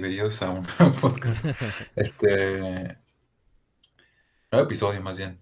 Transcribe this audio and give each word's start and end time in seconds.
bienvenidos 0.00 0.42
a 0.42 0.50
un 0.50 0.66
nuevo 0.80 1.00
podcast. 1.00 1.44
Este. 1.94 2.98
Nuevo 4.50 4.66
episodio, 4.66 5.00
más 5.00 5.16
bien. 5.16 5.40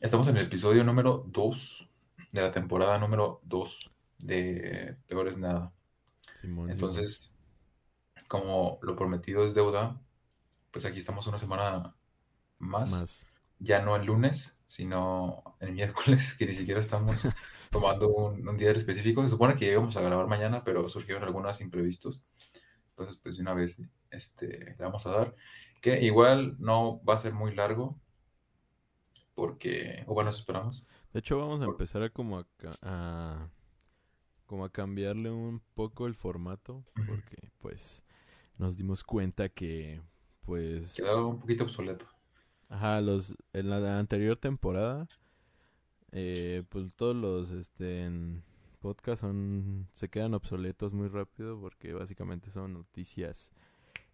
Estamos 0.00 0.26
en 0.28 0.38
el 0.38 0.46
episodio 0.46 0.84
número 0.84 1.26
2 1.26 1.90
de 2.32 2.40
la 2.40 2.50
temporada 2.50 2.96
número 2.98 3.42
2 3.44 3.90
de 4.20 4.96
Peor 5.06 5.28
es 5.28 5.36
Nada. 5.36 5.74
Simón, 6.32 6.70
Entonces, 6.70 7.30
como 8.26 8.78
lo 8.80 8.96
prometido 8.96 9.44
es 9.44 9.52
deuda, 9.52 10.00
pues 10.70 10.86
aquí 10.86 10.96
estamos 10.96 11.26
una 11.26 11.36
semana 11.36 11.94
más. 12.58 13.26
Ya 13.58 13.82
no 13.82 13.96
el 13.96 14.06
lunes, 14.06 14.54
sino 14.66 15.58
el 15.60 15.72
miércoles, 15.72 16.34
que 16.38 16.46
ni 16.46 16.54
siquiera 16.54 16.80
estamos 16.80 17.16
tomando 17.70 18.08
un, 18.08 18.48
un 18.48 18.56
día 18.56 18.70
específico. 18.70 19.22
Se 19.22 19.28
supone 19.28 19.56
que 19.56 19.70
íbamos 19.70 19.94
a 19.98 20.00
grabar 20.00 20.26
mañana, 20.26 20.64
pero 20.64 20.88
surgieron 20.88 21.22
algunos 21.22 21.60
imprevistos. 21.60 22.22
Entonces, 22.96 23.20
pues 23.22 23.36
de 23.36 23.42
una 23.42 23.54
vez 23.54 23.80
este, 24.10 24.76
le 24.78 24.84
vamos 24.84 25.06
a 25.06 25.10
dar. 25.10 25.34
Que 25.80 26.00
igual 26.02 26.56
no 26.58 27.02
va 27.04 27.14
a 27.14 27.20
ser 27.20 27.34
muy 27.34 27.54
largo. 27.54 27.98
Porque, 29.34 30.04
o 30.06 30.14
bueno, 30.14 30.30
eso 30.30 30.38
esperamos. 30.40 30.86
De 31.12 31.20
hecho, 31.20 31.38
vamos 31.38 31.60
a 31.60 31.64
empezar 31.66 32.02
a 32.02 32.10
como 32.10 32.38
a, 32.38 33.48
como 34.46 34.64
a 34.64 34.70
cambiarle 34.70 35.30
un 35.30 35.60
poco 35.74 36.06
el 36.06 36.14
formato, 36.14 36.84
porque 37.06 37.50
pues 37.58 38.04
nos 38.58 38.76
dimos 38.76 39.02
cuenta 39.04 39.48
que 39.48 40.00
pues 40.42 40.94
Quedó 40.94 41.28
un 41.28 41.40
poquito 41.40 41.64
obsoleto. 41.64 42.06
ajá, 42.68 43.00
los 43.00 43.34
en 43.52 43.70
la 43.70 43.98
anterior 43.98 44.38
temporada 44.38 45.08
eh, 46.12 46.62
pues 46.68 46.92
todos 46.94 47.16
los 47.16 47.50
este 47.50 48.04
en 48.04 48.44
podcast 48.84 49.22
son 49.22 49.88
se 49.94 50.10
quedan 50.10 50.34
obsoletos 50.34 50.92
muy 50.92 51.08
rápido 51.08 51.58
porque 51.58 51.94
básicamente 51.94 52.50
son 52.50 52.74
noticias 52.74 53.50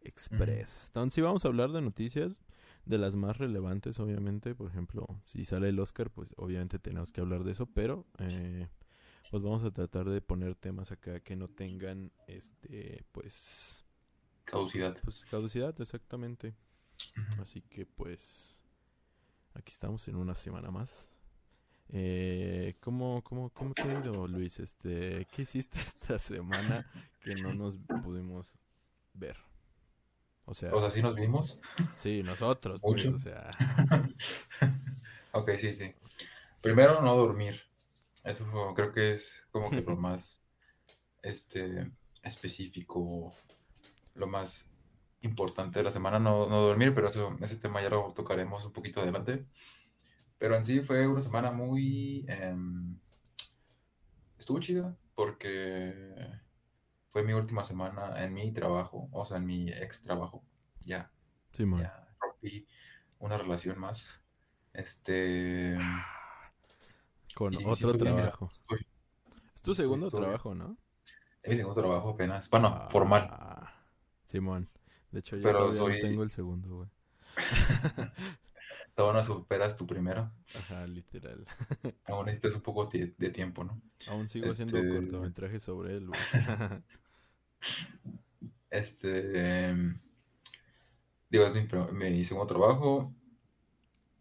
express. 0.02 0.86
Entonces, 0.86 1.14
sí 1.14 1.20
vamos 1.20 1.44
a 1.44 1.48
hablar 1.48 1.72
de 1.72 1.82
noticias 1.82 2.40
de 2.84 2.98
las 2.98 3.16
más 3.16 3.36
relevantes, 3.38 3.98
obviamente. 3.98 4.54
Por 4.54 4.70
ejemplo, 4.70 5.08
si 5.24 5.44
sale 5.44 5.70
el 5.70 5.80
Oscar, 5.80 6.08
pues 6.10 6.32
obviamente 6.36 6.78
tenemos 6.78 7.10
que 7.10 7.20
hablar 7.20 7.42
de 7.42 7.50
eso, 7.50 7.66
pero 7.66 8.06
eh, 8.18 8.68
pues 9.32 9.42
vamos 9.42 9.64
a 9.64 9.72
tratar 9.72 10.08
de 10.08 10.20
poner 10.20 10.54
temas 10.54 10.92
acá 10.92 11.18
que 11.18 11.34
no 11.34 11.48
tengan, 11.48 12.12
este, 12.28 13.04
pues, 13.10 13.84
Caducidad. 14.44 14.96
pues 15.02 15.24
caducidad, 15.24 15.78
exactamente. 15.80 16.54
Así 17.40 17.60
que 17.62 17.86
pues 17.86 18.62
aquí 19.54 19.72
estamos 19.72 20.06
en 20.06 20.14
una 20.14 20.36
semana 20.36 20.70
más. 20.70 21.10
Eh, 21.92 22.76
¿cómo, 22.80 23.22
cómo, 23.24 23.50
¿Cómo 23.50 23.74
te 23.74 23.88
ha 23.88 23.94
ido, 23.94 24.26
Luis? 24.28 24.60
Este, 24.60 25.26
¿qué 25.30 25.42
hiciste 25.42 25.78
esta 25.78 26.18
semana 26.18 26.86
que 27.20 27.34
no 27.34 27.52
nos 27.54 27.78
pudimos 28.00 28.54
ver? 29.14 29.36
O 30.46 30.54
sea, 30.54 30.76
O 30.76 30.80
sea, 30.80 30.90
sí 30.90 31.02
nos 31.02 31.14
vimos. 31.14 31.60
sí, 31.94 32.22
nosotros, 32.22 32.82
pues, 32.86 33.06
o 33.06 33.18
sea, 33.18 33.50
ok, 35.32 35.50
sí, 35.58 35.74
sí. 35.74 35.94
Primero, 36.62 37.00
no 37.02 37.16
dormir. 37.16 37.60
Eso 38.24 38.46
fue- 38.46 38.74
creo 38.74 38.92
que 38.92 39.12
es 39.12 39.46
como 39.52 39.72
que 39.74 39.82
lo 39.82 39.96
más 39.96 40.42
este, 41.22 41.90
específico, 42.22 43.34
lo 44.14 44.26
más 44.28 44.66
importante 45.22 45.80
de 45.80 45.84
la 45.84 45.92
semana, 45.92 46.18
no, 46.18 46.46
no 46.48 46.60
dormir, 46.62 46.94
pero 46.94 47.08
eso, 47.08 47.36
ese 47.42 47.56
tema 47.56 47.82
ya 47.82 47.90
lo 47.90 48.12
tocaremos 48.14 48.64
un 48.66 48.72
poquito 48.72 49.00
adelante. 49.00 49.46
Pero 50.40 50.56
en 50.56 50.64
sí 50.64 50.80
fue 50.80 51.06
una 51.06 51.20
semana 51.20 51.50
muy... 51.52 52.24
em, 52.28 52.98
estuvo 54.38 54.58
chida 54.58 54.96
porque 55.14 56.32
fue 57.10 57.22
mi 57.22 57.34
última 57.34 57.62
semana 57.62 58.24
en 58.24 58.32
mi 58.32 58.50
trabajo, 58.50 59.10
o 59.12 59.24
sea, 59.26 59.36
en 59.36 59.44
mi 59.44 59.68
ex 59.70 60.00
trabajo. 60.00 60.42
Ya, 60.80 61.12
Simón. 61.52 61.82
ya 61.82 62.08
rompí 62.18 62.66
una 63.18 63.36
relación 63.36 63.78
más. 63.78 64.18
Este... 64.72 65.78
Con 67.34 67.52
y 67.52 67.58
sí 67.58 67.62
otro 67.64 67.90
estoy 67.90 67.92
bien, 68.00 68.14
mira, 68.14 68.28
trabajo. 68.28 68.50
estoy- 68.50 68.86
Es 69.54 69.60
tu 69.60 69.74
segundo 69.74 70.06
estoy- 70.06 70.22
trabajo, 70.22 70.54
¿no? 70.54 70.78
es 71.42 71.50
mi 71.50 71.56
segundo 71.58 71.80
trabajo 71.82 72.08
apenas. 72.10 72.48
Bueno, 72.48 72.88
formal. 72.90 73.28
Ah, 73.30 73.74
Simón. 74.24 74.70
De 75.10 75.20
hecho, 75.20 75.36
yo 75.36 75.42
Pero 75.42 75.58
todavía 75.70 75.80
no 75.80 75.86
soy- 75.86 76.00
tengo 76.00 76.22
el 76.22 76.30
segundo, 76.30 76.74
güey. 76.76 76.88
Todavía 79.00 79.22
no 79.22 79.26
superas 79.26 79.78
tu 79.78 79.86
primero. 79.86 80.30
Ajá, 80.58 80.86
literal. 80.86 81.46
Aún 82.04 82.26
necesitas 82.26 82.52
un 82.52 82.60
poco 82.60 82.84
de, 82.84 83.06
tiempo, 83.30 83.64
¿no? 83.64 83.80
Aún 84.08 84.28
sigo 84.28 84.50
haciendo 84.50 84.76
Este- 84.76 84.92
cortometrajes 84.92 85.62
sobre 85.62 85.96
él, 85.96 86.08
güey. 86.08 86.20
Este. 88.68 89.68
em, 89.70 89.98
digo, 91.30 91.46
es 91.46 91.92
mi, 91.94 92.10
mi 92.10 92.24
segundo 92.26 92.46
trabajo. 92.46 93.14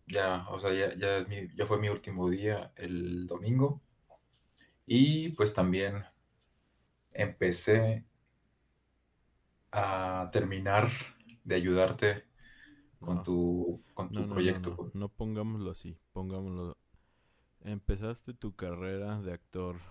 Ya, 0.08 0.48
o 0.48 0.62
sea, 0.62 0.72
ya, 0.72 0.96
ya, 0.98 1.18
es 1.18 1.28
mi- 1.28 1.54
ya 1.54 1.66
fue 1.66 1.78
mi 1.78 1.90
último 1.90 2.30
día 2.30 2.72
el 2.78 3.28
domingo. 3.28 3.82
Y 4.86 5.30
pues 5.34 5.54
también 5.54 6.06
empecé 7.12 8.06
a 9.74 10.30
terminar 10.32 10.90
de 11.44 11.56
ayudarte 11.56 12.29
con 13.02 13.18
No. 13.18 13.24
tu, 13.24 13.82
con 13.94 14.12
tu 14.12 14.16
No, 14.16 14.28
no, 14.28 14.42
no, 14.42 14.60
proyecto. 14.60 14.60
no, 14.60 14.80
no 14.94 15.10
pongámoslo 15.10 15.72
así, 15.72 15.98
pongámoslo. 16.14 16.78
Empezaste 17.62 18.34
tu 18.34 18.56
carrera 18.56 19.22
de 19.22 19.34
actor 19.34 19.82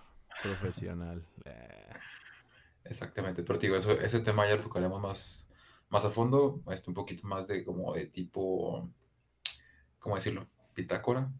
profesional. 0.41 1.25
Exactamente, 2.83 3.43
pero 3.43 3.59
digo, 3.59 3.75
eso, 3.75 3.91
ese 3.91 4.19
tema 4.21 4.47
ya 4.47 4.55
lo 4.55 4.63
tocaremos 4.63 5.01
más, 5.01 5.45
más 5.89 6.05
a 6.05 6.09
fondo, 6.11 6.61
este, 6.71 6.89
un 6.89 6.95
poquito 6.95 7.27
más 7.27 7.47
de 7.47 7.63
como 7.65 7.93
de 7.93 8.07
tipo, 8.07 8.89
¿cómo 9.99 10.15
decirlo? 10.15 10.47
Pitácora. 10.73 11.31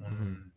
Un- 0.00 0.52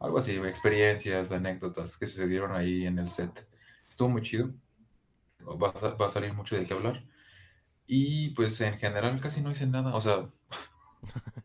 algo 0.00 0.18
así, 0.18 0.32
experiencias, 0.32 1.32
anécdotas 1.32 1.96
que 1.96 2.06
se 2.08 2.28
dieron 2.28 2.52
ahí 2.52 2.86
en 2.86 2.98
el 2.98 3.10
set. 3.10 3.48
Estuvo 3.88 4.08
muy 4.10 4.22
chido. 4.22 4.52
Va 5.62 5.68
a, 5.70 5.90
va 5.96 6.06
a 6.06 6.10
salir 6.10 6.32
mucho 6.34 6.56
de 6.56 6.66
qué 6.66 6.74
hablar. 6.74 7.04
Y 7.86 8.30
pues 8.30 8.60
en 8.60 8.78
general 8.78 9.20
casi 9.20 9.40
no 9.42 9.50
hice 9.50 9.66
nada, 9.66 9.94
o 9.94 10.00
sea, 10.00 10.28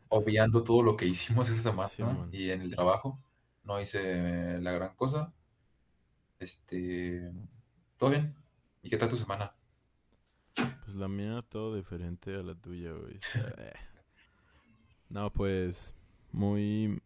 obviando 0.09 0.63
todo 0.63 0.81
lo 0.83 0.95
que 0.97 1.05
hicimos 1.05 1.49
esa 1.49 1.61
semana 1.71 1.91
Sí, 1.91 2.03
y 2.31 2.51
en 2.51 2.61
el 2.61 2.75
trabajo, 2.75 3.19
no 3.63 3.79
hice 3.81 4.59
la 4.61 4.71
gran 4.71 4.95
cosa. 4.95 5.33
Este, 6.39 7.31
todo 7.97 8.09
bien. 8.11 8.35
¿Y 8.81 8.89
qué 8.89 8.97
tal 8.97 9.09
tu 9.09 9.17
semana? 9.17 9.55
Pues 10.83 10.95
la 10.97 11.07
mía 11.07 11.41
todo 11.47 11.75
diferente 11.75 12.35
a 12.35 12.43
la 12.43 12.53
tuya, 12.55 12.91
güey. 12.91 13.21
eh. 13.57 13.73
No, 15.09 15.31
pues 15.31 15.93
muy 16.31 17.01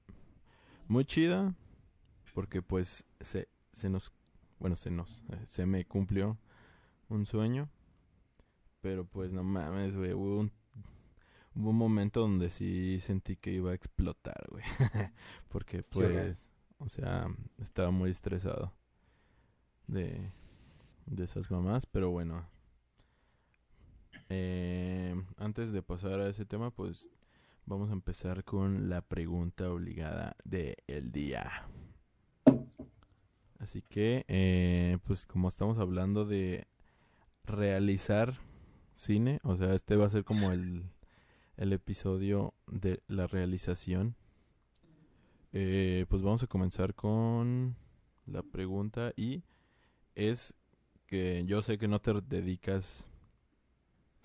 muy 0.87 1.05
chida 1.05 1.55
porque 2.33 2.61
pues 2.61 3.05
se 3.21 3.49
se 3.71 3.89
nos 3.89 4.13
bueno, 4.59 4.75
se 4.77 4.91
nos 4.91 5.23
eh, 5.31 5.41
se 5.45 5.65
me 5.65 5.85
cumplió 5.85 6.37
un 7.09 7.25
sueño, 7.25 7.69
pero 8.83 9.05
pues 9.05 9.31
no 9.31 9.45
mames, 9.45 9.95
güey, 9.95 10.11
hubo 10.13 10.41
un 10.41 10.51
hubo 11.55 11.69
un 11.69 11.77
momento 11.77 12.19
donde 12.19 12.49
sí 12.49 12.99
sentí 12.99 13.37
que 13.37 13.53
iba 13.53 13.71
a 13.71 13.75
explotar, 13.75 14.45
güey. 14.49 14.63
porque 15.47 15.83
pues 15.83 16.49
o 16.79 16.89
sea, 16.89 17.33
estaba 17.59 17.91
muy 17.91 18.11
estresado 18.11 18.73
de 19.87 20.29
de 21.05 21.23
esas 21.23 21.49
mamás, 21.49 21.85
pero 21.85 22.09
bueno, 22.09 22.45
eh, 24.27 25.15
antes 25.37 25.71
de 25.71 25.81
pasar 25.81 26.19
a 26.19 26.27
ese 26.27 26.43
tema, 26.43 26.69
pues 26.69 27.07
vamos 27.65 27.89
a 27.89 27.93
empezar 27.93 28.43
con 28.43 28.89
la 28.89 29.01
pregunta 29.01 29.71
obligada 29.71 30.35
del 30.43 31.13
día. 31.13 31.69
Así 33.59 33.81
que, 33.81 34.25
eh, 34.27 34.97
pues 35.05 35.25
como 35.25 35.47
estamos 35.47 35.77
hablando 35.77 36.25
de 36.25 36.67
realizar 37.45 38.37
cine, 38.95 39.39
o 39.43 39.55
sea, 39.57 39.73
este 39.73 39.95
va 39.95 40.05
a 40.05 40.09
ser 40.09 40.23
como 40.23 40.51
el, 40.51 40.83
el 41.57 41.73
episodio 41.73 42.53
de 42.67 43.01
la 43.07 43.27
realización. 43.27 44.15
Eh, 45.51 46.05
pues 46.09 46.21
vamos 46.21 46.41
a 46.43 46.47
comenzar 46.47 46.95
con 46.95 47.75
la 48.25 48.41
pregunta 48.41 49.13
y 49.15 49.43
es 50.15 50.55
que 51.05 51.45
yo 51.45 51.61
sé 51.61 51.77
que 51.77 51.87
no 51.87 52.01
te 52.01 52.13
dedicas 52.21 53.11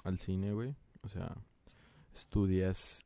al 0.04 0.18
cine, 0.18 0.52
güey. 0.52 0.74
O 1.02 1.08
sea, 1.08 1.36
estudias 2.14 3.04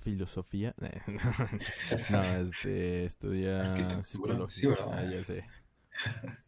filosofía. 0.00 0.74
no, 2.10 2.22
este, 2.22 3.04
estudia 3.04 4.04
psicología. 4.04 4.76
sí. 4.76 4.82
Ah, 4.92 5.04
ya 5.10 5.24
sé. 5.24 5.44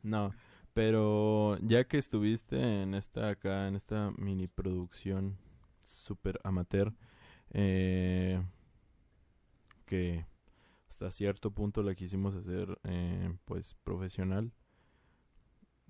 No, 0.03 0.33
pero 0.75 1.59
ya 1.63 1.85
que 1.85 1.99
estuviste 1.99 2.83
en 2.83 2.95
esta 2.95 3.31
acá, 3.31 3.69
en 3.69 3.77
esta 3.77 4.13
mini 4.17 4.47
producción 4.49 5.37
super 5.85 6.41
amateur, 6.45 6.95
eh, 7.51 8.43
que 9.85 10.27
hasta 10.89 11.11
cierto 11.11 11.51
punto 11.51 11.83
la 11.83 11.95
quisimos 11.95 12.35
hacer, 12.35 12.79
eh, 12.85 13.35
pues, 13.45 13.75
profesional. 13.85 14.53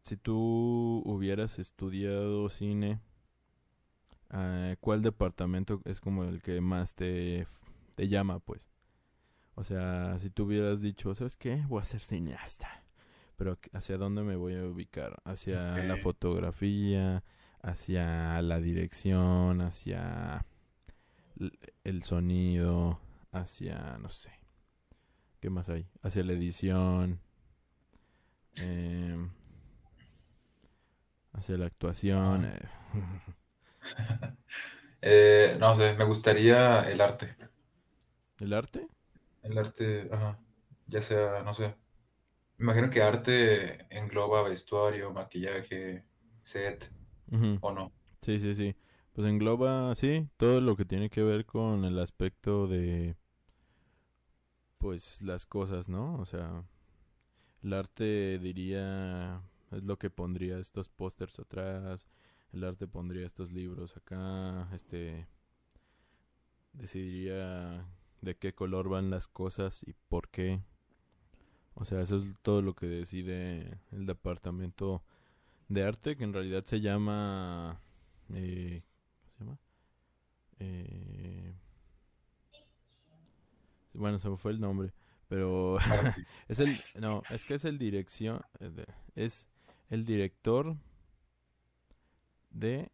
Si 0.05 0.17
tú 0.17 1.03
hubieras 1.05 1.59
estudiado 1.59 2.49
cine 2.49 3.01
ah, 4.31 4.75
cuál 4.81 5.03
departamento 5.03 5.83
es 5.85 6.01
como 6.01 6.25
el 6.25 6.41
que 6.43 6.61
más 6.61 6.95
te, 6.95 7.47
te 7.97 8.09
llama, 8.09 8.39
pues. 8.41 8.67
O 9.55 9.65
sea, 9.65 10.19
si 10.21 10.31
tú 10.31 10.45
hubieras 10.45 10.81
dicho, 10.81 11.15
¿sabes 11.15 11.37
qué? 11.37 11.57
Voy 11.69 11.83
a 11.83 11.85
ser 11.85 12.01
cineasta. 12.01 12.80
Pero 13.41 13.59
¿hacia 13.73 13.97
dónde 13.97 14.23
me 14.23 14.37
voy 14.37 14.55
a 14.55 14.67
ubicar? 14.67 15.23
¿Hacia 15.25 15.83
la 15.83 15.97
fotografía? 15.97 17.25
¿Hacia 17.63 18.43
la 18.43 18.61
dirección? 18.61 19.63
¿Hacia 19.63 20.45
el 21.85 22.03
sonido? 22.03 22.99
¿Hacia, 23.33 23.99
no 24.01 24.09
sé, 24.09 24.31
qué 25.41 25.51
más 25.51 25.69
hay? 25.69 25.87
¿Hacia 26.03 26.25
la 26.25 26.33
edición? 26.33 27.21
em, 28.59 29.31
¿Hacia 31.33 31.57
la 31.59 31.67
actuación? 31.67 32.45
Ah. 32.45 32.45
eh, 32.45 32.69
Eh, 35.03 35.57
no 35.61 35.75
sé, 35.77 35.95
me 35.97 36.05
gustaría 36.05 36.83
el 36.91 37.01
arte. 37.01 37.37
¿El 38.41 38.53
arte? 38.55 38.89
El 39.43 39.59
arte, 39.59 40.09
ajá, 40.13 40.39
ya 40.87 41.03
sea, 41.03 41.43
no 41.43 41.53
sé. 41.55 41.75
Imagino 42.61 42.91
que 42.91 43.03
arte 43.03 43.87
engloba 43.91 44.43
vestuario, 44.43 45.13
maquillaje, 45.13 46.05
set, 46.43 46.93
o 47.61 47.73
no. 47.73 47.91
Sí, 48.21 48.39
sí, 48.39 48.55
sí. 48.55 48.77
Pues 49.15 49.27
engloba, 49.27 49.95
sí, 49.95 50.29
todo 50.37 50.61
lo 50.61 50.77
que 50.77 50.85
tiene 50.85 51.11
que 51.11 51.23
ver 51.23 51.47
con 51.47 51.85
el 51.85 51.99
aspecto 51.99 52.67
de, 52.69 53.17
pues, 54.79 55.23
las 55.23 55.47
cosas, 55.47 55.89
¿no? 55.89 56.17
O 56.21 56.27
sea, 56.27 56.65
el 57.63 57.73
arte 57.73 58.39
diría, 58.39 59.43
es 59.71 59.83
lo 59.83 59.99
que 59.99 60.11
pondría 60.11 60.59
estos 60.59 60.89
pósters 60.89 61.39
atrás, 61.41 62.07
el 62.53 62.65
arte 62.65 62.87
pondría 62.87 63.27
estos 63.27 63.53
libros 63.53 63.97
acá, 63.97 64.69
este, 64.75 65.27
decidiría 66.73 67.87
de 68.21 68.37
qué 68.37 68.55
color 68.55 68.89
van 68.89 69.11
las 69.11 69.29
cosas 69.29 69.83
y 69.87 69.95
por 70.09 70.29
qué. 70.29 70.61
O 71.81 71.85
sea, 71.87 72.03
eso 72.03 72.17
es 72.17 72.25
todo 72.43 72.61
lo 72.61 72.75
que 72.75 72.87
decide 72.87 73.79
el 73.91 74.05
departamento 74.05 75.03
de 75.69 75.83
arte, 75.85 76.15
que 76.15 76.25
en 76.25 76.35
realidad 76.35 76.65
se 76.65 76.83
llama... 76.83 77.81
Eh, 78.35 78.83
¿Cómo 79.23 79.33
se 79.33 79.45
llama? 79.45 79.59
Eh, 80.59 81.55
bueno, 83.95 84.19
se 84.19 84.29
me 84.29 84.37
fue 84.37 84.53
el 84.53 84.61
nombre, 84.61 84.93
pero 85.27 85.79
Arte. 85.81 86.27
es 86.49 86.59
el... 86.59 86.79
No, 87.01 87.23
es 87.31 87.47
que 87.47 87.55
es 87.55 87.65
el 87.65 87.79
dirección... 87.79 88.43
eh, 88.59 88.85
Es 89.15 89.49
el 89.89 90.05
director 90.05 90.77
de... 92.51 92.91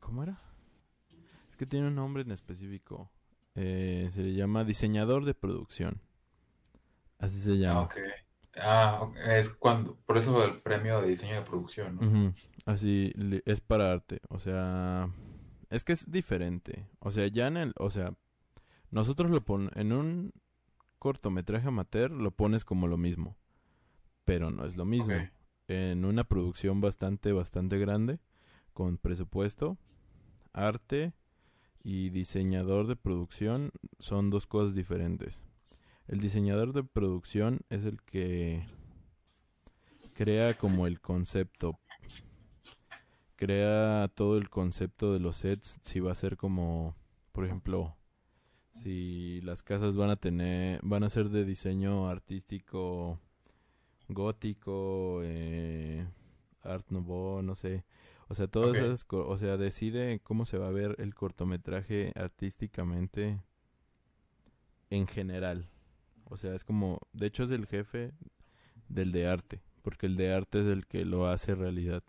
¿Cómo 0.00 0.24
era? 0.24 0.40
Es 1.48 1.56
que 1.56 1.66
tiene 1.66 1.86
un 1.86 1.94
nombre 1.94 2.24
en 2.24 2.32
específico. 2.32 3.08
Eh, 3.54 4.10
se 4.12 4.24
le 4.24 4.32
llama 4.34 4.64
diseñador 4.64 5.24
de 5.24 5.34
producción. 5.34 6.00
Así 7.20 7.40
se 7.40 7.56
Ah, 7.64 7.80
llama. 7.80 7.82
ok. 7.82 7.96
Ah, 8.58 8.98
ok, 9.02 9.16
es 9.16 9.48
cuando, 9.50 9.96
por 10.06 10.18
eso 10.18 10.44
el 10.44 10.60
premio 10.62 11.00
de 11.00 11.08
diseño 11.08 11.36
de 11.36 11.42
producción, 11.42 11.96
¿no? 11.96 12.06
Ujú, 12.06 12.32
Así 12.66 13.12
es 13.46 13.60
para 13.60 13.92
arte, 13.92 14.20
o 14.28 14.38
sea, 14.38 15.10
es 15.70 15.84
que 15.84 15.92
es 15.92 16.10
diferente. 16.10 16.86
O 17.00 17.10
sea, 17.12 17.26
ya 17.26 17.46
en 17.48 17.56
el, 17.56 17.72
o 17.78 17.90
sea, 17.90 18.14
nosotros 18.90 19.30
lo 19.30 19.44
pon 19.44 19.70
en 19.76 19.92
un 19.92 20.32
cortometraje 20.98 21.68
amateur 21.68 22.10
lo 22.12 22.32
pones 22.32 22.64
como 22.64 22.88
lo 22.88 22.98
mismo, 22.98 23.36
pero 24.24 24.50
no 24.50 24.64
es 24.66 24.76
lo 24.76 24.84
mismo. 24.86 25.16
Ok. 25.20 25.30
En 25.68 26.04
una 26.06 26.24
producción 26.24 26.80
bastante 26.80 27.32
bastante 27.32 27.78
grande 27.78 28.20
con 28.74 28.98
presupuesto, 28.98 29.78
arte 30.52 31.14
y 31.84 32.10
diseñador 32.10 32.86
de 32.88 32.96
producción 32.96 33.72
son 34.00 34.30
dos 34.30 34.46
cosas 34.46 34.74
diferentes. 34.74 35.40
El 36.10 36.18
diseñador 36.18 36.72
de 36.72 36.82
producción 36.82 37.60
es 37.70 37.84
el 37.84 38.02
que 38.02 38.66
crea 40.12 40.58
como 40.58 40.88
el 40.88 41.00
concepto. 41.00 41.78
Crea 43.36 44.10
todo 44.12 44.36
el 44.36 44.50
concepto 44.50 45.12
de 45.12 45.20
los 45.20 45.36
sets, 45.36 45.78
si 45.84 46.00
va 46.00 46.10
a 46.10 46.16
ser 46.16 46.36
como, 46.36 46.96
por 47.30 47.44
ejemplo, 47.44 47.96
si 48.82 49.40
las 49.42 49.62
casas 49.62 49.94
van 49.94 50.10
a 50.10 50.16
tener, 50.16 50.80
van 50.82 51.04
a 51.04 51.10
ser 51.10 51.28
de 51.28 51.44
diseño 51.44 52.08
artístico 52.08 53.20
gótico, 54.08 55.20
eh, 55.22 56.04
art 56.64 56.90
nouveau, 56.90 57.40
no 57.40 57.54
sé, 57.54 57.84
o 58.26 58.34
sea, 58.34 58.48
todas 58.48 58.76
esas, 58.76 59.06
o 59.08 59.38
sea, 59.38 59.56
decide 59.56 60.18
cómo 60.24 60.44
se 60.44 60.58
va 60.58 60.66
a 60.66 60.72
ver 60.72 60.96
el 60.98 61.14
cortometraje 61.14 62.12
artísticamente 62.16 63.40
en 64.90 65.06
general. 65.06 65.68
O 66.30 66.36
sea, 66.36 66.54
es 66.54 66.64
como, 66.64 67.00
de 67.12 67.26
hecho 67.26 67.42
es 67.42 67.50
el 67.50 67.66
jefe 67.66 68.12
del 68.88 69.12
de 69.12 69.26
arte, 69.26 69.60
porque 69.82 70.06
el 70.06 70.16
de 70.16 70.32
arte 70.32 70.60
es 70.60 70.66
el 70.66 70.86
que 70.86 71.04
lo 71.04 71.26
hace 71.26 71.54
realidad. 71.54 72.04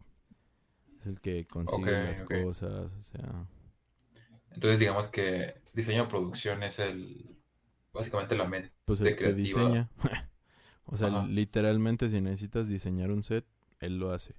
Es 1.02 1.08
el 1.08 1.20
que 1.20 1.48
consigue 1.48 1.98
las 1.98 2.22
cosas, 2.22 2.92
o 2.94 3.02
sea, 3.02 3.48
Entonces 4.52 4.80
digamos 4.80 5.08
que 5.08 5.56
diseño 5.74 6.08
producción 6.08 6.62
es 6.64 6.78
el, 6.80 7.36
básicamente 7.94 8.36
la 8.36 8.48
mente 8.48 8.72
pues 8.86 9.02
el 9.02 9.16
que 9.16 9.34
diseña. 9.34 9.90
o 10.86 10.98
sea, 10.98 11.08
Ajá. 11.08 11.28
literalmente 11.28 12.10
si 12.10 12.22
necesitas 12.22 12.68
diseñar 12.68 13.12
un 13.12 13.24
set, 13.24 13.46
él 13.80 13.98
lo 14.00 14.12
hace. 14.14 14.36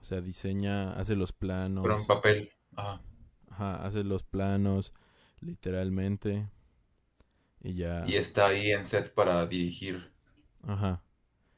O 0.00 0.04
sea, 0.04 0.20
diseña, 0.20 0.92
hace 0.92 1.16
los 1.16 1.32
Pero 1.80 1.96
en 1.96 2.04
planos, 2.04 2.06
papel. 2.06 2.52
Ajá. 2.76 3.02
ajá, 3.50 3.84
hace 3.84 4.04
los 4.04 4.22
planos, 4.22 4.92
literalmente, 5.40 6.48
y 7.62 7.74
ya, 7.74 8.06
Y 8.06 8.16
está 8.16 8.46
ahí 8.46 8.72
en 8.72 8.86
set 8.86 9.12
para 9.12 9.46
dirigir 9.46 10.10
ajá, 10.62 11.02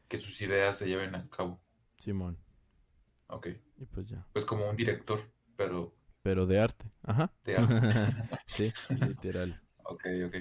que 0.08 0.18
sus 0.18 0.40
ideas 0.42 0.76
se 0.76 0.86
lleven 0.86 1.14
a 1.14 1.28
cabo. 1.30 1.62
Simón, 1.98 2.38
Ok. 3.28 3.46
y 3.76 3.86
pues 3.86 4.08
ya. 4.08 4.26
Pues 4.32 4.44
como 4.44 4.68
un 4.70 4.76
director, 4.76 5.22
pero 5.56 5.94
Pero 6.22 6.46
de 6.46 6.60
arte, 6.60 6.92
ajá. 7.02 7.32
de 7.44 7.56
arte. 7.56 7.88
sí, 8.46 8.74
literal. 8.88 9.60
Ok, 9.84 10.06
ok. 10.26 10.36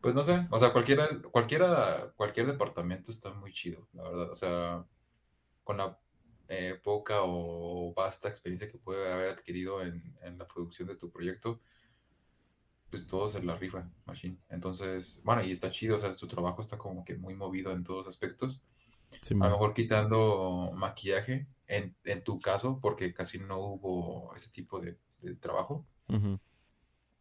Pues 0.00 0.14
no 0.14 0.24
sé, 0.24 0.46
o 0.50 0.58
sea, 0.58 0.72
cualquiera, 0.72 1.08
cualquiera, 1.30 2.12
cualquier 2.16 2.46
departamento 2.46 3.10
está 3.12 3.32
muy 3.34 3.52
chido, 3.52 3.88
la 3.92 4.02
verdad. 4.04 4.30
O 4.32 4.36
sea, 4.36 4.86
con 5.64 5.78
la 5.78 5.98
eh, 6.48 6.80
poca 6.82 7.18
o 7.22 7.94
vasta 7.94 8.28
experiencia 8.28 8.68
que 8.70 8.78
puede 8.78 9.12
haber 9.12 9.30
adquirido 9.30 9.82
en, 9.82 10.16
en 10.22 10.38
la 10.38 10.46
producción 10.48 10.88
de 10.88 10.96
tu 10.96 11.10
proyecto, 11.12 11.60
pues 12.92 13.06
todos 13.06 13.32
se 13.32 13.42
la 13.42 13.56
rifan, 13.56 13.90
machine. 14.04 14.36
Entonces, 14.50 15.18
bueno, 15.24 15.42
y 15.42 15.50
está 15.50 15.70
chido, 15.70 15.96
o 15.96 15.98
sea, 15.98 16.14
tu 16.14 16.28
trabajo 16.28 16.60
está 16.60 16.76
como 16.76 17.06
que 17.06 17.16
muy 17.16 17.34
movido 17.34 17.72
en 17.72 17.84
todos 17.84 18.06
aspectos. 18.06 18.60
A 19.40 19.46
lo 19.46 19.50
mejor 19.52 19.72
quitando 19.72 20.72
maquillaje, 20.74 21.46
en, 21.66 21.96
en 22.04 22.22
tu 22.22 22.38
caso, 22.38 22.78
porque 22.82 23.14
casi 23.14 23.38
no 23.38 23.58
hubo 23.60 24.34
ese 24.36 24.50
tipo 24.50 24.78
de, 24.78 24.98
de 25.22 25.34
trabajo. 25.36 25.86
Ujú. 26.10 26.38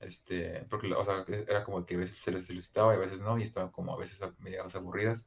Este, 0.01 0.65
porque, 0.69 0.93
o 0.93 1.05
sea, 1.05 1.23
era 1.47 1.63
como 1.63 1.85
que 1.85 1.95
a 1.95 1.99
veces 1.99 2.17
se 2.19 2.31
les 2.31 2.47
solicitaba 2.47 2.93
y 2.93 2.97
a 2.97 2.99
veces 2.99 3.21
no, 3.21 3.39
y 3.39 3.43
estaban 3.43 3.71
como 3.71 3.93
a 3.93 3.97
veces 3.97 4.19
medias 4.39 4.75
aburridas. 4.75 5.25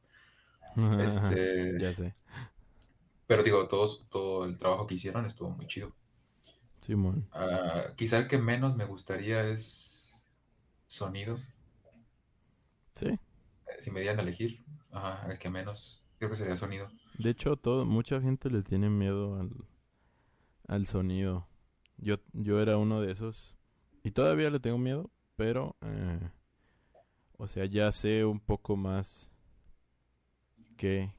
Este, 0.99 1.77
ya 1.79 1.91
sé. 1.91 2.13
pero 3.27 3.43
digo, 3.43 3.67
todos, 3.67 4.05
todo 4.09 4.45
el 4.45 4.57
trabajo 4.57 4.85
que 4.87 4.95
hicieron 4.95 5.25
estuvo 5.25 5.49
muy 5.49 5.67
chido. 5.67 5.95
Simón. 6.81 7.27
Ah, 7.31 7.93
quizá 7.97 8.19
el 8.19 8.27
que 8.27 8.37
menos 8.37 8.75
me 8.75 8.85
gustaría 8.85 9.43
es 9.43 9.94
sonido. 10.87 11.39
Sí. 12.95 13.07
Eh, 13.07 13.19
Si 13.79 13.91
me 13.91 14.01
dieran 14.01 14.19
a 14.19 14.23
elegir, 14.23 14.63
ajá, 14.91 15.31
el 15.31 15.37
que 15.39 15.49
menos, 15.49 16.03
creo 16.17 16.29
que 16.31 16.37
sería 16.37 16.57
sonido. 16.57 16.89
De 17.17 17.29
hecho, 17.29 17.55
todo, 17.57 17.85
mucha 17.85 18.21
gente 18.21 18.49
le 18.49 18.61
tiene 18.63 18.89
miedo 18.89 19.39
al, 19.39 19.51
al 20.67 20.87
sonido. 20.87 21.47
Yo, 21.97 22.17
yo 22.33 22.61
era 22.61 22.77
uno 22.77 23.01
de 23.01 23.11
esos. 23.11 23.55
Y 24.03 24.11
todavía 24.11 24.49
le 24.49 24.59
tengo 24.59 24.77
miedo, 24.77 25.11
pero... 25.35 25.75
eh, 25.81 26.29
o 27.37 27.47
sea, 27.47 27.65
ya 27.65 27.91
sé 27.91 28.25
un 28.25 28.39
poco 28.39 28.75
más 28.77 29.29
que 30.77 31.11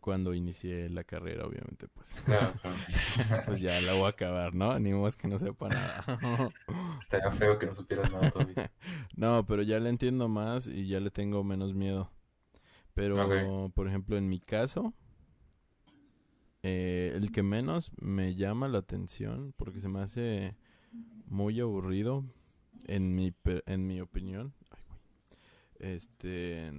cuando 0.00 0.34
inicié 0.34 0.88
la 0.88 1.04
carrera, 1.04 1.46
obviamente, 1.46 1.88
pues. 1.88 2.14
Claro, 2.24 2.54
claro. 2.60 2.76
pues 3.46 3.60
ya 3.60 3.80
la 3.82 3.92
voy 3.92 4.04
a 4.04 4.08
acabar, 4.08 4.54
¿no? 4.54 4.78
Ni 4.78 4.92
más 4.92 5.16
que 5.16 5.28
no 5.28 5.38
sepa 5.38 5.68
nada. 5.68 6.04
Estaría 6.98 7.30
feo 7.32 7.58
que 7.58 7.66
no 7.66 7.76
supieras 7.76 8.10
nada 8.10 8.30
todavía. 8.30 8.72
no, 9.16 9.46
pero 9.46 9.62
ya 9.62 9.78
le 9.78 9.90
entiendo 9.90 10.28
más 10.28 10.66
y 10.66 10.88
ya 10.88 11.00
le 11.00 11.10
tengo 11.10 11.44
menos 11.44 11.74
miedo. 11.74 12.10
Pero, 12.94 13.70
por 13.74 13.88
ejemplo, 13.88 14.16
en 14.16 14.28
mi 14.28 14.40
caso, 14.40 14.92
eh, 16.62 17.12
el 17.14 17.30
que 17.30 17.42
menos 17.42 17.92
me 18.00 18.34
llama 18.34 18.68
la 18.68 18.78
atención, 18.78 19.54
porque 19.56 19.80
se 19.80 19.88
me 19.88 20.00
hace 20.00 20.56
muy 21.26 21.60
aburrido, 21.60 22.24
en 22.86 23.14
mi, 23.14 23.32
en 23.66 23.86
mi 23.86 24.00
opinión, 24.00 24.52
ay, 24.70 24.82
güey, 24.86 25.94
este, 25.94 26.68
es 26.68 26.74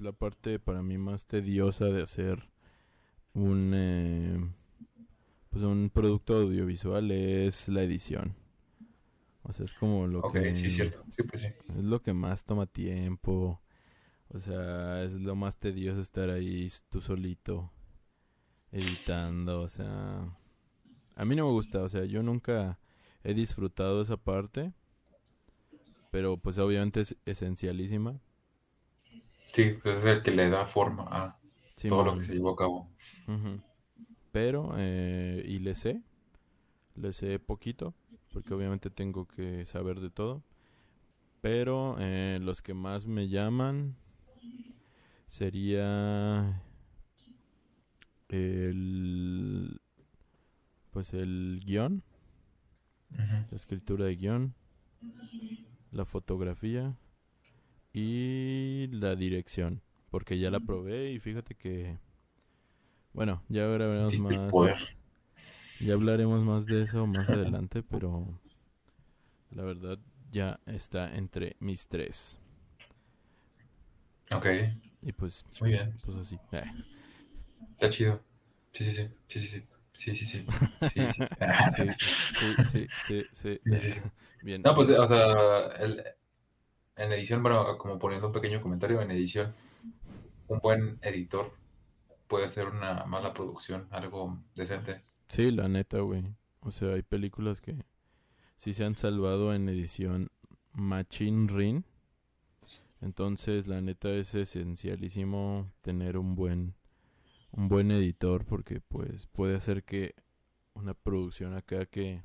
la 0.00 0.12
parte 0.12 0.58
para 0.58 0.82
mí 0.82 0.98
más 0.98 1.26
tediosa 1.26 1.86
de 1.86 2.02
hacer 2.02 2.50
un, 3.34 3.72
eh, 3.74 4.38
pues 5.50 5.64
un 5.64 5.90
producto 5.90 6.36
audiovisual 6.36 7.10
es 7.10 7.68
la 7.68 7.82
edición. 7.82 8.34
O 9.42 9.52
sea, 9.52 9.64
es 9.64 9.74
como 9.74 10.06
lo 10.06 10.30
que 10.30 10.54
sí, 10.54 10.70
cierto. 10.70 11.02
Sí, 11.10 11.22
pues 11.22 11.42
sí. 11.42 11.48
es 11.48 11.84
lo 11.84 12.02
que 12.02 12.12
más 12.12 12.44
toma 12.44 12.66
tiempo. 12.66 13.62
O 14.28 14.38
sea, 14.38 15.02
es 15.02 15.14
lo 15.14 15.34
más 15.36 15.56
tedioso 15.56 16.00
estar 16.00 16.28
ahí 16.28 16.70
tú 16.90 17.00
solito 17.00 17.72
editando, 18.70 19.62
o 19.62 19.68
sea, 19.68 20.36
a 21.14 21.24
mí 21.24 21.34
no 21.34 21.46
me 21.46 21.52
gusta, 21.52 21.82
o 21.82 21.88
sea, 21.88 22.04
yo 22.04 22.22
nunca 22.22 22.78
he 23.24 23.32
disfrutado 23.32 24.02
esa 24.02 24.18
parte, 24.18 24.72
pero 26.10 26.36
pues 26.36 26.58
obviamente 26.58 27.00
es 27.00 27.16
esencialísima. 27.24 28.20
Sí, 29.48 29.78
pues 29.82 29.98
es 29.98 30.04
el 30.04 30.22
que 30.22 30.30
le 30.30 30.48
da 30.48 30.66
forma 30.66 31.04
a 31.10 31.38
todo 31.88 32.04
lo 32.04 32.16
que 32.16 32.24
se 32.24 32.34
llevó 32.34 32.50
a 32.52 32.56
cabo. 32.56 32.88
Pero, 34.30 34.72
eh, 34.76 35.42
y 35.46 35.58
le 35.58 35.74
sé, 35.74 36.02
le 36.94 37.12
sé 37.12 37.38
poquito, 37.38 37.94
porque 38.32 38.54
obviamente 38.54 38.90
tengo 38.90 39.26
que 39.26 39.66
saber 39.66 40.00
de 40.00 40.10
todo. 40.10 40.42
Pero 41.40 41.96
eh, 41.98 42.38
los 42.42 42.62
que 42.62 42.74
más 42.74 43.06
me 43.06 43.28
llaman 43.28 43.96
sería 45.26 46.62
el, 48.28 49.80
pues 50.90 51.12
el 51.14 51.60
guion, 51.64 52.02
la 53.50 53.56
escritura 53.56 54.04
de 54.04 54.16
guion, 54.16 54.54
la 55.90 56.04
fotografía 56.04 56.96
y 57.92 58.88
la 58.92 59.16
dirección, 59.16 59.82
porque 60.10 60.38
ya 60.38 60.50
la 60.50 60.60
probé 60.60 61.12
y 61.12 61.18
fíjate 61.20 61.54
que, 61.54 61.98
bueno, 63.12 63.42
ya 63.48 63.64
el 63.64 64.18
más. 64.20 64.50
poder. 64.50 64.78
Ya 65.80 65.94
hablaremos 65.94 66.44
más 66.44 66.68
de 66.68 66.82
eso 66.82 67.06
más 67.06 67.30
adelante, 67.30 67.82
pero 67.82 68.38
la 69.50 69.62
verdad 69.62 69.98
ya 70.32 70.60
está 70.66 71.14
entre 71.16 71.56
mis 71.60 71.86
tres. 71.86 72.38
Ok, 74.30 74.46
Y 75.02 75.12
pues, 75.12 75.44
muy 75.60 75.70
bien. 75.70 75.94
pues 76.04 76.16
así. 76.16 76.38
Eh. 76.52 76.64
Está 77.72 77.90
chido. 77.90 78.20
Sí, 78.72 78.84
sí, 78.84 78.92
sí. 78.92 79.08
Sí, 79.28 79.40
sí, 79.40 79.46
sí. 79.46 79.66
Sí, 79.94 80.16
sí, 80.16 80.26
sí. 80.26 80.44
Sí, 80.80 81.12
sí, 81.12 81.12
sí. 81.12 81.26
Sí, 81.70 81.94
sí, 82.30 82.56
sí, 82.62 82.88
sí, 82.96 83.26
sí. 83.32 83.60
Sí, 83.64 83.78
sí, 83.78 83.90
sí. 83.92 84.00
Bien. 84.42 84.62
No, 84.62 84.74
pues, 84.74 84.88
o 84.90 85.06
sea, 85.06 85.66
el- 85.80 86.04
en 86.98 87.12
edición, 87.12 87.42
bueno, 87.42 87.78
como 87.78 87.98
poniendo 87.98 88.26
un 88.26 88.32
pequeño 88.32 88.60
comentario, 88.60 89.00
en 89.00 89.10
edición, 89.10 89.54
un 90.48 90.58
buen 90.58 90.98
editor 91.02 91.52
puede 92.26 92.44
hacer 92.44 92.66
una 92.68 93.04
mala 93.06 93.32
producción, 93.32 93.88
algo 93.90 94.38
decente. 94.54 95.04
Sí, 95.28 95.50
la 95.50 95.68
neta, 95.68 96.00
güey. 96.00 96.24
O 96.60 96.70
sea, 96.70 96.94
hay 96.94 97.02
películas 97.02 97.60
que 97.60 97.84
sí 98.56 98.74
se 98.74 98.84
han 98.84 98.96
salvado 98.96 99.54
en 99.54 99.68
edición 99.68 100.28
Machine 100.72 101.48
Rin. 101.50 101.84
Entonces, 103.00 103.66
la 103.66 103.80
neta 103.80 104.10
es 104.10 104.34
esencialísimo 104.34 105.72
tener 105.82 106.18
un 106.18 106.34
buen 106.34 106.74
un 107.52 107.68
buen 107.68 107.90
editor 107.90 108.44
porque 108.44 108.80
pues 108.80 109.26
puede 109.26 109.56
hacer 109.56 109.84
que 109.84 110.14
una 110.74 110.94
producción 110.94 111.54
acá 111.54 111.86
que 111.86 112.24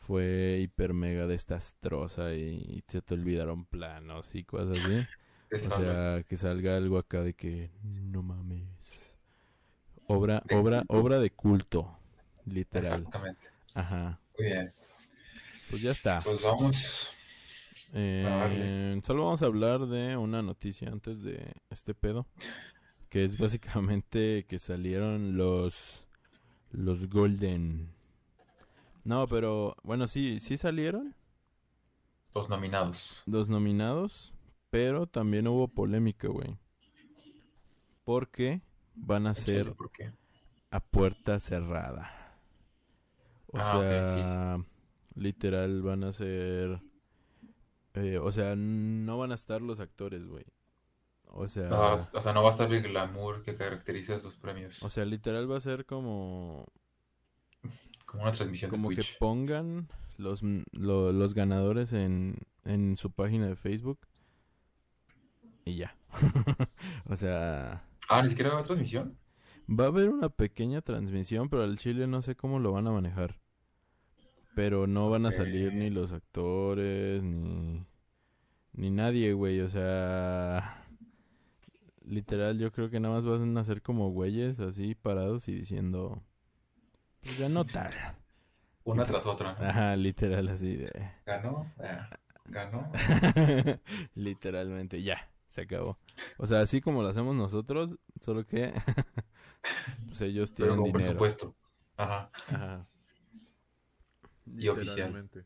fue 0.00 0.58
hiper 0.62 0.92
mega 0.94 1.26
desastrosa 1.26 2.34
y, 2.34 2.40
y 2.68 2.84
se 2.88 3.02
te 3.02 3.14
olvidaron 3.14 3.64
planos 3.66 4.34
y 4.34 4.44
cosas 4.44 4.78
así. 4.78 5.06
O 5.52 5.78
sea, 5.80 6.22
que 6.28 6.36
salga 6.36 6.76
algo 6.76 6.96
acá 6.96 7.22
de 7.22 7.34
que 7.34 7.72
no 7.82 8.22
mames. 8.22 8.62
Obra, 10.06 10.44
De 10.46 10.54
obra, 10.54 10.78
culto. 10.84 10.96
obra 10.96 11.18
de 11.18 11.30
culto, 11.30 11.98
literal. 12.46 13.00
Exactamente. 13.00 13.40
Ajá. 13.74 14.20
Muy 14.38 14.46
bien. 14.46 14.72
Pues 15.70 15.82
ya 15.82 15.90
está. 15.90 16.20
Pues 16.20 16.40
vamos. 16.42 17.10
Eh, 17.94 18.22
darle. 18.24 19.02
solo 19.04 19.24
vamos 19.24 19.42
a 19.42 19.46
hablar 19.46 19.86
de 19.86 20.16
una 20.16 20.40
noticia 20.40 20.88
antes 20.88 21.20
de 21.24 21.52
este 21.70 21.94
pedo, 21.94 22.28
que 23.08 23.24
es 23.24 23.36
básicamente 23.36 24.46
que 24.48 24.60
salieron 24.60 25.36
los 25.36 26.06
los 26.70 27.08
Golden. 27.08 27.88
No, 29.10 29.26
pero 29.28 29.74
bueno, 29.82 30.06
sí, 30.06 30.38
sí 30.40 30.56
salieron 30.56 31.14
Los 32.34 32.48
nominados. 32.48 33.26
los 33.26 33.48
nominados, 33.48 34.34
pero 34.70 35.06
también 35.06 35.48
hubo 35.48 35.68
polémica, 35.68 36.28
güey. 36.28 36.58
Porque 38.04 38.62
van 38.94 39.26
a 39.26 39.34
ser 39.34 39.60
Échale, 39.62 39.74
¿Por 39.74 39.90
qué? 39.92 40.12
a 40.70 40.80
puerta 40.80 41.38
cerrada. 41.40 42.10
O 43.52 43.58
Ah, 43.58 44.06
sí, 44.06 44.24
sea, 44.24 44.64
literal 45.14 45.82
van 45.82 46.04
a 46.04 46.12
ser... 46.12 46.80
eh, 47.94 48.18
o 48.18 48.30
sea, 48.30 48.54
no 48.56 49.18
van 49.18 49.32
a 49.32 49.34
estar 49.34 49.60
los 49.62 49.80
actores, 49.80 50.26
güey. 50.26 50.44
O 51.32 51.48
sea, 51.48 51.68
No, 51.68 51.94
o 51.94 51.98
sea, 52.22 52.32
no 52.32 52.42
va 52.42 52.50
a 52.50 52.52
estar 52.52 52.72
el 52.72 52.82
glamour 52.82 53.42
que 53.42 53.56
caracteriza 53.56 54.14
estos 54.16 54.34
premios. 54.36 54.76
o 54.82 54.88
sea, 54.90 55.04
literal 55.04 55.50
va 55.50 55.56
a 55.58 55.60
ser 55.60 55.86
como 55.86 56.66
Como 58.10 58.24
una 58.24 58.32
transmisión 58.32 58.70
como 58.70 58.90
de 58.90 58.96
que 58.96 59.02
Twitch. 59.02 59.18
pongan 59.18 59.88
los, 60.18 60.42
lo- 60.72 61.12
los 61.12 61.34
ganadores 61.34 61.92
en, 61.92 62.36
en 62.64 62.96
su 62.96 63.10
página 63.12 63.46
de 63.46 63.56
Facebook 63.56 64.00
y 65.64 65.76
ya. 65.76 65.96
o 67.06 67.14
sea, 67.16 67.84
Ah, 68.08 68.22
ni 68.22 68.28
siquiera 68.30 68.52
va 68.54 68.60
a 68.60 68.64
transmisión. 68.64 69.16
Va 69.68 69.84
a 69.84 69.88
haber 69.88 70.08
una 70.08 70.28
pequeña 70.28 70.80
transmisión, 70.80 71.48
pero 71.48 71.62
al 71.62 71.78
chile 71.78 72.08
no 72.08 72.22
sé 72.22 72.34
cómo 72.34 72.58
lo 72.58 72.72
van 72.72 72.88
a 72.88 72.92
manejar. 72.92 73.38
Pero 74.56 74.88
no 74.88 75.08
van 75.08 75.26
a 75.26 75.30
salir 75.32 75.72
ni 75.74 75.90
los 75.90 76.10
actores, 76.10 77.22
ni, 77.22 77.86
ni 78.72 78.90
nadie, 78.90 79.32
güey. 79.32 79.60
O 79.60 79.68
sea, 79.68 80.84
literal, 82.04 82.58
yo 82.58 82.72
creo 82.72 82.90
que 82.90 82.98
nada 82.98 83.14
más 83.14 83.24
van 83.24 83.56
a 83.56 83.62
ser 83.64 83.80
como 83.80 84.10
güeyes 84.10 84.58
así 84.58 84.96
parados 84.96 85.46
y 85.46 85.52
diciendo, 85.52 86.20
pues 87.22 87.38
ganó 87.38 87.64
tal. 87.64 87.92
Una 88.84 89.04
tras 89.04 89.26
otra. 89.26 89.50
Ajá, 89.60 89.96
literal, 89.96 90.48
así 90.48 90.76
de... 90.76 90.90
Ganó. 91.26 91.70
ah, 91.78 92.08
ganó. 92.46 92.90
Literalmente, 94.14 95.02
ya, 95.02 95.30
se 95.48 95.62
acabó. 95.62 95.98
O 96.38 96.46
sea, 96.46 96.60
así 96.60 96.80
como 96.80 97.02
lo 97.02 97.08
hacemos 97.08 97.36
nosotros, 97.36 97.98
solo 98.20 98.44
que 98.46 98.72
pues 100.06 100.20
ellos 100.22 100.50
Pero 100.52 100.74
tienen 100.74 100.76
con 100.76 100.84
dinero. 100.84 101.04
presupuesto. 101.04 101.54
Ajá. 101.96 102.30
Ajá. 102.48 102.86
Y 104.46 104.68
oficial. 104.68 104.96
Literalmente. 104.96 105.44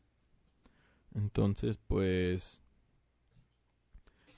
Entonces, 1.13 1.77
pues. 1.87 2.61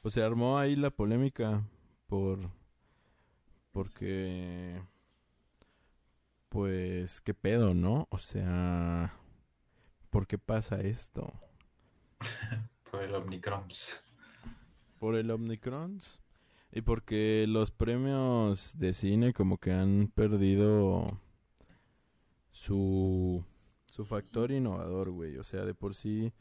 Pues 0.01 0.13
se 0.13 0.24
armó 0.24 0.58
ahí 0.58 0.75
la 0.75 0.89
polémica 0.89 1.63
por. 2.08 2.39
Porque. 3.72 4.82
Pues, 6.57 7.21
¿qué 7.21 7.35
pedo, 7.35 7.75
no? 7.75 8.07
O 8.09 8.17
sea. 8.17 9.13
¿Por 10.09 10.25
qué 10.25 10.39
pasa 10.39 10.81
esto? 10.81 11.31
Por 12.91 13.03
el 13.03 13.13
Omnicrons. 13.13 14.01
Por 14.97 15.13
el 15.17 15.29
Omnicrons. 15.29 16.19
Y 16.71 16.81
porque 16.81 17.45
los 17.47 17.69
premios 17.69 18.73
de 18.79 18.93
cine 18.93 19.33
como 19.33 19.59
que 19.59 19.71
han 19.71 20.07
perdido 20.07 21.21
su, 22.49 23.45
su 23.85 24.03
factor 24.03 24.51
innovador, 24.51 25.11
güey. 25.11 25.37
O 25.37 25.43
sea, 25.43 25.63
de 25.63 25.75
por 25.75 25.93
sí 25.93 26.33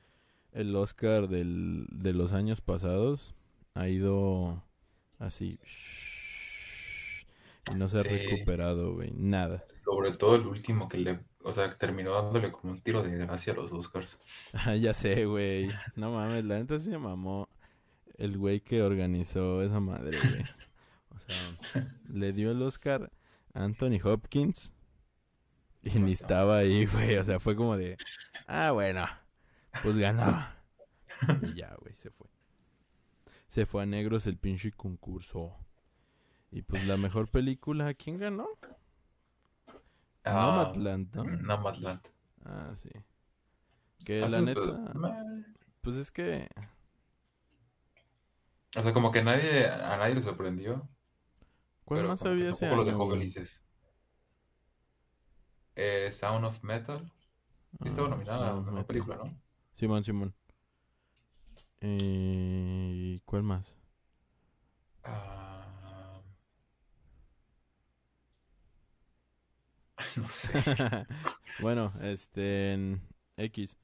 el 0.53 0.75
Oscar 0.77 1.29
del, 1.29 1.89
de 1.93 2.15
los 2.15 2.33
años 2.33 2.63
pasados 2.63 3.35
ha 3.75 3.87
ido 3.89 4.65
así. 5.19 5.61
Y 7.73 7.75
no 7.77 7.89
se 7.89 7.99
ha 8.01 8.03
Sí. 8.03 8.09
recuperado, 8.09 8.95
güey. 8.95 9.11
Nada. 9.15 9.65
Sobre 9.85 10.13
todo 10.13 10.37
el 10.37 10.47
último 10.47 10.89
que 10.89 10.99
le. 10.99 11.21
O 11.43 11.53
sea, 11.53 11.77
terminó 11.79 12.13
dándole 12.21 12.51
como 12.53 12.73
un 12.73 12.81
tiro 12.81 13.03
de 13.03 13.17
gracia 13.17 13.53
a 13.53 13.57
los 13.57 13.73
Oscars. 13.73 14.19
Ah, 14.53 14.75
ya 14.77 14.95
sé, 14.95 15.27
güey. 15.27 15.71
No 15.95 16.11
mames, 16.13 16.45
la 16.45 16.59
neta 16.59 16.79
sí 16.81 16.91
me 16.91 16.99
mamó 16.99 17.49
el 18.19 18.37
güey 18.39 18.61
que 18.61 18.83
organizó 18.83 19.63
esa 19.63 19.81
madre, 19.81 20.19
güey. 20.19 20.45
O 21.11 21.19
sea, 21.19 21.97
le 22.11 22.33
dio 22.35 22.51
el 22.51 22.61
Oscar 22.63 23.11
a 23.55 23.65
Anthony 23.65 23.99
Hopkins 24.05 24.73
y 25.83 25.99
ni 25.99 26.13
estaba 26.13 26.59
ahí, 26.59 26.85
güey. 26.87 27.17
O 27.17 27.25
sea, 27.25 27.41
fue 27.41 27.57
como 27.57 27.77
de, 27.77 27.97
ah, 28.47 28.71
bueno, 28.73 29.07
pues 29.83 29.97
ganó. 29.97 30.47
Y 31.43 31.55
ya, 31.55 31.75
güey, 31.81 31.95
se 31.97 32.11
fue. 32.11 32.29
Se 33.49 33.65
fue 33.65 33.83
a 33.83 33.87
negros 33.87 34.27
el 34.27 34.37
pinche 34.37 34.71
concurso. 34.73 35.57
Y 36.51 36.63
pues 36.63 36.87
la 36.87 36.97
mejor 36.97 37.29
película, 37.29 37.93
¿quién 37.95 38.19
ganó? 38.19 38.49
Ah, 40.25 40.33
Nomadland, 40.75 41.15
¿no? 41.15 41.25
Nomadland. 41.25 42.01
Ah, 42.45 42.75
sí. 42.77 42.91
Que 44.05 44.21
la 44.21 44.27
Hace- 44.27 44.43
neta, 44.43 44.61
meh. 44.95 45.45
pues 45.83 45.97
es 45.97 46.11
que 46.11 46.49
O 48.77 48.83
sea, 48.83 48.93
como 48.93 49.11
que 49.11 49.23
nadie, 49.23 49.69
a 49.69 49.97
nadie 49.97 50.15
le 50.17 50.23
sorprendió. 50.23 50.89
¿Cuál 51.85 52.07
más 52.07 52.23
había 52.23 52.51
ese 52.51 52.61
tampoco 52.67 52.77
los 52.77 52.89
año, 52.89 52.93
dejó 52.93 53.07
güey? 53.07 53.19
felices. 53.19 53.63
eh, 55.77 56.11
Sound 56.11 56.45
of 56.45 56.63
Metal. 56.63 57.13
Sí 57.83 57.89
Estaba 57.89 58.07
Ah, 58.09 58.11
nominada 58.11 58.51
a 58.51 58.55
Metal. 58.61 58.87
película, 58.87 59.17
¿no? 59.17 59.39
Simón, 59.75 60.05
Simón. 60.05 60.35
Eh, 61.81 63.21
¿Cuál 63.25 63.43
más? 63.43 63.77
Ah, 65.05 65.56
no 70.21 70.29
sé. 70.29 70.49
bueno, 71.61 71.93
este, 72.01 72.73
en 72.73 73.03
X. 73.37 73.77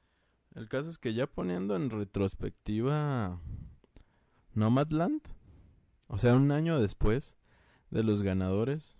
El 0.55 0.67
caso 0.69 0.89
es 0.89 0.97
que 0.97 1.13
ya 1.13 1.27
poniendo 1.27 1.75
en 1.75 1.89
retrospectiva 1.89 3.39
Nomadland, 4.53 5.21
o 6.07 6.17
sea, 6.17 6.35
un 6.35 6.51
año 6.51 6.79
después 6.79 7.37
de 7.89 8.03
los 8.03 8.21
ganadores, 8.21 8.95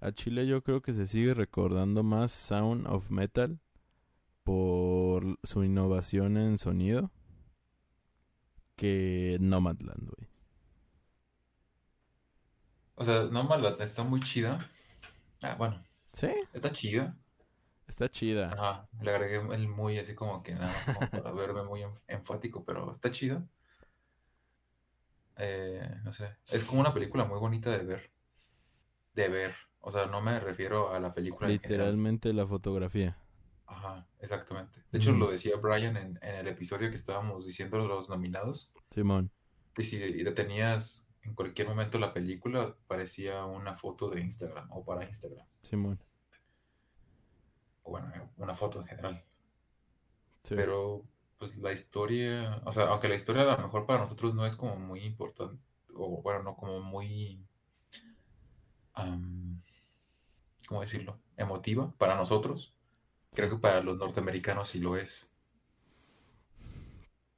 a 0.00 0.10
Chile 0.12 0.46
yo 0.46 0.62
creo 0.62 0.82
que 0.82 0.94
se 0.94 1.06
sigue 1.06 1.34
recordando 1.34 2.02
más 2.02 2.32
Sound 2.32 2.88
of 2.88 3.10
Metal 3.10 3.60
por 4.42 5.38
su 5.44 5.62
innovación 5.62 6.36
en 6.36 6.58
sonido 6.58 7.12
que 8.74 9.38
Nomadland, 9.40 10.10
güey. 10.10 10.28
O 12.96 13.04
sea, 13.04 13.24
no 13.24 13.44
mala, 13.44 13.76
está 13.80 14.02
muy 14.02 14.20
chida. 14.20 14.68
Ah, 15.40 15.54
bueno, 15.56 15.82
Sí, 16.12 16.28
está 16.52 16.72
chida. 16.72 17.16
está 17.86 18.08
chida. 18.10 18.46
Ajá, 18.52 18.88
le 19.00 19.10
agregué 19.10 19.36
el 19.54 19.68
muy 19.68 19.98
así 19.98 20.14
como 20.14 20.42
que 20.42 20.54
nada, 20.54 20.72
como 20.94 21.10
para 21.10 21.32
verme 21.32 21.64
muy 21.64 21.82
en- 21.82 21.98
enfático, 22.08 22.64
pero 22.64 22.90
está 22.90 23.10
chida. 23.10 23.44
Eh, 25.36 25.88
no 26.04 26.12
sé, 26.12 26.36
es 26.48 26.64
como 26.64 26.80
una 26.80 26.92
película 26.92 27.24
muy 27.24 27.38
bonita 27.38 27.70
de 27.76 27.84
ver. 27.84 28.10
De 29.14 29.28
ver. 29.28 29.54
O 29.80 29.90
sea, 29.90 30.06
no 30.06 30.20
me 30.20 30.38
refiero 30.38 30.92
a 30.92 31.00
la 31.00 31.12
película 31.14 31.48
en. 31.48 31.54
Literalmente 31.54 32.32
la 32.32 32.46
fotografía. 32.46 33.16
Ajá, 33.66 34.06
exactamente. 34.20 34.84
De 34.92 34.98
hecho, 34.98 35.12
Mm. 35.12 35.18
lo 35.18 35.30
decía 35.30 35.56
Brian 35.56 35.96
en, 35.96 36.18
en 36.22 36.34
el 36.36 36.48
episodio 36.48 36.90
que 36.90 36.94
estábamos 36.94 37.46
diciendo 37.46 37.78
los 37.78 38.08
nominados, 38.08 38.70
Simón. 38.90 39.30
que 39.74 39.84
si 39.84 39.98
detenías 40.22 41.06
en 41.22 41.34
cualquier 41.34 41.68
momento 41.68 41.98
la 41.98 42.12
película, 42.12 42.74
parecía 42.86 43.44
una 43.44 43.76
foto 43.76 44.08
de 44.08 44.20
Instagram 44.20 44.70
o 44.72 44.84
para 44.84 45.04
Instagram. 45.04 45.46
Simón. 45.62 45.98
O 47.84 47.90
bueno, 47.90 48.30
una 48.36 48.54
foto 48.54 48.80
en 48.80 48.86
general. 48.86 49.24
Sí. 50.42 50.54
Pero, 50.56 51.04
pues 51.38 51.56
la 51.56 51.72
historia, 51.72 52.60
o 52.64 52.72
sea, 52.72 52.88
aunque 52.88 53.08
la 53.08 53.14
historia 53.14 53.42
a 53.42 53.56
lo 53.56 53.62
mejor 53.64 53.86
para 53.86 54.00
nosotros 54.00 54.34
no 54.34 54.46
es 54.46 54.56
como 54.56 54.76
muy 54.76 55.00
importante, 55.04 55.58
o 55.94 56.22
bueno, 56.22 56.42
no 56.42 56.56
como 56.56 56.80
muy, 56.80 57.44
am, 58.94 59.62
¿cómo 60.66 60.80
decirlo? 60.80 61.18
Emotiva 61.36 61.92
para 61.98 62.16
nosotros. 62.16 62.74
Creo 63.32 63.48
que 63.48 63.56
para 63.56 63.80
los 63.82 63.96
norteamericanos 63.96 64.68
sí 64.70 64.80
lo 64.80 64.96
es. 64.96 65.26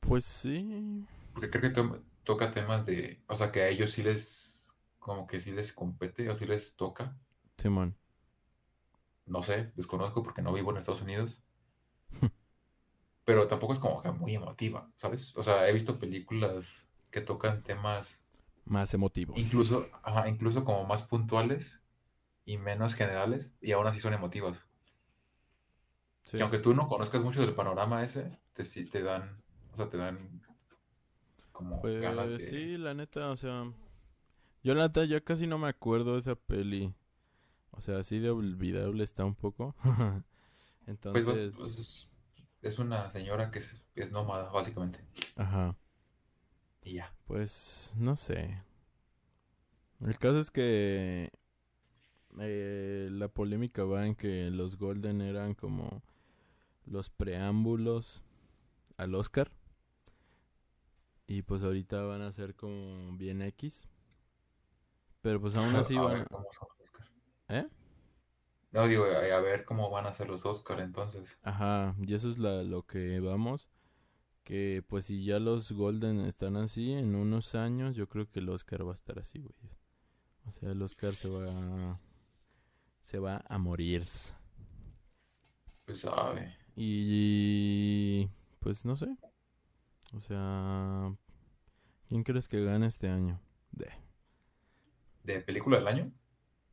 Pues 0.00 0.24
sí. 0.24 1.06
Porque 1.32 1.50
creo 1.50 1.72
que 1.72 2.00
toca 2.24 2.52
temas 2.52 2.86
de, 2.86 3.22
o 3.28 3.36
sea, 3.36 3.52
que 3.52 3.62
a 3.62 3.68
ellos 3.68 3.92
sí 3.92 4.02
les, 4.02 4.76
como 4.98 5.26
que 5.26 5.40
sí 5.40 5.52
les 5.52 5.72
compete 5.72 6.28
o 6.30 6.36
sí 6.36 6.46
les 6.46 6.76
toca. 6.76 7.16
Simón. 7.58 7.96
No 9.26 9.42
sé, 9.42 9.70
desconozco 9.76 10.22
porque 10.22 10.40
no 10.40 10.52
vivo 10.54 10.70
en 10.70 10.78
Estados 10.78 11.02
Unidos. 11.02 11.42
Pero 13.24 13.48
tampoco 13.48 13.72
es 13.72 13.78
como 13.78 14.02
que 14.02 14.10
muy 14.10 14.34
emotiva, 14.34 14.90
¿sabes? 14.96 15.36
O 15.36 15.42
sea, 15.42 15.68
he 15.68 15.72
visto 15.72 15.98
películas 15.98 16.86
que 17.10 17.20
tocan 17.20 17.62
temas 17.62 18.20
Más 18.66 18.92
emotivos. 18.94 19.38
incluso, 19.38 19.90
ajá, 20.02 20.28
incluso 20.28 20.64
como 20.64 20.84
más 20.84 21.02
puntuales 21.04 21.80
y 22.44 22.58
menos 22.58 22.94
generales 22.94 23.50
y 23.60 23.72
aún 23.72 23.86
así 23.86 24.00
son 24.00 24.14
emotivas. 24.14 24.66
Sí. 26.24 26.36
Que 26.36 26.42
aunque 26.42 26.58
tú 26.58 26.74
no 26.74 26.88
conozcas 26.88 27.22
mucho 27.22 27.40
del 27.40 27.54
panorama 27.54 28.02
ese, 28.04 28.38
te, 28.52 28.64
sí 28.64 28.86
te 28.86 29.02
dan, 29.02 29.42
o 29.72 29.76
sea, 29.76 29.88
te 29.88 29.96
dan 29.96 30.43
como 31.54 31.80
ganas 31.82 32.32
Pues 32.32 32.38
de... 32.38 32.40
sí, 32.40 32.78
la 32.78 32.94
neta, 32.94 33.30
o 33.30 33.36
sea. 33.38 33.72
Yo 34.62 34.74
la 34.74 34.84
neta 34.88 35.04
ya 35.06 35.20
casi 35.22 35.46
no 35.46 35.58
me 35.58 35.68
acuerdo 35.68 36.14
de 36.14 36.20
esa 36.20 36.34
peli. 36.36 36.94
O 37.72 37.80
sea, 37.80 37.98
así 37.98 38.18
de 38.20 38.30
olvidable 38.30 39.04
está 39.04 39.24
un 39.24 39.34
poco. 39.36 39.74
Pues, 41.12 41.26
Entonces, 41.26 41.52
pues, 41.56 41.78
es, 41.78 42.08
es 42.60 42.78
una 42.78 43.10
señora 43.10 43.50
que 43.50 43.60
es, 43.60 43.82
es 43.94 44.12
nómada, 44.12 44.50
básicamente. 44.50 45.00
ajá. 45.36 45.76
Y 46.82 46.94
ya. 46.94 47.14
Pues 47.26 47.94
no 47.96 48.16
sé. 48.16 48.62
El 50.00 50.18
caso 50.18 50.40
es 50.40 50.50
que 50.50 51.30
eh, 52.38 53.08
la 53.12 53.28
polémica 53.28 53.84
va 53.84 54.06
en 54.06 54.14
que 54.14 54.50
los 54.50 54.76
Golden 54.76 55.20
eran 55.22 55.54
como 55.54 56.02
los 56.86 57.10
preámbulos 57.10 58.22
al 58.98 59.14
Oscar. 59.14 59.50
Y 61.26 61.42
pues 61.42 61.62
ahorita 61.62 62.02
van 62.02 62.22
a 62.22 62.32
ser 62.32 62.54
como 62.54 63.16
bien 63.16 63.42
X. 63.42 63.88
Pero 65.22 65.40
pues 65.40 65.56
aún 65.56 65.74
así 65.76 65.96
a 65.96 66.02
van... 66.02 66.14
ver 66.18 66.28
cómo 66.28 66.46
son 66.52 66.68
los 66.78 66.86
Oscar. 66.86 67.06
¿Eh? 67.48 67.66
No, 68.72 68.86
digo, 68.88 69.04
a, 69.04 69.36
a 69.36 69.40
ver 69.40 69.64
cómo 69.64 69.88
van 69.90 70.06
a 70.06 70.12
ser 70.12 70.28
los 70.28 70.44
Oscar 70.44 70.80
entonces. 70.80 71.38
Ajá, 71.42 71.94
y 72.02 72.14
eso 72.14 72.30
es 72.30 72.38
la, 72.38 72.62
lo 72.64 72.82
que 72.86 73.20
vamos. 73.20 73.68
Que 74.44 74.84
pues 74.88 75.06
si 75.06 75.24
ya 75.24 75.40
los 75.40 75.72
Golden 75.72 76.20
están 76.20 76.56
así, 76.56 76.92
en 76.92 77.14
unos 77.14 77.54
años 77.54 77.96
yo 77.96 78.08
creo 78.08 78.30
que 78.30 78.40
el 78.40 78.48
Oscar 78.50 78.86
va 78.86 78.92
a 78.92 78.94
estar 78.94 79.18
así, 79.18 79.40
güey. 79.40 79.54
O 80.46 80.52
sea, 80.52 80.70
el 80.72 80.82
Oscar 80.82 81.14
se 81.14 81.28
va... 81.28 82.00
Se 83.02 83.18
va 83.18 83.44
a 83.48 83.58
morir. 83.58 84.04
Pues 85.86 86.00
sabe. 86.00 86.54
Y... 86.76 88.28
Pues 88.60 88.84
no 88.84 88.96
sé. 88.96 89.08
O 90.14 90.20
sea... 90.20 91.14
¿Quién 92.08 92.22
crees 92.22 92.48
que 92.48 92.64
gane 92.64 92.86
este 92.86 93.08
año? 93.08 93.40
De, 93.72 93.90
¿De 95.24 95.40
película 95.40 95.78
del 95.78 95.88
año? 95.88 96.12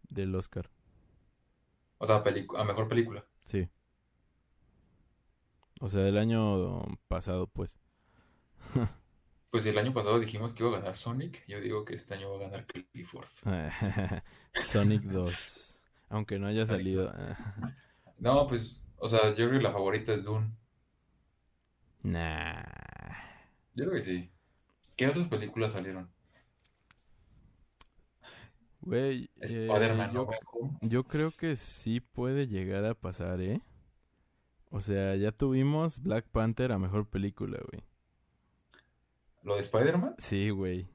del 0.09 0.35
Oscar. 0.35 0.69
O 1.97 2.05
sea, 2.05 2.17
a 2.17 2.63
mejor 2.63 2.87
película. 2.87 3.25
Sí. 3.45 3.69
O 5.79 5.89
sea, 5.89 6.01
del 6.01 6.17
año 6.17 6.83
pasado, 7.07 7.47
pues. 7.47 7.79
Pues 9.51 9.65
el 9.65 9.77
año 9.77 9.93
pasado 9.93 10.17
dijimos 10.17 10.53
que 10.53 10.63
iba 10.63 10.71
a 10.71 10.79
ganar 10.79 10.95
Sonic. 10.95 11.45
Yo 11.45 11.59
digo 11.59 11.83
que 11.83 11.93
este 11.93 12.13
año 12.13 12.29
va 12.31 12.37
a 12.37 12.49
ganar 12.49 12.65
Clifford. 12.67 13.27
Sonic 14.65 15.01
2. 15.01 15.83
Aunque 16.07 16.39
no 16.39 16.47
haya 16.47 16.65
Sonic 16.65 16.79
salido. 16.79 17.13
No, 18.17 18.47
pues, 18.47 18.81
o 18.95 19.09
sea, 19.09 19.31
yo 19.31 19.49
creo 19.49 19.59
que 19.59 19.63
la 19.63 19.73
favorita 19.73 20.13
es 20.13 20.23
Dune. 20.23 20.55
nah. 22.03 22.90
Yo 23.73 23.85
creo 23.85 23.91
que 23.91 24.01
sí. 24.01 24.31
¿Qué 24.95 25.07
otras 25.07 25.27
películas 25.27 25.71
salieron? 25.71 26.09
Güey, 28.81 29.29
eh, 29.41 29.67
Spider-Man, 29.69 30.11
yo, 30.11 30.27
yo 30.81 31.03
creo 31.03 31.31
que 31.31 31.55
sí 31.55 31.99
puede 31.99 32.47
llegar 32.47 32.83
a 32.85 32.95
pasar, 32.95 33.39
¿eh? 33.39 33.61
O 34.71 34.81
sea, 34.81 35.15
ya 35.15 35.31
tuvimos 35.31 36.01
Black 36.01 36.25
Panther 36.27 36.71
a 36.71 36.79
mejor 36.79 37.07
película, 37.07 37.59
güey. 37.71 37.83
¿Lo 39.43 39.55
de 39.55 39.61
Spider-Man? 39.61 40.15
Sí, 40.17 40.49
güey. 40.49 40.87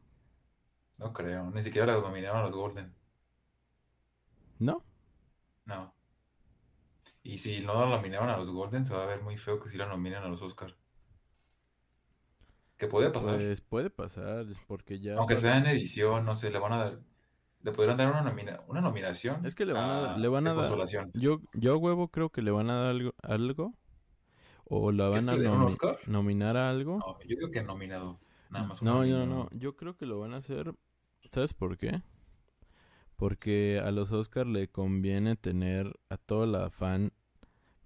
No 0.98 1.12
creo. 1.12 1.50
Ni 1.50 1.62
siquiera 1.62 1.86
la 1.86 2.00
nominaron 2.00 2.38
a 2.38 2.42
los 2.44 2.52
Golden. 2.52 2.94
¿No? 4.58 4.82
No. 5.64 5.94
Y 7.22 7.38
si 7.38 7.60
no 7.60 7.74
la 7.74 7.96
nominaron 7.96 8.30
a 8.30 8.36
los 8.36 8.48
Golden, 8.48 8.86
se 8.86 8.94
va 8.94 9.02
a 9.04 9.06
ver 9.06 9.22
muy 9.22 9.36
feo 9.36 9.60
que 9.60 9.68
si 9.68 9.76
la 9.76 9.86
nominen 9.86 10.22
a 10.22 10.28
los 10.28 10.40
Oscar. 10.42 10.74
Que 12.78 12.86
puede 12.88 13.10
pasar. 13.10 13.36
Pues 13.36 13.60
puede 13.62 13.90
pasar, 13.90 14.46
porque 14.66 15.00
ya... 15.00 15.16
Aunque 15.16 15.36
sea 15.36 15.56
en 15.56 15.66
edición, 15.66 16.24
no 16.24 16.36
sé, 16.36 16.50
le 16.50 16.58
van 16.58 16.72
a 16.72 16.76
dar. 16.78 17.00
Le 17.62 17.72
podrían 17.72 17.96
dar 17.96 18.10
una, 18.10 18.22
nomina- 18.22 18.60
una 18.68 18.80
nominación. 18.80 19.44
Es 19.46 19.54
que 19.54 19.64
le 19.66 19.72
van 19.72 19.88
a, 19.88 20.14
a- 20.14 20.18
le 20.18 20.28
van 20.28 20.46
a 20.46 20.50
de 20.50 20.56
dar... 20.56 20.66
consolación. 20.68 21.10
Yo, 21.14 21.40
yo 21.54 21.78
huevo 21.78 22.08
creo 22.08 22.30
que 22.30 22.42
le 22.42 22.50
van 22.50 22.68
a 22.70 22.76
dar 22.76 22.86
algo, 22.90 23.14
algo 23.22 23.74
o 24.64 24.92
la 24.92 25.10
¿Crees 25.10 25.26
van 25.26 25.38
a 25.38 25.42
nomi- 25.42 25.98
nominar 26.06 26.56
a 26.56 26.70
algo. 26.70 26.98
No, 26.98 27.18
yo 27.22 27.28
digo 27.36 27.50
que 27.50 27.62
nominado. 27.62 28.20
Nada 28.50 28.66
más. 28.66 28.82
No, 28.82 29.04
no, 29.04 29.26
no. 29.26 29.48
Yo 29.52 29.74
creo 29.74 29.96
que 29.96 30.06
lo 30.06 30.20
van 30.20 30.34
a 30.34 30.36
hacer. 30.36 30.74
¿Sabes 31.32 31.54
por 31.54 31.76
qué? 31.78 32.02
Porque 33.16 33.80
a 33.82 33.90
los 33.90 34.12
Oscars 34.12 34.48
le 34.48 34.68
conviene 34.68 35.36
tener 35.36 35.98
a 36.10 36.18
toda 36.18 36.46
la 36.46 36.70
fan 36.70 37.12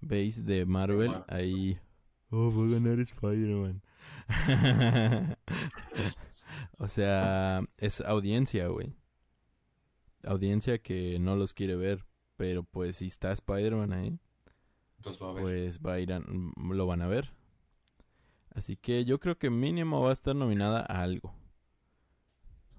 base 0.01 0.41
de 0.43 0.65
Marvel 0.65 1.09
Marvel. 1.09 1.23
ahí. 1.29 1.79
Oh, 2.29 2.51
va 2.51 2.65
a 2.67 2.69
ganar 2.79 2.99
Spider-Man. 2.99 3.81
o 6.77 6.87
sea, 6.87 7.61
es 7.77 8.01
audiencia, 8.01 8.67
güey. 8.67 8.95
Audiencia 10.23 10.77
que 10.79 11.17
no 11.19 11.35
los 11.35 11.53
quiere 11.53 11.75
ver. 11.75 12.05
Pero 12.37 12.63
pues 12.63 12.97
si 12.97 13.07
está 13.07 13.31
Spider-Man 13.31 13.93
ahí, 13.93 14.19
Pues 15.03 15.17
va 15.21 15.29
a 15.29 15.33
ver. 15.33 15.43
pues 15.43 15.79
va 15.79 15.93
a 15.93 15.99
ir 15.99 16.11
a- 16.13 16.19
mm, 16.21 16.71
lo 16.73 16.87
van 16.87 17.01
a 17.01 17.07
ver. 17.07 17.33
Así 18.55 18.75
que 18.77 19.05
yo 19.05 19.19
creo 19.19 19.37
que 19.37 19.49
mínimo 19.49 20.01
va 20.01 20.09
a 20.09 20.13
estar 20.13 20.35
nominada 20.35 20.79
a 20.81 21.03
algo. 21.03 21.35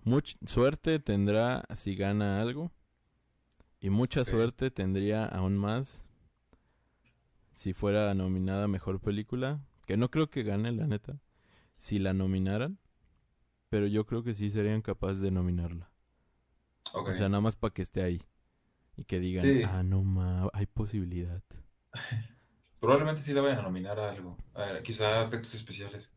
Mucha 0.04 0.36
suerte 0.46 0.98
tendrá 0.98 1.62
si 1.76 1.94
gana 1.94 2.40
algo. 2.40 2.72
Y 3.80 3.90
mucha 3.90 4.24
suerte 4.24 4.70
tendría 4.70 5.24
aún 5.26 5.56
más 5.56 6.04
si 7.52 7.72
fuera 7.72 8.12
nominada 8.14 8.66
Mejor 8.68 9.00
Película. 9.00 9.60
Que 9.86 9.96
no 9.96 10.10
creo 10.10 10.30
que 10.30 10.42
gane, 10.42 10.72
la 10.72 10.86
neta. 10.86 11.18
Si 11.76 11.98
la 11.98 12.12
nominaran. 12.14 12.78
Pero 13.68 13.86
yo 13.86 14.06
creo 14.06 14.22
que 14.22 14.34
sí 14.34 14.50
serían 14.50 14.82
capaces 14.82 15.20
de 15.20 15.30
nominarla. 15.30 15.90
Ok. 16.92 17.08
O 17.10 17.14
sea, 17.14 17.28
nada 17.28 17.40
más 17.40 17.56
para 17.56 17.72
que 17.74 17.82
esté 17.82 18.02
ahí. 18.02 18.22
Y 18.96 19.04
que 19.04 19.18
digan, 19.18 19.42
Sí. 19.44 19.62
ah, 19.64 19.82
no 19.82 20.02
ma, 20.02 20.48
hay 20.52 20.66
posibilidad. 20.66 21.42
Probablemente 22.80 23.22
sí 23.22 23.32
la 23.32 23.40
vayan 23.42 23.60
a 23.60 23.62
nominar 23.62 23.98
a 23.98 24.10
algo. 24.10 24.36
A- 24.54 24.82
quizá 24.82 25.22
efectos 25.24 25.54
especiales. 25.54 26.10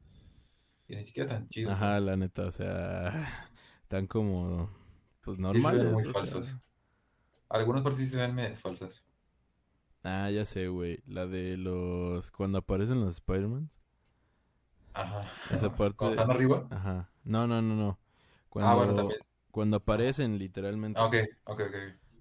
Y 0.87 0.95
ni 0.95 1.05
siquiera 1.05 1.29
tan 1.29 1.47
chidos. 1.49 1.73
Ajá, 1.73 1.93
pues. 1.93 2.03
la 2.03 2.17
neta, 2.17 2.45
o 2.47 2.51
sea, 2.51 3.51
tan 3.87 4.07
como, 4.07 4.69
pues 5.21 5.37
Sí 5.53 5.61
se 5.61 5.71
ven 5.71 5.91
normales. 5.91 5.91
muy 5.91 6.03
sea. 6.03 6.61
Algunas 7.49 7.81
partes 7.83 8.01
sí 8.01 8.07
se 8.07 8.17
ven 8.17 8.35
medio 8.35 8.55
falsas. 8.55 9.03
Ah, 10.05 10.29
ya 10.31 10.45
sé, 10.45 10.67
güey. 10.69 11.01
La 11.05 11.25
de 11.27 11.57
los, 11.57 12.31
cuando 12.31 12.59
aparecen 12.59 13.01
los 13.01 13.09
Spider-Man. 13.15 13.69
Ajá. 14.93 15.21
Esa 15.49 15.75
parte 15.75 15.95
Cuando 15.97 16.15
están 16.15 16.31
arriba. 16.31 16.67
Ajá. 16.71 17.09
No, 17.23 17.47
no, 17.47 17.61
no, 17.61 17.75
no. 17.75 17.99
Cuando, 18.49 18.71
Ah, 18.71 18.75
bueno, 18.75 18.95
también. 18.95 19.19
cuando 19.51 19.77
aparecen 19.77 20.37
literalmente. 20.39 20.99
Ok, 20.99 21.15
ok, 21.45 21.61
ok. 21.69 21.75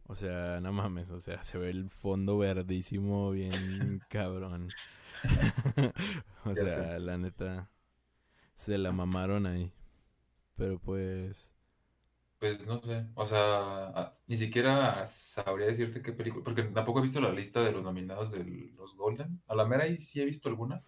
O 0.07 0.15
sea, 0.15 0.61
no 0.61 0.73
mames, 0.73 1.11
o 1.11 1.21
sea, 1.21 1.43
se 1.45 1.59
ve 1.59 1.71
el 1.71 1.91
fondo 1.91 2.39
verdísimo 2.39 3.31
bien 3.31 4.03
cabrón. 4.09 4.75
o 6.45 6.53
Ya 6.53 6.67
sea, 6.67 6.85
sé. 6.95 7.01
la 7.01 7.19
neta, 7.19 7.71
se 8.55 8.79
la 8.79 8.93
mamaron 8.93 9.47
ahí. 9.47 9.73
Pero 10.57 10.81
pues, 10.81 11.54
Pues 12.45 12.67
no 12.67 12.79
sé. 12.83 13.07
O 13.15 13.25
sea, 13.27 14.19
ni 14.27 14.37
siquiera 14.37 15.07
sabría 15.07 15.67
decirte 15.67 16.03
qué 16.03 16.13
película. 16.13 16.45
Porque 16.45 16.63
tampoco 16.65 16.99
he 16.99 17.03
visto 17.03 17.19
la 17.21 17.33
lista 17.33 17.61
de 17.63 17.73
los 17.73 17.83
nominados 17.83 18.31
de 18.33 18.45
los 18.77 18.95
Golden. 18.97 19.43
A 19.49 19.55
la 19.55 19.65
mera 19.65 19.85
ahí 19.85 19.99
sí 19.99 20.21
he 20.21 20.27
visto 20.27 20.49
alguna. 20.51 20.83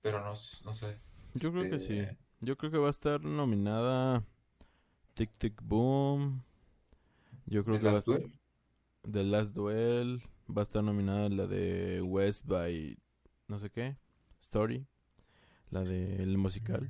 Pero 0.00 0.20
no, 0.24 0.32
s- 0.32 0.62
no 0.64 0.74
sé. 0.74 1.00
yo 1.34 1.52
creo 1.52 1.68
que 1.68 1.78
sí. 1.78 2.08
Este, 2.08 2.16
Yo 2.40 2.56
creo 2.56 2.70
que 2.70 2.78
va 2.78 2.88
a 2.88 2.90
estar 2.90 3.20
nominada 3.22 4.24
Tic 5.14 5.32
Tic 5.38 5.60
Boom. 5.62 6.42
Yo 7.46 7.64
creo 7.64 7.78
¿The 7.78 7.80
que 7.80 7.88
va 7.88 7.98
a 7.98 8.02
Last 8.02 8.06
Duel? 8.06 8.32
The 9.10 9.24
Last 9.24 9.52
Duel. 9.54 10.22
Va 10.48 10.62
a 10.62 10.64
estar 10.64 10.82
nominada 10.84 11.28
la 11.28 11.46
de 11.46 12.02
West 12.02 12.44
by 12.46 12.96
no 13.48 13.58
sé 13.58 13.70
qué. 13.70 13.96
Story. 14.40 14.86
La 15.70 15.84
del 15.84 16.38
musical. 16.38 16.88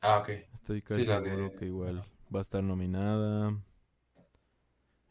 Ah, 0.00 0.18
ok. 0.20 0.30
Estoy 0.66 0.82
casi 0.82 1.04
la 1.06 1.22
seguro 1.22 1.50
de- 1.50 1.52
que 1.52 1.66
igual 1.66 2.04
va 2.34 2.40
a 2.40 2.42
estar 2.42 2.60
nominada. 2.60 3.56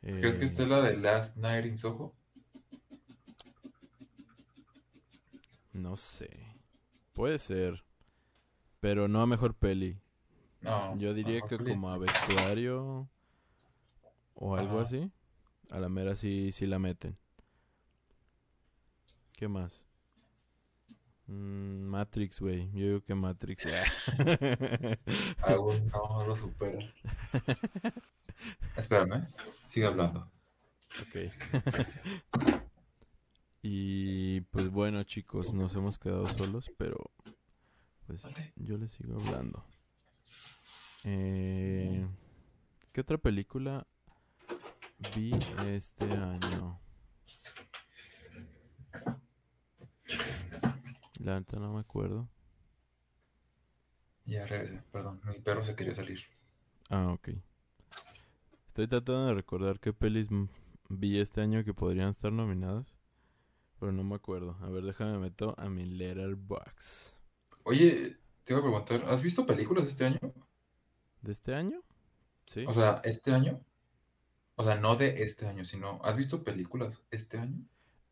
¿Crees 0.01 0.35
que 0.35 0.41
Eh, 0.43 0.45
esté 0.47 0.67
la 0.67 0.81
de 0.81 0.97
Last 0.97 1.37
Night 1.37 1.65
in 1.65 1.77
Soho? 1.77 2.13
No 5.71 5.95
sé. 5.95 6.29
Puede 7.13 7.39
ser. 7.39 7.85
Pero 8.81 9.07
no 9.07 9.21
a 9.21 9.27
mejor 9.27 9.53
peli. 9.55 9.97
No. 10.59 10.97
Yo 10.97 11.13
diría 11.13 11.39
que 11.47 11.57
peli. 11.57 11.69
como 11.71 11.89
a 11.89 11.97
vestuario 11.97 13.07
o 14.33 14.55
algo 14.57 14.79
Ajá. 14.79 14.87
así. 14.89 15.09
A 15.71 15.79
la 15.79 15.87
mera 15.87 16.17
sí, 16.17 16.51
sí 16.51 16.67
la 16.67 16.79
meten. 16.79 17.17
¿Qué 19.31 19.47
más? 19.47 19.85
Mm, 21.27 21.85
Matrix, 21.87 22.39
güey. 22.39 22.69
Yo 22.73 22.85
digo 22.85 23.01
que 23.03 23.15
Matrix. 23.15 23.65
Aún 25.47 25.87
no 25.93 26.25
lo 26.27 26.35
supera. 26.35 26.79
Espérame. 28.77 29.27
Sigue 29.67 29.87
hablando. 29.87 30.29
Ok. 31.01 31.31
y 33.63 34.41
pues 34.41 34.69
bueno, 34.69 35.03
chicos, 35.03 35.53
nos 35.53 35.75
hemos 35.75 35.97
quedado 35.97 36.27
solos, 36.37 36.71
pero 36.77 37.11
pues 38.05 38.21
yo 38.55 38.77
les 38.77 38.91
sigo 38.91 39.19
hablando. 39.19 39.65
Eh, 41.03 42.05
¿Qué 42.91 43.01
otra 43.01 43.17
película 43.17 43.85
vi 45.15 45.33
este 45.65 46.05
año? 46.05 46.79
La 51.25 51.39
neta 51.39 51.57
no 51.57 51.73
me 51.73 51.79
acuerdo. 51.79 52.29
Ya 54.25 54.45
regresé, 54.45 54.83
perdón. 54.91 55.19
Mi 55.23 55.39
perro 55.39 55.63
se 55.63 55.75
quería 55.75 55.95
salir. 55.95 56.19
Ah, 56.91 57.13
ok. 57.13 57.29
Estoy 58.67 58.87
tratando 58.87 59.25
de 59.25 59.33
recordar 59.33 59.79
qué 59.79 59.91
pelis 59.91 60.27
vi 60.87 61.19
este 61.19 61.41
año 61.41 61.63
que 61.63 61.73
podrían 61.73 62.09
estar 62.11 62.31
nominadas, 62.31 62.85
pero 63.79 63.91
no 63.91 64.03
me 64.03 64.13
acuerdo. 64.13 64.55
A 64.61 64.69
ver, 64.69 64.83
déjame 64.83 65.17
meto 65.17 65.55
a 65.57 65.67
mi 65.67 65.85
letterbox. 65.85 67.15
Oye, 67.63 68.17
te 68.43 68.53
iba 68.53 68.59
a 68.59 68.63
preguntar, 68.63 69.05
¿has 69.07 69.23
visto 69.23 69.47
películas 69.47 69.87
este 69.87 70.05
año? 70.05 70.19
¿De 71.23 71.31
este 71.31 71.55
año? 71.55 71.81
Sí. 72.45 72.65
O 72.67 72.73
sea, 72.75 73.01
este 73.03 73.33
año. 73.33 73.65
O 74.57 74.63
sea, 74.63 74.75
no 74.75 74.95
de 74.95 75.23
este 75.23 75.47
año, 75.47 75.65
sino, 75.65 75.99
¿has 76.03 76.15
visto 76.15 76.43
películas 76.43 77.01
este 77.09 77.39
año? 77.39 77.65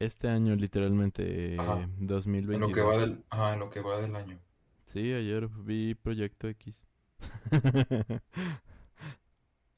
Este 0.05 0.27
año, 0.29 0.55
literalmente, 0.55 1.57
Ajá. 1.57 1.79
eh, 1.81 1.83
En 1.83 2.07
2022. 2.07 2.69
lo 2.69 2.75
que 2.75 2.81
va 2.81 2.97
del, 2.97 3.25
ajá, 3.29 3.53
en 3.53 3.59
lo 3.59 3.69
que 3.71 3.81
va 3.81 3.99
del 3.99 4.15
año. 4.15 4.39
Sí, 4.85 5.11
ayer 5.13 5.47
vi 5.49 5.93
Proyecto 5.95 6.47
X. 6.47 6.85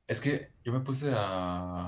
Es 0.08 0.20
que 0.22 0.52
yo 0.64 0.74
me 0.74 0.80
puse 0.82 1.12
a, 1.14 1.88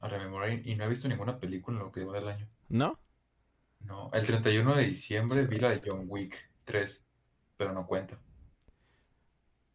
a 0.00 0.08
rememorar 0.08 0.66
y 0.66 0.74
no 0.76 0.84
he 0.84 0.88
visto 0.88 1.08
ninguna 1.08 1.38
película 1.38 1.76
en 1.78 1.84
lo 1.84 1.92
que 1.92 2.04
va 2.04 2.14
del 2.14 2.28
año. 2.28 2.48
¿No? 2.68 2.98
No, 3.80 4.08
el 4.12 4.24
31 4.24 4.76
de 4.76 4.84
diciembre 4.84 5.44
vi 5.44 5.58
la 5.58 5.70
de 5.70 5.82
John 5.84 6.04
Wick 6.08 6.48
3, 6.64 7.04
pero 7.56 7.72
no 7.72 7.88
cuenta. 7.88 8.20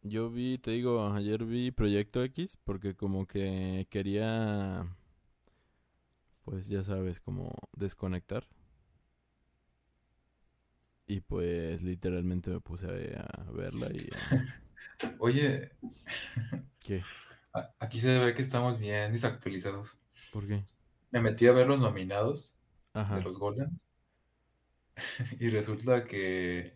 Yo 0.02 0.30
vi, 0.30 0.58
te 0.58 0.70
digo, 0.72 1.06
ayer 1.12 1.44
vi 1.44 1.70
Proyecto 1.70 2.22
X 2.22 2.58
porque 2.64 2.94
como 2.94 3.26
que 3.26 3.86
quería, 3.90 4.86
pues 6.44 6.68
ya 6.68 6.82
sabes, 6.82 7.20
como 7.20 7.52
desconectar. 7.72 8.46
Y 11.06 11.20
pues 11.20 11.82
literalmente 11.82 12.50
me 12.50 12.60
puse 12.60 12.86
a, 13.16 13.42
a 13.42 13.50
verla 13.52 13.88
y... 13.92 14.08
a- 14.14 14.54
Oye, 15.18 15.72
¿Qué? 16.80 17.02
aquí 17.78 18.00
se 18.00 18.18
ve 18.18 18.34
que 18.34 18.42
estamos 18.42 18.78
bien 18.78 19.12
desactualizados. 19.12 20.00
¿Por 20.32 20.46
qué? 20.46 20.64
Me 21.10 21.20
metí 21.20 21.46
a 21.46 21.52
ver 21.52 21.66
los 21.68 21.78
nominados 21.80 22.56
Ajá. 22.94 23.16
de 23.16 23.22
los 23.22 23.38
Golden 23.38 23.80
y 25.40 25.50
resulta 25.50 26.04
que, 26.04 26.72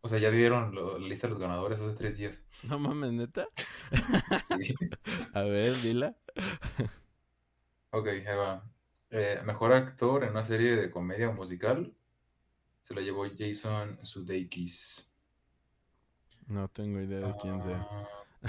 o 0.00 0.08
sea, 0.08 0.18
ya 0.18 0.30
dieron 0.30 0.74
lo- 0.74 0.98
la 0.98 1.08
lista 1.08 1.26
de 1.26 1.32
los 1.32 1.40
ganadores 1.40 1.80
hace 1.80 1.94
tres 1.96 2.16
días. 2.16 2.44
No 2.62 2.78
mames, 2.78 3.12
neta. 3.12 3.46
Sí. 4.58 4.74
A 5.34 5.42
ver, 5.42 5.80
dila. 5.82 6.16
Ok, 7.90 8.06
ahí 8.08 8.24
va. 8.36 8.71
Eh, 9.14 9.42
mejor 9.44 9.74
actor 9.74 10.24
en 10.24 10.30
una 10.30 10.42
serie 10.42 10.74
de 10.74 10.90
comedia 10.90 11.30
musical 11.30 11.94
se 12.80 12.94
la 12.94 13.02
llevó 13.02 13.26
Jason 13.26 13.98
Sudeikis. 14.06 15.06
No 16.46 16.66
tengo 16.68 16.98
idea 16.98 17.18
de 17.26 17.34
quién 17.42 17.60
sea. 17.60 17.86
Ah, 17.90 18.08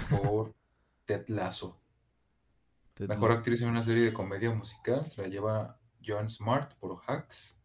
por 0.10 0.56
Ted 1.04 1.26
Lasso. 1.28 1.78
Ted 2.94 3.10
Mejor 3.10 3.34
actriz 3.34 3.62
en 3.62 3.68
una 3.68 3.84
serie 3.84 4.06
de 4.06 4.14
comedia 4.14 4.54
musical 4.54 5.06
se 5.06 5.22
la 5.22 5.28
lleva 5.28 5.78
Joan 6.02 6.30
Smart 6.30 6.76
por 6.76 7.02
Hacks. 7.08 7.58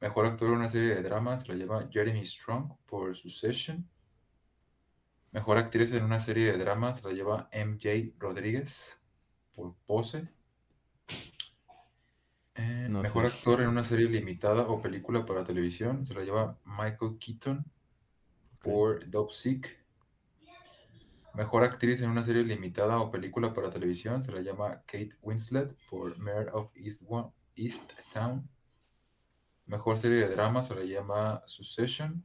Mejor 0.00 0.24
actor 0.24 0.48
en 0.48 0.54
una 0.54 0.70
serie 0.70 0.94
de 0.94 1.02
drama 1.02 1.38
se 1.38 1.48
la 1.48 1.54
lleva 1.54 1.86
Jeremy 1.90 2.24
Strong 2.24 2.78
por 2.86 3.14
Succession. 3.14 3.86
Mejor 5.32 5.58
actriz 5.58 5.92
en 5.92 6.04
una 6.04 6.20
serie 6.20 6.50
de 6.50 6.56
drama 6.56 6.94
se 6.94 7.02
la 7.02 7.12
lleva 7.12 7.50
MJ 7.52 8.14
Rodríguez 8.18 8.98
por 9.54 9.74
Pose. 9.84 10.32
Eh, 12.56 12.86
No 12.88 13.02
mejor 13.02 13.26
sé. 13.28 13.34
actor 13.36 13.60
en 13.62 13.68
una 13.68 13.82
serie 13.84 14.08
limitada 14.08 14.62
o 14.68 14.80
película 14.80 15.26
para 15.26 15.42
televisión 15.44 16.06
se 16.06 16.14
la 16.14 16.22
lleva 16.22 16.58
Michael 16.64 17.18
Keaton 17.18 17.58
Ok. 17.58 18.62
por 18.62 19.10
Dopesick. 19.10 19.82
Mejor 21.34 21.64
actriz 21.64 22.00
en 22.00 22.10
una 22.10 22.22
serie 22.22 22.44
limitada 22.44 23.00
o 23.00 23.10
película 23.10 23.52
para 23.54 23.70
televisión 23.70 24.22
se 24.22 24.30
la 24.30 24.40
llama 24.40 24.82
Kate 24.86 25.16
Winslet 25.20 25.74
por 25.90 26.16
Mayor 26.18 26.50
of 26.54 26.70
East, 26.76 27.02
Wa- 27.04 27.32
East 27.56 27.82
Town. 28.12 28.48
Mejor 29.66 29.98
serie 29.98 30.18
de 30.20 30.28
drama 30.28 30.62
se 30.62 30.74
la 30.76 30.84
llama 30.84 31.42
Succession. 31.46 32.22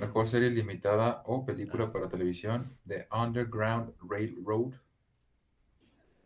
Mejor 0.00 0.26
serie 0.28 0.50
limitada 0.50 1.22
o 1.26 1.46
película 1.46 1.92
para 1.92 2.08
televisión 2.08 2.76
The 2.88 3.06
Underground 3.12 3.94
Railroad. 4.10 4.74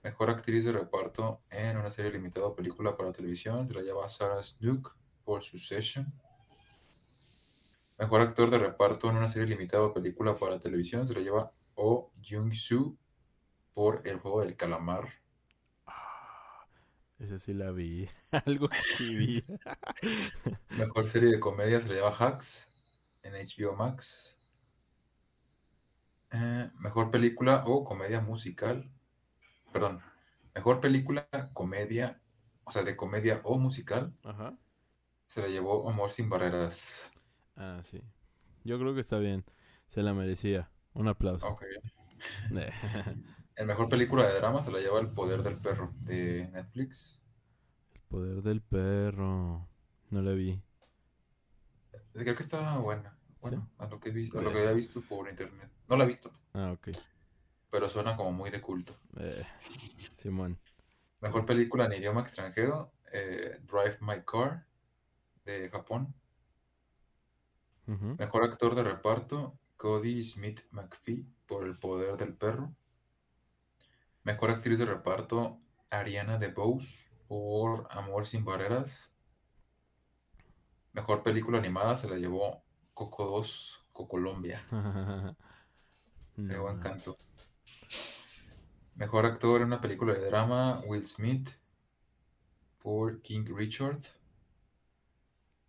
Mejor 0.02 0.30
actriz 0.30 0.64
de 0.64 0.72
reparto 0.72 1.42
en 1.48 1.76
una 1.76 1.88
serie 1.88 2.10
limitada 2.10 2.46
o 2.46 2.56
película 2.56 2.96
para 2.96 3.12
televisión 3.12 3.64
se 3.64 3.72
la 3.72 3.82
llama 3.82 4.08
Sarah 4.08 4.42
Snook 4.42 4.96
por 5.24 5.44
Succession. 5.44 6.06
Mejor 8.00 8.20
actor 8.20 8.50
de 8.50 8.58
reparto 8.58 9.08
en 9.08 9.16
una 9.16 9.28
serie 9.28 9.46
limitada 9.46 9.84
o 9.84 9.94
película 9.94 10.34
para 10.34 10.58
televisión 10.58 11.06
se 11.06 11.14
lo 11.14 11.20
lleva 11.20 11.52
Oh 11.76 12.10
Jung-soo 12.20 12.96
por 13.74 14.02
El 14.04 14.18
juego 14.18 14.40
del 14.40 14.56
calamar. 14.56 15.08
Ah, 15.86 16.66
esa 17.20 17.38
sí 17.38 17.54
la 17.54 17.70
vi. 17.70 18.08
Algo 18.46 18.68
que 18.68 18.78
sí 18.96 19.14
vi. 19.14 19.44
Mejor 20.78 21.06
serie 21.06 21.30
de 21.30 21.38
comedia 21.38 21.80
se 21.80 21.86
le 21.88 22.00
llama 22.00 22.16
Hacks 22.18 22.66
en 23.22 23.34
HBO 23.34 23.76
Max. 23.76 24.40
Eh, 26.32 26.70
mejor 26.78 27.10
película 27.10 27.62
o 27.66 27.84
comedia 27.84 28.20
musical. 28.20 28.84
Perdón. 29.72 30.00
Mejor 30.54 30.80
película, 30.80 31.28
comedia, 31.54 32.18
o 32.66 32.70
sea, 32.70 32.82
de 32.82 32.96
comedia 32.96 33.40
o 33.44 33.58
musical. 33.58 34.12
Ajá. 34.24 34.52
Se 35.26 35.40
la 35.40 35.48
llevó 35.48 35.88
Amor 35.88 36.12
sin 36.12 36.28
barreras. 36.28 37.10
Ah, 37.56 37.80
sí. 37.84 38.02
Yo 38.64 38.78
creo 38.78 38.94
que 38.94 39.00
está 39.00 39.18
bien. 39.18 39.44
Se 39.88 40.02
la 40.02 40.12
merecía. 40.12 40.70
Un 40.92 41.08
aplauso. 41.08 41.46
Ok. 41.48 41.64
El 43.56 43.66
mejor 43.66 43.88
película 43.88 44.26
de 44.26 44.34
drama 44.34 44.62
se 44.62 44.70
la 44.70 44.78
lleva 44.78 45.00
El 45.00 45.10
poder 45.10 45.42
del 45.42 45.58
perro 45.58 45.92
de 46.00 46.48
Netflix. 46.52 47.22
El 47.94 48.00
poder 48.02 48.42
del 48.42 48.60
perro. 48.60 49.68
No 50.10 50.22
la 50.22 50.32
vi. 50.32 50.62
Creo 52.12 52.36
que 52.36 52.42
está 52.42 52.76
buena. 52.78 53.16
Bueno, 53.40 53.68
a 53.78 53.86
lo 53.88 53.98
que 53.98 54.10
he 54.10 54.12
visto, 54.12 54.38
a 54.38 54.42
lo 54.42 54.52
que 54.52 54.58
había 54.58 54.72
visto 54.72 55.00
por 55.00 55.28
internet. 55.28 55.68
No 55.88 55.96
la 55.96 56.04
he 56.04 56.06
visto. 56.06 56.30
Ah, 56.54 56.72
ok. 56.72 56.90
Pero 57.72 57.88
suena 57.88 58.16
como 58.16 58.32
muy 58.32 58.50
de 58.50 58.60
culto. 58.60 58.94
Eh, 59.18 59.44
Simón. 60.18 60.58
Mejor 61.20 61.46
película 61.46 61.86
en 61.86 61.94
idioma 61.94 62.20
extranjero, 62.20 62.92
eh, 63.12 63.58
Drive 63.62 63.96
My 64.00 64.22
Car, 64.24 64.66
de 65.46 65.70
Japón. 65.70 66.14
Mejor 67.86 68.44
actor 68.44 68.74
de 68.74 68.82
reparto, 68.84 69.58
Cody 69.78 70.22
Smith 70.22 70.60
McPhee, 70.70 71.26
por 71.46 71.64
El 71.64 71.78
poder 71.78 72.16
del 72.18 72.34
perro. 72.34 72.74
Mejor 74.24 74.50
actriz 74.50 74.78
de 74.78 74.84
reparto, 74.84 75.58
Ariana 75.90 76.36
DeBose, 76.38 77.10
por 77.26 77.86
Amor 77.90 78.26
sin 78.26 78.44
barreras. 78.44 79.10
Mejor 80.92 81.22
película 81.22 81.58
animada 81.58 81.96
se 81.96 82.08
la 82.08 82.16
llevó 82.16 82.62
Coco 82.94 83.26
2, 83.26 83.86
Colombia, 83.92 84.62
de 86.46 86.58
No, 86.58 86.60
buen 86.60 86.78
ma. 86.78 86.82
canto. 86.82 87.16
Mejor 88.96 89.26
actor 89.26 89.60
en 89.60 89.66
una 89.66 89.82
película 89.82 90.14
de 90.14 90.24
drama, 90.28 90.80
Will 90.86 91.06
Smith, 91.06 91.50
por 92.82 93.22
King 93.22 93.46
Richard. 93.56 94.02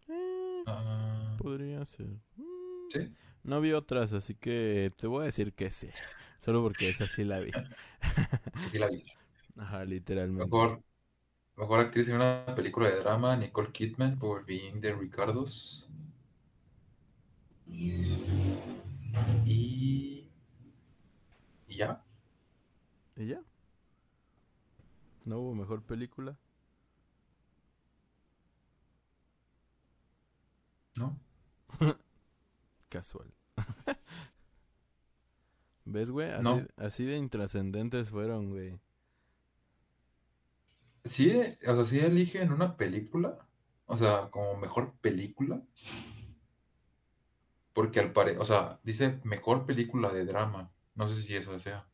Eh, 0.07 0.65
Ah, 0.65 1.35
podría 1.37 1.85
ser. 1.85 2.07
Mm, 2.37 2.89
sí, 2.89 3.15
No 3.43 3.61
vi 3.61 3.71
otras, 3.73 4.13
así 4.13 4.35
que 4.35 4.89
te 4.97 5.07
voy 5.07 5.23
a 5.23 5.25
decir 5.27 5.53
que 5.53 5.71
sí. 5.71 5.89
Solo 6.39 6.61
porque 6.61 6.89
esa 6.89 7.07
sí 7.07 7.23
la 7.23 7.39
vi. 7.39 7.51
sí 8.71 8.79
la 8.79 8.87
viste. 8.89 9.13
Ajá, 9.57 9.85
literalmente. 9.85 10.43
Mejor, 10.43 10.83
mejor 11.57 11.79
actriz 11.81 12.09
en 12.09 12.15
una 12.17 12.53
película 12.55 12.89
de 12.89 12.97
drama, 12.97 13.35
Nicole 13.37 13.71
Kidman, 13.71 14.19
por 14.19 14.45
Being 14.45 14.81
the 14.81 14.93
Ricardos. 14.93 15.87
Y. 19.45 20.23
y 21.67 21.75
ya. 21.77 22.02
¿Y 23.15 23.27
ya? 23.27 23.41
¿No 25.25 25.39
hubo 25.39 25.55
mejor 25.55 25.81
película? 25.83 26.37
¿No? 30.95 31.19
Casual. 32.89 33.33
¿Ves, 35.85 36.09
güey? 36.11 36.29
Así, 36.29 36.43
No. 36.43 36.61
así 36.77 37.05
de 37.05 37.17
intrascendentes 37.17 38.09
fueron, 38.09 38.49
güey. 38.49 38.79
Sí, 41.05 41.31
o 41.67 41.75
sea, 41.75 41.85
sí 41.85 41.99
eligen 41.99 42.51
una 42.53 42.75
película. 42.77 43.37
O 43.85 43.97
sea, 43.97 44.29
como 44.29 44.55
mejor 44.57 44.93
película. 45.01 45.61
Porque 47.73 47.99
al 47.99 48.13
parecer, 48.13 48.39
o 48.41 48.45
sea, 48.45 48.79
dice 48.83 49.19
mejor 49.23 49.65
película 49.65 50.11
de 50.11 50.25
drama. 50.25 50.71
No 50.95 51.07
sé 51.07 51.21
si 51.21 51.35
esa 51.35 51.57
sea. 51.59 51.87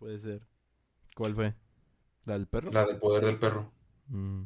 Puede 0.00 0.18
ser. 0.18 0.48
¿Cuál 1.14 1.34
fue? 1.34 1.54
¿La 2.24 2.32
del 2.32 2.46
perro? 2.46 2.72
La 2.72 2.86
del 2.86 2.98
poder 2.98 3.26
del 3.26 3.38
perro. 3.38 3.70
Mm. 4.08 4.44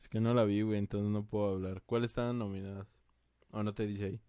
Es 0.00 0.08
que 0.08 0.20
no 0.20 0.32
la 0.32 0.44
vi, 0.44 0.62
güey, 0.62 0.78
entonces 0.78 1.10
no 1.10 1.26
puedo 1.26 1.50
hablar. 1.50 1.82
¿Cuáles 1.84 2.12
estaban 2.12 2.38
nominadas? 2.38 2.88
¿O 3.50 3.62
no 3.62 3.74
te 3.74 3.86
dice 3.86 4.06
ahí? 4.06 4.20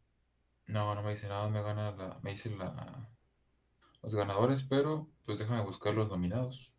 No, 0.67 0.93
no 0.93 1.01
me 1.01 1.11
dice 1.11 1.29
nada, 1.29 1.47
me 1.47 1.61
gana 1.61 1.91
la, 1.91 2.19
me 2.21 2.31
dicen 2.31 2.57
la, 2.57 3.09
los 4.03 4.13
ganadores, 4.13 4.61
pero 4.63 5.07
pues 5.25 5.39
déjame 5.39 5.63
buscar 5.63 5.93
los 5.93 6.09
nominados. 6.09 6.73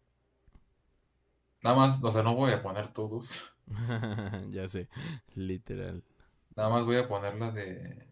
Nada 1.62 1.76
más, 1.76 2.04
o 2.04 2.12
sea, 2.12 2.22
no 2.22 2.34
voy 2.34 2.52
a 2.52 2.62
poner 2.62 2.92
todos. 2.92 3.26
ya 4.50 4.68
sé, 4.68 4.90
literal. 5.34 6.04
Nada 6.54 6.68
más 6.68 6.84
voy 6.84 6.96
a 6.96 7.08
poner 7.08 7.36
la 7.36 7.50
de. 7.52 8.05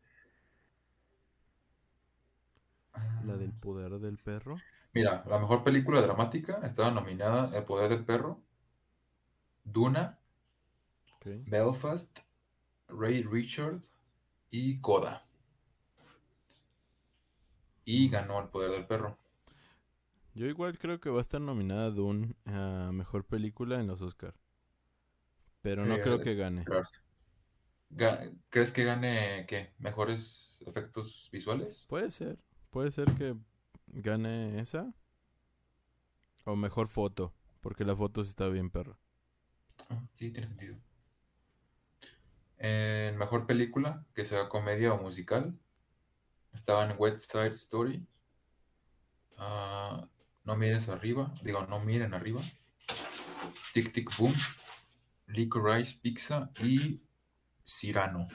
¿La 3.19 3.37
del 3.37 3.53
poder 3.53 3.99
del 3.99 4.19
perro? 4.19 4.63
Mira, 4.95 5.23
la 5.27 5.39
mejor 5.39 5.63
película 5.63 6.01
dramática 6.01 6.61
estaba 6.65 6.91
nominada 6.91 7.55
El 7.55 7.65
poder 7.65 7.91
del 7.91 8.03
perro, 8.07 8.43
Duna, 9.65 10.05
Ok. 11.17 11.27
Belfast, 11.47 12.19
Ray 12.89 13.23
Richard 13.23 13.81
y 14.51 14.81
Coda. 14.81 15.27
Y 17.87 18.11
ganó 18.11 18.41
El 18.43 18.49
poder 18.51 18.73
del 18.73 18.87
perro. 18.87 19.17
Yo 20.35 20.45
igual 20.47 20.79
creo 20.79 21.01
que 21.01 21.09
va 21.09 21.17
a 21.19 21.23
estar 21.23 21.41
nominada 21.41 21.91
Dune 21.91 22.37
a 22.45 22.91
mejor 22.93 23.25
película 23.25 23.81
en 23.81 23.87
los 23.87 24.03
Oscar. 24.03 24.35
Pero 25.63 25.85
no 25.85 25.97
Eh, 25.97 26.01
creo 26.01 26.21
que 26.21 26.37
gane. 26.37 26.69
¿Crees 28.51 28.73
que 28.73 28.85
gane 28.85 29.47
qué? 29.49 29.75
¿Mejores 29.79 30.63
efectos 30.67 31.29
visuales? 31.33 31.89
Puede 31.89 32.11
ser. 32.11 32.39
Puede 32.75 32.91
ser 32.91 33.15
que 33.15 33.37
gane 33.87 34.59
esa. 34.59 34.93
O 36.45 36.57
mejor 36.57 36.89
foto. 36.89 37.33
Porque 37.61 37.85
la 37.85 37.95
foto 37.95 38.25
sí 38.25 38.31
está 38.31 38.49
bien 38.49 38.69
perra. 38.69 38.99
Ah, 39.89 40.03
Sí, 40.17 40.33
tiene 40.33 40.49
sentido. 40.49 40.77
En 42.59 43.17
mejor 43.17 43.47
película, 43.47 44.05
que 44.13 44.25
sea 44.25 44.49
comedia 44.49 44.93
o 44.93 45.01
musical, 45.01 45.57
estaban 46.53 46.97
West 46.99 47.31
Side 47.31 47.51
Story, 47.51 48.05
ah, 49.39 50.09
No 50.43 50.57
mires 50.57 50.89
arriba, 50.89 51.33
digo, 51.45 51.65
No 51.69 51.79
miren 51.79 52.13
arriba, 52.13 52.43
Tic 53.73 53.93
Tic 53.93 54.11
Boom, 54.19 54.35
Licorice 55.29 55.97
Pizza 56.03 56.51
y 56.61 57.01
Cyrano. 57.65 58.27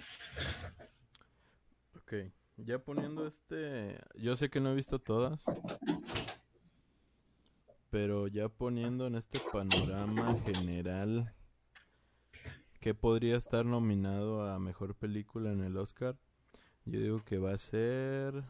Ok. 1.98 2.39
Ya 2.66 2.80
poniendo 2.80 3.28
este... 3.28 4.00
Yo 4.16 4.36
sé 4.36 4.50
que 4.50 4.60
no 4.60 4.72
he 4.72 4.76
visto 4.76 5.00
todas. 5.00 5.44
Pero 7.90 8.28
ya 8.28 8.50
poniendo 8.50 9.08
en 9.08 9.16
este 9.16 9.40
panorama 9.52 10.36
general... 10.46 11.34
¿Qué 12.80 12.94
podría 12.94 13.36
estar 13.36 13.66
nominado 13.66 14.50
a 14.50 14.58
mejor 14.58 14.96
película 14.96 15.52
en 15.52 15.64
el 15.64 15.76
Oscar? 15.76 16.18
Yo 16.86 17.00
digo 17.02 17.24
que 17.26 17.38
va 17.38 17.52
a 17.52 17.58
ser... 17.58 18.44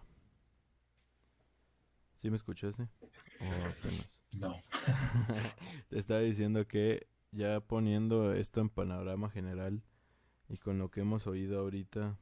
¿Sí 2.17 2.29
me 2.29 2.35
escuchaste? 2.35 2.83
¿O 2.83 3.45
apenas? 3.45 4.21
No. 4.33 4.55
Te 5.89 5.97
estaba 5.97 6.19
diciendo 6.19 6.67
que 6.67 7.07
ya 7.31 7.59
poniendo 7.59 8.33
esto 8.33 8.61
en 8.61 8.69
panorama 8.69 9.29
general 9.29 9.81
y 10.47 10.57
con 10.57 10.77
lo 10.77 10.89
que 10.91 11.01
hemos 11.01 11.25
oído 11.25 11.59
ahorita, 11.59 12.17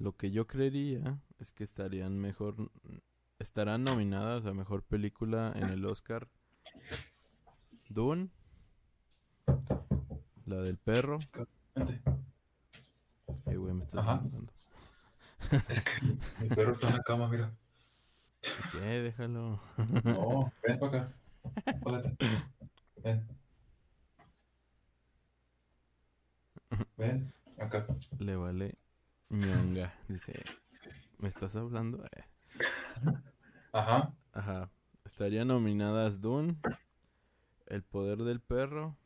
lo 0.00 0.16
que 0.16 0.30
yo 0.30 0.46
creería 0.46 1.20
es 1.38 1.52
que 1.52 1.62
estarían 1.62 2.18
mejor, 2.18 2.56
estarán 3.38 3.84
nominadas 3.84 4.46
a 4.46 4.54
mejor 4.54 4.82
película 4.82 5.52
en 5.54 5.68
el 5.68 5.84
Oscar. 5.84 6.26
Dune, 7.90 8.30
la 10.46 10.56
del 10.56 10.78
perro. 10.78 11.18
Eh, 13.46 13.56
güey, 13.56 13.74
me 13.74 13.84
estás 13.84 14.00
Ajá. 14.00 14.12
hablando. 14.12 14.52
Es 15.68 15.82
que 15.82 16.06
mi 16.38 16.48
perro 16.48 16.72
está 16.72 16.88
en 16.88 16.96
la 16.96 17.02
cama, 17.02 17.28
mira. 17.28 17.52
¿Qué? 18.72 18.78
Déjalo. 18.78 19.60
No, 20.04 20.52
ven 20.66 20.78
para 20.78 20.98
acá. 20.98 21.12
Ven. 23.02 23.28
Ven, 26.96 27.32
acá. 27.58 27.86
Le 28.18 28.36
vale 28.36 28.78
ñonga. 29.30 29.94
Dice, 30.08 30.44
¿me 31.18 31.28
estás 31.28 31.56
hablando? 31.56 32.04
Eh. 32.04 32.24
Ajá. 33.72 34.12
Ajá. 34.32 34.70
Estarían 35.04 35.48
nominadas 35.48 36.20
Dune, 36.20 36.56
El 37.66 37.82
poder 37.82 38.18
del 38.18 38.40
perro, 38.40 38.96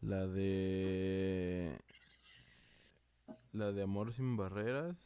la 0.00 0.26
de 0.26 1.78
la 3.52 3.70
de 3.72 3.82
Amor 3.82 4.12
sin 4.12 4.36
barreras, 4.36 4.96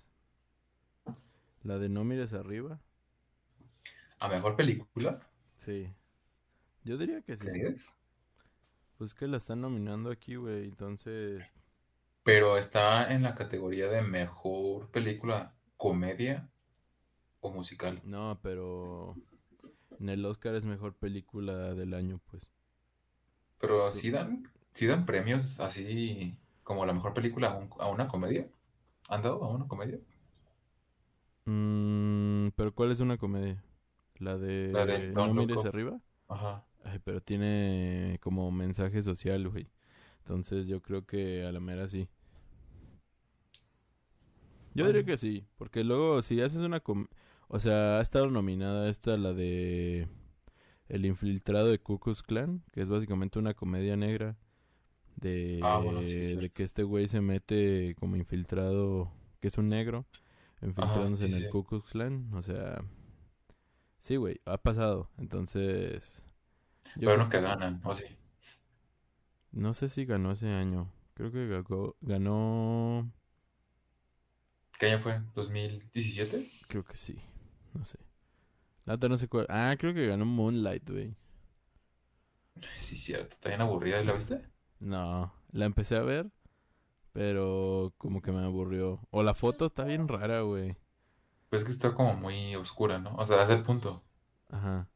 la 1.62 1.78
de 1.78 1.88
No 1.88 2.04
mires 2.04 2.32
arriba 2.32 2.80
¿A 4.20 4.28
mejor 4.28 4.56
película? 4.56 5.20
Sí. 5.54 5.92
Yo 6.84 6.96
diría 6.96 7.20
que 7.22 7.36
sí. 7.36 7.46
¿Crees? 7.46 7.94
Pues 8.96 9.14
que 9.14 9.26
la 9.26 9.36
están 9.36 9.60
nominando 9.60 10.10
aquí, 10.10 10.36
güey. 10.36 10.64
Entonces, 10.64 11.44
Pero 12.26 12.58
está 12.58 13.10
en 13.10 13.22
la 13.22 13.34
categoría 13.34 13.88
de 13.88 14.02
mejor 14.02 14.90
película, 14.90 15.54
comedia 15.78 16.50
o 17.40 17.50
musical. 17.50 18.02
no, 18.02 18.38
pero 18.42 19.18
en 20.00 20.08
el 20.10 20.24
Oscar 20.26 20.54
es 20.56 20.64
mejor 20.64 20.96
película 20.96 21.74
del 21.74 21.94
año, 21.94 22.20
pues. 22.30 22.52
Pero 23.58 23.92
sí 23.92 24.10
dan, 24.10 24.50
sí 24.72 24.86
dan 24.86 25.04
premios 25.06 25.60
así 25.60 26.38
como 26.62 26.86
la 26.86 26.94
mejor 26.94 27.12
película 27.14 27.48
a, 27.50 27.54
un- 27.58 27.70
a 27.78 27.88
una 27.88 28.08
comedia. 28.08 28.48
¿Han 29.08 29.22
dado 29.22 29.44
a 29.44 29.48
una 29.50 29.68
comedia? 29.68 29.98
Mm, 31.44 32.48
pero 32.56 32.74
¿cuál 32.74 32.90
es 32.92 33.00
una 33.00 33.18
comedia? 33.18 33.62
La 34.18 34.38
La 34.70 34.86
de 34.86 35.16
No 35.16 35.26
mires 35.34 35.64
arriba. 35.64 36.00
Ajá. 36.28 36.64
Ay, 36.84 37.00
pero 37.04 37.22
tiene 37.22 38.18
como 38.22 38.50
mensaje 38.52 39.02
social, 39.02 39.48
güey. 39.48 39.68
Entonces 40.20 40.66
yo 40.68 40.82
creo 40.82 41.06
que 41.06 41.44
a 41.46 41.52
la 41.52 41.60
mera 41.60 41.88
sí. 41.88 42.08
Yo 44.76 44.86
diría 44.86 45.04
que 45.04 45.18
sí, 45.18 45.46
porque 45.56 45.84
luego 45.84 46.22
si 46.22 46.40
haces 46.40 46.58
una 46.60 46.80
com- 46.80 47.08
o 47.48 47.58
sea, 47.60 47.98
ha 47.98 48.02
estado 48.02 48.30
nominada 48.30 48.88
esta 48.90 49.16
la 49.16 49.32
de 49.32 50.08
El 50.88 51.06
infiltrado 51.06 51.68
de 51.68 51.78
Ku 51.78 51.98
Klux 51.98 52.22
Klan, 52.22 52.62
que 52.72 52.82
es 52.82 52.88
básicamente 52.88 53.38
una 53.38 53.54
comedia 53.54 53.96
negra 53.96 54.36
ah, 55.62 55.78
bueno, 55.78 56.00
sí, 56.02 56.14
de, 56.14 56.36
de 56.36 56.40
cierto. 56.40 56.54
que 56.54 56.62
este 56.64 56.82
güey 56.82 57.08
se 57.08 57.20
mete 57.20 57.94
como 57.98 58.16
infiltrado, 58.16 59.12
que 59.40 59.48
es 59.48 59.58
un 59.58 59.68
negro, 59.68 60.06
Ajá, 60.60 60.66
infiltrándose 60.68 61.26
sí, 61.26 61.34
en 61.34 61.44
el. 61.44 61.50
Ku 61.50 61.64
Klux 61.64 61.90
Klan, 61.90 62.32
o 62.34 62.42
sea, 62.42 62.84
sí, 63.98 64.16
güey, 64.16 64.40
ha 64.44 64.58
pasado. 64.58 65.10
Entonces, 65.18 66.22
yo 66.96 67.08
Pero 67.10 67.16
no 67.18 67.28
que 67.28 67.40
ganan, 67.40 67.80
¿o 67.84 67.94
sí? 67.94 68.04
No 69.52 69.74
sé 69.74 69.88
si 69.88 70.04
ganó 70.04 70.32
ese 70.32 70.48
año. 70.48 70.92
Creo 71.14 71.32
que 71.32 71.48
ganó, 72.02 73.10
¿Qué 74.78 74.86
año 74.86 74.98
fue? 74.98 75.20
¿2017? 75.34 76.50
creo 76.68 76.84
que 76.84 76.96
sí. 76.96 77.18
No 77.74 77.84
sé. 77.84 77.98
La 78.84 78.94
otra 78.94 79.08
no 79.08 79.16
sé 79.16 79.28
cuál. 79.28 79.46
Ah, 79.48 79.74
creo 79.78 79.94
que 79.94 80.06
ganó 80.06 80.24
Moonlight, 80.24 80.88
güey. 80.88 81.16
Sí, 82.78 82.96
cierto. 82.96 83.34
¿Está 83.34 83.48
bien 83.50 83.60
aburrida? 83.60 84.02
¿La 84.02 84.12
viste? 84.12 84.42
No, 84.78 85.32
la 85.52 85.64
empecé 85.64 85.96
a 85.96 86.02
ver, 86.02 86.30
pero 87.12 87.94
como 87.98 88.20
que 88.20 88.32
me 88.32 88.44
aburrió. 88.44 89.00
O 89.10 89.22
la 89.22 89.34
foto 89.34 89.66
está 89.66 89.84
bien 89.84 90.08
rara, 90.08 90.42
güey. 90.42 90.76
Pues 91.48 91.62
es 91.62 91.66
que 91.66 91.72
está 91.72 91.94
como 91.94 92.14
muy 92.14 92.54
oscura, 92.56 92.98
¿no? 92.98 93.14
O 93.16 93.24
sea, 93.24 93.42
hace 93.42 93.54
el 93.54 93.62
punto. 93.62 94.02
Ajá. 94.50 94.88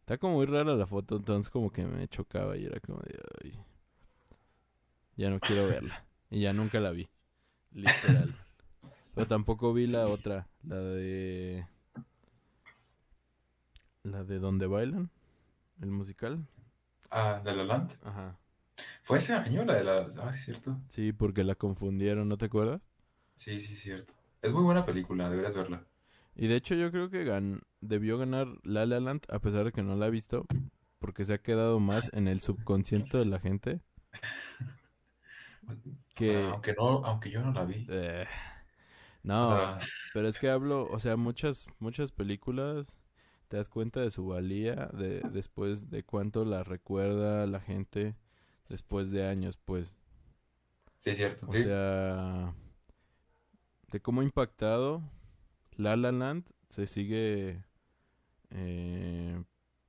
Está 0.00 0.18
como 0.18 0.34
muy 0.34 0.46
rara 0.46 0.74
la 0.74 0.86
foto, 0.86 1.16
entonces 1.16 1.50
como 1.50 1.72
que 1.72 1.84
me 1.84 2.06
chocaba 2.08 2.56
y 2.56 2.66
era 2.66 2.78
como 2.80 2.98
de, 3.00 3.18
ay, 3.42 3.58
ya 5.16 5.30
no 5.30 5.40
quiero 5.40 5.66
verla. 5.66 6.06
Y 6.30 6.40
ya 6.40 6.52
nunca 6.52 6.78
la 6.78 6.90
vi, 6.90 7.08
literal. 7.72 8.34
Pero 9.14 9.26
tampoco 9.26 9.72
vi 9.72 9.86
la 9.86 10.08
otra, 10.08 10.48
la 10.62 10.76
de... 10.80 11.66
La 14.04 14.22
de 14.22 14.38
Donde 14.38 14.66
Bailan, 14.68 15.10
el 15.80 15.90
musical. 15.90 16.46
Ah, 17.10 17.40
de 17.44 17.54
La 17.54 17.64
Land. 17.64 17.96
Ajá. 18.02 18.36
¿Fue 19.02 19.18
ese 19.18 19.32
año 19.34 19.64
la 19.64 19.74
de 19.74 19.84
la... 19.84 20.06
Ah, 20.22 20.32
sí, 20.32 20.40
cierto. 20.42 20.76
Sí, 20.88 21.12
porque 21.12 21.44
la 21.44 21.54
confundieron, 21.54 22.28
¿no 22.28 22.36
te 22.38 22.46
acuerdas? 22.46 22.82
Sí, 23.36 23.60
sí, 23.60 23.76
cierto. 23.76 24.12
Es 24.42 24.52
muy 24.52 24.62
buena 24.62 24.84
película, 24.84 25.30
deberías 25.30 25.54
verla. 25.54 25.84
Y 26.36 26.46
de 26.48 26.56
hecho 26.56 26.74
yo 26.74 26.90
creo 26.90 27.10
que 27.10 27.24
gan 27.24 27.62
debió 27.80 28.18
ganar 28.18 28.48
La 28.62 28.86
La 28.86 29.00
Land, 29.00 29.22
a 29.28 29.38
pesar 29.40 29.64
de 29.64 29.72
que 29.72 29.82
no 29.82 29.96
la 29.96 30.06
he 30.08 30.10
visto, 30.10 30.46
porque 30.98 31.24
se 31.24 31.34
ha 31.34 31.38
quedado 31.42 31.80
más 31.80 32.10
en 32.14 32.28
el 32.28 32.40
subconsciente 32.40 33.18
de 33.18 33.26
la 33.26 33.40
gente 33.40 33.80
O 36.16 36.22
sea, 36.24 36.42
que... 36.42 36.44
aunque 36.50 36.74
no, 36.74 37.04
aunque 37.04 37.30
yo 37.30 37.42
no 37.42 37.52
la 37.52 37.64
vi. 37.64 37.86
eh, 37.88 38.26
O 39.40 39.46
no, 39.46 39.46
sea, 39.46 39.78
pero 40.12 40.28
es 40.28 40.38
que 40.38 40.48
hablo, 40.50 40.88
o 40.90 40.98
sea, 41.00 41.16
muchas, 41.16 41.66
muchas 41.78 42.12
películas 42.12 42.94
te 43.48 43.56
das 43.58 43.68
cuenta 43.68 44.00
de 44.00 44.10
su 44.10 44.26
valía 44.26 44.88
de, 44.94 45.20
después 45.32 45.90
de 45.90 46.04
cuánto 46.04 46.44
la 46.44 46.64
recuerda 46.64 47.46
la 47.46 47.60
gente 47.60 48.16
después 48.68 49.10
de 49.10 49.26
años, 49.28 49.58
pues. 49.64 49.96
sí, 50.98 51.10
es 51.10 51.16
cierto. 51.16 51.46
O 51.48 51.52
Sí. 51.52 51.62
sea, 51.62 52.54
de 53.90 54.00
cómo 54.00 54.20
ha 54.20 54.24
impactado 54.24 55.02
La 55.76 55.96
La 55.96 56.12
Land 56.12 56.46
se 56.68 56.86
sigue, 56.86 57.64
eh, 58.50 59.42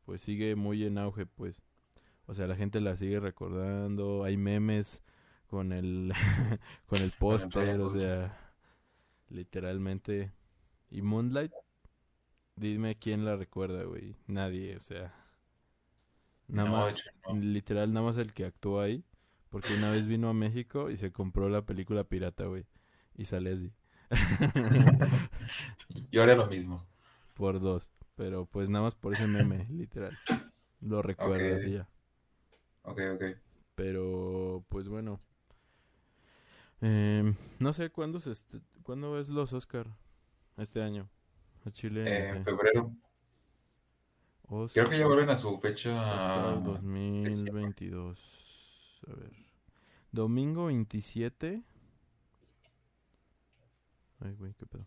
pues 0.06 0.22
sigue 0.22 0.56
muy 0.56 0.86
en 0.86 0.98
auge, 0.98 1.26
pues. 1.26 1.62
O 2.28 2.34
sea, 2.36 2.48
la 2.48 2.56
gente 2.56 2.82
la 2.82 2.98
sigue 2.98 3.20
recordando, 3.20 4.24
hay 4.24 4.38
memes 4.38 5.04
con 5.48 5.74
el, 5.74 6.14
con 6.88 7.02
el 7.02 7.12
póster, 7.12 7.82
o 7.82 7.90
sea, 7.90 8.45
literalmente. 9.36 10.34
Y 10.92 11.04
Moonlight, 11.04 11.54
dime 12.58 12.98
quién 13.00 13.24
la 13.26 13.36
recuerda, 13.38 13.84
güey. 13.84 14.18
Nadie, 14.28 14.76
o 14.76 14.80
sea, 14.82 15.14
nada 16.48 16.68
No, 16.68 16.68
más, 16.68 17.04
no. 17.26 17.34
literal, 17.34 17.94
nada 17.94 18.06
más 18.06 18.18
el 18.18 18.34
que 18.34 18.46
actuó 18.46 18.82
ahí. 18.82 19.04
Porque 19.50 19.74
una 19.74 19.92
vez 19.92 20.06
vino 20.06 20.30
a 20.30 20.34
México 20.34 20.90
y 20.90 20.98
se 20.98 21.12
compró 21.12 21.50
la 21.50 21.62
película 21.66 22.04
pirata, 22.04 22.46
güey. 22.46 22.66
Y 23.16 23.26
sale 23.26 23.54
así. 23.54 23.72
Yo 26.12 26.24
haría 26.24 26.36
lo 26.36 26.48
mismo. 26.48 26.86
Por 27.36 27.60
dos. 27.60 27.90
Pero 28.16 28.46
pues 28.46 28.70
nada 28.70 28.86
más 28.86 28.96
por 28.96 29.14
ese 29.14 29.28
meme, 29.28 29.68
literal. 29.70 30.18
Lo 30.82 31.02
recuerdas 31.02 31.64
y 31.66 31.72
ya. 31.74 31.88
ok, 32.84 33.00
ok. 33.16 33.24
Pero 33.76 34.64
pues 34.70 34.88
bueno. 34.90 35.20
Em, 36.82 37.36
no 37.60 37.74
sé 37.74 37.90
cuándo 37.90 38.20
se 38.20 38.32
est- 38.32 38.56
cuándo 38.86 39.20
es 39.20 39.28
los 39.30 39.52
Oscar 39.52 39.88
este 40.58 40.82
año. 40.82 41.10
A 41.66 41.72
Chile, 41.72 42.30
En 42.30 42.38
sé. 42.38 42.44
febrero. 42.44 42.92
Creo 44.48 44.68
que 44.70 44.76
ya 45.00 45.06
Oscar, 45.06 45.08
vuelven 45.08 45.30
a 45.32 45.36
su 45.36 45.48
Oscar 45.50 45.72
fecha 45.72 46.52
siempre. 46.54 46.74
2022. 46.74 49.02
A 49.08 49.14
ver. 49.16 49.32
Domingo 50.12 50.66
27. 50.68 51.64
Ay, 54.20 54.34
güey, 54.36 54.54
qué 54.54 54.66
pedo. 54.68 54.86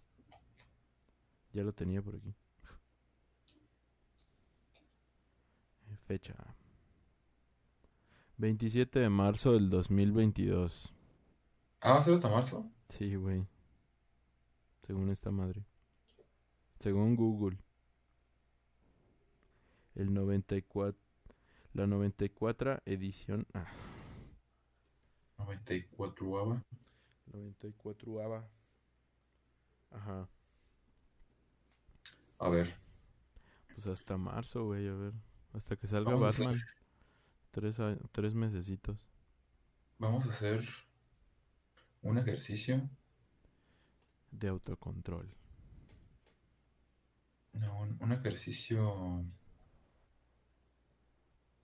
Ya 1.52 1.64
lo 1.64 1.72
tenía 1.72 2.00
por 2.00 2.14
aquí. 2.14 2.32
Eh, 5.90 5.96
Fecha. 6.06 6.34
27 8.37 9.00
de 9.00 9.11
marzo 9.11 9.52
del 9.54 9.68
2022. 9.68 10.92
Ah, 11.80 11.94
¿va 11.94 11.98
a 11.98 12.04
ser 12.04 12.14
hasta 12.14 12.28
marzo? 12.28 12.64
Sí, 12.88 13.16
güey. 13.16 13.44
Según 14.88 15.11
esta 15.11 15.31
madre. 15.31 15.66
Según 16.81 17.14
Google. 17.14 17.59
El 19.94 20.14
94. 20.14 20.98
La 21.74 21.87
94 21.87 22.81
edición. 22.87 23.46
Ah, 23.53 23.70
94 25.37 26.38
ava 26.38 26.64
94 27.27 28.22
ava. 28.22 28.48
Ajá. 29.90 30.27
A 32.38 32.48
ver, 32.48 32.74
Pues 33.74 33.87
hasta 33.88 34.16
marzo, 34.16 34.64
güey, 34.64 34.88
a 34.88 34.94
ver. 34.94 35.12
Hasta 35.53 35.77
que 35.77 35.87
salga 35.87 36.12
vamos 36.14 36.38
Batman. 36.38 36.59
Tres, 37.51 37.79
a- 37.79 37.98
tres 38.11 38.33
mesecitos. 38.35 39.07
vamos 39.98 40.24
a 40.24 40.31
hacer 40.31 40.66
un 42.01 42.16
ejercicio. 42.16 42.89
De 44.33 44.49
autocontrol. 44.49 45.29
No, 47.53 47.74
un, 47.81 47.99
un 48.01 48.12
ejercicio 48.12 48.89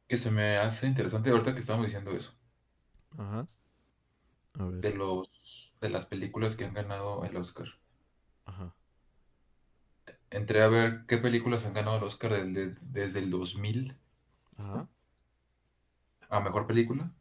que 0.09 0.17
se 0.17 0.31
me 0.31 0.57
hace 0.57 0.87
interesante 0.87 1.29
ahorita 1.31 1.53
que 1.53 1.61
estamos 1.61 1.85
diciendo 1.85 2.13
eso. 2.13 2.33
Ajá. 3.19 3.47
A 4.59 4.65
ver. 4.67 4.81
De 4.83 4.95
los, 4.95 5.73
de 5.81 5.89
las 5.89 6.07
películas 6.07 6.55
que 6.55 6.65
han 6.65 6.75
ganado 6.75 7.25
el 7.25 7.37
Oscar. 7.37 7.67
Ajá. 8.47 8.75
Entré 10.31 10.61
a 10.63 10.69
ver 10.69 11.07
qué 11.09 11.17
películas 11.17 11.65
han 11.65 11.73
ganado 11.73 11.97
el 11.97 12.03
Oscar 12.05 12.35
del- 12.35 12.53
de- 12.53 12.77
desde 12.83 13.21
el 13.21 13.31
2000 13.31 13.97
Ajá. 14.59 14.89
a 16.29 16.41
mejor 16.41 16.67
película. 16.67 17.13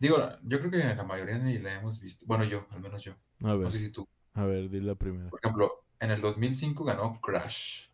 Digo, 0.00 0.18
yo 0.44 0.58
creo 0.60 0.70
que 0.70 0.78
la 0.96 1.04
mayoría 1.04 1.38
ni 1.38 1.58
la 1.58 1.74
hemos 1.74 2.00
visto. 2.00 2.24
Bueno, 2.26 2.44
yo, 2.44 2.66
al 2.70 2.80
menos 2.80 3.02
yo. 3.04 3.14
A 3.44 3.54
No 3.58 3.58
ver. 3.58 3.70
sé 3.70 3.78
si 3.80 3.90
tú. 3.90 4.08
A 4.34 4.44
ver, 4.44 4.68
di 4.68 4.80
la 4.80 4.94
primera. 4.96 5.30
Por 5.30 5.40
ejemplo, 5.42 5.84
en 5.98 6.10
el 6.10 6.20
2005 6.20 6.84
ganó 6.84 7.20
Crash. 7.20 7.86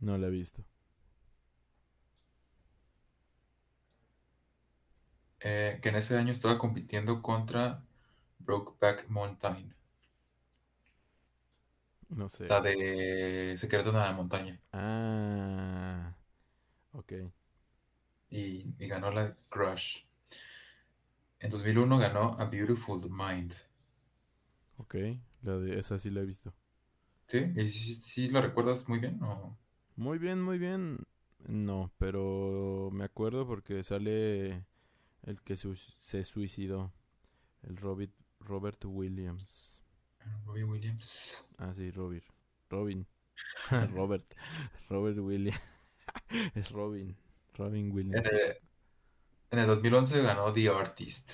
No 0.00 0.16
la 0.16 0.28
he 0.28 0.30
visto. 0.30 0.64
eh, 5.40 5.78
que 5.82 5.88
en 5.88 5.96
ese 5.96 6.16
año 6.18 6.30
estaba 6.32 6.58
compitiendo 6.58 7.22
contra 7.22 7.82
Brokeback 8.38 9.08
Mountain. 9.08 9.74
No 12.10 12.28
sé. 12.28 12.48
La 12.48 12.60
de 12.60 13.56
Secreto 13.58 13.90
en 13.90 13.96
la 13.96 14.12
Montaña. 14.12 14.58
Ah, 14.72 16.14
ok. 16.92 17.12
Y, 18.30 18.72
y 18.78 18.86
ganó 18.86 19.10
la 19.10 19.36
Crush. 19.48 20.04
En 21.40 21.50
2001 21.50 21.98
ganó 21.98 22.36
A 22.38 22.46
Beautiful 22.46 23.02
Mind. 23.10 23.52
Ok, 24.78 24.94
la 25.42 25.58
de 25.58 25.78
esa 25.78 25.98
sí 25.98 26.10
la 26.10 26.20
he 26.20 26.26
visto. 26.26 26.54
¿Sí? 27.28 27.38
¿Y 27.56 27.68
si, 27.68 27.94
si 27.94 28.28
la 28.30 28.40
recuerdas 28.40 28.88
muy 28.88 28.98
bien? 28.98 29.22
¿o? 29.22 29.56
Muy 29.96 30.18
bien, 30.18 30.42
muy 30.42 30.58
bien. 30.58 30.98
No, 31.48 31.92
pero 31.98 32.90
me 32.92 33.04
acuerdo 33.04 33.46
porque 33.46 33.82
sale 33.84 34.64
el 35.24 35.42
que 35.44 35.56
su- 35.56 35.76
se 35.98 36.24
suicidó, 36.24 36.92
el 37.62 37.76
Robert, 37.78 38.12
Robert 38.40 38.84
Williams. 38.86 39.80
Robbie 40.46 40.64
Williams. 40.64 41.42
Ah, 41.58 41.72
sí, 41.74 41.90
Robert. 41.90 42.24
Robin. 42.70 43.06
Robert. 43.92 44.26
Robert 44.90 45.18
Williams. 45.18 45.60
es 46.54 46.70
Robin. 46.72 47.16
Robin 47.54 47.90
En 48.10 48.24
Williams. 48.24 48.26
el, 48.26 48.56
en 49.50 49.58
el 49.60 49.66
2011 49.66 50.22
ganó 50.22 50.52
The 50.52 50.68
Artist. 50.70 51.30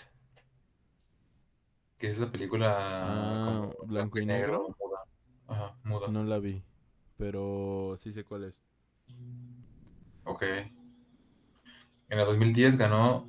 Que 2.02 2.10
es 2.10 2.16
esa 2.18 2.32
película 2.32 2.76
Ah, 3.06 3.70
como 3.76 3.86
¿blanco 3.86 4.18
y 4.18 4.26
negro? 4.26 4.74
muda. 4.80 5.04
Ajá, 5.46 5.76
muda. 5.84 6.08
No 6.08 6.24
la 6.24 6.40
vi, 6.40 6.64
pero 7.16 7.94
sí 7.96 8.12
sé 8.12 8.24
cuál 8.24 8.42
es. 8.42 8.60
Ok. 10.24 10.42
En 10.42 12.18
el 12.18 12.26
2010 12.26 12.76
ganó 12.76 13.28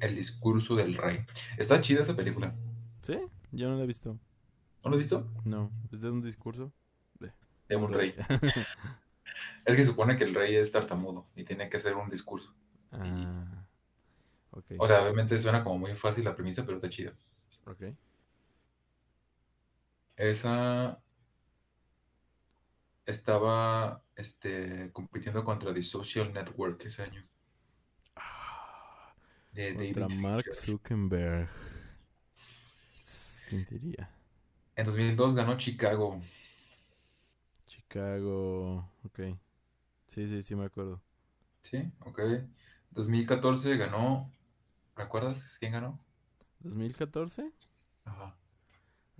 El 0.00 0.16
discurso 0.16 0.74
del 0.74 0.96
rey. 0.96 1.18
Está 1.58 1.82
chida 1.82 2.00
esa 2.00 2.16
película. 2.16 2.54
¿Sí? 3.02 3.18
Yo 3.52 3.68
no 3.68 3.76
la 3.76 3.84
he 3.84 3.86
visto. 3.86 4.18
¿No 4.82 4.90
lo 4.90 4.96
has 4.96 5.02
visto? 5.02 5.26
No, 5.44 5.70
es 5.92 6.00
de 6.00 6.10
un 6.10 6.22
discurso. 6.22 6.72
De 7.68 7.76
un 7.76 7.92
rey. 7.92 8.14
Es 9.66 9.76
que 9.76 9.84
supone 9.84 10.16
que 10.16 10.24
el 10.24 10.34
rey 10.34 10.56
es 10.56 10.70
tartamudo 10.70 11.26
y 11.36 11.44
tiene 11.44 11.68
que 11.70 11.76
hacer 11.78 11.94
un 11.96 12.08
discurso. 12.10 12.54
ah, 12.92 13.64
ok. 14.50 14.72
O 14.78 14.86
sea, 14.86 15.02
obviamente 15.02 15.38
suena 15.38 15.64
como 15.64 15.78
muy 15.78 15.94
fácil 15.94 16.24
la 16.24 16.34
premisa, 16.34 16.64
pero 16.64 16.76
está 16.76 16.88
chida. 16.90 17.12
ok. 17.66 17.82
Esa 20.16 21.00
estaba 23.06 24.02
este, 24.16 24.90
compitiendo 24.92 25.44
contra 25.44 25.74
The 25.74 25.82
Social 25.82 26.32
Network 26.32 26.84
ese 26.84 27.02
año. 27.02 27.26
Ah, 28.16 29.14
De 29.52 29.74
contra 29.74 30.08
David 30.08 30.20
Mark. 30.20 30.44
Zuckerberg. 30.54 31.48
¿Quién 33.48 33.64
diría? 33.66 34.10
En 34.76 34.86
2002 34.86 35.34
ganó 35.34 35.56
Chicago. 35.58 36.20
Chicago. 37.66 38.88
Ok. 39.04 39.20
Sí, 40.08 40.26
sí, 40.28 40.42
sí 40.42 40.54
me 40.54 40.64
acuerdo. 40.64 41.02
¿Sí? 41.62 41.92
Ok. 42.00 42.20
2014 42.90 43.76
ganó. 43.76 44.30
¿Recuerdas 44.96 45.56
quién 45.58 45.72
ganó? 45.72 46.00
¿2014? 46.62 47.52
Ajá. 48.04 48.36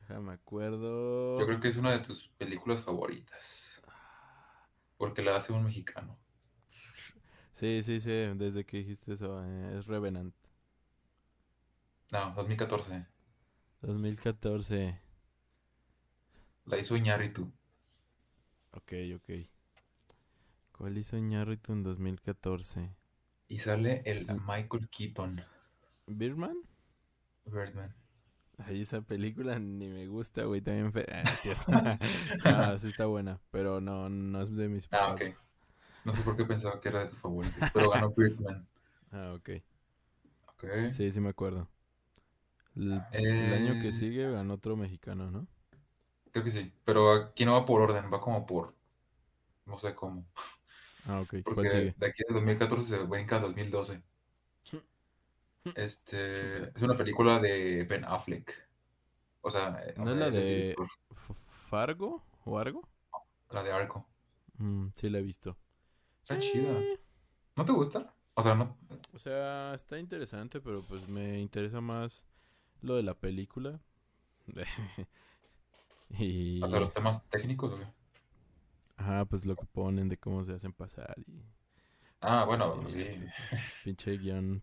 Déjame 0.09 0.33
acuerdo. 0.33 1.39
Yo 1.41 1.47
creo 1.47 1.61
que 1.61 1.69
es 1.69 1.77
una 1.77 1.93
de 1.93 2.01
tus 2.01 2.29
películas 2.39 2.81
favoritas. 2.83 3.83
Porque 4.97 5.23
la 5.23 5.37
hace 5.37 5.53
un 5.53 5.63
mexicano. 5.65 6.19
Sí, 7.53 7.83
sí, 7.83 8.01
sí. 8.01 8.11
Desde 8.35 8.65
que 8.67 8.79
dijiste 8.79 9.15
eso. 9.15 9.43
eh, 9.45 9.79
es 9.79 9.87
Revenant. 9.87 10.35
No, 12.13 12.33
2014. 12.35 13.05
2014. 13.83 14.99
La 16.67 16.77
hizo 16.79 16.95
Iñárritu. 16.95 17.51
Ok, 18.73 18.93
ok. 19.17 19.31
¿Cuál 20.73 20.99
hizo 20.99 21.17
Iñárritu 21.17 21.73
en 21.73 21.83
2014? 21.83 22.95
Y 23.49 23.59
sale 23.61 24.03
el 24.05 24.27
Sí. 24.27 24.35
Michael 24.35 24.91
Keaton. 24.91 25.43
¿Birdman? 26.07 26.57
Birdman. 27.47 27.95
Ay, 28.59 28.83
esa 28.83 29.03
película 29.03 29.59
ni 29.59 29.89
me 29.89 30.07
gusta, 30.07 30.45
güey. 30.45 30.61
También 30.61 30.93
fe... 30.93 31.07
ah, 31.13 31.25
cierto. 31.37 31.73
no, 32.45 32.79
sí 32.79 32.89
está 32.89 33.07
buena. 33.07 33.41
Pero 33.51 33.81
no, 33.81 34.09
no 34.09 34.43
es 34.43 34.55
de 34.57 34.69
mis 34.69 34.89
Ah, 34.91 35.13
ok. 35.13 35.23
No 36.05 36.13
sé 36.15 36.23
por 36.23 36.37
qué 36.37 36.45
pensaba 36.47 36.81
que 36.81 36.89
era 36.89 37.01
de 37.01 37.09
tus 37.09 37.19
favoritos. 37.21 37.69
Pero 37.73 37.91
ganó 37.91 38.11
Birdman. 38.13 38.67
Ah, 39.13 39.33
ok. 39.35 39.51
Ok. 40.49 40.65
Sí, 40.85 41.11
sí 41.13 41.21
me 41.21 41.31
acuerdo. 41.31 41.69
El, 42.77 43.09
el 43.13 43.53
año 43.53 43.77
que 43.79 43.91
Eh, 43.91 43.93
sigue 43.93 44.31
ganó 44.31 44.55
otro 44.55 44.77
mexicano, 44.77 45.29
¿no? 45.31 45.49
Creo 46.33 46.45
que 46.45 46.51
sí. 46.51 46.73
Pero 46.85 47.13
aquí 47.13 47.45
no 47.47 47.55
va 47.55 47.65
por 47.67 47.81
orden, 47.81 48.13
va 48.13 48.21
como 48.21 48.45
por. 48.47 48.75
No 49.67 49.79
sé 49.81 49.95
cómo. 49.95 50.27
Ah, 51.07 51.21
ok. 51.21 51.35
¿Cuál 51.55 51.55
Porque 51.57 51.69
sigue? 51.69 51.97
de 51.97 52.07
aquí 52.07 52.23
de 52.29 52.35
2014 52.35 52.89
se 52.99 53.05
brinca 53.05 53.37
a 53.37 53.41
2012. 53.41 54.03
Este. 55.75 56.69
Es 56.69 56.83
una 56.83 56.97
película 56.97 57.39
de 57.39 57.85
Ben 57.85 58.05
Affleck. 58.05 58.69
O 59.41 59.51
sea, 59.51 59.79
eh, 59.85 59.95
¿No 59.99 60.11
es 60.11 60.17
la 60.17 60.31
de 60.31 60.75
Fargo 61.69 62.23
o 62.45 62.59
algo? 62.59 62.89
La 63.51 63.63
de 63.63 63.73
Arco. 63.73 64.07
Mm, 64.59 64.89
sí, 64.95 65.11
la 65.11 65.19
he 65.19 65.23
visto. 65.23 65.57
Está 66.23 66.39
chida. 66.39 66.73
¿No 67.57 67.65
te 67.65 67.73
gusta? 67.73 68.15
O 68.35 68.43
sea, 68.43 68.55
no. 68.55 68.77
o 69.13 69.19
sea, 69.19 69.75
está 69.75 69.99
interesante, 69.99 70.61
pero 70.61 70.83
pues 70.83 71.07
me 71.09 71.41
interesa 71.41 71.81
más 71.81 72.23
lo 72.81 72.97
de 72.97 73.03
la 73.03 73.15
película. 73.15 73.81
y... 76.19 76.63
O 76.63 76.69
sea, 76.69 76.81
los 76.81 76.93
temas 76.93 77.29
técnicos. 77.29 77.73
¿o 77.73 77.79
qué? 77.79 77.87
Ajá, 78.97 79.25
pues 79.25 79.45
lo 79.45 79.57
que 79.57 79.67
ponen 79.67 80.09
de 80.09 80.17
cómo 80.19 80.43
se 80.45 80.55
hacen 80.55 80.73
pasar 80.73 81.15
y... 81.27 81.43
Ah, 82.21 82.45
bueno, 82.47 82.83
Sí, 82.89 82.95
sí. 82.95 83.01
este, 83.03 83.33
Pinche 83.85 84.17
guion 84.17 84.63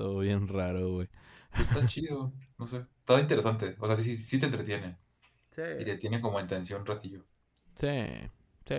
todo 0.00 0.18
bien 0.20 0.48
raro, 0.48 0.92
güey. 0.94 1.08
Está 1.56 1.86
chido. 1.86 2.32
No 2.58 2.66
sé. 2.66 2.78
Está 3.00 3.20
interesante. 3.20 3.76
O 3.80 3.86
sea, 3.86 3.96
sí, 3.96 4.16
sí 4.16 4.38
te 4.40 4.46
entretiene. 4.46 4.98
Y 5.76 5.84
Sí. 5.84 5.86
te 5.86 5.98
tiene 5.98 6.20
como 6.22 6.40
en 6.40 6.48
tensión 6.48 6.82
un 6.82 6.86
ratillo. 6.88 7.26
Sí, 7.74 7.86
sí, 8.66 8.76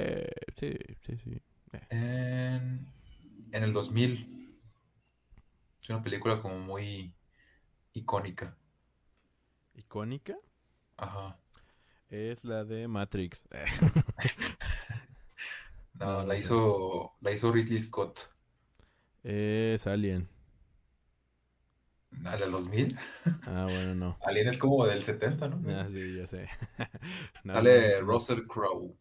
sí, 0.58 0.78
sí, 1.06 1.18
sí. 1.24 1.42
En, 1.90 2.88
en 3.52 3.64
el 3.64 3.72
2000. 3.72 4.60
Es 5.82 5.90
una 5.90 6.02
película 6.02 6.42
como 6.42 6.58
muy 6.60 7.14
icónica. 7.94 8.58
¿Icónica? 9.82 10.38
Ajá. 10.98 11.38
Es 12.10 12.44
la 12.44 12.64
de 12.64 12.88
Matrix. 12.88 13.44
No, 16.00 16.02
No, 16.02 16.24
no 16.26 16.26
la 16.26 16.36
sé. 16.36 16.38
hizo, 16.38 17.16
la 17.22 17.32
hizo 17.32 17.52
Ridley 17.52 17.80
Scott. 17.80 18.20
es 19.24 19.88
Alien. 19.88 20.28
¿A 22.26 22.38
del 22.38 22.52
2000? 22.52 22.98
Ah, 23.46 23.68
bueno, 23.70 23.94
no. 23.96 24.18
Alien 24.26 24.48
es 24.48 24.58
como 24.58 24.86
del 24.86 25.04
70, 25.04 25.48
¿no? 25.50 25.62
Ah, 25.68 25.88
sí, 25.90 26.16
ya 26.18 26.28
sé. 26.28 26.48
No, 27.44 27.54
Sale 27.54 28.02
no. 28.02 28.02
Russell 28.02 28.48
Crowe. 28.48 28.98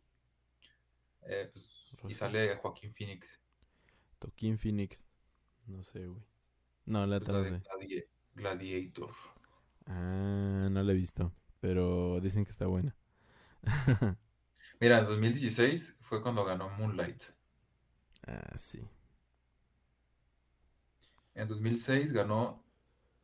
Eh, 1.23 1.49
pues, 1.53 1.71
y 2.09 2.13
sale 2.15 2.57
Joaquín 2.57 2.93
Phoenix. 2.95 3.41
Toquín 4.21 4.57
Phoenix. 4.57 5.03
No 5.67 5.85
sé, 5.85 6.07
güey. 6.07 6.23
No, 6.87 7.07
la 7.07 7.19
pues, 7.19 7.31
otra 7.31 7.45
sé. 7.45 7.63
Gladi- 7.65 8.05
Gladiator. 8.35 9.15
Ah, 9.87 10.69
no 10.71 10.83
la 10.83 10.93
he 10.93 10.95
visto. 10.95 11.33
Pero 11.61 12.21
dicen 12.21 12.45
que 12.45 12.51
está 12.51 12.67
buena. 12.67 12.97
Mira, 14.81 14.99
en 14.99 15.07
2016 15.07 15.97
fue 16.01 16.21
cuando 16.23 16.45
ganó 16.45 16.69
Moonlight. 16.71 17.23
ah, 18.27 18.57
sí. 18.59 18.89
En 21.35 21.47
2006 21.49 22.13
ganó 22.13 22.65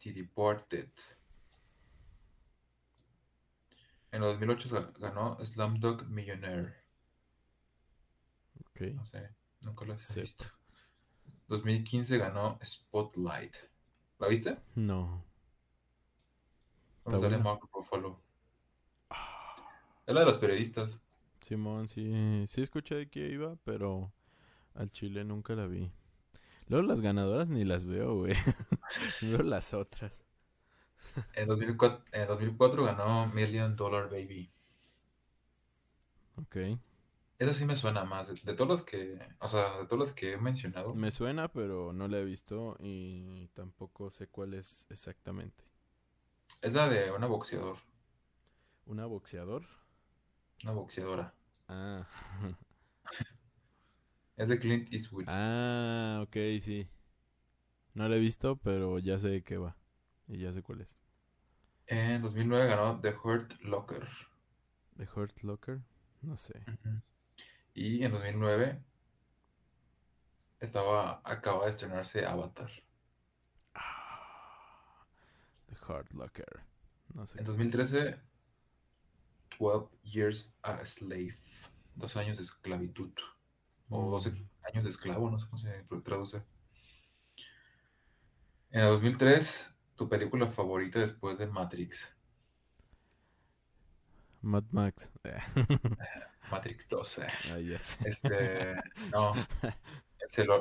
The 0.03 0.13
Departed. 0.13 0.91
En 4.13 4.21
2008 4.23 4.69
sa- 4.69 4.93
ganó 4.99 5.37
Slumdog 5.45 6.09
Millionaire. 6.09 6.75
Ok. 8.61 8.81
No 8.95 9.05
sé, 9.05 9.35
nunca 9.63 9.85
lo 9.85 9.95
he 9.95 9.99
Sepa. 9.99 10.21
visto. 10.21 10.45
2015 11.49 12.19
ganó 12.19 12.59
Spotlight. 12.63 13.57
¿La 14.19 14.29
viste? 14.29 14.59
No. 14.75 15.25
Está 16.99 17.19
sale 17.19 17.37
buena. 17.37 17.45
Mark 17.45 17.61
Ruffalo. 17.73 18.21
Es 20.07 20.15
la 20.15 20.21
de 20.21 20.27
los 20.27 20.39
periodistas. 20.39 20.99
Simón, 21.41 21.89
sí, 21.89 22.45
sí 22.49 22.63
escuché 22.63 22.95
de 22.97 23.09
que 23.11 23.29
iba, 23.29 23.57
pero 23.65 24.13
al 24.75 24.91
Chile 24.91 25.25
nunca 25.25 25.55
la 25.55 25.67
vi. 25.67 25.93
Luego 26.69 26.87
las 26.87 27.01
ganadoras 27.01 27.49
ni 27.49 27.65
las 27.65 27.85
veo, 27.85 28.17
güey. 28.17 28.35
veo 29.23 29.43
las 29.43 29.73
otras. 29.75 30.25
En 31.35 31.49
2004, 31.49 32.05
en 32.13 32.29
2004 32.29 32.85
ganó 32.85 33.27
Million 33.29 33.77
Dollar 33.77 34.11
Baby. 34.11 34.51
Ok. 36.37 36.57
Esa 37.39 37.53
sí 37.53 37.65
me 37.67 37.77
suena 37.77 38.05
más. 38.05 38.29
De, 38.29 38.35
de 38.35 38.55
todas 38.55 38.81
las 38.81 38.83
que, 38.83 39.19
o 39.41 39.49
sea, 39.49 39.79
de 39.79 39.87
todas 39.87 40.09
las 40.09 40.13
que 40.13 40.33
he 40.33 40.39
mencionado. 40.39 40.95
Me 40.95 41.11
suena, 41.11 41.49
pero 41.49 41.93
no 41.93 42.09
la 42.09 42.19
he 42.19 42.25
visto 42.25 42.77
y 42.81 43.49
tampoco 43.49 44.11
sé 44.11 44.27
cuál 44.27 44.55
es 44.55 44.87
exactamente. 44.91 45.65
Es 46.63 46.73
la 46.73 46.89
de 46.89 47.11
una 47.13 47.27
boxeador. 47.27 47.79
¿Una 48.87 49.07
boxeador? 49.07 49.65
Una 50.63 50.73
boxeadora. 50.73 51.35
Ah. 51.69 52.07
Es 54.37 54.49
de 54.49 54.59
Clint 54.59 54.93
Eastwood. 54.93 55.25
ah, 55.27 56.21
ok, 56.23 56.37
sí. 56.61 56.89
No 57.95 58.09
la 58.09 58.17
he 58.17 58.21
visto, 58.21 58.57
pero 58.57 58.99
ya 58.99 59.19
sé 59.19 59.29
de 59.29 59.43
qué 59.43 59.57
va. 59.57 59.77
Y 60.29 60.39
ya 60.39 60.53
sé 60.53 60.63
cuál 60.63 60.83
es. 60.83 60.95
En 61.87 62.21
2009 62.21 62.67
ganó 62.67 63.01
The 63.01 63.15
Hurt 63.23 63.55
Locker. 63.63 64.07
¿The 64.97 65.09
Hurt 65.15 65.43
Locker? 65.43 65.81
No 66.21 66.37
sé. 66.37 66.61
Y 67.75 68.05
en 68.05 68.13
2009 68.13 68.83
estaba, 70.61 71.21
acaba 71.25 71.65
de 71.65 71.71
estrenarse 71.71 72.27
Avatar. 72.27 72.71
Ah, 73.75 75.07
The 75.69 75.77
Hurt 75.87 76.13
Locker. 76.13 76.65
No 77.15 77.27
sé. 77.27 77.39
En 77.39 77.45
2013, 77.45 78.19
12 79.59 79.89
Years 80.03 80.55
a 80.63 80.85
Slave. 80.85 81.39
Dos 81.95 82.17
años 82.17 82.37
de 82.37 82.43
esclavitud. 82.43 83.13
O 83.89 84.11
12 84.11 84.31
Mm. 84.33 84.49
años 84.65 84.85
de 84.85 84.91
esclavo, 84.91 85.31
no 85.31 85.39
sé 85.39 85.47
cómo 85.47 85.59
se 85.59 85.85
traduce. 86.05 86.43
En 88.71 88.81
el 88.83 88.87
2003, 88.89 89.73
tu 89.95 90.09
película 90.09 90.47
favorita 90.49 90.99
después 90.99 91.39
de 91.39 91.47
Matrix. 91.47 92.09
Mad 94.43 94.65
Max. 94.71 95.11
Matrix 96.51 96.89
2. 96.89 97.19
eh. 97.19 97.27
ah. 97.51 97.59
Este, 98.05 98.75
no. 99.13 99.33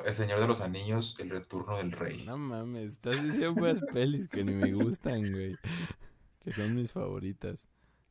El, 0.05 0.13
Señor 0.15 0.39
de 0.39 0.47
los 0.47 0.61
Anillos, 0.61 1.15
El 1.19 1.29
Retorno 1.29 1.77
del 1.77 1.91
Rey. 1.91 2.23
No 2.25 2.37
mames, 2.37 2.93
estás 2.93 3.21
diciendo 3.23 3.55
puras 3.55 3.81
pelis 3.93 4.27
que 4.27 4.43
ni 4.43 4.53
me 4.53 4.73
gustan, 4.73 5.31
güey. 5.31 5.55
Que 6.39 6.51
son 6.53 6.75
mis 6.75 6.91
favoritas. 6.91 7.67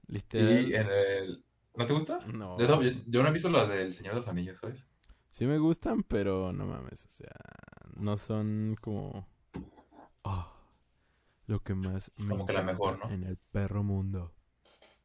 Literal. 0.07 0.69
Y 0.69 0.75
en 0.75 0.89
el... 0.91 1.45
¿No 1.77 1.87
te 1.87 1.93
gusta? 1.93 2.19
No. 2.27 2.59
Yo, 2.59 2.83
yo- 2.83 3.03
yo 3.07 3.23
no 3.23 3.29
he 3.29 3.33
visto 3.33 3.49
las 3.51 3.69
del 3.69 3.93
Señor 3.95 4.15
de 4.15 4.21
los 4.21 4.29
Anillos, 4.29 4.59
¿sabes? 4.59 4.87
Sí 5.35 5.47
me 5.47 5.59
gustan, 5.59 6.03
pero 6.03 6.53
no 6.53 6.67
mames, 6.67 7.05
o 7.05 7.11
sea, 7.11 7.35
no 7.97 8.17
son 8.17 8.77
como 8.81 9.27
oh, 10.25 10.47
lo 11.47 11.63
que 11.63 11.75
más 11.75 12.13
me 12.19 12.35
Como 12.35 12.45
que 12.47 12.53
la 12.53 12.63
encanta 12.63 12.73
mejor, 12.73 12.99
¿no? 12.99 13.11
en 13.15 13.25
el 13.25 13.39
perro 13.51 13.83
mundo. 13.83 14.35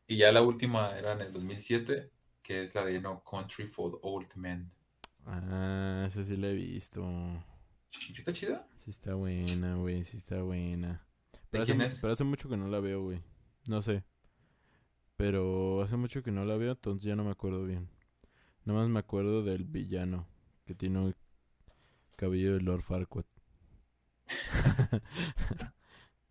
Y 0.07 0.17
ya 0.17 0.33
la 0.33 0.41
última 0.41 0.97
era 0.97 1.13
en 1.13 1.21
el 1.21 1.31
2007, 1.31 2.11
que 2.43 2.61
es 2.63 2.75
la 2.75 2.83
de 2.83 2.99
No 2.99 3.23
Country 3.23 3.65
for 3.67 3.97
Old 4.03 4.27
Men. 4.35 4.69
Ah, 5.25 6.03
esa 6.07 6.23
sí 6.25 6.35
la 6.35 6.47
he 6.49 6.55
visto. 6.55 7.01
¿Y 8.09 8.13
¿Está 8.17 8.33
chida? 8.33 8.67
Sí 8.79 8.89
está 8.91 9.13
buena, 9.15 9.75
güey, 9.75 10.03
sí 10.05 10.17
está 10.17 10.41
buena. 10.41 11.05
Pero 11.51 11.63
hace, 11.63 11.73
quién 11.73 11.81
mu- 11.81 11.87
es? 11.87 11.99
pero 11.99 12.13
hace 12.13 12.23
mucho 12.23 12.49
que 12.49 12.57
no 12.57 12.67
la 12.67 12.79
veo, 12.79 13.03
güey. 13.03 13.21
No 13.67 13.81
sé. 13.81 14.03
Pero 15.17 15.83
hace 15.83 15.97
mucho 15.97 16.23
que 16.23 16.31
no 16.31 16.45
la 16.45 16.57
veo, 16.57 16.71
entonces 16.71 17.03
ya 17.03 17.15
no 17.15 17.23
me 17.23 17.29
acuerdo 17.31 17.63
bien. 17.65 17.89
Nada 18.65 18.79
más 18.79 18.89
me 18.89 18.99
acuerdo 18.99 19.43
del 19.43 19.65
villano, 19.65 20.27
que 20.65 20.75
tiene 20.75 20.99
un 20.99 21.15
cabello 22.15 22.53
de 22.53 22.61
Lord 22.61 22.83
Farquaad. 22.83 23.25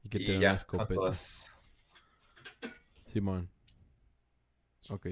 y 0.03 0.09
que 0.09 0.19
y 0.19 0.25
tiene 0.25 0.41
una 0.41 0.53
ya, 0.53 0.55
escopeta. 0.55 0.95
todas. 0.95 1.53
Simón. 3.07 3.51
Ok. 4.89 5.07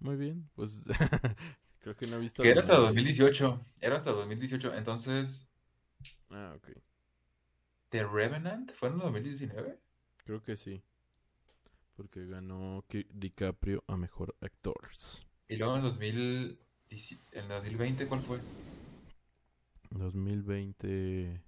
Muy 0.00 0.16
bien, 0.16 0.50
pues 0.54 0.80
creo 1.78 1.96
que 1.96 2.06
no 2.06 2.16
he 2.16 2.20
visto 2.20 2.42
Que 2.42 2.50
era 2.50 2.60
hasta 2.60 2.74
mayoría. 2.74 2.82
2018. 2.82 3.66
Era 3.80 3.96
hasta 3.96 4.10
2018. 4.12 4.74
Entonces, 4.74 5.48
Ah, 6.30 6.54
ok. 6.56 6.70
The 7.90 8.02
Revenant 8.04 8.72
fue 8.72 8.88
en 8.88 8.94
el 8.94 9.00
2019. 9.02 9.78
Creo 10.24 10.42
que 10.42 10.56
sí. 10.56 10.82
Porque 11.94 12.26
ganó 12.26 12.84
DiCaprio 13.14 13.82
a 13.86 13.96
mejor 13.96 14.36
actor. 14.42 14.80
Y 15.52 15.56
luego 15.56 15.76
en 15.76 15.82
2000, 15.82 16.58
en 17.32 17.48
2020, 17.48 18.06
¿cuál 18.06 18.22
fue? 18.22 18.38
2020. 19.98 21.40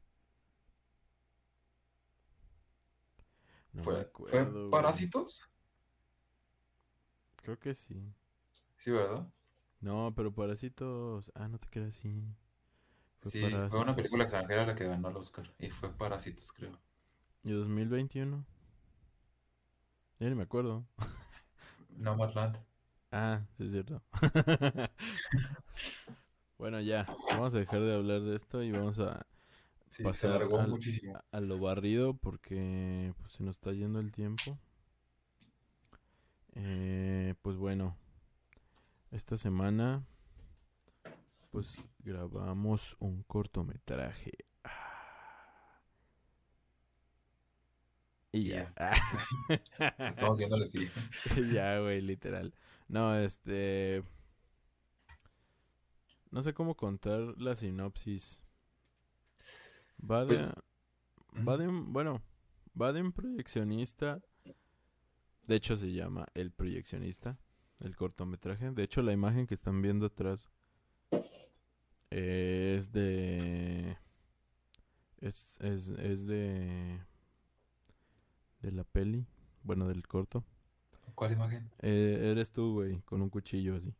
No 3.75 3.85
me 3.87 3.99
¿Fue, 3.99 4.01
acuerdo. 4.01 4.81
¿fue. 4.81 5.11
Parásitos? 5.21 5.49
Creo 7.37 7.57
que 7.61 7.75
sí. 7.77 8.13
Sí, 8.77 8.91
¿verdad? 8.93 9.27
No, 9.81 10.13
pero 10.17 10.33
Parásitos. 10.35 11.31
Ah, 11.35 11.47
no 11.49 11.59
te 11.59 11.69
quedas 11.69 11.97
así. 11.97 12.25
Fue 13.21 13.33
Sí, 13.33 13.65
fue 13.69 13.81
una 13.81 13.97
película 13.97 14.23
extranjera 14.23 14.65
la 14.67 14.77
que 14.77 14.87
ganó 14.87 15.09
el 15.09 15.17
Oscar. 15.17 15.53
Y 15.59 15.69
fue 15.71 15.93
Parásitos, 15.93 16.53
creo. 16.53 16.79
¿Y 17.45 17.53
2021? 17.53 18.47
Ya 20.21 20.29
ni 20.29 20.35
me 20.35 20.43
acuerdo. 20.45 20.85
Nomadland. 21.99 22.59
Ah, 23.17 23.43
sí 23.57 23.65
es 23.67 23.71
cierto. 23.73 24.03
bueno, 26.59 26.81
ya. 26.81 27.07
Vamos 27.31 27.55
a 27.55 27.59
dejar 27.59 27.81
de 27.83 27.95
hablar 27.95 28.21
de 28.23 28.37
esto 28.37 28.63
y 28.63 28.73
vamos 28.73 28.99
a, 28.99 29.27
Sí, 29.91 30.03
Pasar 30.03 30.33
alargó 30.33 30.59
al- 30.59 30.71
muchísimo. 30.71 31.17
a 31.31 31.41
lo 31.41 31.59
barrido 31.61 32.15
porque 32.15 33.15
pues, 33.21 33.33
se 33.35 33.45
nos 33.45 33.57
está 33.57 33.73
yendo 33.73 34.01
el 34.01 34.11
tiempo. 34.11 34.59
Eh, 36.57 37.35
pues 37.43 37.57
bueno, 37.57 37.97
esta 39.13 39.37
semana 39.37 40.05
pues 41.53 41.77
grabamos 42.01 42.97
un 42.99 43.23
cortometraje. 43.23 44.33
Y 48.35 48.49
ya. 48.49 48.75
Estamos 50.09 50.39
viéndole, 50.39 50.67
sí. 50.67 50.89
ya, 51.53 51.79
güey, 51.79 52.01
literal. 52.01 52.53
No, 52.89 53.17
este... 53.17 54.03
No 56.33 56.43
sé 56.43 56.53
cómo 56.53 56.77
contar 56.77 57.21
la 57.39 57.55
sinopsis. 57.55 58.43
Va 60.01 60.25
de... 60.25 60.35
Pues, 60.35 61.47
Va 61.47 61.57
de 61.57 61.69
un, 61.69 61.93
bueno, 61.93 62.23
va 62.81 62.93
de 62.93 63.03
un 63.03 63.13
proyeccionista. 63.13 64.21
De 65.47 65.55
hecho 65.55 65.77
se 65.77 65.93
llama 65.93 66.27
El 66.35 66.51
Proyeccionista, 66.51 67.39
el 67.81 67.95
cortometraje. 67.95 68.73
De 68.73 68.83
hecho 68.83 69.03
la 69.03 69.13
imagen 69.13 69.47
que 69.47 69.55
están 69.55 69.81
viendo 69.81 70.07
atrás 70.07 70.51
es 72.11 72.91
de 72.91 73.97
es, 75.21 75.57
es, 75.61 75.89
es 75.89 76.27
de 76.27 77.01
de 78.65 78.73
la 78.73 78.85
peli, 78.85 79.27
bueno, 79.63 79.89
del 79.89 80.07
corto. 80.07 80.45
¿Cuál 81.15 81.33
imagen? 81.33 81.71
Eh, 81.83 82.31
eres 82.33 82.51
tú, 82.51 82.73
güey, 82.75 83.01
con 83.03 83.23
un 83.23 83.31
cuchillo 83.31 83.77
así. 83.77 83.95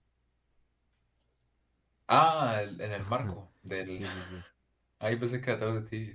Ah, 2.09 2.61
el- 2.63 2.81
en 2.81 2.93
el 2.93 3.05
marco 3.05 3.51
del... 3.63 3.89
Sí, 3.91 4.05
sí, 4.05 4.25
sí. 4.25 4.45
Ahí 4.99 5.17
pensé 5.17 5.41
que 5.41 5.51
atrás 5.53 5.75
de 5.75 5.83
ti. 5.83 6.13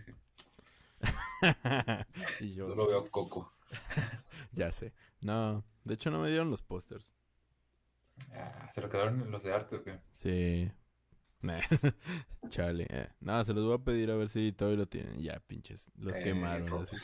y 2.39 2.54
yo, 2.54 2.68
Solo 2.70 2.88
veo 2.88 3.10
Coco. 3.12 3.54
ya 4.54 4.72
sé. 4.72 4.93
No, 5.22 5.64
de 5.84 5.93
hecho 5.95 6.12
no 6.12 6.20
me 6.20 6.30
dieron 6.30 6.50
los 6.50 6.62
pósters. 6.62 7.14
Ah, 8.34 8.68
¿Se 8.72 8.82
lo 8.82 8.89
quedaron 8.89 9.30
los 9.32 9.43
de 9.43 9.54
arte 9.54 9.76
o 9.76 9.84
qué? 9.84 10.00
Sí. 10.12 10.72
Nah. 11.41 11.60
Chale. 12.50 12.88
eh. 12.89 13.10
No, 13.22 13.43
se 13.45 13.54
los 13.54 13.66
voy 13.66 13.76
a 13.76 13.80
pedir 13.80 14.12
a 14.12 14.16
ver 14.18 14.30
si 14.30 14.52
todavía 14.54 14.80
lo 14.80 14.88
tienen. 14.88 15.18
Ya, 15.22 15.39
pinches. 15.41 15.91
Los 15.97 16.18
Eh, 16.18 16.24
quemaron 16.24 16.74
así. 16.82 16.97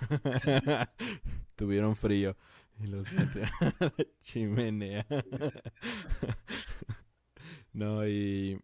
Tuvieron 1.56 1.96
frío. 1.96 2.36
Y 2.78 2.86
los 2.86 3.10
metieron 3.12 3.50
a 3.60 3.84
la 3.84 4.06
chimenea. 4.20 5.06
no, 7.72 8.06
y 8.06 8.60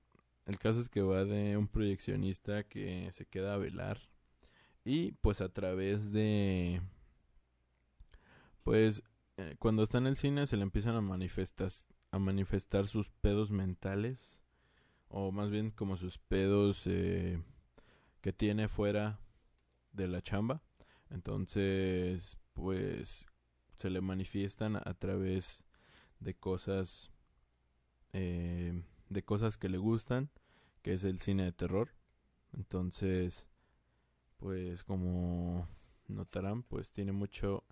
el 0.47 0.59
caso 0.59 0.81
es 0.81 0.89
que 0.89 1.01
va 1.01 1.25
de 1.25 1.57
un 1.57 1.69
proyeccionista 1.69 2.65
que 2.65 3.11
se 3.13 3.27
queda 3.27 3.55
a 3.55 3.59
velar. 3.59 3.99
Y 4.85 5.13
pues 5.13 5.41
a 5.41 5.49
través 5.49 6.13
de... 6.13 6.83
Pues 8.65 9.03
eh, 9.39 9.57
cuando 9.59 9.83
está 9.83 9.99
en 9.99 10.07
el 10.07 10.17
cine 10.17 10.47
se 10.47 10.57
le 10.57 10.63
empiezan 10.63 10.95
a 10.95 11.01
manifestar, 11.01 11.71
a 12.11 12.19
manifestar 12.19 12.87
sus 12.87 13.11
pedos 13.11 13.51
mentales. 13.51 14.43
O 15.09 15.31
más 15.31 15.51
bien 15.51 15.71
como 15.71 15.97
sus 15.97 16.19
pedos 16.19 16.83
eh, 16.87 17.43
que 18.21 18.33
tiene 18.33 18.69
fuera 18.69 19.21
de 19.93 20.09
la 20.09 20.23
chamba. 20.23 20.63
Entonces, 21.13 22.39
pues 22.55 23.27
se 23.79 23.91
le 23.91 24.01
manifiestan 24.01 24.77
a 24.77 24.95
través 24.95 25.63
de 26.21 26.35
cosas 26.35 27.11
eh, 28.13 28.83
de 29.09 29.25
cosas 29.25 29.59
que 29.59 29.69
le 29.69 29.79
gustan, 29.79 30.31
que 30.83 30.95
es 30.95 31.05
el 31.05 31.21
cine 31.21 31.45
de 31.45 31.53
terror. 31.53 31.91
Entonces, 32.53 33.47
pues 34.39 34.85
como 34.85 35.69
notarán, 36.09 36.63
pues 36.63 36.93
tiene 36.93 37.13
mucho 37.13 37.65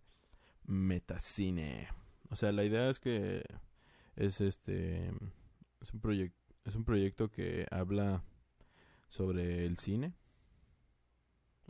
metacine. 0.64 1.88
O 2.30 2.36
sea, 2.36 2.53
la 2.53 2.64
idea 2.64 2.91
es 2.91 3.01
que 3.01 3.43
es 4.16 4.41
este 4.41 5.11
es 5.80 5.93
un 5.93 6.01
proyecto 6.01 6.38
es 6.64 6.74
un 6.74 6.84
proyecto 6.84 7.30
que 7.30 7.66
habla 7.70 8.22
sobre 9.09 9.66
el 9.66 9.78
cine. 9.78 10.14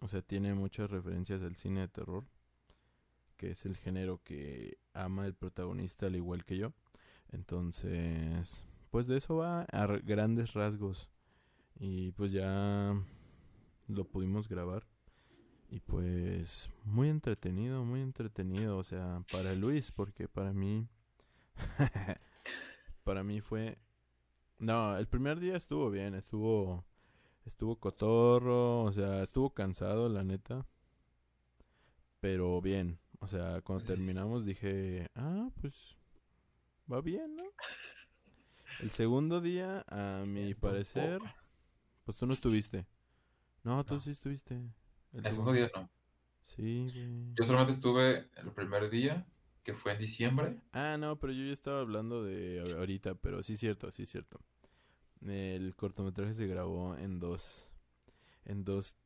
O 0.01 0.09
sea, 0.09 0.22
tiene 0.22 0.55
muchas 0.55 0.90
referencias 0.90 1.42
al 1.42 1.57
cine 1.57 1.80
de 1.80 1.88
terror 1.88 2.24
que 3.40 3.53
es 3.53 3.64
el 3.64 3.78
género 3.78 4.22
que 4.22 4.76
ama 4.92 5.24
el 5.24 5.32
protagonista 5.32 6.05
al 6.05 6.14
igual 6.14 6.44
que 6.44 6.59
yo. 6.59 6.74
Entonces, 7.30 8.66
pues 8.90 9.07
de 9.07 9.16
eso 9.16 9.36
va 9.36 9.62
a 9.62 9.86
grandes 9.86 10.53
rasgos. 10.53 11.09
Y 11.78 12.12
pues 12.12 12.32
ya 12.32 12.94
lo 13.88 14.05
pudimos 14.05 14.46
grabar. 14.46 14.86
Y 15.70 15.80
pues 15.80 16.68
muy 16.84 17.09
entretenido, 17.09 17.82
muy 17.82 18.03
entretenido. 18.03 18.76
O 18.76 18.84
sea, 18.84 19.22
para 19.32 19.55
Luis, 19.55 19.90
porque 19.90 20.28
para 20.28 20.53
mí... 20.53 20.86
para 23.05 23.24
mí 23.24 23.40
fue... 23.40 23.78
No, 24.59 24.98
el 24.98 25.07
primer 25.07 25.40
día 25.40 25.57
estuvo 25.57 25.88
bien, 25.90 26.14
estuvo... 26.14 26.84
Estuvo 27.51 27.74
cotorro, 27.80 28.84
o 28.84 28.92
sea, 28.92 29.24
estuvo 29.24 29.51
cansado, 29.51 30.09
la 30.09 30.22
neta. 30.22 30.64
Pero 32.20 32.61
bien, 32.62 33.01
o 33.18 33.26
sea, 33.26 33.61
cuando 33.62 33.84
terminamos 33.84 34.46
dije, 34.46 35.09
ah, 35.16 35.51
pues 35.61 35.98
va 36.90 37.01
bien, 37.01 37.34
¿no? 37.34 37.42
El 38.80 38.92
segundo 38.92 39.40
día, 39.40 39.84
a 39.88 40.24
mi 40.26 40.55
parecer, 40.55 41.20
pues 42.05 42.16
tú 42.16 42.24
no 42.24 42.34
estuviste. 42.34 42.86
No, 43.64 43.84
tú 43.84 44.01
sí 44.01 44.12
estuviste. 44.12 44.55
El, 45.12 45.24
segundo 45.24 45.53
día 45.53 45.70
no. 45.74 45.90
Sí. 46.42 47.34
Yo 47.34 47.44
solamente 47.44 47.72
estuve 47.72 48.30
el 48.36 48.53
primer 48.53 48.88
día, 48.90 49.26
que 49.64 49.74
fue 49.74 49.92
en 49.92 49.98
diciembre. 49.98 50.61
Ah, 50.70 50.96
no, 50.98 51.18
pero 51.18 51.32
yo 51.32 51.44
ya 51.44 51.53
estaba 51.53 51.80
hablando 51.80 52.22
de 52.22 52.76
ahorita, 52.78 53.16
pero 53.16 53.42
sí 53.42 53.55
es 53.55 53.61
cierto, 53.61 53.90
sí 53.90 54.05
es 54.05 54.09
cierto. 54.09 54.40
El 55.26 55.74
cortometraje 55.76 56.34
se 56.34 56.46
grabó 56.46 56.96
en 56.96 57.18
dos, 57.18 57.70
en 58.44 58.64
dos 58.64 58.96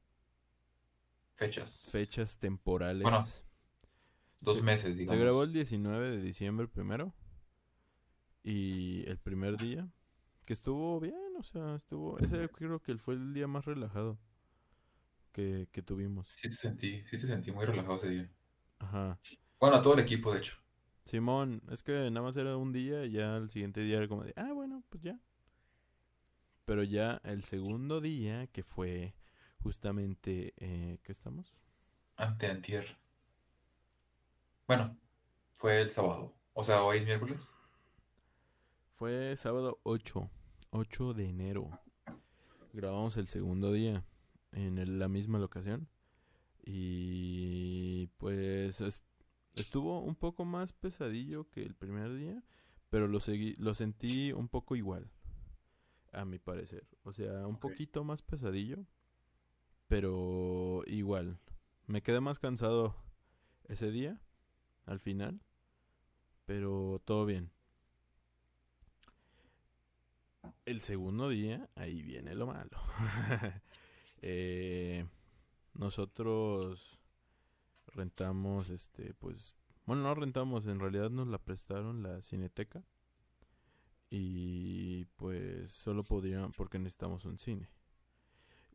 fechas. 1.35 1.89
Fechas 1.91 2.39
temporales. 2.39 3.03
Bueno, 3.03 3.25
dos 4.41 4.63
meses, 4.63 4.97
digamos. 4.97 5.19
Se 5.19 5.25
grabó 5.25 5.43
el 5.43 5.53
19 5.53 6.11
de 6.11 6.23
diciembre 6.23 6.69
primero. 6.69 7.13
Y 8.43 9.09
el 9.09 9.19
primer 9.19 9.57
día, 9.57 9.89
que 10.45 10.53
estuvo 10.53 11.01
bien, 11.01 11.35
o 11.39 11.43
sea, 11.43 11.77
estuvo... 11.77 12.19
Ese 12.19 12.49
creo 12.51 12.81
que 12.81 12.97
fue 12.99 13.15
el 13.15 13.33
día 13.33 13.47
más 13.49 13.65
relajado 13.65 14.19
que, 15.33 15.69
que 15.73 15.83
tuvimos. 15.83 16.29
Sí 16.29 16.51
te 16.51 16.55
sentí, 16.55 17.03
sí 17.07 17.19
te 17.19 17.27
sentí 17.27 17.51
muy 17.53 17.65
relajado 17.65 17.97
ese 17.97 18.09
día. 18.11 18.31
Ajá. 18.79 19.19
Bueno, 19.59 19.77
a 19.77 19.83
todo 19.83 19.95
el 19.95 20.01
equipo, 20.01 20.33
de 20.33 20.41
hecho. 20.41 20.57
Simón, 21.05 21.63
es 21.71 21.83
que 21.83 21.93
nada 22.11 22.23
más 22.23 22.37
era 22.37 22.57
un 22.57 22.73
día 22.73 23.05
y 23.05 23.13
ya 23.13 23.37
el 23.37 23.51
siguiente 23.51 23.81
día 23.81 23.97
era 23.97 24.09
como 24.09 24.25
de, 24.25 24.33
ah, 24.37 24.53
bueno, 24.53 24.83
pues 24.91 25.03
ya. 25.03 25.19
Pero 26.65 26.83
ya 26.83 27.21
el 27.25 27.45
segundo 27.45 28.01
día, 28.01 28.47
que 28.47 28.63
fue 28.63 29.15
justamente, 29.63 30.55
eh, 30.57 30.99
¿qué 31.03 31.13
estamos? 31.13 31.55
Ante 32.17 32.47
antier. 32.47 32.97
Bueno, 34.67 34.97
fue 35.57 35.83
el 35.83 35.91
sábado. 35.91 36.35
O 36.55 36.65
sea, 36.65 36.83
hoy 36.83 36.99
es 36.99 37.05
miércoles. 37.05 37.51
Fue 38.95 39.37
sábado 39.37 39.81
8, 39.83 40.31
8 40.71 41.15
de 41.15 41.29
enero. 41.29 41.71
Grabamos 42.73 43.17
el 43.17 43.29
segundo 43.29 43.73
día 43.73 44.05
en 44.53 44.99
la 44.99 45.09
misma 45.09 45.39
locación. 45.39 45.89
Y 46.65 48.07
pues 48.17 48.81
estuvo 49.55 50.01
un 50.01 50.15
poco 50.15 50.45
más 50.45 50.73
pesadillo 50.73 51.49
que 51.51 51.63
el 51.63 51.75
primer 51.75 52.15
día, 52.15 52.43
pero 52.89 53.09
lo, 53.09 53.21
seguí, 53.21 53.55
lo 53.57 53.75
sentí 53.75 54.33
un 54.33 54.49
poco 54.49 54.77
igual, 54.77 55.11
a 56.15 56.25
mi 56.25 56.39
parecer. 56.39 56.87
O 57.03 57.13
sea, 57.13 57.47
un 57.47 57.59
poquito 57.59 58.05
más 58.05 58.23
pesadillo, 58.23 58.87
pero 59.89 60.83
igual. 60.87 61.39
Me 61.87 62.03
quedé 62.03 62.21
más 62.21 62.39
cansado 62.39 62.97
ese 63.65 63.91
día, 63.91 64.21
al 64.87 65.01
final, 65.01 65.43
pero 66.47 67.01
todo 67.05 67.27
bien. 67.27 67.51
El 70.65 70.81
segundo 70.81 71.29
día, 71.29 71.69
ahí 71.75 72.03
viene 72.03 72.35
lo 72.35 72.47
malo. 72.47 72.81
eh, 74.23 75.07
nosotros 75.75 76.99
rentamos, 77.87 78.71
este, 78.71 79.15
pues, 79.15 79.57
bueno, 79.87 80.03
no 80.03 80.15
rentamos, 80.15 80.67
en 80.67 80.81
realidad 80.81 81.11
nos 81.11 81.29
la 81.29 81.39
prestaron 81.39 82.03
la 82.03 82.23
cineteca. 82.23 82.83
Y 84.17 85.07
pues 85.17 85.73
solo 85.73 86.05
podrían, 86.05 86.53
porque 86.53 86.79
necesitamos 86.79 87.25
un 87.25 87.37
cine. 87.37 87.69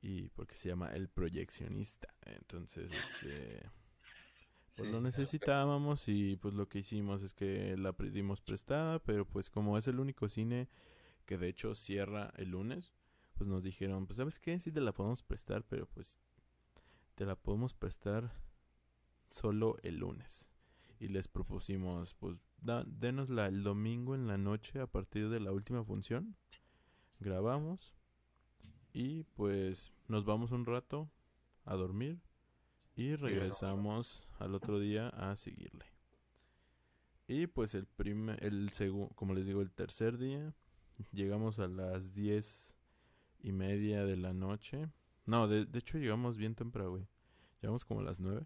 Y 0.01 0.27
porque 0.31 0.53
se 0.53 0.67
llama 0.67 0.89
El 0.89 1.07
Proyeccionista. 1.07 2.13
Entonces, 2.25 2.91
este, 2.91 3.63
pues 4.75 4.91
lo 4.91 4.99
necesitábamos 4.99 6.09
y 6.09 6.35
pues 6.35 6.53
lo 6.55 6.67
que 6.67 6.79
hicimos 6.79 7.23
es 7.23 7.33
que 7.33 7.77
la 7.77 7.93
pedimos 7.93 8.41
prestada, 8.41 8.99
pero 8.99 9.23
pues 9.23 9.49
como 9.49 9.77
es 9.77 9.87
el 9.87 10.01
único 10.01 10.27
cine 10.27 10.67
que 11.25 11.37
de 11.37 11.47
hecho 11.47 11.73
cierra 11.73 12.33
el 12.35 12.49
lunes, 12.49 12.93
pues 13.35 13.47
nos 13.47 13.63
dijeron, 13.63 14.07
pues 14.07 14.17
sabes 14.17 14.39
qué, 14.39 14.59
sí 14.59 14.73
te 14.73 14.81
la 14.81 14.91
podemos 14.91 15.23
prestar, 15.23 15.63
pero 15.63 15.87
pues 15.87 16.19
te 17.15 17.25
la 17.25 17.37
podemos 17.37 17.73
prestar 17.73 18.29
solo 19.29 19.77
el 19.83 19.99
lunes. 19.99 20.49
Y 20.99 21.07
les 21.07 21.29
propusimos, 21.29 22.13
pues 22.15 22.35
da, 22.61 22.83
denosla 22.85 23.47
el 23.47 23.63
domingo 23.63 24.15
en 24.15 24.27
la 24.27 24.37
noche 24.37 24.79
a 24.79 24.87
partir 24.87 25.29
de 25.29 25.39
la 25.39 25.51
última 25.51 25.83
función. 25.83 26.35
Grabamos 27.19 27.95
y 28.93 29.23
pues 29.23 29.91
nos 30.07 30.25
vamos 30.25 30.51
un 30.51 30.65
rato 30.65 31.09
a 31.65 31.75
dormir 31.75 32.19
y 32.95 33.15
regresamos 33.15 34.27
al 34.39 34.55
otro 34.55 34.79
día 34.79 35.09
a 35.09 35.35
seguirle. 35.35 35.85
Y 37.27 37.47
pues 37.47 37.75
el 37.75 37.85
primer, 37.85 38.43
el 38.43 38.69
segundo, 38.71 39.13
como 39.15 39.33
les 39.33 39.45
digo, 39.45 39.61
el 39.61 39.71
tercer 39.71 40.17
día 40.17 40.53
Llegamos 41.11 41.59
a 41.59 41.67
las 41.67 42.13
diez 42.13 42.75
y 43.39 43.51
media 43.51 44.05
de 44.05 44.17
la 44.17 44.33
noche. 44.33 44.89
No, 45.25 45.47
de, 45.47 45.65
hecho 45.77 45.97
llegamos 45.97 46.37
bien 46.37 46.55
temprano, 46.55 46.91
güey. 46.91 47.07
Llegamos 47.61 47.85
como 47.85 48.01
a 48.01 48.03
las 48.03 48.19
nueve. 48.19 48.45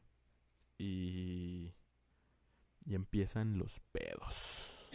Y... 0.78 1.72
Y 2.86 2.96
empiezan 2.96 3.58
los 3.58 3.80
pedos. 3.92 4.90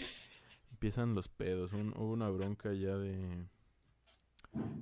Empiezan 0.70 1.14
los 1.14 1.28
pedos. 1.28 1.72
hubo 1.72 2.12
una 2.12 2.28
bronca 2.28 2.72
ya 2.72 2.96
de... 2.96 3.46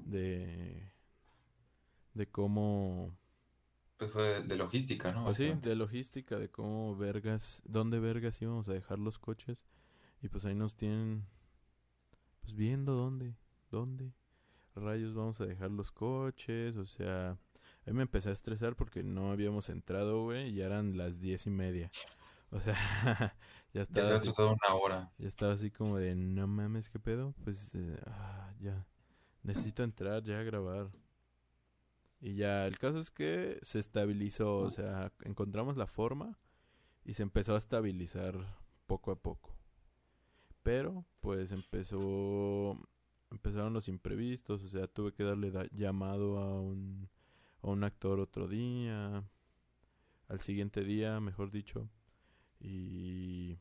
De... 0.04 0.92
De 2.14 2.26
cómo... 2.28 3.16
Pues 3.98 4.11
fue 4.11 4.42
de, 4.42 4.57
logística, 4.57 5.11
¿no? 5.12 5.24
Pues 5.24 5.38
sí, 5.38 5.54
de 5.62 5.74
logística, 5.74 6.38
de 6.38 6.50
cómo 6.50 6.96
vergas... 6.96 7.62
¿Dónde 7.64 7.98
vergas 7.98 8.40
íbamos 8.42 8.68
a 8.68 8.72
dejar 8.72 8.98
los 8.98 9.18
coches? 9.18 9.64
Y 10.22 10.28
pues 10.28 10.44
ahí 10.44 10.54
nos 10.54 10.74
tienen 10.76 11.26
pues 12.40 12.54
viendo 12.54 12.94
dónde, 12.94 13.34
dónde 13.70 14.12
rayos 14.76 15.14
vamos 15.14 15.40
a 15.40 15.46
dejar 15.46 15.70
los 15.70 15.90
coches, 15.90 16.76
o 16.76 16.86
sea, 16.86 17.30
a 17.30 17.90
mí 17.90 17.92
me 17.92 18.02
empecé 18.02 18.30
a 18.30 18.32
estresar 18.32 18.76
porque 18.76 19.02
no 19.02 19.32
habíamos 19.32 19.68
entrado, 19.68 20.24
güey, 20.24 20.50
y 20.50 20.54
ya 20.57 20.66
eran 20.66 20.96
las 20.96 21.20
diez 21.20 21.46
y 21.46 21.50
media. 21.50 21.90
O 22.51 22.61
sea, 22.61 22.74
ya 23.72 23.82
estaba. 23.82 24.09
Ya 24.09 24.16
así, 24.16 24.30
una 24.42 24.74
hora. 24.74 25.12
Ya 25.18 25.28
estaba 25.28 25.53
así 25.53 25.70
como 25.70 25.99
de, 25.99 26.14
no 26.14 26.47
mames, 26.47 26.88
¿qué 26.88 26.99
pedo? 26.99 27.34
Pues, 27.44 27.74
eh, 27.74 28.01
ah, 28.07 28.53
ya. 28.61 28.86
Necesito 29.42 29.82
entrar 29.82 30.22
ya 30.22 30.40
a 30.40 30.42
grabar. 30.42 30.90
Y 32.20 32.34
ya, 32.34 32.66
el 32.66 32.78
caso 32.78 32.99
es 32.99 33.11
que 33.11 33.59
se 33.62 33.78
estabilizó, 33.78 34.59
o 34.59 34.70
sea, 34.70 35.12
encontramos 35.22 35.76
la 35.76 35.86
forma 35.86 36.38
y 37.05 37.14
se 37.14 37.22
empezó 37.22 37.55
a 37.55 37.59
estabilizar 37.59 38.34
poco 38.86 39.12
a 39.12 39.16
poco. 39.16 39.55
Pero 40.62 41.05
pues 41.20 41.53
empezó 41.53 42.76
empezaron 43.30 43.72
los 43.72 43.88
imprevistos, 43.88 44.62
o 44.64 44.68
sea, 44.68 44.86
tuve 44.86 45.12
que 45.12 45.24
darle 45.24 45.53
llamado 45.72 46.38
a 46.38 46.61
un 46.61 47.09
a 47.62 47.68
un 47.68 47.84
actor 47.84 48.20
otro 48.20 48.49
día, 48.49 49.24
al 50.28 50.40
siguiente 50.40 50.82
día, 50.84 51.20
mejor 51.20 51.51
dicho, 51.51 51.88
y 52.66 53.58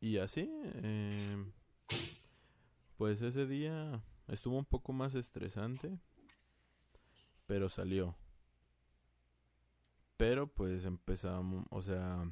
y 0.00 0.18
así, 0.18 0.48
eh, 0.74 1.44
pues 2.96 3.20
ese 3.20 3.46
día 3.46 4.02
estuvo 4.28 4.56
un 4.56 4.64
poco 4.64 4.92
más 4.92 5.14
estresante, 5.14 5.98
pero 7.46 7.68
salió. 7.68 8.16
Pero 10.16 10.46
pues 10.46 10.84
empezamos, 10.84 11.66
o 11.70 11.82
sea, 11.82 12.30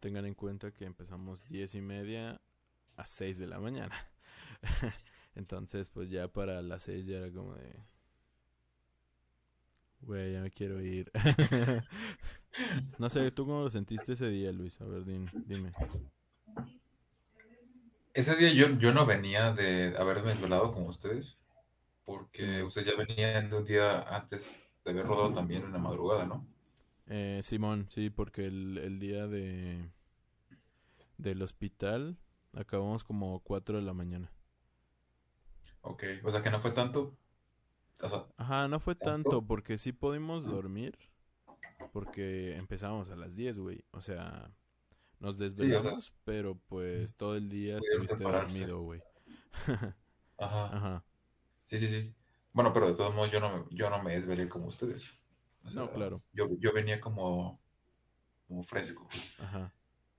tengan 0.00 0.26
en 0.26 0.34
cuenta 0.34 0.72
que 0.72 0.84
empezamos 0.84 1.48
diez 1.48 1.74
y 1.76 1.80
media 1.80 2.40
a 2.96 3.06
6 3.06 3.38
de 3.38 3.46
la 3.46 3.60
mañana. 3.60 3.94
Entonces, 5.34 5.88
pues 5.88 6.10
ya 6.10 6.28
para 6.28 6.62
las 6.62 6.82
6 6.82 7.06
ya 7.06 7.18
era 7.18 7.32
como 7.32 7.54
de... 7.54 7.74
Güey, 10.00 10.32
ya 10.32 10.42
me 10.42 10.50
quiero 10.50 10.80
ir. 10.80 11.12
no 12.98 13.10
sé, 13.10 13.30
¿tú 13.32 13.46
cómo 13.46 13.62
lo 13.62 13.70
sentiste 13.70 14.12
ese 14.12 14.28
día, 14.28 14.52
Luis? 14.52 14.80
A 14.80 14.84
ver, 14.84 15.04
dime. 15.44 15.76
Ese 18.14 18.34
día 18.36 18.50
yo, 18.54 18.78
yo 18.78 18.94
no 18.94 19.04
venía 19.04 19.52
de 19.52 19.94
haberme 19.98 20.30
desvelado 20.30 20.72
con 20.72 20.86
ustedes, 20.86 21.38
porque 22.04 22.62
ustedes 22.62 22.88
ya 22.88 22.96
venían 22.96 23.50
de 23.50 23.56
un 23.58 23.64
día 23.66 24.02
antes 24.02 24.54
de 24.84 24.92
haber 24.92 25.06
rodado 25.06 25.34
también 25.34 25.64
en 25.64 25.72
la 25.72 25.78
madrugada, 25.78 26.26
¿no? 26.26 26.46
Eh, 27.06 27.42
Simón, 27.44 27.88
sí, 27.90 28.10
porque 28.10 28.46
el, 28.46 28.78
el 28.78 28.98
día 28.98 29.26
de 29.26 29.90
del 31.16 31.40
hospital 31.40 32.18
acabamos 32.52 33.02
como 33.02 33.40
4 33.40 33.76
de 33.78 33.82
la 33.82 33.94
mañana. 33.94 34.30
Ok, 35.82 36.02
o 36.24 36.30
sea 36.30 36.42
que 36.42 36.50
no 36.50 36.60
fue 36.60 36.72
tanto. 36.72 37.16
O 38.02 38.08
sea, 38.08 38.26
Ajá, 38.36 38.68
no 38.68 38.78
fue 38.80 38.94
¿tanto? 38.98 39.20
tanto 39.22 39.46
porque 39.46 39.78
sí 39.78 39.92
pudimos 39.92 40.46
dormir 40.46 40.98
porque 41.92 42.56
empezamos 42.56 43.10
a 43.10 43.16
las 43.16 43.34
10, 43.36 43.58
güey. 43.58 43.84
O 43.92 44.00
sea, 44.00 44.52
nos 45.20 45.36
sí, 45.56 45.72
o 45.72 45.82
sea, 45.82 45.94
desvelamos, 45.94 46.14
pero 46.24 46.56
pues 46.68 47.14
todo 47.16 47.36
el 47.36 47.48
día 47.50 47.78
estuviste 47.78 48.16
prepararse. 48.16 48.60
dormido, 48.60 48.82
güey. 48.82 49.02
Ajá. 50.38 50.66
Ajá. 50.76 51.04
Sí, 51.66 51.78
sí, 51.78 51.88
sí. 51.88 52.14
Bueno, 52.52 52.72
pero 52.72 52.88
de 52.88 52.94
todos 52.96 53.14
modos 53.14 53.30
yo 53.30 53.40
no, 53.40 53.58
me- 53.58 53.64
yo 53.76 53.90
no 53.90 54.02
me 54.02 54.12
desvelé 54.12 54.48
como 54.48 54.66
ustedes. 54.66 55.12
O 55.64 55.70
sea, 55.70 55.82
No, 55.82 55.90
claro. 55.90 56.22
yo, 56.32 56.48
yo 56.58 56.72
venía 56.72 57.00
como, 57.00 57.60
como 58.48 58.62
fresco. 58.64 59.08
Ajá. 59.38 59.72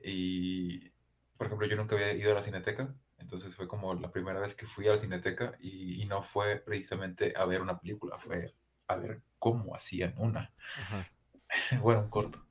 Y, 0.03 0.89
por 1.37 1.47
ejemplo, 1.47 1.67
yo 1.67 1.75
nunca 1.75 1.95
había 1.95 2.13
ido 2.13 2.31
a 2.31 2.35
la 2.35 2.41
cineteca. 2.41 2.95
Entonces 3.17 3.55
fue 3.55 3.67
como 3.67 3.93
la 3.95 4.11
primera 4.11 4.39
vez 4.39 4.53
que 4.55 4.67
fui 4.67 4.87
a 4.87 4.91
la 4.93 4.99
cineteca 4.99 5.57
y, 5.59 6.01
y 6.01 6.05
no 6.05 6.23
fue 6.23 6.57
precisamente 6.57 7.33
a 7.37 7.45
ver 7.45 7.61
una 7.61 7.79
película, 7.79 8.17
fue 8.19 8.53
a 8.87 8.95
ver 8.97 9.21
cómo 9.39 9.75
hacían 9.75 10.13
una. 10.17 10.53
Ajá. 10.77 11.07
Bueno, 11.81 12.01
un 12.01 12.09
corto. 12.09 12.45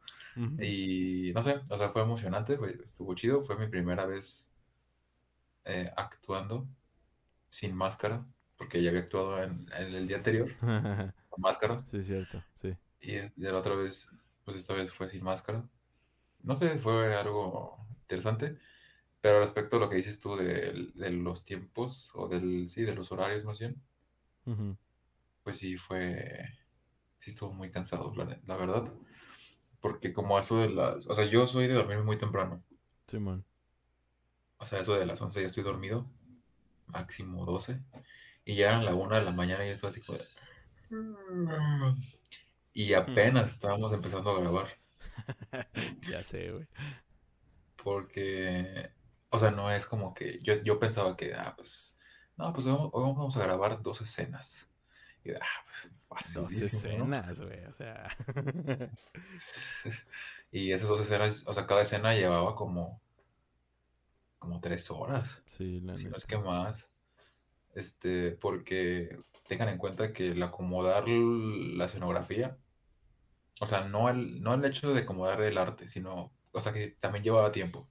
Y 0.59 1.33
no 1.35 1.43
sé, 1.43 1.61
o 1.71 1.79
sea, 1.79 1.91
fue 1.91 2.03
emocionante, 2.03 2.57
fue- 2.59 2.79
estuvo 2.85 3.15
chido. 3.15 3.45
Fue 3.45 3.57
mi 3.59 3.69
primera 3.69 4.07
vez 4.07 4.49
eh, 5.65 5.91
actuando 5.97 6.69
sin 7.51 7.75
máscara, 7.77 8.27
porque 8.57 8.83
ya 8.83 8.91
había 8.91 9.03
actuado 9.03 9.43
en, 9.43 9.67
en 9.77 9.95
el 9.95 10.09
día 10.09 10.19
anterior 10.19 10.51
con 11.31 11.43
máscara. 11.43 11.85
Sí, 11.91 12.03
cierto, 12.03 12.45
sí. 12.55 12.77
Y 13.01 13.13
de 13.17 13.33
la 13.53 13.59
otra 13.59 13.75
vez, 13.75 14.09
pues 14.45 14.57
esta 14.57 14.75
vez 14.75 14.93
fue 14.93 15.09
sin 15.09 15.23
máscara. 15.25 15.69
No 16.43 16.57
sé, 16.57 16.79
fue 16.81 17.15
algo 17.17 17.87
interesante. 18.03 18.59
Pero 19.23 19.41
respecto 19.41 19.77
a 19.77 19.81
lo 19.81 19.91
que 19.91 19.97
dices 19.97 20.21
tú 20.21 20.37
de, 20.37 20.91
de 20.95 21.11
los 21.13 21.45
tiempos, 21.45 22.11
o 22.15 22.29
del, 22.29 22.69
sí, 22.71 22.83
de 22.85 22.95
los 22.97 23.13
horarios 23.13 23.45
más 23.45 23.59
bien, 23.61 23.83
pues 25.43 25.59
sí 25.59 25.77
fue, 25.77 26.45
sí 27.23 27.31
estuvo 27.31 27.53
muy 27.53 27.71
cansado, 27.71 28.13
la, 28.17 28.57
verdad. 28.57 28.93
Porque 29.81 30.13
como 30.13 30.39
eso 30.39 30.59
de 30.59 30.71
las, 30.71 31.07
o 31.07 31.15
sea, 31.15 31.25
yo 31.25 31.47
soy 31.47 31.69
de 31.69 31.75
dormir 31.75 31.99
muy 31.99 32.19
temprano. 32.19 32.65
Simón. 33.07 33.45
O 34.59 34.67
sea, 34.67 34.81
eso 34.81 34.95
de 34.95 35.07
las 35.07 35.21
11 35.21 35.41
ya 35.41 35.47
estoy 35.47 35.63
dormido, 35.63 36.11
máximo 36.87 37.47
12. 37.47 37.81
Y 38.45 38.57
ya 38.57 38.71
eran 38.71 38.85
la 38.85 38.95
una 38.95 39.21
de 39.21 39.25
la 39.25 39.31
mañana 39.31 39.65
y 39.65 39.69
yo 39.69 39.75
estaba 39.75 39.93
así 39.93 40.01
como 40.01 40.19
de... 40.19 40.27
Y 42.73 42.93
apenas 42.95 43.51
estábamos 43.51 43.93
empezando 43.93 44.31
a 44.31 44.41
grabar. 44.41 44.69
Ya 46.11 46.25
sé, 46.25 46.51
güey. 46.51 46.67
Porque, 47.77 48.91
o 49.31 49.39
sea, 49.39 49.53
no 49.53 49.71
es 49.71 49.87
como 49.87 50.13
que 50.15 50.41
yo, 50.43 50.55
yo 50.63 50.81
pensaba 50.81 51.17
que, 51.17 51.35
ah, 51.35 51.55
pues, 51.57 51.99
no, 52.37 52.53
pues 52.53 52.67
hoy 52.67 52.91
hoy 52.93 53.03
vamos 53.15 53.37
a 53.37 53.43
grabar 53.43 53.83
dos 53.83 54.01
escenas. 54.01 54.72
Y, 55.25 55.33
ah, 55.33 55.65
pues 56.09 56.35
Dos 56.35 57.41
güey. 57.41 57.65
O 57.67 57.73
sea. 57.73 58.09
Y 60.53 60.71
esas 60.73 60.87
dos 60.87 61.01
escenas, 61.01 61.45
o 61.47 61.53
sea, 61.55 61.67
cada 61.67 61.81
escena 61.81 62.15
llevaba 62.15 62.55
como, 62.55 63.01
como 64.39 64.61
tres 64.61 64.91
horas, 64.91 65.43
Sí, 65.47 65.81
la 65.81 65.97
si 65.97 66.11
no 66.11 66.17
es 66.17 66.27
que 66.27 66.37
más. 66.37 66.91
Este, 67.75 68.33
porque 68.33 69.19
tengan 69.49 69.71
en 69.71 69.79
cuenta 69.79 70.13
que 70.13 70.33
el 70.33 70.43
acomodar 70.43 71.09
la 71.09 71.87
escenografía, 71.87 72.59
o 73.61 73.67
sea, 73.67 73.89
no 73.89 74.11
el, 74.11 74.43
no 74.43 74.53
el 74.53 74.65
hecho 74.67 74.93
de 74.93 75.01
acomodar 75.01 75.41
el 75.41 75.57
arte, 75.57 75.89
sino, 75.89 76.35
o 76.53 76.61
sea, 76.61 76.75
que 76.75 76.89
también 77.01 77.25
llevaba 77.25 77.51
tiempo, 77.51 77.89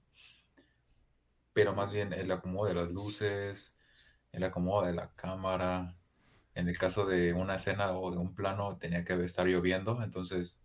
pero 1.52 1.74
más 1.74 1.90
bien 1.90 2.12
el 2.12 2.30
acomodo 2.30 2.68
de 2.68 2.74
las 2.74 2.90
luces, 2.92 3.74
el 4.30 4.44
acomodo 4.44 4.86
de 4.86 4.94
la 4.94 5.12
cámara. 5.14 5.96
En 6.54 6.68
el 6.68 6.78
caso 6.78 7.06
de 7.06 7.32
una 7.34 7.56
escena 7.56 7.92
o 7.98 8.10
de 8.10 8.18
un 8.18 8.34
plano 8.34 8.78
tenía 8.78 9.04
que 9.04 9.14
estar 9.24 9.46
lloviendo, 9.46 10.02
entonces 10.02 10.58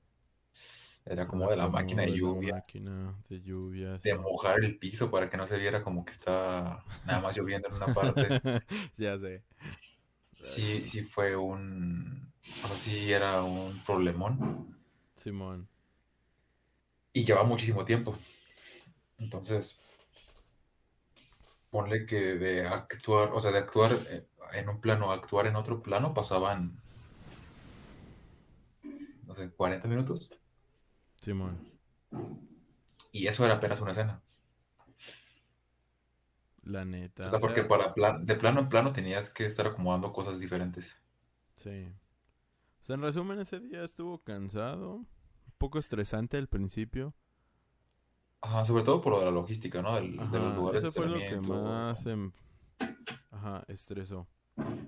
El 1.05 1.19
acomodo 1.19 1.51
de 1.51 1.57
la 1.57 1.69
máquina 1.69 2.03
de 2.03 2.13
lluvia, 2.13 2.53
máquina 2.55 3.15
de 3.29 3.41
lluvia, 3.41 3.97
de 4.03 4.15
mojar 4.15 4.63
el 4.63 4.77
piso 4.77 5.09
para 5.09 5.29
que 5.29 5.37
no 5.37 5.47
se 5.47 5.57
viera 5.57 5.81
como 5.83 6.03
que 6.05 6.11
está 6.11 6.85
nada 7.03 7.19
más 7.21 7.35
lloviendo 7.37 7.67
en 7.69 7.75
una 7.75 7.93
parte. 7.93 8.37
Ya 8.97 9.17
sé. 9.19 9.43
Sí, 10.41 10.87
sí 10.87 11.03
fue 11.03 11.35
un, 11.35 12.33
o 12.63 12.67
sea, 12.67 12.77
sí 12.77 13.11
era 13.11 13.43
un 13.43 13.83
problemón 13.83 14.77
Simón. 15.15 15.67
y 17.13 17.25
lleva 17.25 17.43
muchísimo 17.43 17.83
tiempo. 17.85 18.17
Entonces, 19.19 19.79
ponle 21.69 22.05
que 22.05 22.35
de 22.35 22.67
actuar, 22.67 23.31
o 23.33 23.39
sea, 23.41 23.51
de 23.51 23.59
actuar 23.59 23.93
eh, 24.09 24.27
en 24.53 24.69
un 24.69 24.81
plano 24.81 25.11
a 25.11 25.15
actuar 25.15 25.47
en 25.47 25.55
otro 25.55 25.81
plano 25.83 26.13
pasaban, 26.13 26.81
no 29.27 29.35
sé, 29.35 29.51
40 29.51 29.87
minutos 29.87 30.31
Simón. 31.21 31.59
y 33.11 33.27
eso 33.27 33.43
era 33.45 33.55
apenas 33.55 33.81
una 33.81 33.91
escena. 33.91 34.23
La 36.65 36.85
O 37.23 37.29
neta. 37.29 37.29
sea, 37.29 37.37
O 37.37 37.39
porque 37.39 37.63
sea, 37.63 37.63
para 37.63 37.93
plan, 37.93 38.25
de 38.25 38.33
plano 38.35 38.59
en 38.61 38.69
plano 38.69 38.91
tenías 38.91 39.29
que 39.29 39.45
estar 39.45 39.67
acomodando 39.67 40.11
cosas 40.11 40.39
diferentes. 40.39 40.95
sí. 41.55 41.93
O 42.83 42.85
sea, 42.85 42.95
en 42.95 43.03
resumen, 43.03 43.39
ese 43.39 43.59
día 43.59 43.83
estuvo 43.83 44.23
cansado. 44.23 44.95
Un 44.97 45.07
poco 45.59 45.79
estresante 45.79 46.37
al 46.37 46.47
principio. 46.49 47.15
Ajá, 48.41 48.65
sobre 48.65 48.83
todo 48.83 49.01
por 49.01 49.13
lo 49.13 49.19
de 49.19 49.25
la 49.25 49.31
logística, 49.31 49.81
¿no? 49.81 49.95
Del- 49.95 50.15
de 50.17 50.39
los 50.39 50.53
Ajá, 50.53 50.55
lugares 50.55 50.83
eso 50.83 50.91
fue 50.93 51.07
lo 51.07 51.19
que 51.19 51.41
más 51.41 52.05
em, 52.05 52.31
ajá, 53.31 53.63
estresó. 53.67 54.27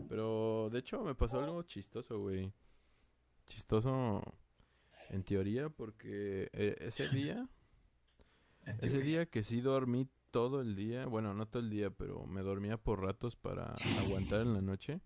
Pero 0.07 0.69
de 0.71 0.79
hecho 0.79 1.01
me 1.03 1.15
pasó 1.15 1.39
algo 1.43 1.63
chistoso, 1.63 2.19
güey. 2.19 2.51
Chistoso 3.47 4.21
en 5.09 5.23
teoría 5.23 5.69
porque 5.69 6.49
eh, 6.53 6.75
ese 6.79 7.09
día, 7.15 7.47
ese 8.81 8.99
día 9.01 9.25
que 9.25 9.43
sí 9.43 9.61
dormí 9.61 10.07
todo 10.31 10.61
el 10.61 10.75
día, 10.75 11.05
bueno, 11.07 11.33
no 11.33 11.47
todo 11.47 11.61
el 11.61 11.69
día, 11.69 11.89
pero 11.89 12.25
me 12.27 12.41
dormía 12.41 12.77
por 12.77 13.01
ratos 13.01 13.35
para 13.35 13.75
aguantar 13.95 14.41
en 14.41 14.53
la 14.53 14.61
noche. 14.61 15.01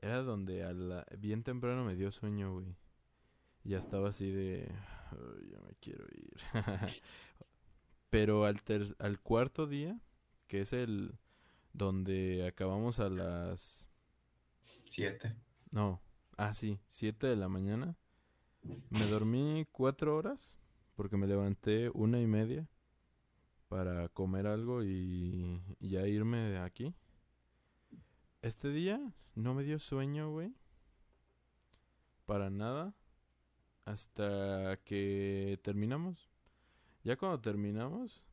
Era 0.00 0.22
donde 0.22 0.62
a 0.64 0.72
la- 0.72 1.06
bien 1.18 1.42
temprano 1.42 1.84
me 1.84 1.96
dio 1.96 2.10
sueño, 2.12 2.54
güey. 2.54 2.76
Ya 3.64 3.78
estaba 3.78 4.08
así 4.10 4.30
de, 4.30 4.72
"Ay, 5.12 5.50
ya 5.52 5.60
me 5.60 5.74
quiero 5.80 6.04
ir. 6.12 6.36
Pero 8.10 8.44
al, 8.44 8.62
ter- 8.62 8.96
al 8.98 9.20
cuarto 9.20 9.66
día, 9.66 10.00
que 10.48 10.60
es 10.60 10.72
el 10.72 11.18
donde 11.72 12.46
acabamos 12.46 13.00
a 13.00 13.08
las... 13.10 13.90
Siete. 14.88 15.36
No, 15.72 16.00
ah, 16.36 16.54
sí, 16.54 16.80
7 16.90 17.26
de 17.26 17.36
la 17.36 17.48
mañana. 17.48 17.96
Me 18.90 19.06
dormí 19.06 19.66
cuatro 19.72 20.16
horas 20.16 20.58
porque 20.96 21.16
me 21.16 21.26
levanté 21.26 21.90
una 21.94 22.20
y 22.20 22.26
media 22.26 22.68
para 23.68 24.08
comer 24.10 24.46
algo 24.46 24.82
y 24.84 25.60
ya 25.80 26.06
irme 26.06 26.38
de 26.38 26.58
aquí. 26.58 26.94
Este 28.42 28.68
día 28.68 29.00
no 29.34 29.54
me 29.54 29.62
dio 29.64 29.78
sueño, 29.78 30.30
güey. 30.30 30.52
Para 32.26 32.48
nada. 32.50 32.94
Hasta 33.90 34.78
que 34.84 35.58
terminamos. 35.64 36.30
Ya 37.02 37.16
cuando 37.16 37.40
terminamos, 37.40 38.24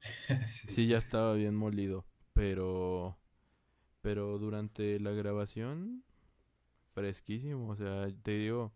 Sí. 0.50 0.68
Sí, 0.68 0.86
ya 0.86 0.98
estaba 0.98 1.34
bien 1.34 1.56
molido, 1.56 2.06
pero 2.32 3.18
pero 4.00 4.38
durante 4.38 5.00
la 5.00 5.10
grabación 5.10 6.04
fresquísimo, 6.94 7.68
o 7.68 7.76
sea, 7.76 8.06
te 8.22 8.38
digo, 8.38 8.72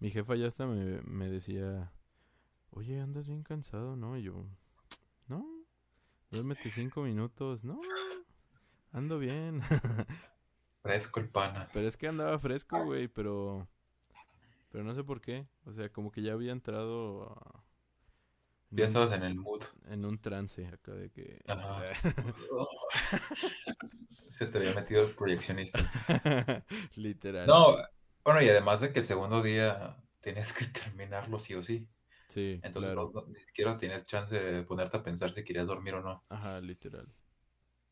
mi 0.00 0.10
jefa 0.10 0.36
ya 0.36 0.48
hasta 0.48 0.66
me, 0.66 1.00
me 1.02 1.30
decía, 1.30 1.92
"Oye, 2.70 3.00
andas 3.00 3.26
bien 3.28 3.42
cansado, 3.42 3.96
¿no?" 3.96 4.18
Y 4.18 4.24
yo, 4.24 4.44
"No, 5.28 5.46
duérmete 6.30 6.70
cinco 6.70 7.02
minutos, 7.02 7.64
no, 7.64 7.80
ando 8.92 9.18
bien." 9.18 9.60
Fresco 10.82 11.20
el 11.20 11.28
pana. 11.30 11.68
Pero 11.72 11.88
es 11.88 11.96
que 11.96 12.06
andaba 12.08 12.38
fresco, 12.38 12.84
güey, 12.84 13.08
pero 13.08 13.66
pero 14.70 14.84
no 14.84 14.94
sé 14.94 15.04
por 15.04 15.20
qué, 15.20 15.46
o 15.64 15.72
sea, 15.72 15.90
como 15.92 16.10
que 16.10 16.22
ya 16.22 16.32
había 16.32 16.52
entrado 16.52 17.24
a- 17.30 17.64
en 18.70 18.78
Ya 18.78 18.84
estabas 18.84 19.12
en 19.12 19.22
el 19.22 19.34
mood. 19.34 19.62
en 19.86 20.04
un 20.04 20.18
trance 20.20 20.66
acá 20.66 20.92
de 20.92 21.10
que 21.10 21.40
Ajá. 21.48 21.82
Se 24.28 24.46
te 24.46 24.58
había 24.58 24.74
metido 24.74 25.02
el 25.02 25.14
proyeccionista. 25.14 25.78
Literal. 26.96 27.46
No, 27.46 27.76
bueno, 28.24 28.42
y 28.42 28.48
además 28.48 28.80
de 28.80 28.92
que 28.92 29.00
el 29.00 29.06
segundo 29.06 29.42
día 29.42 29.96
tenías 30.20 30.52
que 30.52 30.66
terminarlo 30.66 31.38
sí 31.38 31.54
o 31.54 31.62
sí. 31.62 31.88
Sí, 32.28 32.60
Entonces 32.62 32.92
claro. 32.92 33.10
no- 33.14 33.22
no- 33.22 33.26
ni 33.28 33.40
siquiera 33.40 33.78
tienes 33.78 34.04
chance 34.04 34.34
de 34.38 34.62
ponerte 34.64 34.98
a 34.98 35.02
pensar 35.02 35.32
si 35.32 35.44
querías 35.44 35.66
dormir 35.66 35.94
o 35.94 36.02
no. 36.02 36.24
Ajá, 36.30 36.60
literal. 36.60 37.06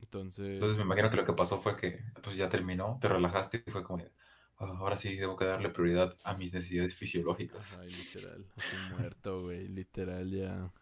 Entonces 0.01 0.53
Entonces, 0.55 0.77
me 0.79 0.85
imagino 0.85 1.11
que 1.11 1.16
lo 1.16 1.24
que 1.27 1.33
pasó 1.35 1.61
fue 1.61 1.77
que 1.77 2.01
pues 2.22 2.37
ya 2.37 2.49
terminó, 2.49 2.99
te 3.01 3.09
relajaste 3.09 3.62
y 3.66 3.70
fue 3.70 3.85
como, 3.85 3.99
de, 4.03 4.11
"Ah, 4.11 4.15
ahora 4.59 4.96
sí 4.96 5.16
debo 5.16 5.36
que 5.36 5.44
darle 5.44 5.70
prioridad 5.70 6.16
a 6.24 6.34
mis 6.34 6.52
necesidades 6.52 6.94
fisiológicas. 6.94 7.76
Ay, 7.78 7.90
literal, 7.90 8.46
así 8.57 8.76
muerto, 8.90 9.42
güey, 9.42 9.68
literal 9.68 10.30
ya. 10.30 10.72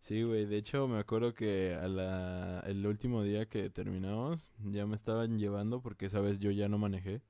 Sí, 0.00 0.22
güey, 0.22 0.46
de 0.46 0.56
hecho 0.56 0.86
me 0.88 0.98
acuerdo 0.98 1.34
que 1.34 1.74
a 1.74 1.88
la, 1.88 2.60
el 2.66 2.86
último 2.86 3.22
día 3.22 3.48
que 3.48 3.68
terminamos 3.70 4.50
ya 4.58 4.86
me 4.86 4.94
estaban 4.94 5.38
llevando 5.38 5.82
porque 5.82 6.06
esa 6.06 6.20
vez 6.20 6.38
yo 6.38 6.50
ya 6.50 6.68
no 6.68 6.78
manejé. 6.78 7.22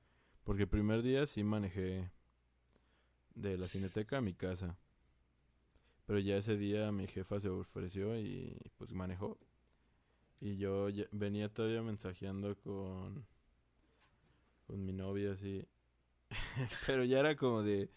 Porque 0.45 0.63
el 0.63 0.69
primer 0.69 1.03
día 1.03 1.27
sí 1.27 1.45
manejé 1.45 2.11
de 3.35 3.59
la 3.59 3.67
cineteca 3.67 4.19
a 4.19 4.21
mi 4.23 4.33
casa. 4.33 4.79
Pero 6.07 6.19
ya 6.21 6.39
ese 6.39 6.57
día 6.57 6.91
mi 6.91 7.07
jefa 7.07 7.39
se 7.41 7.51
ofreció 7.51 8.19
y 8.19 8.57
pues 8.79 8.95
manejó. 8.95 9.39
Y 10.41 10.57
yo 10.57 10.89
venía 11.13 11.53
todavía 11.53 11.83
mensajeando 11.83 12.57
con, 12.57 13.27
con 14.69 14.85
mi 14.85 14.93
novia 14.93 15.33
así. 15.33 15.67
Pero 16.87 17.03
ya 17.05 17.21
era 17.21 17.35
como 17.35 17.63
de... 17.63 17.91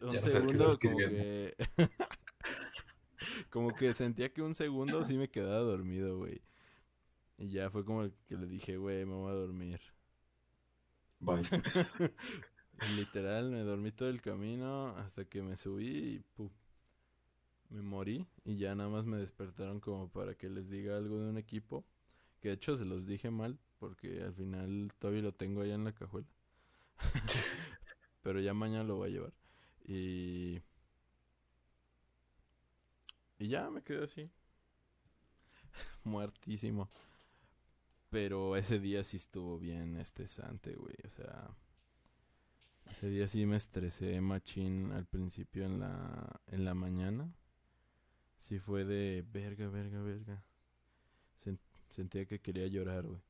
Un 0.00 0.14
no 0.14 0.20
segundo 0.20 0.74
estás 0.74 0.78
como 0.78 0.98
que... 0.98 1.56
como 3.50 3.74
que 3.74 3.94
sentía 3.94 4.32
que 4.32 4.42
un 4.42 4.54
segundo 4.54 5.02
sí 5.02 5.16
me 5.16 5.30
quedaba 5.30 5.60
dormido, 5.60 6.18
güey. 6.18 6.42
Y 7.38 7.48
ya 7.48 7.70
fue 7.70 7.84
como 7.84 8.08
que 8.26 8.36
le 8.36 8.46
dije, 8.46 8.76
güey, 8.76 9.06
me 9.06 9.14
voy 9.14 9.30
a 9.30 9.34
dormir. 9.34 9.80
Bye. 11.18 11.40
Literal, 12.96 13.50
me 13.50 13.60
dormí 13.60 13.90
todo 13.90 14.10
el 14.10 14.20
camino 14.20 14.88
hasta 14.98 15.24
que 15.24 15.42
me 15.42 15.56
subí 15.56 15.86
y 15.86 16.18
¡pum! 16.34 16.50
me 17.70 17.80
morí. 17.80 18.26
Y 18.44 18.58
ya 18.58 18.74
nada 18.74 18.90
más 18.90 19.06
me 19.06 19.16
despertaron 19.16 19.80
como 19.80 20.10
para 20.10 20.34
que 20.34 20.50
les 20.50 20.68
diga 20.68 20.98
algo 20.98 21.18
de 21.18 21.30
un 21.30 21.38
equipo. 21.38 21.86
Que 22.40 22.48
de 22.48 22.54
hecho 22.54 22.76
se 22.76 22.84
los 22.84 23.06
dije 23.06 23.30
mal 23.30 23.58
porque 23.88 24.22
al 24.22 24.34
final 24.34 24.92
todavía 24.98 25.22
lo 25.22 25.32
tengo 25.34 25.62
allá 25.62 25.74
en 25.74 25.84
la 25.84 25.92
cajuela. 25.94 26.28
Pero 28.22 28.40
ya 28.40 28.54
mañana 28.54 28.84
lo 28.84 28.96
voy 28.96 29.10
a 29.10 29.12
llevar. 29.12 29.32
Y... 29.86 30.60
Y 33.38 33.48
ya 33.48 33.70
me 33.70 33.82
quedé 33.82 34.04
así. 34.04 34.30
Muertísimo. 36.04 36.88
Pero 38.08 38.56
ese 38.56 38.78
día 38.78 39.04
sí 39.04 39.16
estuvo 39.18 39.58
bien 39.58 39.96
estresante, 39.98 40.74
güey. 40.74 40.94
O 41.04 41.10
sea, 41.10 41.50
ese 42.90 43.08
día 43.10 43.28
sí 43.28 43.44
me 43.44 43.56
estresé 43.56 44.20
machín 44.22 44.90
al 44.92 45.04
principio 45.06 45.66
en 45.66 45.80
la, 45.80 46.40
en 46.46 46.64
la 46.64 46.72
mañana. 46.74 47.30
Sí 48.38 48.58
fue 48.60 48.84
de 48.84 49.24
verga, 49.32 49.68
verga, 49.68 50.00
verga. 50.02 50.44
Sen- 51.44 51.58
sentía 51.90 52.26
que 52.26 52.40
quería 52.40 52.66
llorar, 52.68 53.06
güey. 53.06 53.22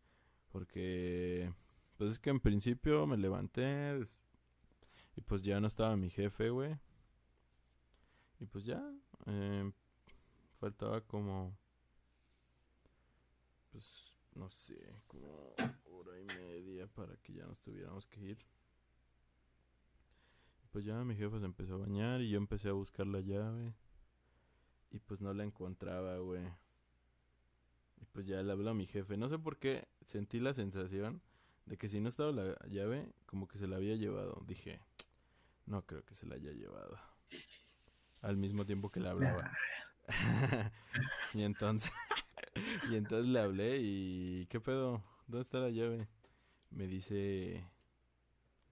Porque, 0.54 1.52
pues 1.96 2.12
es 2.12 2.20
que 2.20 2.30
en 2.30 2.38
principio 2.38 3.08
me 3.08 3.16
levanté 3.16 4.00
y 5.16 5.20
pues 5.20 5.42
ya 5.42 5.60
no 5.60 5.66
estaba 5.66 5.96
mi 5.96 6.10
jefe, 6.10 6.48
güey. 6.50 6.78
Y 8.38 8.46
pues 8.46 8.64
ya, 8.64 8.80
eh, 9.26 9.72
faltaba 10.52 11.00
como, 11.00 11.58
pues, 13.72 14.14
no 14.36 14.48
sé, 14.48 14.78
como 15.08 15.56
hora 15.86 16.20
y 16.20 16.24
media 16.24 16.86
para 16.86 17.16
que 17.16 17.32
ya 17.32 17.46
nos 17.46 17.58
tuviéramos 17.58 18.06
que 18.06 18.20
ir. 18.20 18.38
Pues 20.70 20.84
ya 20.84 21.02
mi 21.02 21.16
jefe 21.16 21.40
se 21.40 21.46
empezó 21.46 21.74
a 21.74 21.78
bañar 21.78 22.20
y 22.20 22.30
yo 22.30 22.38
empecé 22.38 22.68
a 22.68 22.74
buscar 22.74 23.08
la 23.08 23.22
llave. 23.22 23.74
Y 24.92 25.00
pues 25.00 25.20
no 25.20 25.34
la 25.34 25.42
encontraba, 25.42 26.16
güey. 26.18 26.44
Pues 28.14 28.26
ya 28.26 28.40
le 28.42 28.52
habló 28.52 28.70
a 28.70 28.74
mi 28.74 28.86
jefe. 28.86 29.16
No 29.16 29.28
sé 29.28 29.38
por 29.40 29.58
qué 29.58 29.88
sentí 30.06 30.38
la 30.38 30.54
sensación 30.54 31.20
de 31.66 31.76
que 31.76 31.88
si 31.88 32.00
no 32.00 32.08
estaba 32.08 32.30
la 32.30 32.56
llave, 32.68 33.12
como 33.26 33.48
que 33.48 33.58
se 33.58 33.66
la 33.66 33.74
había 33.76 33.96
llevado. 33.96 34.40
Dije, 34.46 34.80
no 35.66 35.84
creo 35.84 36.04
que 36.04 36.14
se 36.14 36.24
la 36.24 36.36
haya 36.36 36.52
llevado. 36.52 36.96
Al 38.22 38.36
mismo 38.36 38.64
tiempo 38.64 38.90
que 38.92 39.00
le 39.00 39.08
hablaba. 39.08 39.50
y 41.34 41.42
entonces, 41.42 41.90
y 42.90 42.94
entonces 42.94 43.28
le 43.28 43.40
hablé 43.40 43.78
y 43.82 44.46
¿qué 44.46 44.60
pedo? 44.60 45.02
¿Dónde 45.26 45.42
está 45.42 45.58
la 45.58 45.70
llave? 45.70 46.06
Me 46.70 46.86
dice, 46.86 47.68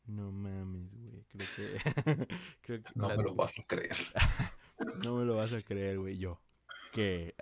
no 0.06 0.30
mames, 0.30 0.94
güey, 0.94 1.24
creo 1.28 1.46
que, 1.56 1.78
creo 2.62 2.82
que 2.82 2.90
No 2.94 3.08
la- 3.08 3.16
me 3.16 3.22
lo 3.24 3.34
vas 3.34 3.58
a 3.58 3.64
creer. 3.64 3.96
no 5.02 5.16
me 5.16 5.24
lo 5.24 5.34
vas 5.36 5.52
a 5.52 5.60
creer, 5.62 5.98
güey, 5.98 6.16
yo. 6.16 6.40
¿Qué? 6.92 7.34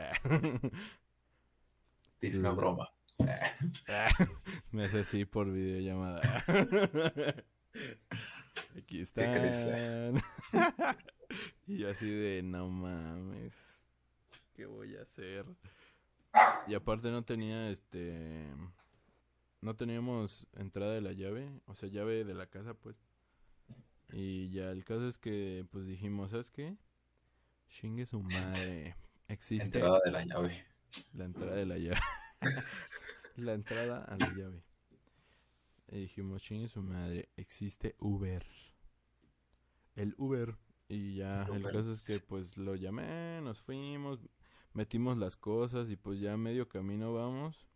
Dice 2.20 2.38
una 2.38 2.50
broma. 2.50 2.92
Me 4.72 4.84
hace 4.84 5.00
así 5.00 5.24
por 5.24 5.50
videollamada. 5.50 6.20
Aquí 8.76 8.98
¿Qué 9.04 9.04
crees, 9.12 9.56
están. 9.56 10.22
y 11.66 11.78
yo 11.78 11.90
así 11.90 12.08
de, 12.08 12.42
no 12.42 12.68
mames. 12.68 13.78
¿Qué 14.54 14.66
voy 14.66 14.96
a 14.96 15.02
hacer? 15.02 15.46
Y 16.66 16.74
aparte 16.74 17.10
no 17.10 17.24
tenía 17.24 17.70
este... 17.70 18.46
No 19.62 19.76
teníamos 19.76 20.46
entrada 20.54 20.94
de 20.94 21.02
la 21.02 21.12
llave, 21.12 21.50
o 21.66 21.74
sea, 21.74 21.88
llave 21.90 22.24
de 22.24 22.34
la 22.34 22.46
casa, 22.46 22.72
pues. 22.74 22.96
Y 24.12 24.50
ya 24.50 24.70
el 24.70 24.84
caso 24.84 25.06
es 25.06 25.18
que, 25.18 25.66
pues 25.70 25.86
dijimos, 25.86 26.30
¿sabes 26.30 26.50
qué? 26.50 26.76
Chingue 27.68 28.06
su 28.06 28.22
madre. 28.22 28.96
Existe 29.28 29.64
Entrada 29.66 30.00
de 30.04 30.10
la 30.10 30.24
llave. 30.24 30.64
La 31.12 31.24
entrada 31.24 31.54
de 31.54 31.66
la 31.66 31.78
llave. 31.78 32.00
la 33.36 33.54
entrada 33.54 34.04
a 34.04 34.16
la 34.16 34.28
llave. 34.34 34.62
Y 35.88 36.00
dijimos, 36.02 36.42
chingue 36.42 36.68
su 36.68 36.82
madre, 36.82 37.28
existe 37.36 37.96
Uber. 37.98 38.46
El 39.96 40.14
Uber. 40.18 40.56
Y 40.88 41.16
ya, 41.16 41.44
El 41.44 41.56
el 41.56 41.62
caso 41.64 41.88
es 41.90 42.04
que 42.04 42.18
pues 42.20 42.56
lo 42.56 42.74
llamé, 42.74 43.40
nos 43.42 43.60
fuimos, 43.62 44.18
metimos 44.72 45.16
las 45.18 45.36
cosas 45.36 45.88
y 45.88 45.96
pues 45.96 46.20
ya 46.20 46.36
medio 46.36 46.68
camino 46.68 47.12
vamos. 47.14 47.68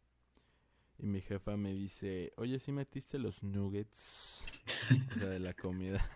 Y 0.99 1.07
mi 1.07 1.21
jefa 1.21 1.57
me 1.57 1.73
dice, 1.73 2.33
oye, 2.37 2.59
¿sí 2.61 2.73
metiste 2.73 3.19
los 3.19 3.43
nuggets? 3.43 4.47
o 5.15 5.19
sea, 5.19 5.29
de 5.29 5.41
la 5.41 5.55
comida. 5.55 6.09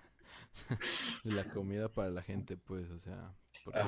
de 1.25 1.33
la 1.33 1.45
comida 1.51 1.89
para 1.93 2.11
la 2.11 2.23
gente, 2.23 2.57
pues, 2.57 2.91
o 2.91 2.99
sea, 2.99 3.35
porque 3.65 3.79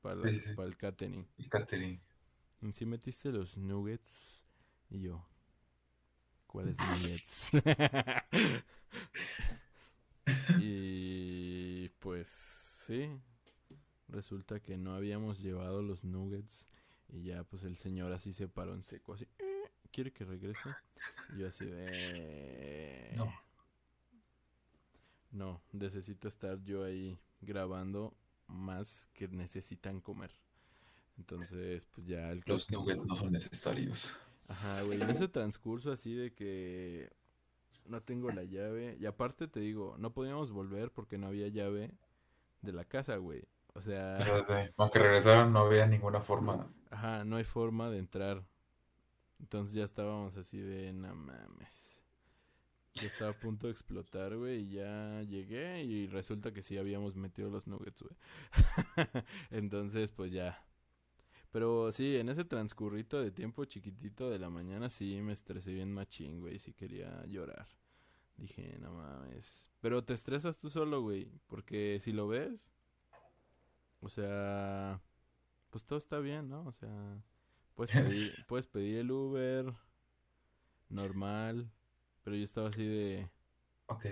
para, 0.00 0.16
la- 0.16 0.54
para 0.54 0.68
el 0.68 0.76
catering. 0.76 1.26
Y 1.38 1.48
catering. 1.48 2.00
Si 2.72 2.86
metiste 2.86 3.30
los 3.30 3.56
nuggets 3.56 4.42
y 4.90 5.00
yo. 5.02 5.26
¿Cuáles 6.46 6.76
nuggets? 6.78 7.50
y 10.60 11.88
pues 12.00 12.28
sí. 12.28 13.10
Resulta 14.08 14.60
que 14.60 14.76
no 14.76 14.94
habíamos 14.94 15.40
llevado 15.40 15.82
los 15.82 16.04
nuggets. 16.04 16.68
Y 17.08 17.24
ya 17.24 17.44
pues 17.44 17.62
el 17.64 17.76
señor 17.76 18.12
así 18.12 18.32
se 18.32 18.48
paró 18.48 18.74
en 18.74 18.82
seco. 18.82 19.14
Así. 19.14 19.26
"Eh, 19.38 19.70
¿Quiere 19.90 20.12
que 20.12 20.24
regrese? 20.24 20.70
Y 21.34 21.38
yo 21.40 21.48
así 21.48 21.64
de... 21.66 23.12
No. 23.16 23.32
No, 25.30 25.60
necesito 25.72 26.28
estar 26.28 26.62
yo 26.64 26.84
ahí 26.84 27.18
grabando 27.40 28.16
más 28.46 29.08
que 29.14 29.28
necesitan 29.28 30.00
comer. 30.00 30.30
Entonces, 31.18 31.86
pues 31.86 32.06
ya 32.06 32.30
el 32.32 32.42
Los 32.46 32.70
nuggets 32.70 33.04
no 33.04 33.16
son 33.16 33.32
necesarios. 33.32 34.18
Ajá, 34.48 34.82
güey, 34.82 35.00
en 35.00 35.10
ese 35.10 35.28
transcurso 35.28 35.90
así 35.92 36.14
de 36.14 36.32
que 36.34 37.10
no 37.86 38.02
tengo 38.02 38.30
la 38.30 38.44
llave. 38.44 38.96
Y 39.00 39.06
aparte 39.06 39.48
te 39.48 39.60
digo, 39.60 39.96
no 39.98 40.12
podíamos 40.12 40.52
volver 40.52 40.92
porque 40.92 41.18
no 41.18 41.28
había 41.28 41.48
llave 41.48 41.92
de 42.62 42.72
la 42.72 42.84
casa, 42.84 43.16
güey. 43.16 43.44
O 43.74 43.82
sea, 43.82 44.44
sí, 44.46 44.54
Aunque 44.76 44.98
regresaron, 45.00 45.52
no 45.52 45.60
había 45.60 45.86
ninguna 45.86 46.20
forma. 46.20 46.68
ajá, 46.90 47.24
no 47.24 47.36
hay 47.36 47.44
forma 47.44 47.90
de 47.90 47.98
entrar. 47.98 48.44
Entonces 49.40 49.74
ya 49.74 49.84
estábamos 49.84 50.36
así 50.36 50.58
de, 50.60 50.92
no 50.92 51.14
mames. 51.14 52.02
Yo 52.94 53.08
estaba 53.08 53.32
a 53.32 53.38
punto 53.38 53.66
de 53.66 53.72
explotar, 53.72 54.36
güey, 54.36 54.60
y 54.62 54.70
ya 54.70 55.22
llegué 55.22 55.82
y 55.84 56.06
resulta 56.06 56.52
que 56.52 56.62
sí 56.62 56.78
habíamos 56.78 57.16
metido 57.16 57.50
los 57.50 57.66
nuggets, 57.66 58.02
güey. 58.02 58.16
Entonces, 59.50 60.12
pues 60.12 60.32
ya. 60.32 60.64
Pero 61.54 61.92
sí, 61.92 62.16
en 62.16 62.28
ese 62.28 62.44
transcurrito 62.44 63.22
de 63.22 63.30
tiempo 63.30 63.64
chiquitito 63.64 64.28
de 64.28 64.40
la 64.40 64.50
mañana 64.50 64.90
sí 64.90 65.20
me 65.22 65.32
estresé 65.32 65.72
bien 65.72 65.94
machín, 65.94 66.40
güey, 66.40 66.58
sí 66.58 66.72
quería 66.72 67.24
llorar. 67.26 67.68
Dije, 68.36 68.76
no 68.80 68.90
mames. 68.94 69.70
Pero 69.80 70.02
te 70.02 70.14
estresas 70.14 70.58
tú 70.58 70.68
solo, 70.68 71.02
güey, 71.02 71.30
porque 71.46 72.00
si 72.00 72.10
lo 72.10 72.26
ves, 72.26 72.72
o 74.00 74.08
sea, 74.08 75.00
pues 75.70 75.84
todo 75.84 75.96
está 75.96 76.18
bien, 76.18 76.48
¿no? 76.48 76.66
O 76.66 76.72
sea, 76.72 77.22
puedes 77.76 77.94
pedir, 77.94 78.34
puedes 78.48 78.66
pedir 78.66 78.98
el 78.98 79.12
Uber 79.12 79.72
normal, 80.88 81.70
pero 82.24 82.34
yo 82.34 82.42
estaba 82.42 82.70
así 82.70 82.84
de, 82.84 83.30
Ok. 83.86 84.04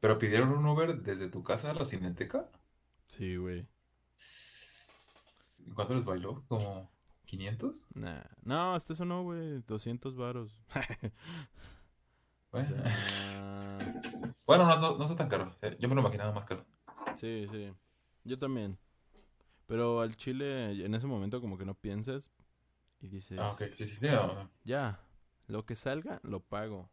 ¿Pero 0.00 0.18
pidieron 0.20 0.50
un 0.52 0.64
Uber 0.66 1.00
desde 1.02 1.28
tu 1.28 1.42
casa 1.42 1.70
a 1.70 1.74
la 1.74 1.84
cineteca? 1.84 2.48
sí, 3.06 3.36
güey. 3.36 3.66
¿Y 5.66 5.70
¿Cuánto 5.72 5.94
les 5.94 6.04
bailó? 6.04 6.44
¿Como 6.48 6.90
500? 7.26 7.86
Nah. 7.94 8.22
No, 8.42 8.74
hasta 8.74 8.92
eso 8.92 9.04
no, 9.04 9.22
güey, 9.22 9.60
200 9.66 10.16
varos. 10.16 10.52
Bueno, 12.50 12.68
sea, 12.68 12.84
bueno 14.46 14.64
no, 14.66 14.76
no, 14.78 14.96
no 14.98 15.04
está 15.04 15.16
tan 15.16 15.28
caro. 15.28 15.56
Eh, 15.60 15.76
Yo 15.80 15.88
me 15.88 15.96
lo 15.96 16.02
imaginaba 16.02 16.32
más 16.32 16.44
caro. 16.44 16.64
sí, 17.16 17.46
sí. 17.50 17.72
Yo 18.22 18.36
también. 18.36 18.78
Pero 19.66 20.00
al 20.00 20.14
chile, 20.16 20.84
en 20.84 20.94
ese 20.94 21.06
momento, 21.08 21.40
como 21.40 21.58
que 21.58 21.64
no 21.64 21.74
piensas 21.74 22.30
y 23.00 23.08
dices, 23.08 23.40
Ah, 23.40 23.50
ok, 23.52 23.62
sí, 23.74 23.86
sí, 23.86 23.96
sí. 23.96 24.06
no, 24.06 24.50
ya, 24.62 25.00
lo 25.48 25.64
que 25.66 25.74
salga, 25.74 26.20
lo 26.22 26.40
pago. 26.40 26.90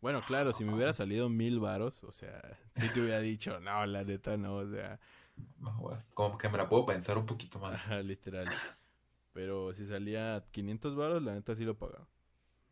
Bueno, 0.00 0.20
claro, 0.22 0.52
si 0.52 0.64
me 0.64 0.74
hubiera 0.74 0.92
salido 0.94 1.28
mil 1.28 1.60
varos, 1.60 2.02
o 2.04 2.12
sea, 2.12 2.40
sí 2.74 2.88
que 2.90 3.00
hubiera 3.02 3.20
dicho, 3.20 3.60
no, 3.60 3.84
la 3.86 4.04
neta 4.04 4.36
no, 4.36 4.56
o 4.56 4.70
sea, 4.70 5.00
bueno, 5.58 6.02
como 6.14 6.38
que 6.38 6.48
me 6.48 6.58
la 6.58 6.68
puedo 6.68 6.86
pensar 6.86 7.18
un 7.18 7.26
poquito 7.26 7.58
más. 7.58 7.74
ajá, 7.74 8.00
literal. 8.02 8.46
Pero 9.32 9.72
si 9.74 9.86
salía 9.86 10.44
500 10.52 10.94
varos, 10.96 11.22
la 11.22 11.34
neta 11.34 11.54
sí 11.54 11.64
lo 11.64 11.76
pagaba. 11.76 12.08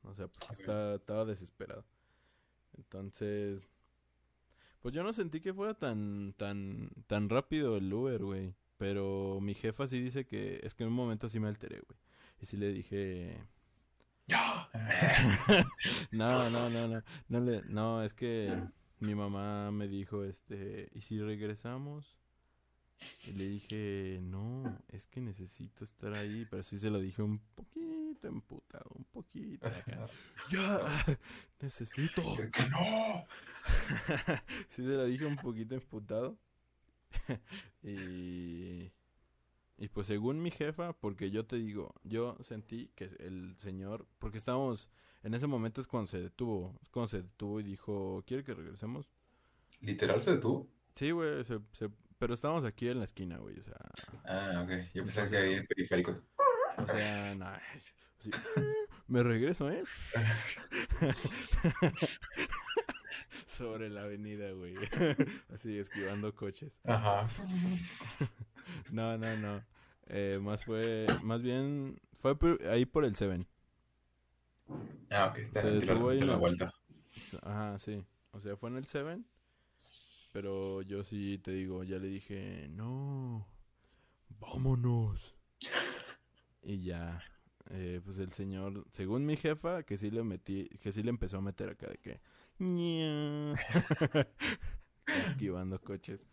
O 0.04 0.14
sea, 0.14 0.28
porque 0.28 0.52
estaba, 0.52 0.94
estaba 0.94 1.24
desesperado. 1.24 1.84
Entonces, 2.76 3.72
pues 4.80 4.94
yo 4.94 5.02
no 5.02 5.12
sentí 5.12 5.40
que 5.40 5.54
fuera 5.54 5.74
tan, 5.74 6.34
tan, 6.36 6.90
tan 7.06 7.28
rápido 7.28 7.76
el 7.76 7.92
Uber, 7.92 8.22
güey. 8.22 8.54
Pero 8.78 9.38
mi 9.40 9.54
jefa 9.54 9.86
sí 9.86 10.00
dice 10.00 10.26
que 10.26 10.60
es 10.62 10.74
que 10.74 10.82
en 10.82 10.90
un 10.90 10.96
momento 10.96 11.28
sí 11.28 11.38
me 11.38 11.48
alteré, 11.48 11.80
güey. 11.86 11.98
Y 12.40 12.46
sí 12.46 12.56
le 12.56 12.72
dije, 12.72 13.38
¡Ya! 14.26 14.68
no, 16.10 16.50
no, 16.50 16.70
no, 16.70 16.88
no, 16.88 17.02
no 17.28 17.40
le, 17.40 17.62
no, 17.62 18.02
es 18.02 18.14
que 18.14 18.52
mi 19.00 19.14
mamá 19.14 19.70
me 19.70 19.88
dijo, 19.88 20.24
este, 20.24 20.88
¿y 20.94 21.00
si 21.00 21.20
regresamos? 21.20 22.16
Y 23.26 23.32
le 23.32 23.46
dije, 23.48 24.18
no, 24.22 24.78
es 24.88 25.06
que 25.06 25.20
necesito 25.20 25.84
estar 25.84 26.12
ahí, 26.14 26.46
pero 26.50 26.62
sí 26.62 26.78
se 26.78 26.90
lo 26.90 26.98
dije 27.00 27.22
un 27.22 27.38
poquito 27.54 28.28
emputado, 28.28 28.90
un 28.94 29.04
poquito. 29.04 29.66
acá. 29.66 30.06
Ya, 30.50 31.18
necesito. 31.60 32.22
¡Que 32.52 32.66
no! 32.68 33.26
sí 34.68 34.82
se 34.82 34.88
lo 34.96 35.04
dije 35.06 35.24
un 35.26 35.36
poquito 35.36 35.74
emputado. 35.74 36.38
y, 37.82 38.90
y 39.78 39.88
pues 39.92 40.06
según 40.06 40.42
mi 40.42 40.50
jefa, 40.50 40.92
porque 40.92 41.30
yo 41.30 41.44
te 41.46 41.56
digo, 41.56 41.94
yo 42.04 42.36
sentí 42.42 42.88
que 42.94 43.04
el 43.20 43.54
señor, 43.58 44.06
porque 44.18 44.38
estábamos, 44.38 44.88
en 45.22 45.34
ese 45.34 45.46
momento 45.46 45.80
es 45.80 45.86
cuando 45.86 46.06
se 46.08 46.20
detuvo, 46.20 46.78
es 46.82 46.88
cuando 46.90 47.08
se 47.08 47.22
detuvo 47.22 47.60
y 47.60 47.64
dijo, 47.64 48.22
¿quiere 48.26 48.44
que 48.44 48.54
regresemos? 48.54 49.08
¿Literal 49.80 50.20
se 50.20 50.32
detuvo? 50.36 50.68
Sí, 50.94 51.10
güey, 51.10 51.44
se- 51.44 51.60
se- 51.72 51.90
pero 52.22 52.34
estábamos 52.34 52.64
aquí 52.64 52.88
en 52.88 53.00
la 53.00 53.04
esquina, 53.04 53.36
güey, 53.38 53.58
o 53.58 53.64
sea, 53.64 53.74
Ah, 54.24 54.62
ok. 54.64 54.70
Yo 54.94 55.02
pensaba 55.02 55.28
que 55.28 55.36
ahí 55.38 55.54
en 55.54 55.66
periférico. 55.66 56.22
o 56.78 56.86
sea, 56.86 57.32
así, 57.32 58.30
me 59.08 59.24
regreso, 59.24 59.68
¿eh? 59.68 59.82
Sobre 63.46 63.90
la 63.90 64.02
avenida, 64.04 64.52
güey, 64.52 64.76
así 65.52 65.80
esquivando 65.80 66.32
coches. 66.32 66.80
Ajá. 66.84 67.28
No, 68.92 69.18
no, 69.18 69.36
no. 69.36 69.64
Eh, 70.06 70.38
más 70.40 70.64
fue, 70.64 71.08
más 71.24 71.42
bien, 71.42 72.00
fue 72.12 72.38
por- 72.38 72.62
ahí 72.70 72.86
por 72.86 73.04
el 73.04 73.16
Seven. 73.16 73.48
Ah, 75.10 75.26
ok. 75.26 75.38
Se 75.60 75.70
detuvo 75.72 76.10
ahí 76.10 76.20
la- 76.20 76.36
vuelta. 76.36 76.72
Ajá, 77.42 77.80
sí. 77.80 78.06
O 78.30 78.38
sea, 78.38 78.56
fue 78.56 78.70
en 78.70 78.76
el 78.76 78.86
Seven. 78.86 79.26
Pero 80.32 80.82
yo 80.82 81.04
sí 81.04 81.38
te 81.38 81.52
digo, 81.52 81.84
ya 81.84 81.98
le 81.98 82.08
dije, 82.08 82.68
no, 82.70 83.46
vámonos. 84.40 85.36
Y 86.64 86.84
ya, 86.84 87.20
eh, 87.70 88.00
pues 88.04 88.18
el 88.18 88.32
señor, 88.32 88.86
según 88.92 89.26
mi 89.26 89.36
jefa, 89.36 89.82
que 89.82 89.98
sí 89.98 90.12
le 90.12 90.22
metí, 90.22 90.68
que 90.80 90.92
sí 90.92 91.02
le 91.02 91.10
empezó 91.10 91.38
a 91.38 91.40
meter 91.40 91.70
acá 91.70 91.88
de 91.88 91.98
que, 91.98 92.20
esquivando 95.26 95.80
coches 95.80 96.24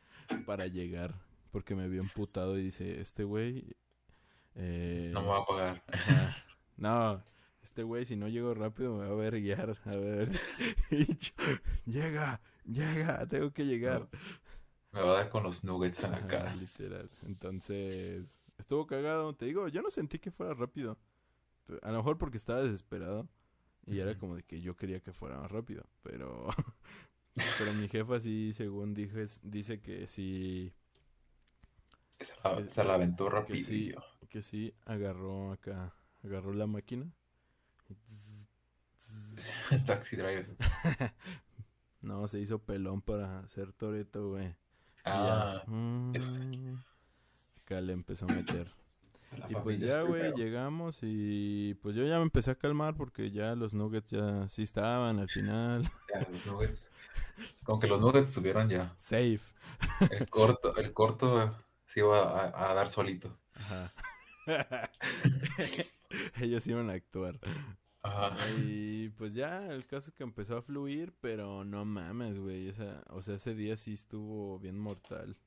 para 0.46 0.68
llegar, 0.68 1.20
porque 1.50 1.74
me 1.74 1.90
vio 1.90 2.00
emputado 2.00 2.60
y 2.60 2.62
dice, 2.62 3.02
este 3.02 3.24
güey, 3.24 3.76
eh, 4.54 5.10
No 5.16 5.22
me 5.22 5.28
va 5.30 5.40
a 5.40 5.46
pagar. 5.46 5.84
Ajá. 5.88 6.38
No, 6.78 7.24
este 7.64 7.84
güey, 7.84 8.06
si 8.06 8.16
no 8.16 8.28
llego 8.28 8.54
rápido, 8.54 8.96
me 8.98 9.06
va 9.06 9.12
a 9.12 9.16
ver 9.16 9.42
guiar. 9.42 9.78
A 9.86 9.96
ver. 9.96 10.30
Y 10.92 11.06
yo, 11.18 11.34
llega, 11.86 12.42
llega, 12.74 13.26
tengo 13.28 13.52
que 13.52 13.66
llegar. 13.66 14.08
Me 14.92 15.02
va 15.02 15.12
a 15.12 15.14
dar 15.18 15.30
con 15.30 15.44
los 15.44 15.64
nuggets 15.64 16.04
en 16.04 16.12
la 16.12 16.26
cara. 16.28 16.56
literal. 16.56 17.10
Entonces, 17.24 18.42
estuvo 18.58 18.88
cagado. 18.88 19.36
Te 19.36 19.46
digo, 19.46 19.68
yo 19.68 19.82
no 19.82 19.92
sentí 19.92 20.20
que 20.20 20.32
fuera 20.32 20.54
rápido. 20.54 20.98
A 21.84 21.92
lo 21.92 21.98
mejor 21.98 22.18
porque 22.18 22.38
estaba 22.38 22.64
desesperado. 22.64 23.28
Y 23.86 24.00
era 24.00 24.18
como 24.18 24.36
de 24.36 24.44
que 24.44 24.62
yo 24.62 24.76
quería 24.76 25.00
que 25.00 25.14
fuera 25.14 25.38
más 25.40 25.52
rápido. 25.52 25.84
Pero. 26.04 26.48
Pero 27.58 27.74
mi 27.74 27.88
jefa 27.88 28.20
sí, 28.20 28.54
según 28.54 28.94
dije, 28.94 29.26
dice 29.44 29.80
que 29.82 30.08
sí. 30.08 30.74
Que 32.18 32.26
se 32.26 32.34
la, 32.44 32.58
que- 32.58 32.70
se 32.70 32.84
la 32.84 32.96
aventó 32.96 33.26
Que 33.26 33.30
rápido. 33.32 33.66
sí, 33.66 33.94
que 34.30 34.42
sí 34.42 34.74
agarró 34.86 35.52
acá. 35.52 35.94
Agarró 36.24 36.54
la 36.54 36.68
máquina. 36.68 37.10
y. 37.90 38.48
Taxi 39.86 40.16
driver. 40.16 40.56
No, 42.02 42.28
se 42.28 42.40
hizo 42.40 42.60
pelón 42.60 43.02
para 43.02 43.40
hacer 43.40 43.74
Toreto, 43.74 44.30
güey. 44.32 44.56
Ah, 45.06 45.64
ya. 45.66 45.72
mm, 45.72 46.84
Acá 47.64 47.82
le 47.82 47.94
empezó 47.94 48.26
a 48.26 48.30
meter. 48.30 48.72
la 49.32 49.48
Y 49.50 49.56
pues 49.56 49.80
ya, 49.80 50.02
güey, 50.04 50.34
llegamos 50.34 51.00
y 51.02 51.76
pues 51.82 51.96
yo 51.96 52.06
ya 52.06 52.18
me 52.18 52.24
empecé 52.24 52.52
a 52.52 52.56
calmar 52.58 52.96
porque 52.96 53.32
ya 53.32 53.56
los 53.56 53.74
nuggets 53.74 54.12
ya 54.12 54.48
sí 54.50 54.64
estaban 54.64 55.20
al 55.20 55.30
final. 55.30 55.84
Ya, 56.14 56.28
los 56.30 56.46
nuggets. 56.46 56.92
Con 57.64 57.80
que 57.80 57.88
los 57.88 58.02
nuggets 58.02 58.30
estuvieron 58.30 58.70
ya. 58.70 58.96
Safe. 58.98 59.42
El 60.10 60.30
corto, 60.30 60.76
el 60.78 60.94
corto 60.94 61.56
se 61.86 62.02
iba 62.02 62.20
a, 62.48 62.72
a 62.72 62.74
dar 62.74 62.90
solito. 62.90 63.40
Ajá. 63.54 63.94
Ellos 66.42 66.66
iban 66.68 66.90
a 66.90 66.94
actuar. 66.94 67.40
Ajá. 68.02 68.36
Y 68.48 69.10
pues 69.10 69.34
ya, 69.34 69.72
el 69.72 69.86
caso 69.86 70.10
es 70.10 70.16
que 70.16 70.24
empezó 70.24 70.58
a 70.58 70.62
fluir, 70.62 71.14
pero 71.22 71.64
no 71.66 71.86
mames, 71.86 72.38
güey. 72.40 72.70
esa- 72.70 73.04
o 73.10 73.22
sea, 73.22 73.36
ese 73.36 73.56
día 73.56 73.78
sí 73.78 73.94
estuvo 73.94 74.60
bien 74.60 74.80
mortal. 74.80 75.38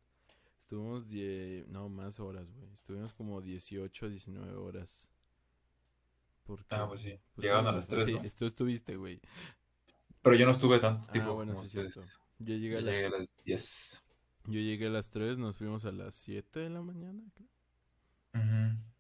Estuvimos 0.62 1.09
die... 1.09 1.64
no 1.68 1.88
más 1.88 2.20
horas, 2.20 2.50
güey. 2.55 2.72
Estuvimos 2.74 3.14
como 3.14 3.40
18, 3.42 4.09
19 4.11 4.55
horas. 4.57 5.07
Porque, 6.44 6.74
Ah, 6.74 6.86
pues 6.88 7.00
sí. 7.03 7.18
pues 7.34 7.44
Llegaban 7.44 7.64
sí, 7.64 7.68
a 7.68 7.72
las 7.72 7.86
3, 7.86 8.05
Sí, 8.07 8.12
¿no? 8.12 8.20
tú 8.38 8.46
estuviste, 8.46 8.96
güey. 8.96 9.20
Pero 10.22 10.36
yo 10.36 10.46
no 10.46 10.53
estuve 10.53 10.78
tanto 10.78 11.09
Ah, 11.09 11.12
tiempo 11.12 11.34
bueno, 11.34 11.53
como 11.53 11.62
sí, 11.64 11.78
ustedes. 11.78 11.94
cierto. 11.94 12.12
Yo 12.38 12.55
llegué, 12.57 12.78
a 12.78 12.80
las... 12.80 12.94
llegué 12.94 13.07
a 13.07 13.11
las 13.11 13.34
10. 13.44 14.03
Yo 14.46 14.61
llegué 14.61 14.86
a 14.86 14.90
las 14.90 15.11
3, 15.11 15.38
nos 15.38 15.57
fuimos 15.57 15.84
a 15.84 15.92
las 15.92 16.14
7 16.14 16.61
de 16.61 16.70
la 16.70 16.82
mañana, 16.82 17.22
creo. 17.34 17.48
Ujú. 18.34 18.91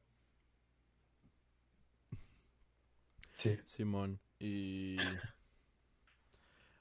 Sí. 3.42 3.58
Simón. 3.66 4.20
Y... 4.38 4.96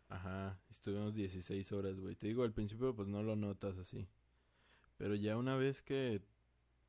Ajá, 0.09 0.59
estuvimos 0.69 1.15
16 1.15 1.71
horas, 1.71 1.99
güey. 1.99 2.15
Te 2.15 2.27
digo, 2.27 2.43
al 2.43 2.53
principio 2.53 2.95
pues 2.95 3.07
no 3.07 3.23
lo 3.23 3.35
notas 3.35 3.79
así. 3.79 4.07
Pero 4.97 5.15
ya 5.15 5.37
una 5.37 5.55
vez 5.55 5.81
que 5.81 6.21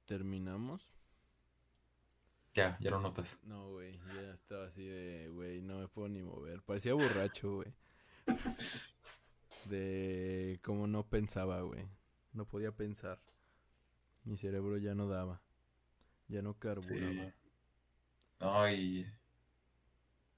terminamos... 0.04 0.92
Ya, 2.52 2.76
ya 2.80 2.90
lo 2.90 3.00
notas. 3.00 3.38
No, 3.44 3.70
güey, 3.70 3.98
ya 4.14 4.34
estaba 4.34 4.66
así 4.66 4.84
de, 4.84 5.30
güey, 5.30 5.62
no 5.62 5.78
me 5.78 5.88
puedo 5.88 6.10
ni 6.10 6.20
mover. 6.20 6.60
Parecía 6.60 6.92
borracho, 6.92 7.54
güey. 7.54 7.72
De 9.70 10.60
cómo 10.62 10.86
no 10.86 11.08
pensaba, 11.08 11.62
güey. 11.62 11.88
No 12.34 12.44
podía 12.44 12.72
pensar. 12.72 13.22
Mi 14.24 14.36
cerebro 14.36 14.76
ya 14.76 14.94
no 14.94 15.08
daba. 15.08 15.40
Ya 16.28 16.42
no 16.42 16.58
carburaba. 16.58 17.10
Sí. 17.10 17.32
No, 18.38 18.70
y, 18.70 19.06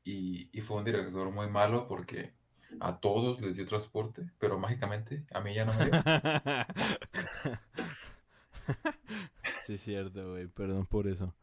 y, 0.04 0.48
y 0.52 0.60
fue 0.60 0.76
un 0.78 0.84
director 0.84 1.30
muy 1.30 1.48
malo 1.48 1.86
porque 1.88 2.32
a 2.80 2.98
todos 2.98 3.40
les 3.40 3.56
dio 3.56 3.66
transporte, 3.66 4.30
pero 4.38 4.58
mágicamente 4.58 5.24
a 5.32 5.40
mí 5.40 5.54
ya 5.54 5.64
no 5.64 5.74
me 5.74 5.84
dio. 5.86 5.92
sí, 9.66 9.74
es 9.74 9.80
cierto, 9.82 10.30
güey. 10.32 10.46
Perdón 10.48 10.86
por 10.86 11.06
eso. 11.06 11.34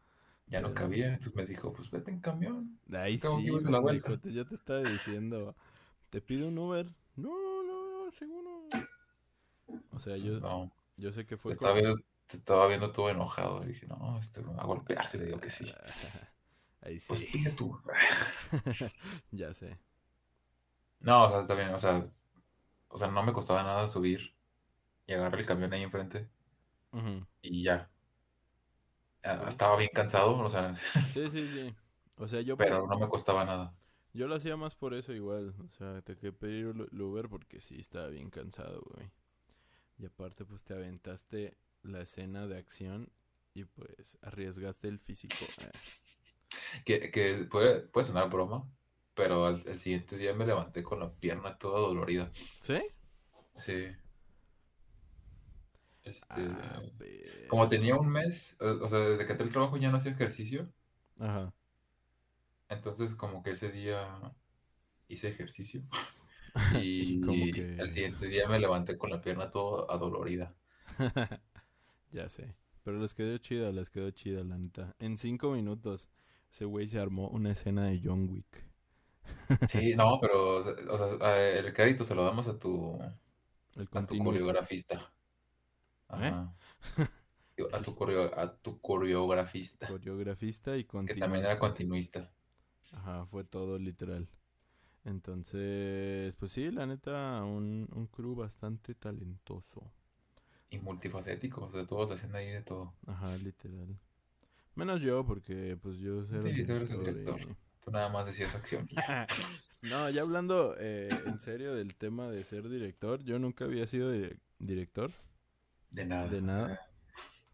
Ya 0.46 0.60
no 0.60 0.74
cabía, 0.74 1.06
entonces 1.08 1.34
me 1.34 1.46
dijo, 1.46 1.72
pues 1.72 1.90
vete 1.90 2.10
en 2.10 2.20
camión. 2.20 2.78
Ahí 2.92 3.16
Acabo 3.16 3.38
que 3.38 3.44
sí, 3.44 3.50
la 3.70 4.18
te- 4.20 4.32
yo 4.32 4.46
te 4.46 4.54
estaba 4.54 4.80
diciendo, 4.80 5.54
¿te 6.10 6.20
pido 6.20 6.48
un 6.48 6.58
Uber? 6.58 6.86
No, 7.16 7.30
no, 7.64 8.04
no, 8.04 8.12
seguro. 8.12 8.66
O 9.92 9.98
sea, 9.98 10.16
yo, 10.18 10.40
No, 10.40 10.70
yo 10.98 11.10
sé 11.12 11.22
que 11.24 11.36
te 11.36 11.38
fue 11.38 11.52
estaba 11.52 11.72
como- 11.72 11.82
viendo, 11.82 12.02
te 12.26 12.36
estaba 12.36 12.66
viendo 12.66 12.92
todo 12.92 13.08
enojado. 13.08 13.60
Dije, 13.60 13.86
no, 13.86 14.18
este 14.18 14.42
me 14.42 14.52
va 14.52 14.62
a 14.62 14.66
golpearse. 14.66 15.16
Le 15.18 15.26
digo 15.26 15.40
que 15.40 15.48
sí. 15.50 15.64
Ahí 16.82 16.98
Pues 17.06 17.20
sí, 17.20 17.26
pide 17.26 17.50
tú. 17.52 17.80
ya 19.30 19.54
sé. 19.54 19.78
No, 21.00 21.24
o 21.24 21.30
sea, 21.30 21.40
está 21.42 21.54
bien, 21.54 21.70
o 21.70 21.78
sea, 21.78 22.06
o 22.88 22.98
sea, 22.98 23.08
no 23.08 23.22
me 23.22 23.32
costaba 23.32 23.62
nada 23.62 23.88
subir 23.88 24.34
y 25.06 25.12
agarrar 25.12 25.40
el 25.40 25.46
camión 25.46 25.72
ahí 25.72 25.82
enfrente 25.82 26.28
y 27.40 27.64
ya. 27.64 27.88
Estaba 29.48 29.76
bien 29.76 29.90
cansado, 29.94 30.36
o 30.36 30.50
sea, 30.50 30.74
Sí, 31.12 31.30
sí, 31.30 31.48
sí. 31.48 31.74
O 32.18 32.28
sea, 32.28 32.40
yo, 32.40 32.56
pero 32.56 32.86
no 32.86 32.98
me 32.98 33.08
costaba 33.08 33.44
nada. 33.44 33.74
Yo 34.12 34.26
lo 34.26 34.34
hacía 34.34 34.56
más 34.56 34.74
por 34.74 34.94
eso 34.94 35.12
igual, 35.12 35.54
o 35.64 35.70
sea, 35.70 36.02
te 36.02 36.16
que 36.16 36.32
pedir 36.32 36.66
el 36.66 36.88
el 36.92 37.00
Uber 37.00 37.28
porque 37.28 37.60
sí 37.60 37.80
estaba 37.80 38.08
bien 38.08 38.30
cansado, 38.30 38.82
güey. 38.94 39.10
Y 39.98 40.06
aparte 40.06 40.44
pues 40.44 40.62
te 40.64 40.74
aventaste 40.74 41.56
la 41.82 42.00
escena 42.00 42.46
de 42.46 42.58
acción 42.58 43.10
y 43.54 43.64
pues 43.64 44.18
arriesgaste 44.22 44.88
el 44.88 44.98
físico. 44.98 45.36
Eh, 45.58 45.70
Que, 46.84 47.10
que 47.10 47.44
puede, 47.50 47.80
puede 47.82 48.06
sonar 48.06 48.28
broma, 48.30 48.70
pero 49.14 49.46
al, 49.46 49.64
el 49.68 49.78
siguiente 49.80 50.16
día 50.16 50.34
me 50.34 50.46
levanté 50.46 50.82
con 50.82 51.00
la 51.00 51.12
pierna 51.14 51.58
toda 51.58 51.80
dolorida. 51.80 52.32
¿Sí? 52.60 52.80
Sí. 53.56 53.96
Este, 56.04 56.40
Ah, 56.40 56.82
como 57.46 57.68
tenía 57.68 57.96
un 57.96 58.08
mes, 58.10 58.56
o, 58.60 58.84
o 58.84 58.88
sea, 58.88 58.98
desde 59.00 59.26
que 59.26 59.32
entré 59.32 59.46
al 59.46 59.52
trabajo 59.52 59.76
ya 59.76 59.90
no 59.90 59.98
hacía 59.98 60.12
ejercicio, 60.12 60.72
Ajá. 61.20 61.52
entonces 62.68 63.14
como 63.14 63.42
que 63.42 63.50
ese 63.52 63.70
día 63.70 64.34
hice 65.08 65.28
ejercicio 65.28 65.82
Y 66.72 67.20
y 67.28 67.50
el 67.78 67.90
que... 67.90 67.90
siguiente 67.90 68.26
día 68.28 68.48
me 68.48 68.58
levanté 68.58 68.98
con 68.98 69.10
la 69.10 69.20
pierna 69.20 69.50
toda 69.50 69.86
adolorida. 69.94 70.54
ya 72.12 72.28
sé. 72.28 72.54
Pero 72.84 72.98
les 73.00 73.14
quedó 73.14 73.38
chida, 73.38 73.70
les 73.72 73.90
quedó 73.90 74.10
chida, 74.10 74.44
la 74.44 74.58
neta. 74.58 74.94
En 74.98 75.18
cinco 75.18 75.52
minutos, 75.52 76.08
ese 76.52 76.66
güey 76.66 76.86
se 76.88 77.00
armó 77.00 77.28
una 77.28 77.50
escena 77.52 77.86
de 77.86 78.00
John 78.04 78.28
Wick. 78.30 78.64
Sí, 79.66 79.94
no, 79.96 80.18
pero 80.20 80.56
o 80.56 80.62
sea, 81.18 81.48
el 81.58 81.72
crédito 81.72 82.04
se 82.04 82.14
lo 82.14 82.24
damos 82.24 82.46
a 82.48 82.58
tu, 82.58 82.98
El 83.76 83.88
a 83.94 84.06
tu 84.06 84.16
continuista. 84.16 84.22
coreografista. 84.24 85.12
¿Eh? 86.14 86.32
Ajá. 86.32 86.54
A 87.76 87.80
tu 87.82 87.94
coreo- 87.94 88.30
a 88.42 88.44
tu 88.62 88.78
coreografista, 88.80 89.86
Coreografista 89.86 90.76
y 90.76 90.84
que 91.06 91.14
también 91.14 91.44
era 91.44 91.58
continuista. 91.58 92.20
continuista. 92.20 92.32
Ajá, 92.92 93.26
fue 93.26 93.44
todo 93.44 93.78
literal. 93.78 94.28
Entonces, 95.04 96.36
pues 96.36 96.52
sí, 96.52 96.70
la 96.72 96.86
neta, 96.86 97.44
un, 97.44 97.88
un 97.94 98.06
crew 98.08 98.34
bastante 98.36 98.94
talentoso. 98.94 99.92
Y 100.70 100.78
multifacético, 100.80 101.66
o 101.66 101.70
sea, 101.70 101.86
todos 101.86 102.10
hacían 102.10 102.34
ahí 102.34 102.50
de 102.50 102.62
todo. 102.62 102.94
Ajá, 103.06 103.36
literal. 103.38 103.96
Menos 104.74 105.00
yo, 105.02 105.24
porque 105.26 105.76
pues 105.80 105.98
yo 105.98 106.22
era 106.30 106.42
Sí, 106.42 106.64
tú 106.64 106.72
eres 106.72 106.92
el 106.92 106.98
director 107.00 107.36
director. 107.36 107.56
Tú 107.84 107.90
nada 107.90 108.08
más 108.08 108.26
decías 108.26 108.54
acción. 108.54 108.88
No, 109.82 110.08
ya 110.10 110.22
hablando 110.22 110.76
eh, 110.78 111.08
en 111.26 111.40
serio 111.40 111.74
del 111.74 111.96
tema 111.96 112.28
de 112.30 112.44
ser 112.44 112.68
director, 112.68 113.20
yo 113.24 113.40
nunca 113.40 113.64
había 113.64 113.84
sido 113.88 114.12
di- 114.12 114.30
director 114.60 115.10
De 115.90 116.04
nada. 116.06 116.28
de 116.28 116.40
nada. 116.40 116.80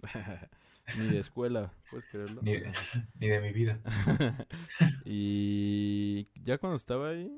Ni 0.98 1.06
de 1.06 1.20
escuela, 1.20 1.72
¿puedes 1.90 2.04
creerlo? 2.06 2.42
Ni, 2.42 2.52
ni 3.18 3.28
de 3.28 3.40
mi 3.40 3.52
vida. 3.52 3.80
y 5.06 6.28
ya 6.44 6.58
cuando 6.58 6.76
estaba 6.76 7.10
ahí, 7.10 7.32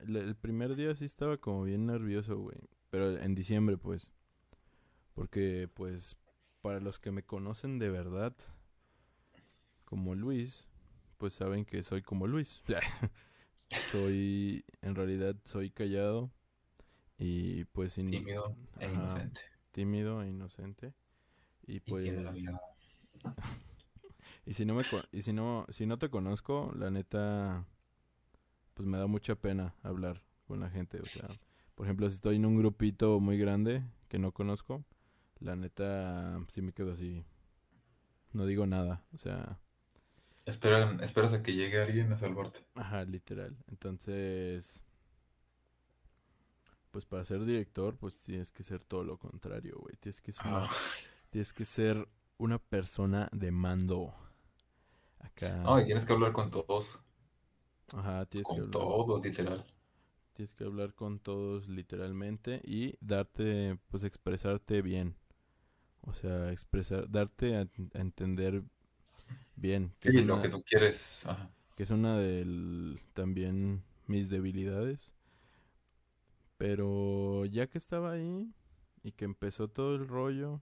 el, 0.00 0.16
el 0.16 0.36
primer 0.36 0.76
día 0.76 0.94
sí 0.94 1.06
estaba 1.06 1.38
como 1.38 1.62
bien 1.64 1.86
nervioso, 1.86 2.36
güey. 2.36 2.58
Pero 2.90 3.16
en 3.18 3.34
diciembre, 3.34 3.76
pues. 3.78 4.10
Porque, 5.14 5.68
pues, 5.72 6.16
para 6.60 6.80
los 6.80 6.98
que 6.98 7.10
me 7.12 7.22
conocen 7.22 7.78
de 7.78 7.88
verdad, 7.90 8.34
como 9.84 10.14
Luis, 10.14 10.68
pues 11.18 11.34
saben 11.34 11.64
que 11.64 11.82
soy 11.82 12.02
como 12.02 12.26
Luis. 12.26 12.62
soy, 13.92 14.64
en 14.82 14.94
realidad, 14.94 15.36
soy 15.44 15.70
callado 15.70 16.30
y 17.18 17.64
pues 17.66 17.94
Tímido 17.94 18.56
e 18.80 18.92
inocente. 18.92 19.40
tímido 19.72 20.22
e 20.22 20.28
inocente. 20.28 20.94
Y 21.66 21.80
pues, 21.80 22.08
y 24.46 24.54
si 24.54 24.64
no 24.64 24.74
me, 24.74 24.82
y 25.12 25.22
si 25.22 25.32
no, 25.32 25.66
si 25.70 25.86
no 25.86 25.96
te 25.96 26.10
conozco, 26.10 26.72
la 26.76 26.90
neta, 26.90 27.66
pues 28.74 28.86
me 28.86 28.98
da 28.98 29.06
mucha 29.06 29.34
pena 29.34 29.74
hablar 29.82 30.22
con 30.46 30.60
la 30.60 30.70
gente. 30.70 31.00
O 31.00 31.06
sea, 31.06 31.28
por 31.74 31.86
ejemplo, 31.86 32.08
si 32.08 32.16
estoy 32.16 32.36
en 32.36 32.46
un 32.46 32.58
grupito 32.58 33.18
muy 33.20 33.38
grande 33.38 33.82
que 34.08 34.18
no 34.18 34.32
conozco, 34.32 34.84
la 35.40 35.56
neta, 35.56 36.40
sí 36.48 36.62
me 36.62 36.72
quedo 36.72 36.92
así. 36.92 37.24
No 38.32 38.46
digo 38.46 38.66
nada. 38.66 39.04
O 39.12 39.16
sea, 39.16 39.58
Esperan, 40.46 41.02
esperas 41.02 41.34
a 41.34 41.42
que 41.42 41.52
llegue 41.54 41.82
alguien 41.82 42.10
a 42.10 42.16
salvarte. 42.16 42.60
ajá, 42.74 43.04
literal. 43.04 43.56
Entonces, 43.68 44.82
pues 46.90 47.04
para 47.06 47.24
ser 47.24 47.44
director, 47.44 47.96
pues 47.96 48.16
tienes 48.22 48.52
que 48.52 48.62
ser 48.62 48.84
todo 48.84 49.04
lo 49.04 49.18
contrario, 49.18 49.76
güey. 49.80 49.96
Tienes 49.96 50.20
que 50.20 50.32
ser 50.32 50.46
una, 50.46 50.62
Ah, 50.62 50.68
tienes 51.30 51.52
que 51.52 51.64
ser 51.64 52.08
una 52.38 52.58
persona 52.58 53.28
de 53.32 53.50
mando. 53.52 54.14
Acá. 55.18 55.52
No, 55.64 55.80
y 55.80 55.84
tienes 55.84 56.04
que 56.04 56.12
hablar 56.12 56.32
con 56.32 56.50
todos. 56.52 57.00
Ajá, 57.94 58.26
tienes 58.26 58.50
que 58.52 58.60
Con 58.60 58.60
hablar. 58.60 58.70
todos, 58.70 59.20
literal. 59.24 59.64
Tienes 60.34 60.54
que 60.54 60.64
hablar 60.64 60.94
con 60.94 61.20
todos 61.20 61.68
literalmente 61.68 62.60
y 62.64 62.96
darte, 63.00 63.78
pues 63.88 64.02
expresarte 64.04 64.82
bien. 64.82 65.16
O 66.02 66.14
sea, 66.14 66.52
expresar, 66.52 67.10
darte 67.10 67.56
a, 67.56 67.62
a 67.62 68.00
entender 68.00 68.64
bien. 69.56 69.92
Que 70.00 70.10
Sí, 70.10 70.18
es 70.18 70.24
lo 70.26 70.38
una, 70.38 70.40
que 70.40 70.48
tú 70.50 70.62
quieres. 70.62 71.24
Ajá. 71.26 71.50
que 71.76 71.82
es 71.84 71.90
una 71.90 72.18
de 72.18 72.98
también 73.14 73.84
mis 74.06 74.28
debilidades. 74.28 75.12
Pero 76.56 77.44
ya 77.46 77.66
que 77.68 77.78
estaba 77.78 78.12
ahí 78.12 78.52
y 79.02 79.12
que 79.12 79.24
empezó 79.24 79.68
todo 79.68 79.94
el 79.96 80.08
rollo 80.08 80.60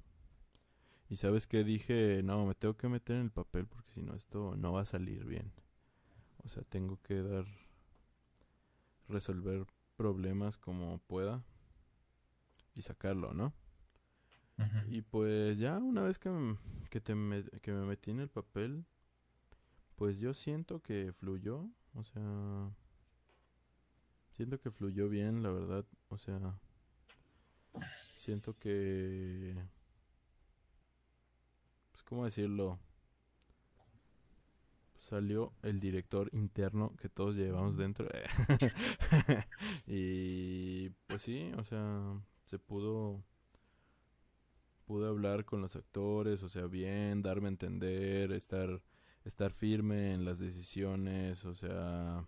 y 1.09 1.17
sabes 1.17 1.47
que 1.47 1.63
dije, 1.65 2.23
no, 2.25 2.45
me 2.47 2.55
tengo 2.55 2.77
que 2.77 2.89
meter 2.89 3.17
en 3.17 3.23
el 3.23 3.31
papel 3.31 3.67
porque 3.67 3.93
si 3.93 4.03
no 4.03 4.15
esto 4.15 4.55
no 4.57 4.73
va 4.73 4.83
a 4.83 4.85
salir 4.85 5.25
bien. 5.25 5.53
O 6.45 6.49
sea, 6.49 6.63
tengo 6.65 7.01
que 7.03 7.23
dar 7.23 7.47
resolver 9.09 9.65
problemas 9.97 10.59
como 10.59 10.99
pueda 11.07 11.45
y 12.75 12.83
sacarlo, 12.83 13.33
¿no? 13.35 13.53
Y 14.89 15.03
pues 15.03 15.59
ya 15.59 15.79
una 15.79 16.03
vez 16.03 16.19
que, 16.19 16.31
que, 16.91 17.01
te 17.01 17.15
me, 17.15 17.45
que 17.63 17.73
me 17.73 17.85
metí 17.87 18.11
en 18.11 18.21
el 18.21 18.29
papel, 18.29 18.85
pues 19.97 20.19
yo 20.19 20.35
siento 20.35 20.83
que 20.83 21.13
fluyó, 21.13 21.69
o 21.95 22.05
sea, 22.05 22.71
siento 24.33 24.61
que 24.61 24.71
fluyó 24.71 25.09
bien, 25.09 25.43
la 25.43 25.51
verdad, 25.51 25.85
o 26.09 26.19
sea, 26.19 26.59
siento 28.19 28.59
que, 28.59 29.55
pues, 31.93 32.03
¿cómo 32.03 32.25
decirlo? 32.25 32.79
Salió 35.01 35.53
el 35.63 35.81
director 35.81 36.31
interno 36.33 36.97
que 36.97 37.09
todos 37.09 37.35
llevamos 37.35 37.77
dentro. 37.77 38.09
y 39.87 40.91
pues 41.07 41.23
sí, 41.23 41.53
o 41.59 41.65
sea, 41.65 42.21
se 42.45 42.59
pudo 42.59 43.23
pude 44.93 45.09
hablar 45.09 45.45
con 45.45 45.61
los 45.63 45.77
actores, 45.77 46.43
o 46.43 46.49
sea, 46.49 46.67
bien, 46.67 47.23
darme 47.23 47.49
a 47.49 47.51
entender, 47.51 48.33
estar 48.33 48.83
estar 49.25 49.53
firme 49.53 50.13
en 50.15 50.25
las 50.25 50.39
decisiones, 50.41 51.45
o 51.45 51.55
sea, 51.55 52.27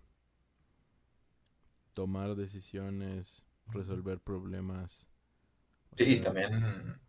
tomar 1.94 2.34
decisiones, 2.36 3.42
resolver 3.72 4.20
problemas. 4.20 5.06
O 5.92 5.98
Sí, 5.98 6.04
y 6.18 6.20
sea, 6.20 6.22
también 6.22 7.00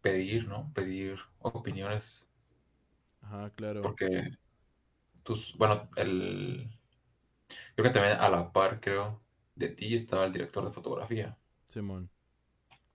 pedir, 0.00 0.48
¿no? 0.48 0.72
Pedir 0.74 1.18
opiniones. 1.40 2.26
ajá, 3.20 3.50
claro. 3.54 3.92
Porque 3.92 4.30
tus, 5.24 5.56
bueno, 5.58 5.90
el, 5.96 6.70
creo 7.74 7.84
que 7.88 7.90
también 7.94 8.18
a 8.18 8.28
la 8.28 8.52
par, 8.52 8.80
creo, 8.80 9.22
de 9.54 9.68
ti 9.68 9.94
estaba 9.94 10.24
el 10.26 10.32
director 10.32 10.64
de 10.64 10.72
fotografía, 10.72 11.38
Simón. 11.72 12.10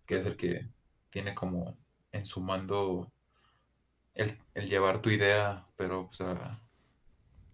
que 0.05 0.17
es 0.17 0.25
el 0.25 0.37
que 0.37 0.69
tiene 1.09 1.33
como 1.35 1.77
en 2.11 2.25
su 2.25 2.41
mando 2.41 3.11
el, 4.13 4.37
el 4.53 4.69
llevar 4.69 5.01
tu 5.01 5.09
idea, 5.09 5.67
pero, 5.77 6.07
o 6.09 6.13
sea, 6.13 6.31
a 6.31 6.61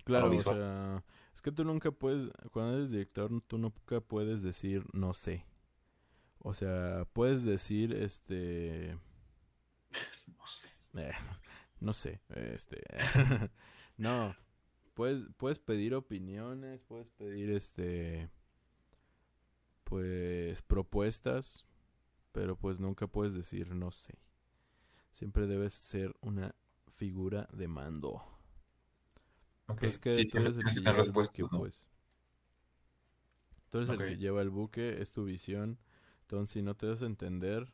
Claro, 0.07 0.31
o 0.33 0.39
sea, 0.39 1.03
es 1.35 1.41
que 1.41 1.51
tú 1.51 1.65
nunca 1.65 1.91
puedes, 1.91 2.31
cuando 2.51 2.77
eres 2.77 2.89
director, 2.89 3.29
tú 3.45 3.57
nunca 3.57 3.99
puedes 3.99 4.41
decir 4.41 4.85
no 4.93 5.13
sé. 5.13 5.45
O 6.39 6.53
sea, 6.53 7.05
puedes 7.11 7.43
decir, 7.43 7.93
este, 7.93 8.97
No 10.37 10.47
sé. 10.47 10.69
Eh, 10.95 11.11
no 11.81 11.93
sé, 11.93 12.21
este, 12.29 12.81
no, 13.97 14.33
puedes, 14.93 15.25
puedes 15.35 15.59
pedir 15.59 15.93
opiniones, 15.93 16.81
puedes 16.87 17.09
pedir, 17.09 17.51
este, 17.51 18.29
pues, 19.83 20.61
propuestas, 20.61 21.65
pero 22.31 22.55
pues 22.55 22.79
nunca 22.79 23.07
puedes 23.07 23.33
decir 23.33 23.75
no 23.75 23.91
sé. 23.91 24.17
Siempre 25.17 25.47
debes 25.47 25.73
ser 25.73 26.15
una 26.21 26.53
figura 26.87 27.49
de 27.51 27.67
mando. 27.67 28.21
Ok, 29.67 29.79
Pues 29.79 29.93
es 29.93 29.99
que 29.99 30.23
sí, 30.23 30.29
tú 30.29 30.37
eres 30.39 30.57
el 30.57 30.69
que 30.69 30.81
lleva 30.81 31.03
el 31.03 31.11
buque, 31.11 31.43
respuestas, 31.43 31.51
¿no? 31.51 31.59
pues. 31.59 31.81
Tú 33.69 33.77
eres 33.77 33.89
Ok. 33.89 34.01
el 34.01 34.07
que 34.07 34.17
lleva 34.17 34.41
el 34.41 34.49
buque, 34.49 35.01
es 35.01 35.11
tu 35.11 35.23
visión. 35.25 35.79
Entonces, 36.21 36.51
si 36.53 36.61
no 36.61 36.75
te 36.75 36.87
das 36.87 37.01
a 37.01 37.05
entender, 37.05 37.73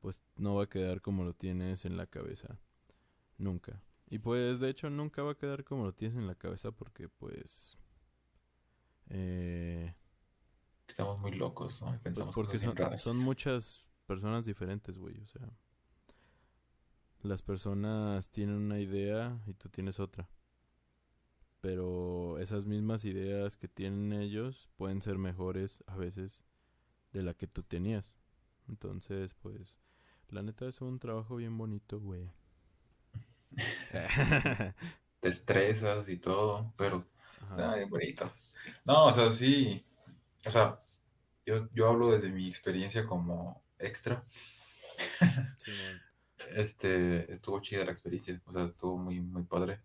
pues 0.00 0.20
no 0.36 0.54
va 0.56 0.64
a 0.64 0.68
quedar 0.68 1.00
como 1.02 1.24
lo 1.24 1.34
tienes 1.34 1.84
en 1.84 1.96
la 1.96 2.06
cabeza. 2.06 2.58
Nunca. 3.38 3.82
Y 4.10 4.18
pues, 4.20 4.60
de 4.60 4.70
hecho, 4.70 4.90
nunca 4.90 5.22
va 5.24 5.32
a 5.32 5.38
quedar 5.38 5.64
como 5.64 5.84
lo 5.84 5.94
tienes 5.94 6.18
en 6.18 6.26
la 6.28 6.34
cabeza 6.36 6.72
porque, 6.72 7.08
pues, 7.08 7.78
Eh, 9.10 9.92
Estamos 10.88 11.18
muy 11.20 11.32
locos, 11.32 11.80
¿no? 11.80 11.98
Pues 12.02 12.26
porque 12.34 12.58
son, 12.58 12.76
raras. 12.76 13.02
son 13.02 13.16
muchas 13.16 13.88
personas 14.06 14.44
diferentes, 14.44 14.98
güey. 14.98 15.20
O 15.22 15.26
sea, 15.26 15.48
las 17.22 17.42
personas 17.42 18.30
tienen 18.30 18.56
una 18.56 18.78
idea 18.78 19.38
y 19.46 19.54
tú 19.54 19.68
tienes 19.68 20.00
otra. 20.00 20.28
Pero 21.60 22.38
esas 22.38 22.66
mismas 22.66 23.04
ideas 23.04 23.56
que 23.56 23.68
tienen 23.68 24.12
ellos 24.12 24.70
pueden 24.76 25.02
ser 25.02 25.18
mejores 25.18 25.84
a 25.86 25.96
veces 25.96 26.42
de 27.12 27.22
la 27.22 27.34
que 27.34 27.46
tú 27.46 27.62
tenías. 27.62 28.12
Entonces, 28.68 29.34
pues, 29.34 29.76
la 30.28 30.42
neta 30.42 30.66
es 30.66 30.80
un 30.80 30.98
trabajo 30.98 31.36
bien 31.36 31.58
bonito, 31.58 32.00
güey. 32.00 32.30
Te 35.20 35.28
estresas 35.28 36.08
y 36.08 36.16
todo, 36.16 36.72
pero 36.76 37.04
ah, 37.50 37.74
bien 37.76 37.90
bonito. 37.90 38.32
No, 38.84 39.06
o 39.06 39.12
sea, 39.12 39.28
sí. 39.30 39.84
O 40.46 40.50
sea, 40.50 40.80
yo, 41.44 41.68
yo 41.74 41.88
hablo 41.88 42.12
desde 42.12 42.30
mi 42.30 42.48
experiencia 42.48 43.04
como 43.06 43.62
extra. 43.78 44.24
Simón. 45.58 46.09
Este, 46.54 47.30
estuvo 47.32 47.60
chida 47.60 47.84
la 47.84 47.92
experiencia, 47.92 48.40
o 48.46 48.52
sea, 48.52 48.64
estuvo 48.66 48.98
muy, 48.98 49.20
muy 49.20 49.44
padre. 49.44 49.80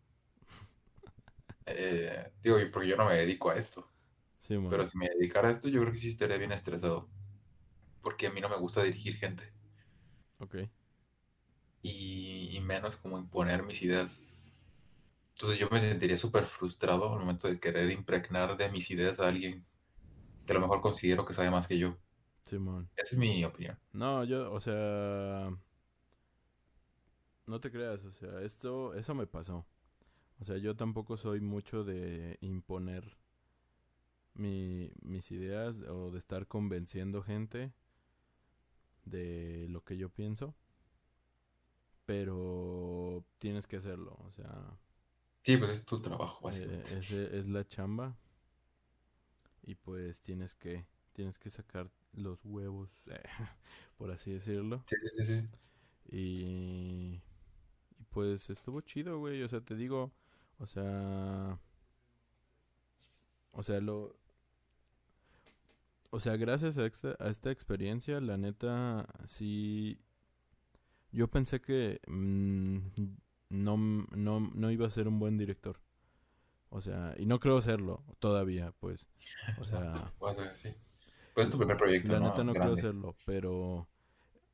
Eh, 1.65 2.31
digo, 2.43 2.57
porque 2.71 2.87
yo 2.89 2.97
no 2.97 3.05
me 3.05 3.15
dedico 3.17 3.49
a 3.49 3.55
esto, 3.55 3.91
Simón. 4.39 4.69
pero 4.69 4.85
si 4.85 4.97
me 4.97 5.09
dedicara 5.09 5.49
a 5.49 5.51
esto, 5.51 5.69
yo 5.69 5.81
creo 5.81 5.93
que 5.93 5.99
sí 5.99 6.09
estaría 6.09 6.37
bien 6.37 6.51
estresado, 6.53 7.09
porque 8.01 8.27
a 8.27 8.31
mí 8.31 8.41
no 8.41 8.49
me 8.49 8.57
gusta 8.57 8.83
dirigir 8.83 9.17
gente, 9.17 9.53
Ok. 10.39 10.55
y, 11.81 12.49
y 12.57 12.59
menos 12.59 12.97
como 12.97 13.17
imponer 13.17 13.63
mis 13.63 13.81
ideas. 13.81 14.21
Entonces 15.35 15.59
yo 15.59 15.69
me 15.71 15.79
sentiría 15.79 16.17
súper 16.17 16.45
frustrado 16.47 17.13
al 17.13 17.19
momento 17.19 17.47
de 17.47 17.59
querer 17.59 17.91
impregnar 17.91 18.57
de 18.57 18.69
mis 18.71 18.89
ideas 18.91 19.19
a 19.19 19.27
alguien 19.27 19.63
que 20.45 20.53
a 20.53 20.55
lo 20.55 20.61
mejor 20.61 20.81
considero 20.81 21.25
que 21.25 21.33
sabe 21.33 21.51
más 21.51 21.67
que 21.67 21.77
yo. 21.79 21.97
Simón. 22.43 22.89
Esa 22.97 23.15
es 23.15 23.17
mi 23.19 23.43
opinión. 23.45 23.79
No, 23.93 24.23
yo, 24.25 24.51
o 24.51 24.59
sea, 24.59 25.49
no 27.47 27.59
te 27.59 27.71
creas, 27.71 28.03
o 28.05 28.11
sea, 28.11 28.41
esto, 28.41 28.93
eso 28.93 29.15
me 29.15 29.27
pasó. 29.27 29.65
O 30.39 30.45
sea, 30.45 30.57
yo 30.57 30.75
tampoco 30.75 31.17
soy 31.17 31.41
mucho 31.41 31.83
de 31.83 32.37
imponer 32.41 33.17
mi, 34.35 34.91
mis 35.01 35.31
ideas 35.31 35.79
o 35.89 36.11
de 36.11 36.19
estar 36.19 36.47
convenciendo 36.47 37.23
gente 37.23 37.71
de 39.05 39.67
lo 39.69 39.83
que 39.85 39.95
yo 39.97 40.09
pienso, 40.09 40.53
pero 42.05 43.25
tienes 43.39 43.67
que 43.67 43.77
hacerlo, 43.77 44.17
o 44.25 44.31
sea, 44.31 44.77
Sí, 45.45 45.55
pues 45.57 45.71
es 45.71 45.85
tu 45.85 46.01
trabajo, 46.01 46.41
eh, 46.43 46.43
básicamente. 46.43 46.89
ese 46.89 47.37
es 47.39 47.47
la 47.47 47.67
chamba 47.67 48.15
y 49.63 49.75
pues 49.75 50.21
tienes 50.21 50.55
que, 50.55 50.85
tienes 51.13 51.37
que 51.37 51.49
sacar 51.49 51.89
los 52.13 52.43
huevos, 52.45 53.07
eh, 53.09 53.21
por 53.97 54.11
así 54.11 54.31
decirlo. 54.31 54.85
Sí, 54.87 54.95
sí, 55.17 55.25
sí. 55.25 55.45
y 56.11 57.21
pues 58.15 58.49
estuvo 58.49 58.79
chido, 58.79 59.19
güey. 59.19 59.43
O 59.43 59.47
sea, 59.49 59.59
te 59.59 59.75
digo, 59.75 60.13
o 60.57 60.65
sea, 60.65 61.59
o 63.51 63.61
sea, 63.61 63.81
lo, 63.81 64.15
o 66.11 66.21
sea, 66.21 66.37
gracias 66.37 66.77
a 66.77 66.85
esta, 66.85 67.17
a 67.19 67.29
esta 67.29 67.51
experiencia, 67.51 68.21
la 68.21 68.37
neta, 68.37 69.05
sí, 69.25 69.99
yo 71.11 71.27
pensé 71.27 71.59
que 71.59 71.99
mm, 72.07 72.77
no, 73.49 73.77
no, 74.15 74.39
no 74.39 74.71
iba 74.71 74.87
a 74.87 74.91
ser 74.91 75.09
un 75.09 75.19
buen 75.19 75.37
director. 75.37 75.81
O 76.69 76.79
sea, 76.79 77.15
y 77.17 77.25
no 77.25 77.41
creo 77.41 77.61
serlo 77.61 78.01
todavía, 78.19 78.71
pues. 78.79 79.07
O 79.59 79.65
sea, 79.65 80.13
O 80.19 80.33
sea, 80.33 80.55
sí. 80.55 80.69
Pues 81.33 81.47
es 81.47 81.51
tu 81.51 81.57
primer 81.57 81.75
proyecto, 81.75 82.13
la 82.13 82.21
neta 82.21 82.45
¿no? 82.45 82.45
no 82.45 82.53
creo 82.53 82.77
serlo, 82.77 83.17
pero, 83.25 83.89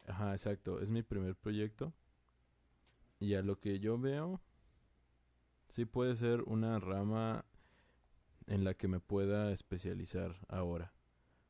ajá, 0.07 0.33
exacto, 0.33 0.81
es 0.81 0.89
mi 0.89 1.03
primer 1.03 1.35
proyecto. 1.35 1.93
Y 3.21 3.35
a 3.35 3.43
lo 3.43 3.59
que 3.59 3.79
yo 3.79 3.99
veo, 3.99 4.41
sí 5.67 5.85
puede 5.85 6.15
ser 6.15 6.41
una 6.41 6.79
rama 6.79 7.45
en 8.47 8.63
la 8.63 8.73
que 8.73 8.87
me 8.87 8.99
pueda 8.99 9.51
especializar 9.51 10.43
ahora. 10.49 10.91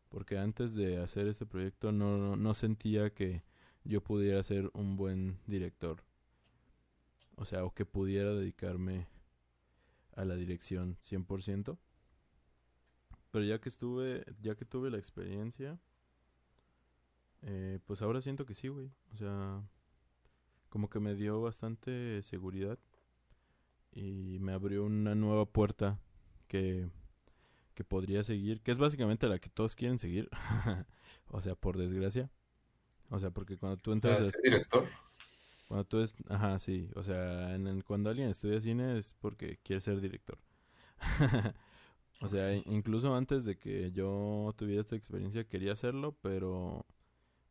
Porque 0.10 0.38
antes 0.38 0.76
de 0.76 0.98
hacer 0.98 1.27
este 1.27 1.45
proyecto 1.45 1.93
no, 1.93 2.35
no, 2.35 2.53
sentía 2.53 3.14
que 3.14 3.43
yo 3.85 4.03
pudiera 4.03 4.43
ser 4.43 4.69
un 4.73 4.98
buen 4.98 5.39
director. 5.48 6.03
O 7.38 7.45
sea, 7.45 7.64
o 7.64 7.73
que 7.73 7.85
pudiera 7.85 8.34
dedicarme 8.34 9.07
a 10.18 10.26
la 10.26 10.35
dirección 10.35 10.98
100%. 11.10 11.77
Pero 13.31 13.45
ya 13.45 13.61
que 13.61 13.69
estuve, 13.69 14.26
ya 14.41 14.56
que 14.56 14.65
tuve 14.65 14.91
la 14.91 14.98
experiencia, 14.98 15.80
eh, 17.43 17.80
pues 17.85 18.02
ahora 18.02 18.22
siento 18.22 18.45
que 18.45 18.56
sí, 18.56 18.68
güey. 18.68 18.91
O 19.14 19.15
sea, 19.15 19.64
como 20.72 20.89
que 20.89 21.02
me 21.02 21.15
dio 21.15 21.41
bastante 21.41 22.22
seguridad 22.23 22.80
y 23.91 24.38
me 24.39 24.53
abrió 24.53 24.85
una 24.85 25.15
nueva 25.15 25.45
puerta 25.45 25.99
que, 26.48 26.89
que 27.76 27.84
podría 27.84 28.23
seguir, 28.23 28.61
que 28.61 28.72
es 28.72 28.77
básicamente 28.77 29.27
la 29.27 29.38
que 29.38 29.49
todos 29.49 29.76
quieren 29.76 29.99
seguir. 29.99 30.30
o 31.27 31.41
sea, 31.41 31.56
por 31.56 31.77
desgracia. 31.77 32.31
O 33.10 33.19
sea, 33.19 33.31
porque 33.31 33.57
cuando 33.57 33.76
tú 33.76 33.91
entras 33.91 34.22
a, 34.22 34.31
ser 34.31 34.41
director. 34.41 34.88
cuando 35.68 35.84
tú 35.84 35.99
es, 35.99 36.15
ajá, 36.30 36.57
sí, 36.60 36.89
o 36.95 37.03
sea, 37.03 37.53
en 37.53 37.68
el- 37.68 37.84
cuando 37.84 38.10
alguien 38.10 38.30
estudia 38.30 38.61
cine 38.61 38.98
es 38.98 39.14
porque 39.19 39.57
quiere 39.64 39.81
ser 39.81 39.99
director. 39.99 40.39
o 42.22 42.30
sea, 42.30 42.56
in- 42.56 42.64
incluso 42.68 43.14
antes 43.14 43.43
de 43.43 43.57
que 43.57 43.91
yo 43.91 44.53
tuviera 44.56 44.81
esta 44.81 44.95
experiencia 44.95 45.43
quería 45.43 45.73
hacerlo, 45.73 46.15
pero 46.22 46.85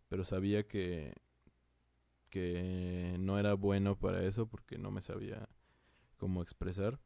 pero 0.08 0.24
sabía 0.24 0.66
que 0.66 1.14
que 2.30 3.16
no 3.20 3.38
era 3.38 3.54
bueno 3.54 3.96
para 3.98 4.24
eso 4.24 4.46
porque 4.48 4.78
no 4.78 4.90
me 4.90 5.02
sabía 5.02 5.48
cómo 6.18 6.42
expresar. 6.42 7.00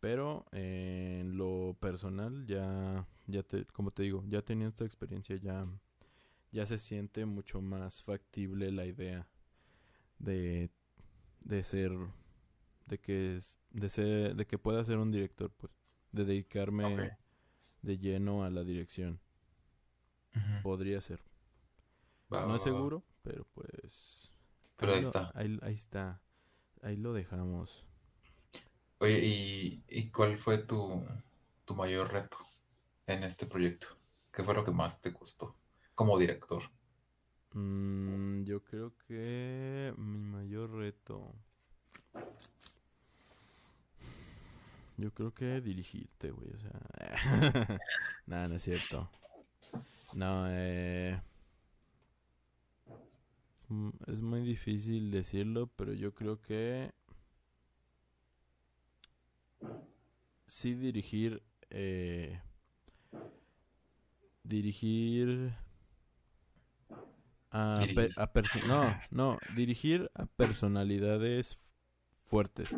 Pero 0.00 0.46
eh, 0.52 1.18
en 1.22 1.36
lo 1.36 1.76
personal 1.80 2.46
ya 2.46 3.06
ya 3.26 3.42
te 3.42 3.64
como 3.66 3.90
te 3.90 4.04
digo, 4.04 4.24
ya 4.28 4.42
teniendo 4.42 4.70
esta 4.70 4.84
experiencia 4.84 5.36
ya 5.36 5.66
ya 6.52 6.66
se 6.66 6.78
siente 6.78 7.26
mucho 7.26 7.60
más 7.62 8.02
factible 8.02 8.72
la 8.72 8.86
idea 8.86 9.28
de 10.18 10.70
de 11.44 11.64
ser 11.64 11.92
de 12.86 12.98
que 12.98 13.36
es- 13.36 13.58
de 13.70 13.88
ser 13.88 14.36
de 14.36 14.46
que 14.46 14.58
pueda 14.58 14.84
ser 14.84 14.98
un 14.98 15.12
director, 15.12 15.50
pues, 15.52 15.72
de 16.12 16.24
dedicarme 16.24 16.84
de 17.82 17.98
lleno 17.98 18.44
a 18.44 18.50
la 18.50 18.64
dirección. 18.64 19.20
Podría 20.62 21.00
ser. 21.00 21.20
Va, 22.32 22.40
No 22.46 22.52
va, 22.52 22.56
es 22.56 22.66
va. 22.74 22.90
Pero 23.28 23.44
pues 23.52 24.32
Pero 24.76 24.94
ahí 24.94 25.00
está. 25.00 25.30
ahí, 25.34 25.58
ahí 25.60 25.74
está. 25.74 26.22
Ahí 26.80 26.96
lo 26.96 27.12
dejamos. 27.12 27.84
Oye, 29.00 29.18
¿y, 29.22 29.84
y 29.86 30.10
cuál 30.10 30.38
fue 30.38 30.58
tu, 30.58 31.04
tu 31.66 31.74
mayor 31.74 32.10
reto 32.10 32.38
en 33.06 33.24
este 33.24 33.44
proyecto? 33.44 33.88
¿Qué 34.32 34.42
fue 34.42 34.54
lo 34.54 34.64
que 34.64 34.70
más 34.70 35.02
te 35.02 35.12
costó 35.12 35.54
como 35.94 36.18
director? 36.18 36.62
Mm, 37.52 38.44
yo 38.44 38.64
creo 38.64 38.94
que 39.06 39.92
mi 39.98 40.20
mayor 40.20 40.70
reto. 40.72 41.34
Yo 44.96 45.12
creo 45.12 45.34
que 45.34 45.60
dirigirte, 45.60 46.30
güey. 46.30 46.48
O 46.50 46.58
sea. 46.58 46.80
Nada, 48.26 48.48
no 48.48 48.54
es 48.54 48.62
cierto. 48.62 49.10
No, 50.14 50.46
eh. 50.48 51.20
Mm, 53.68 53.90
Es 54.06 54.20
muy 54.22 54.42
difícil 54.42 55.10
decirlo, 55.10 55.68
pero 55.76 55.92
yo 55.94 56.14
creo 56.14 56.40
que. 56.40 56.92
Sí, 60.46 60.74
dirigir. 60.74 61.42
Eh, 61.70 62.40
dirigir. 64.42 65.52
A, 67.50 67.78
pe- 67.94 68.10
Dirigir. 68.32 68.64
a 68.64 68.68
no, 68.68 69.00
no, 69.10 69.38
dirigir 69.56 70.10
a 70.14 70.26
personalidades 70.26 71.58
fuertes. 72.24 72.68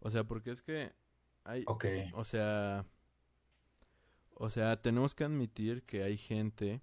O 0.00 0.10
sea, 0.10 0.24
porque 0.24 0.50
es 0.50 0.62
que 0.62 0.92
hay, 1.44 1.64
o 2.12 2.24
sea, 2.24 2.86
o 4.34 4.50
sea, 4.50 4.80
tenemos 4.82 5.14
que 5.14 5.24
admitir 5.24 5.84
que 5.84 6.02
hay 6.02 6.16
gente 6.18 6.82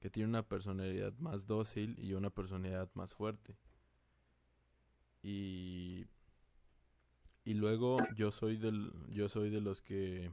que 0.00 0.10
tiene 0.10 0.28
una 0.30 0.42
personalidad 0.48 1.14
más 1.18 1.46
dócil 1.46 1.96
y 2.00 2.14
una 2.14 2.30
personalidad 2.30 2.90
más 2.94 3.14
fuerte. 3.14 3.56
Y 5.22 6.06
y 7.44 7.54
luego 7.54 7.98
yo 8.14 8.30
soy 8.32 8.56
del 8.56 8.92
yo 9.10 9.28
soy 9.28 9.50
de 9.50 9.60
los 9.60 9.82
que 9.82 10.32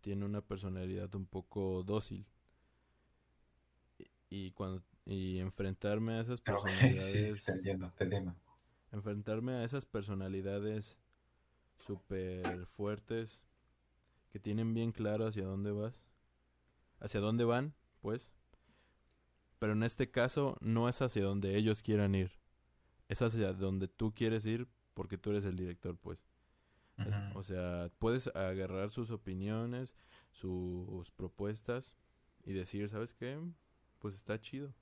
tiene 0.00 0.24
una 0.24 0.40
personalidad 0.40 1.14
un 1.14 1.26
poco 1.26 1.82
dócil 1.84 2.26
y, 3.98 4.06
y 4.30 4.50
cuando 4.52 4.82
y 5.04 5.38
enfrentarme 5.38 6.14
a 6.14 6.20
esas 6.20 6.40
sí, 6.98 7.34
personalidades 7.36 7.44
te 7.44 7.52
entiendo, 7.52 7.92
te 7.96 8.04
entiendo. 8.04 8.34
enfrentarme 8.92 9.52
a 9.52 9.64
esas 9.64 9.86
personalidades 9.86 10.96
súper 11.76 12.66
fuertes 12.66 13.42
que 14.30 14.40
tienen 14.40 14.74
bien 14.74 14.92
claro 14.92 15.26
hacia 15.26 15.44
dónde 15.46 15.72
vas, 15.72 16.04
hacia 17.00 17.20
dónde 17.20 17.44
van, 17.44 17.74
pues. 18.00 18.28
Pero 19.66 19.74
en 19.74 19.82
este 19.82 20.08
caso 20.12 20.56
no 20.60 20.88
es 20.88 21.02
hacia 21.02 21.24
donde 21.24 21.56
ellos 21.56 21.82
quieran 21.82 22.14
ir, 22.14 22.30
es 23.08 23.20
hacia 23.20 23.52
donde 23.52 23.88
tú 23.88 24.14
quieres 24.14 24.46
ir 24.46 24.68
porque 24.94 25.18
tú 25.18 25.30
eres 25.30 25.44
el 25.44 25.56
director, 25.56 25.96
pues. 25.98 26.20
Es- 26.98 27.06
o 27.34 27.42
sea, 27.42 27.90
puedes 27.98 28.28
agarrar 28.28 28.92
sus 28.92 29.10
opiniones, 29.10 29.92
sus 30.30 31.10
propuestas 31.10 31.96
y 32.44 32.52
decir, 32.52 32.88
¿sabes 32.88 33.12
qué? 33.12 33.40
Pues 33.98 34.14
está 34.14 34.40
chido. 34.40 34.72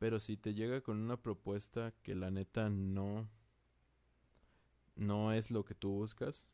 Pero 0.00 0.18
si 0.18 0.36
te 0.36 0.52
llega 0.52 0.80
con 0.80 0.98
una 0.98 1.16
propuesta 1.22 1.94
que 2.02 2.16
la 2.16 2.32
neta 2.32 2.70
no 2.70 3.28
no 4.96 5.32
es 5.32 5.52
lo 5.52 5.64
que 5.64 5.76
tú 5.76 5.90
buscas, 5.92 6.44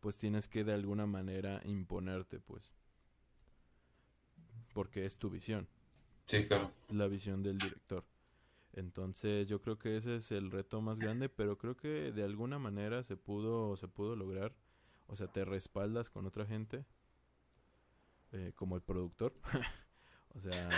pues 0.00 0.18
tienes 0.18 0.46
que 0.46 0.62
de 0.62 0.74
alguna 0.74 1.06
manera 1.06 1.62
imponerte, 1.64 2.38
pues. 2.38 2.70
Porque 4.74 5.06
es 5.06 5.16
tu 5.16 5.30
visión, 5.30 5.66
Sí, 6.26 6.46
claro. 6.46 6.72
la 6.88 7.08
visión 7.08 7.42
del 7.42 7.58
director. 7.58 8.04
Entonces, 8.74 9.46
yo 9.48 9.60
creo 9.60 9.78
que 9.78 9.96
ese 9.96 10.16
es 10.16 10.32
el 10.32 10.50
reto 10.50 10.80
más 10.80 10.98
grande, 10.98 11.28
pero 11.28 11.58
creo 11.58 11.76
que 11.76 12.10
de 12.12 12.24
alguna 12.24 12.58
manera 12.58 13.02
se 13.02 13.16
pudo 13.16 13.76
se 13.76 13.88
pudo 13.88 14.16
lograr. 14.16 14.54
O 15.08 15.16
sea, 15.16 15.26
te 15.26 15.44
respaldas 15.44 16.08
con 16.08 16.26
otra 16.26 16.46
gente 16.46 16.86
eh, 18.32 18.52
como 18.54 18.76
el 18.76 18.82
productor. 18.82 19.34
o 20.34 20.40
sea, 20.40 20.68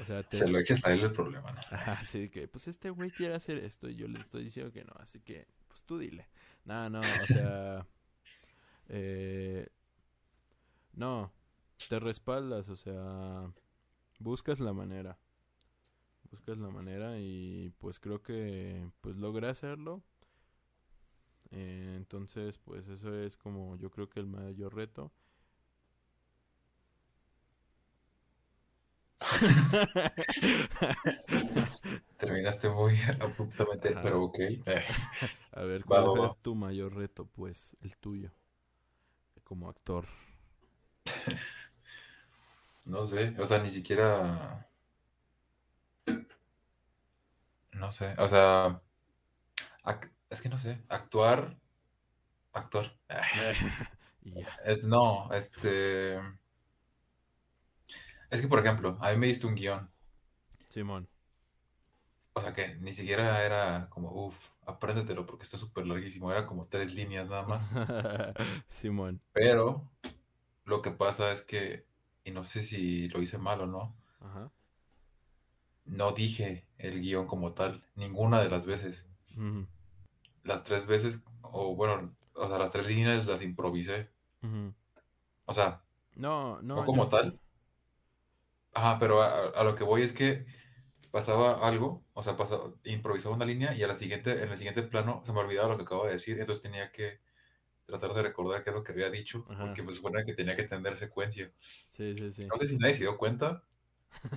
o 0.00 0.04
sea, 0.04 0.22
te, 0.28 0.38
Se 0.38 0.48
lo 0.48 0.58
echas 0.58 0.84
a 0.84 0.92
él 0.92 1.00
el 1.04 1.12
problema, 1.12 1.52
¿no? 1.52 1.60
Ajá, 1.70 2.02
sí, 2.02 2.28
que 2.28 2.48
pues 2.48 2.66
este 2.66 2.90
güey 2.90 3.10
quiere 3.12 3.34
hacer 3.34 3.58
esto 3.58 3.88
y 3.88 3.94
yo 3.94 4.08
le 4.08 4.18
estoy 4.20 4.44
diciendo 4.44 4.72
que 4.72 4.84
no, 4.84 4.92
así 4.98 5.20
que 5.20 5.46
pues 5.68 5.82
tú 5.84 5.98
dile. 5.98 6.28
No, 6.64 6.90
no, 6.90 7.00
o 7.00 7.26
sea, 7.28 7.86
eh, 8.88 9.68
no, 10.94 11.32
te 11.88 12.00
respaldas, 12.00 12.68
o 12.68 12.76
sea, 12.76 13.52
buscas 14.18 14.60
la 14.60 14.72
manera, 14.72 15.18
buscas 16.30 16.58
la 16.58 16.68
manera 16.70 17.18
y 17.18 17.70
pues 17.78 17.98
creo 18.00 18.22
que 18.22 18.88
pues 19.00 19.16
logré 19.16 19.48
hacerlo. 19.48 20.02
Eh, 21.50 21.94
entonces, 21.96 22.58
pues 22.58 22.86
eso 22.88 23.14
es 23.14 23.36
como 23.36 23.76
yo 23.76 23.90
creo 23.90 24.08
que 24.08 24.20
el 24.20 24.26
mayor 24.26 24.74
reto. 24.74 25.12
Terminaste 32.18 32.68
muy 32.70 32.94
abruptamente, 33.20 33.92
Ajá. 33.94 34.02
pero 34.02 34.24
ok. 34.24 34.38
A 35.52 35.62
ver, 35.64 35.86
Va, 35.92 36.00
¿cuál 36.00 36.08
va, 36.08 36.14
es 36.16 36.22
va. 36.22 36.36
tu 36.42 36.54
mayor 36.54 36.94
reto? 36.94 37.26
Pues 37.26 37.76
el 37.80 37.96
tuyo, 37.96 38.30
como 39.44 39.68
actor. 39.70 40.04
no 42.86 43.04
sé, 43.04 43.34
o 43.38 43.44
sea, 43.46 43.58
ni 43.58 43.70
siquiera... 43.70 44.66
No 47.82 47.92
sé, 47.92 48.08
o 48.18 48.26
sea... 48.28 48.82
ac- 49.84 50.10
Es 50.30 50.40
que 50.42 50.48
no 50.48 50.58
sé, 50.58 50.84
actuar... 50.88 51.58
Actuar. 52.52 52.98
y 54.22 54.34
ya. 54.34 54.48
Es- 54.64 54.82
no, 54.84 55.28
este... 55.32 56.18
Es 58.30 58.40
que, 58.40 58.46
por 58.48 58.60
ejemplo, 58.60 58.96
a 59.00 59.10
mí 59.10 59.16
me 59.16 59.26
diste 59.26 59.46
un 59.48 59.54
guion. 59.56 59.90
Simón. 60.68 61.08
O 62.34 62.40
sea, 62.40 62.52
que 62.52 62.76
ni 62.76 62.92
siquiera 62.92 63.44
era 63.44 63.88
como, 63.90 64.10
uff, 64.12 64.36
apréndetelo 64.66 65.26
porque 65.26 65.44
está 65.44 65.58
súper 65.58 65.86
larguísimo. 65.86 66.30
Era 66.30 66.46
como 66.46 66.68
tres 66.68 66.92
líneas 66.94 67.28
nada 67.28 67.44
más. 67.44 67.70
Simón. 68.68 69.20
Pero 69.32 69.88
lo 70.64 70.82
que 70.82 70.90
pasa 70.92 71.32
es 71.32 71.42
que, 71.42 71.86
y 72.26 72.32
no 72.32 72.44
sé 72.44 72.62
si 72.62 73.08
lo 73.08 73.22
hice 73.22 73.38
mal 73.38 73.60
o 73.62 73.66
no, 73.66 73.96
Ajá. 74.20 74.50
no 75.84 76.12
dije 76.12 76.66
el 76.78 77.00
guion 77.00 77.26
como 77.26 77.54
tal, 77.54 77.84
ninguna 77.94 78.40
de 78.42 78.50
las 78.50 78.66
veces. 78.66 79.06
Las 80.42 80.64
tres 80.64 80.86
veces, 80.86 81.22
o 81.42 81.74
bueno, 81.74 82.14
o 82.34 82.48
sea, 82.48 82.58
las 82.58 82.70
tres 82.70 82.86
líneas 82.86 83.24
las 83.26 83.42
improvisé. 83.42 84.10
O 85.44 85.52
sea, 85.52 85.82
No, 86.14 86.60
no. 86.62 86.76
no 86.76 86.84
como 86.84 87.04
yo- 87.04 87.10
tal. 87.10 87.40
Ajá, 88.72 88.98
pero 88.98 89.22
a, 89.22 89.48
a 89.48 89.64
lo 89.64 89.74
que 89.74 89.84
voy 89.84 90.02
es 90.02 90.12
que 90.12 90.44
pasaba 91.10 91.66
algo, 91.66 92.04
o 92.12 92.22
sea, 92.22 92.36
pasaba, 92.36 92.74
improvisaba 92.84 93.34
una 93.34 93.46
línea 93.46 93.74
y 93.74 93.82
a 93.82 93.88
la 93.88 93.94
siguiente, 93.94 94.42
en 94.42 94.50
el 94.50 94.56
siguiente 94.58 94.82
plano 94.82 95.22
se 95.24 95.32
me 95.32 95.38
olvidaba 95.40 95.68
lo 95.70 95.76
que 95.78 95.84
acabo 95.84 96.04
de 96.04 96.12
decir, 96.12 96.38
entonces 96.38 96.62
tenía 96.62 96.92
que 96.92 97.20
tratar 97.86 98.14
de 98.14 98.22
recordar 98.22 98.62
qué 98.64 98.70
es 98.70 98.76
lo 98.76 98.84
que 98.84 98.92
había 98.92 99.10
dicho, 99.10 99.46
Ajá. 99.48 99.64
porque 99.66 99.82
me 99.82 99.92
supone 99.92 100.24
que 100.24 100.34
tenía 100.34 100.56
que 100.56 100.64
tener 100.68 100.96
secuencia. 100.96 101.52
Sí, 101.90 102.14
sí, 102.14 102.32
sí. 102.32 102.52
No 102.52 102.58
sé 102.58 102.66
si 102.66 102.76
nadie 102.78 102.94
se 102.94 103.00
dio 103.04 103.16
cuenta 103.16 103.62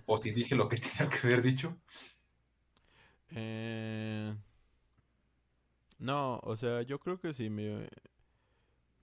o 0.05 0.17
si 0.17 0.31
dije 0.31 0.55
lo 0.55 0.69
que 0.69 0.77
tenía 0.85 1.09
que 1.09 1.27
haber 1.27 1.41
dicho. 1.43 1.77
Eh, 3.35 4.33
No, 5.99 6.39
o 6.43 6.55
sea, 6.55 6.81
yo 6.83 6.99
creo 6.99 7.19
que 7.19 7.33
sí 7.33 7.49
me... 7.49 7.87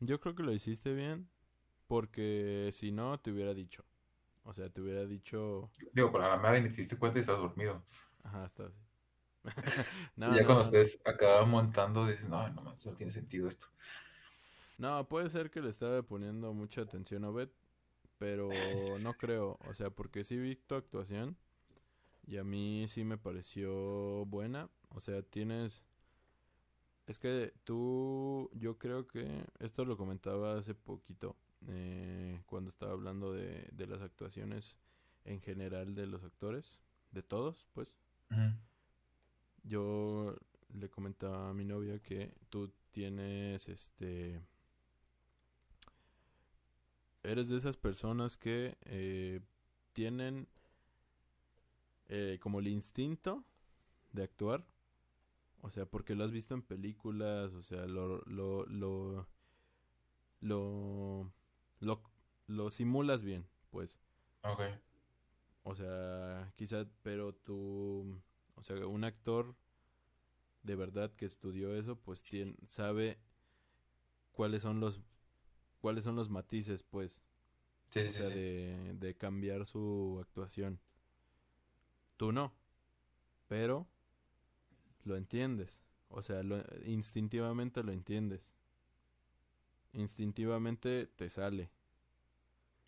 Yo 0.00 0.20
creo 0.20 0.34
que 0.34 0.42
lo 0.42 0.52
hiciste 0.52 0.92
bien 0.94 1.28
porque 1.88 2.70
si 2.72 2.92
no 2.92 3.18
te 3.20 3.32
hubiera 3.32 3.54
dicho. 3.54 3.84
O 4.44 4.52
sea, 4.54 4.70
te 4.70 4.80
hubiera 4.82 5.06
dicho... 5.06 5.70
Digo, 5.92 6.12
para 6.12 6.28
la 6.28 6.36
madre 6.36 6.60
ni 6.60 6.70
te 6.70 6.76
diste 6.76 6.96
cuenta 6.98 7.18
y 7.18 7.22
estás 7.22 7.38
dormido. 7.38 7.82
Ajá, 8.24 8.44
está 8.46 8.66
así. 8.66 8.78
y 10.24 10.34
no, 10.34 10.34
ya 10.34 10.44
no, 10.44 10.46
cuando 10.46 10.62
no. 10.62 10.64
ustedes 10.64 11.00
acaban 11.04 11.50
montando, 11.50 12.06
dices, 12.06 12.28
no, 12.28 12.48
no, 12.50 12.62
no 12.84 12.94
tiene 12.94 13.12
sentido 13.12 13.48
esto. 13.48 13.66
No, 14.78 15.08
puede 15.08 15.30
ser 15.30 15.50
que 15.50 15.62
le 15.62 15.70
estaba 15.70 16.02
poniendo 16.02 16.52
mucha 16.52 16.82
atención 16.82 17.24
a 17.24 17.30
Obed, 17.30 17.48
pero 18.18 18.48
no 19.02 19.14
creo. 19.14 19.58
O 19.68 19.74
sea, 19.74 19.90
porque 19.90 20.24
sí 20.24 20.36
vi 20.36 20.56
tu 20.56 20.74
actuación 20.74 21.36
y 22.26 22.36
a 22.36 22.44
mí 22.44 22.86
sí 22.88 23.04
me 23.04 23.18
pareció 23.18 24.26
buena. 24.26 24.68
O 24.90 25.00
sea, 25.00 25.22
tienes... 25.22 25.82
Es 27.06 27.20
que 27.20 27.52
tú, 27.62 28.50
yo 28.54 28.78
creo 28.78 29.06
que 29.06 29.44
esto 29.60 29.84
lo 29.84 29.96
comentaba 29.96 30.58
hace 30.58 30.74
poquito, 30.74 31.36
eh, 31.68 32.42
cuando 32.46 32.68
estaba 32.68 32.92
hablando 32.92 33.32
de, 33.32 33.68
de 33.70 33.86
las 33.86 34.02
actuaciones 34.02 34.76
en 35.24 35.40
general 35.40 35.94
de 35.94 36.06
los 36.06 36.24
actores, 36.24 36.80
de 37.12 37.22
todos, 37.22 37.68
pues. 37.74 37.94
Yo 39.62 40.36
le 40.74 40.90
comentaba 40.90 41.50
a 41.50 41.54
mi 41.54 41.64
novia 41.64 42.00
que 42.00 42.34
tú 42.50 42.72
tienes 42.90 43.68
este 43.68 44.40
eres 47.26 47.48
de 47.48 47.58
esas 47.58 47.76
personas 47.76 48.36
que 48.36 48.76
eh, 48.86 49.40
tienen 49.92 50.48
eh, 52.08 52.38
como 52.40 52.60
el 52.60 52.68
instinto 52.68 53.44
de 54.12 54.24
actuar 54.24 54.66
o 55.62 55.70
sea 55.70 55.86
porque 55.86 56.14
lo 56.14 56.24
has 56.24 56.32
visto 56.32 56.54
en 56.54 56.62
películas 56.62 57.52
o 57.54 57.62
sea 57.62 57.86
lo 57.86 58.18
lo 58.26 58.66
lo 58.66 59.26
lo 60.40 61.32
lo, 61.80 62.02
lo 62.46 62.70
simulas 62.70 63.22
bien 63.22 63.46
pues 63.70 63.98
Ok. 64.44 64.60
o 65.64 65.74
sea, 65.74 66.52
quizá, 66.56 66.86
pero 67.02 67.34
tú, 67.34 68.20
o 68.54 68.62
sea, 68.62 68.86
un 68.86 69.04
actor 69.04 69.54
de 70.62 70.76
verdad 70.76 71.12
que 71.14 71.24
estudió 71.24 71.74
eso, 71.74 71.96
pues 71.96 72.22
tien- 72.22 72.56
sabe 72.68 73.18
cuáles 74.32 74.62
son 74.62 74.80
los 74.80 75.00
cuáles 75.86 76.04
son 76.04 76.16
los 76.16 76.30
matices, 76.30 76.82
pues, 76.82 77.22
Sí, 77.84 78.00
o 78.06 78.12
sí, 78.12 78.12
sea, 78.12 78.28
sí. 78.28 78.34
de, 78.34 78.94
de 78.98 79.16
cambiar 79.16 79.66
su 79.66 80.18
actuación. 80.20 80.80
Tú 82.18 82.32
no, 82.32 82.52
pero 83.48 83.86
lo 85.04 85.16
entiendes, 85.16 85.82
o 86.08 86.20
sea, 86.22 86.42
lo, 86.42 86.62
instintivamente 86.84 87.82
lo 87.82 87.92
entiendes. 87.92 88.50
Instintivamente 89.94 91.08
te 91.08 91.28
sale. 91.28 91.70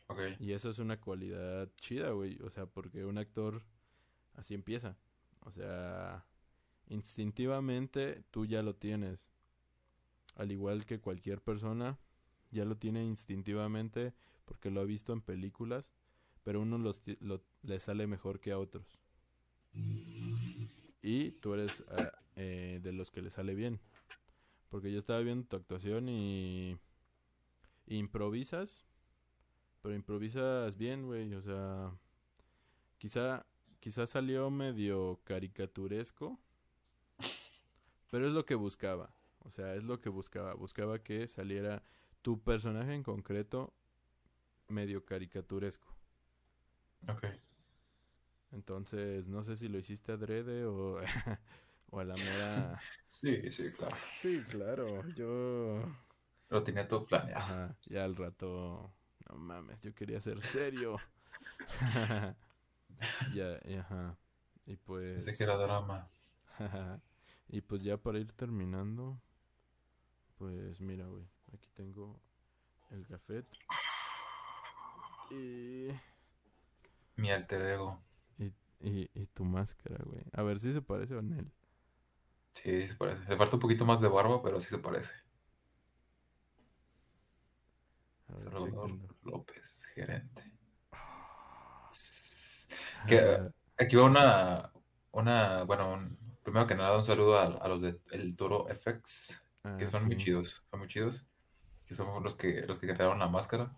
Ok. 0.09 0.20
Y 0.39 0.53
eso 0.53 0.70
es 0.70 0.79
una 0.79 1.01
cualidad 1.01 1.70
chida, 1.77 2.11
güey. 2.11 2.39
O 2.43 2.51
sea, 2.51 2.66
porque 2.66 3.05
un 3.05 3.19
actor 3.19 3.62
así 4.35 4.55
empieza. 4.55 4.97
O 5.41 5.51
sea, 5.51 6.25
instintivamente 6.89 8.25
tú 8.31 8.47
ya 8.47 8.62
lo 8.62 8.77
tienes. 8.77 9.29
Al 10.37 10.53
igual 10.53 10.87
que 10.87 11.01
cualquier 11.01 11.43
persona, 11.43 11.99
ya 12.51 12.65
lo 12.65 12.77
tiene 12.77 13.05
instintivamente 13.05 14.15
porque 14.45 14.70
lo 14.70 14.81
ha 14.81 14.85
visto 14.85 15.12
en 15.12 15.20
películas, 15.20 15.91
pero 16.45 16.61
uno 16.62 16.79
los 16.79 17.03
lo- 17.20 17.43
le 17.62 17.79
sale 17.81 18.07
mejor 18.07 18.41
que 18.41 18.53
a 18.53 18.59
otros. 18.59 18.99
Y 21.03 21.33
tú 21.33 21.55
eres 21.55 21.85
ah, 21.91 22.12
eh, 22.37 22.81
de 22.83 22.93
los 22.93 23.11
que 23.11 23.23
le 23.23 23.31
sale 23.31 23.55
bien. 23.55 23.81
Porque 24.70 24.93
yo 24.93 24.99
estaba 24.99 25.20
viendo 25.20 25.47
tu 25.47 25.57
actuación 25.57 26.09
y 26.09 26.77
improvisas 27.87 28.85
pero 29.83 29.95
improvisas 29.95 30.77
bien, 30.77 31.07
güey. 31.07 31.33
O 31.35 31.43
sea, 31.43 31.93
quizá, 32.99 33.47
quizá 33.81 34.07
salió 34.07 34.51
medio 34.51 35.20
caricaturesco. 35.25 36.39
Pero 38.11 38.27
es 38.27 38.33
lo 38.33 38.45
que 38.45 38.55
buscaba. 38.55 39.15
O 39.45 39.51
sea, 39.51 39.75
es 39.75 39.85
lo 39.85 40.01
que 40.01 40.09
buscaba. 40.09 40.55
Buscaba 40.55 40.99
que 41.03 41.27
saliera 41.29 41.83
tu 42.29 42.39
personaje 42.39 42.93
en 42.93 43.03
concreto 43.03 43.73
medio 44.69 45.03
caricaturesco. 45.03 45.89
Ok. 47.09 47.25
Entonces, 48.53 49.27
no 49.27 49.45
sé 49.45 49.57
si 49.57 49.67
lo 49.67 49.79
hiciste 49.79 50.13
adrede 50.13 50.67
o, 50.67 51.01
o 51.91 52.01
a 52.01 52.05
la 52.05 52.13
mera... 52.13 52.81
Sí, 53.23 53.51
sí, 53.51 53.73
claro. 53.73 53.97
Sí, 54.13 54.45
claro, 54.47 55.09
yo... 55.15 55.83
Lo 56.51 56.63
tenía 56.63 56.87
todo 56.87 57.07
planeado. 57.07 57.41
Ajá, 57.41 57.77
ya 57.87 58.05
al 58.05 58.15
rato... 58.15 58.93
No 59.27 59.39
mames, 59.39 59.81
yo 59.81 59.95
quería 59.95 60.21
ser 60.21 60.43
serio. 60.43 60.99
ya, 63.35 63.59
y 63.65 63.75
ajá. 63.75 64.19
Y 64.67 64.77
pues... 64.77 65.25
Pensé 65.25 65.35
que 65.35 65.45
era 65.45 65.57
drama. 65.57 66.11
y 67.49 67.63
pues 67.63 67.83
ya 67.83 67.97
para 67.97 68.19
ir 68.19 68.31
terminando, 68.35 69.19
pues 70.37 70.79
mira, 70.83 71.07
güey, 71.07 71.27
aquí 71.53 71.70
tengo 71.75 72.20
el 72.91 73.05
gafet. 73.07 73.47
Y, 75.31 75.89
Mi 77.16 77.31
alter 77.31 77.61
ego. 77.61 78.03
y, 78.39 78.47
y, 78.81 79.11
y 79.15 79.27
tu 79.27 79.45
máscara, 79.45 80.03
güey. 80.05 80.23
A 80.33 80.43
ver 80.43 80.59
si 80.61 80.73
se 80.73 80.81
parece 80.83 81.15
a 81.15 81.19
él. 81.19 81.53
Sí, 82.53 82.87
se 82.87 82.95
parece. 82.95 83.25
Le 83.27 83.37
falta 83.39 83.57
un 83.57 83.61
poquito 83.61 83.87
más 83.87 84.01
de 84.03 84.09
barba, 84.09 84.43
pero 84.43 84.61
sí 84.61 84.69
se 84.69 84.79
parece. 84.79 85.12
Ver, 88.29 88.41
Salvador. 88.43 88.91
López, 89.23 89.85
gerente. 89.95 90.43
Que 93.07 93.39
aquí 93.79 93.97
va 93.97 94.05
una, 94.05 94.73
una, 95.12 95.65
bueno, 95.65 95.93
un- 95.95 96.19
primero 96.43 96.66
que 96.66 96.75
nada 96.75 96.97
un 96.99 97.05
saludo 97.05 97.39
a, 97.39 97.45
a 97.45 97.69
los 97.69 97.81
de 97.83 98.01
El 98.11 98.37
Toro 98.37 98.69
FX, 98.69 99.41
que 99.79 99.85
Ah, 99.85 99.87
son 99.87 100.07
muy 100.07 100.16
sí. 100.16 100.25
chidos, 100.25 100.62
son 100.70 100.81
muy 100.81 100.89
chidos, 100.89 101.28
que 101.89 101.94
son 101.94 102.23
los 102.23 102.36
que, 102.36 102.66
los 102.66 102.78
que 102.78 102.89
crearon 102.94 103.19
la 103.20 103.28
máscara. 103.28 103.73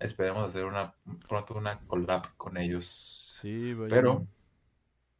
Esperemos 0.00 0.48
hacer 0.48 0.64
una, 0.66 0.94
pronto 1.28 1.54
una 1.56 1.86
collab 1.86 2.36
con 2.36 2.56
ellos. 2.58 3.40
Sí, 3.40 3.74
vayan, 3.74 3.88
Pero, 3.88 4.26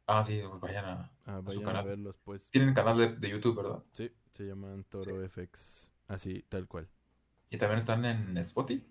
ah, 0.07 0.23
sí, 0.23 0.41
pues 0.47 0.61
vayan 0.61 0.85
a, 0.85 1.11
ah, 1.25 1.41
su 1.47 1.61
vayan 1.61 1.63
canal. 1.63 1.85
verlos, 1.85 2.17
pues. 2.17 2.51
tienen 2.51 2.73
canal 2.73 2.97
de, 2.97 3.15
de 3.15 3.29
YouTube, 3.29 3.57
¿verdad? 3.57 3.83
Sí, 3.91 4.11
se 4.33 4.45
llaman 4.47 4.83
Toro 4.85 5.21
FX. 5.21 5.93
Así, 6.07 6.43
tal 6.49 6.67
cual. 6.67 6.89
Y 7.51 7.57
también 7.59 7.77
están 7.79 8.05
en 8.05 8.35
Spotify. 8.39 8.83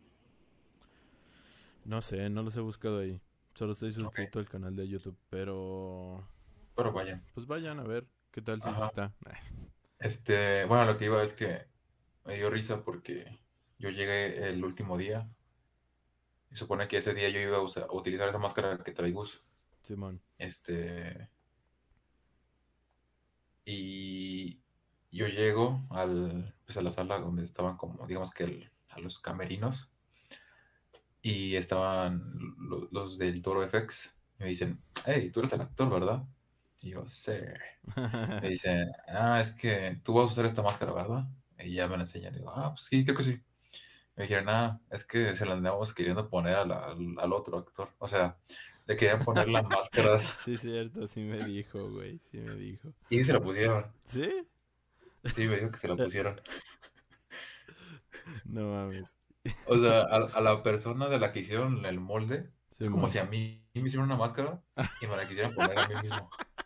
No 1.84 2.02
sé, 2.02 2.28
no 2.30 2.42
los 2.42 2.56
he 2.56 2.60
buscado 2.60 2.98
ahí. 3.00 3.20
Solo 3.55 3.72
estoy 3.72 3.92
suscrito 3.92 4.38
al 4.38 4.48
canal 4.48 4.76
de 4.76 4.88
YouTube, 4.88 5.18
pero 5.28 6.24
Pero 6.74 6.92
vayan. 6.92 7.22
pues 7.34 7.46
vayan 7.46 7.80
a 7.80 7.84
ver 7.84 8.06
qué 8.30 8.42
tal 8.42 8.62
si 8.62 8.74
sí 8.74 8.82
Ajá. 8.82 8.84
está. 8.84 9.14
Este, 9.98 10.64
bueno, 10.66 10.84
lo 10.86 10.96
que 10.96 11.06
iba 11.06 11.22
es 11.22 11.32
que 11.34 11.66
me 12.28 12.36
dio 12.36 12.48
risa 12.48 12.84
porque 12.84 13.40
yo 13.78 13.90
llegué 13.90 14.48
el 14.50 14.64
último 14.64 14.96
día 14.96 15.28
y 16.50 16.56
supone 16.56 16.88
que 16.88 16.98
ese 16.98 17.14
día 17.14 17.30
yo 17.30 17.40
iba 17.40 17.56
a, 17.56 17.62
usar- 17.62 17.84
a 17.88 17.92
utilizar 17.94 18.28
esa 18.28 18.38
máscara 18.38 18.78
que 18.84 18.92
trae 18.92 19.12
Gus. 19.12 19.42
Simón. 19.82 20.20
Este, 20.38 21.28
y 23.64 24.60
yo 25.12 25.26
llego 25.28 25.86
al, 25.90 26.55
pues 26.64 26.76
a 26.76 26.82
la 26.82 26.90
sala 26.90 27.18
donde 27.20 27.44
estaban 27.44 27.76
como, 27.76 28.06
digamos 28.06 28.32
que 28.34 28.44
el- 28.44 28.72
a 28.88 28.98
los 29.00 29.20
camerinos 29.20 29.90
y 31.22 31.56
estaban 31.56 32.22
lo- 32.59 32.88
los 32.90 33.18
del 33.18 33.42
Toro 33.42 33.62
FX. 33.64 34.10
Me 34.38 34.46
dicen, 34.46 34.82
hey, 35.06 35.30
tú 35.32 35.40
eres 35.40 35.52
el 35.52 35.60
actor, 35.62 35.90
¿verdad? 35.90 36.24
Y 36.80 36.90
yo, 36.90 37.06
sí. 37.06 37.32
Me 38.40 38.48
dicen, 38.50 38.88
ah, 39.09 39.40
es 39.40 39.52
que 39.52 40.00
tú 40.05 40.14
vas 40.14 40.28
a 40.28 40.32
usar 40.32 40.46
esta 40.46 40.62
máscara, 40.62 40.92
¿verdad? 40.92 41.26
Y 41.59 41.74
ya 41.74 41.89
me 41.89 41.97
la 41.97 42.02
enseñan. 42.05 42.35
Y 42.35 42.39
digo, 42.39 42.51
ah, 42.55 42.70
pues 42.70 42.82
sí, 42.85 43.05
creo 43.05 43.16
que 43.16 43.22
sí. 43.24 43.40
Me 44.16 44.24
dijeron, 44.24 44.48
ah, 44.48 44.80
es 44.90 45.05
que 45.05 45.35
se 45.36 45.47
la 45.47 45.55
andamos 45.55 45.94
queriendo 45.94 46.28
poner 46.30 46.56
al, 46.56 46.72
al- 46.72 47.16
al 47.18 47.32
otro 47.32 47.59
actor. 47.59 47.90
O 47.98 48.09
sea, 48.09 48.39
le 48.86 48.97
querían 48.97 49.24
poner 49.24 49.48
la 49.48 49.62
máscara 49.62 50.20
sí, 50.44 50.56
cierto, 50.59 51.06
sí 51.06 51.20
me 51.22 51.43
dijo, 51.44 51.90
güey, 51.90 52.18
sí 52.20 52.39
me 52.39 52.55
dijo. 52.56 52.94
y 53.10 53.22
se 53.24 53.32
la 53.32 53.40
pusieron. 53.40 53.93
¿Sí? 54.05 54.47
Sí, 55.24 55.47
me 55.48 55.56
dijo 55.56 55.70
que 55.70 55.78
se 55.78 55.89
la 55.89 55.97
pusieron. 55.97 56.40
No 58.44 58.70
mames. 58.70 59.16
O 59.66 59.76
sea, 59.76 60.01
a, 60.02 60.16
a 60.39 60.40
la 60.40 60.62
persona 60.62 61.09
de 61.09 61.18
la 61.18 61.32
que 61.32 61.40
hicieron 61.40 61.85
el 61.86 62.01
molde, 62.01 62.52
es 62.78 62.90
como 62.90 63.09
Simón. 63.09 63.09
si 63.09 63.18
a 63.18 63.24
mí 63.24 63.64
me 63.74 63.82
hicieron 63.89 64.06
una 64.06 64.16
máscara 64.16 64.62
y 65.01 65.06
me 65.06 65.16
la 65.16 65.26
quisieran 65.26 65.55
poner 65.55 65.78
a 65.78 65.89
mí 65.89 65.97
mismo. 65.97 66.30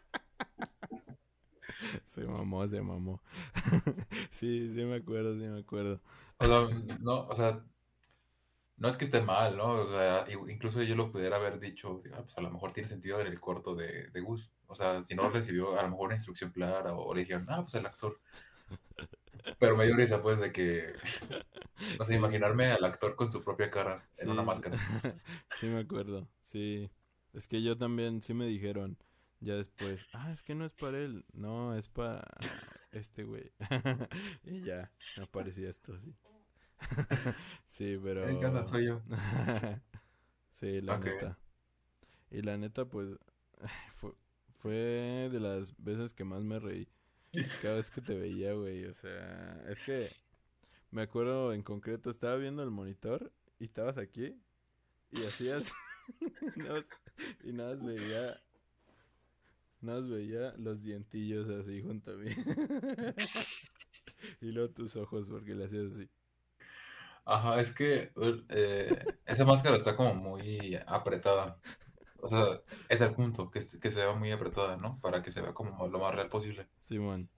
Se 2.12 2.26
mamó, 2.26 2.68
se 2.68 2.82
mamó. 2.82 3.22
sí, 4.30 4.70
sí 4.74 4.84
me 4.84 4.96
acuerdo, 4.96 5.34
sí 5.38 5.46
me 5.46 5.60
acuerdo. 5.60 5.98
O 6.38 6.46
sea, 6.46 6.68
no, 7.00 7.26
o 7.26 7.34
sea, 7.34 7.64
no 8.76 8.88
es 8.88 8.98
que 8.98 9.06
esté 9.06 9.22
mal, 9.22 9.56
¿no? 9.56 9.70
O 9.82 9.88
sea, 9.88 10.26
incluso 10.50 10.82
yo 10.82 10.94
lo 10.94 11.10
pudiera 11.10 11.36
haber 11.36 11.58
dicho, 11.58 12.02
ah, 12.12 12.22
pues 12.22 12.36
a 12.36 12.42
lo 12.42 12.50
mejor 12.50 12.72
tiene 12.72 12.86
sentido 12.88 13.18
en 13.20 13.28
el 13.28 13.40
corto 13.40 13.74
de, 13.74 14.10
de 14.10 14.20
Gus. 14.20 14.52
O 14.66 14.74
sea, 14.74 15.02
si 15.02 15.14
no 15.14 15.30
recibió 15.30 15.78
a 15.78 15.82
lo 15.84 15.88
mejor 15.88 16.06
una 16.06 16.16
instrucción 16.16 16.50
clara 16.50 16.92
o 16.94 17.14
le 17.14 17.22
dijeron, 17.22 17.46
ah, 17.48 17.62
pues 17.62 17.74
el 17.76 17.86
actor. 17.86 18.20
Pero 19.58 19.76
me 19.76 19.86
dio 19.86 19.96
risa, 19.96 20.20
pues, 20.22 20.38
de 20.38 20.52
que, 20.52 20.92
no 21.98 22.04
sé, 22.04 22.14
imaginarme 22.14 22.72
al 22.72 22.84
actor 22.84 23.16
con 23.16 23.30
su 23.30 23.42
propia 23.42 23.70
cara 23.70 24.06
en 24.18 24.28
Sí, 24.28 24.30
una 24.30 24.42
máscara. 24.42 24.76
sí 25.50 25.66
me 25.66 25.80
acuerdo, 25.80 26.28
sí. 26.44 26.90
Es 27.32 27.46
que 27.48 27.62
yo 27.62 27.78
también, 27.78 28.20
sí 28.22 28.34
me 28.34 28.46
dijeron, 28.46 28.98
ya 29.42 29.56
después, 29.56 30.06
ah, 30.12 30.30
es 30.32 30.42
que 30.42 30.54
no 30.54 30.64
es 30.64 30.72
para 30.72 30.98
él, 30.98 31.24
no, 31.32 31.74
es 31.74 31.88
para 31.88 32.24
este 32.92 33.24
güey. 33.24 33.52
y 34.44 34.62
ya, 34.62 34.90
aparecía 35.20 35.68
esto, 35.68 35.98
sí. 35.98 36.14
sí, 37.68 38.00
pero... 38.02 38.26
Ay, 38.26 38.38
¿qué 38.38 38.46
onda? 38.46 38.66
Soy 38.66 38.86
yo. 38.86 39.02
sí, 40.50 40.80
la 40.80 40.98
neta. 40.98 41.38
Y 42.30 42.42
la 42.42 42.56
neta, 42.56 42.84
pues, 42.84 43.18
fue, 43.94 44.12
fue 44.54 45.28
de 45.30 45.40
las 45.40 45.74
veces 45.76 46.14
que 46.14 46.24
más 46.24 46.42
me 46.42 46.58
reí. 46.58 46.88
Cada 47.62 47.76
vez 47.76 47.90
que 47.90 48.00
te 48.00 48.14
veía, 48.14 48.52
güey, 48.52 48.84
o 48.84 48.94
sea, 48.94 49.62
es 49.68 49.78
que 49.80 50.10
me 50.90 51.02
acuerdo 51.02 51.52
en 51.52 51.62
concreto, 51.62 52.10
estaba 52.10 52.36
viendo 52.36 52.62
el 52.62 52.70
monitor 52.70 53.32
y 53.58 53.64
estabas 53.64 53.96
aquí 53.96 54.38
y 55.10 55.24
hacías 55.24 55.72
y 57.44 57.52
nada 57.52 57.74
más 57.74 57.84
veía 57.84 58.42
más 59.82 60.08
veía 60.08 60.54
los 60.58 60.82
dientillos 60.82 61.48
así 61.48 61.82
junto 61.82 62.12
a 62.12 62.16
mí 62.16 62.30
y 64.40 64.52
luego 64.52 64.72
tus 64.72 64.96
ojos 64.96 65.28
porque 65.28 65.54
le 65.54 65.64
hacías 65.64 65.92
así 65.92 66.08
Ajá, 67.24 67.60
es 67.60 67.72
que 67.72 68.12
eh, 68.48 69.04
esa 69.26 69.44
máscara 69.44 69.76
está 69.76 69.96
como 69.96 70.14
muy 70.14 70.76
apretada. 70.86 71.58
O 72.20 72.28
sea, 72.28 72.60
es 72.88 73.00
el 73.00 73.14
punto, 73.14 73.50
que, 73.50 73.60
que 73.60 73.90
se 73.90 74.04
vea 74.04 74.14
muy 74.14 74.30
apretada, 74.32 74.76
¿no? 74.76 74.98
Para 75.00 75.22
que 75.22 75.30
se 75.30 75.40
vea 75.40 75.54
como 75.54 75.86
lo 75.88 75.98
más 75.98 76.14
real 76.14 76.28
posible. 76.28 76.68
Simón 76.80 77.28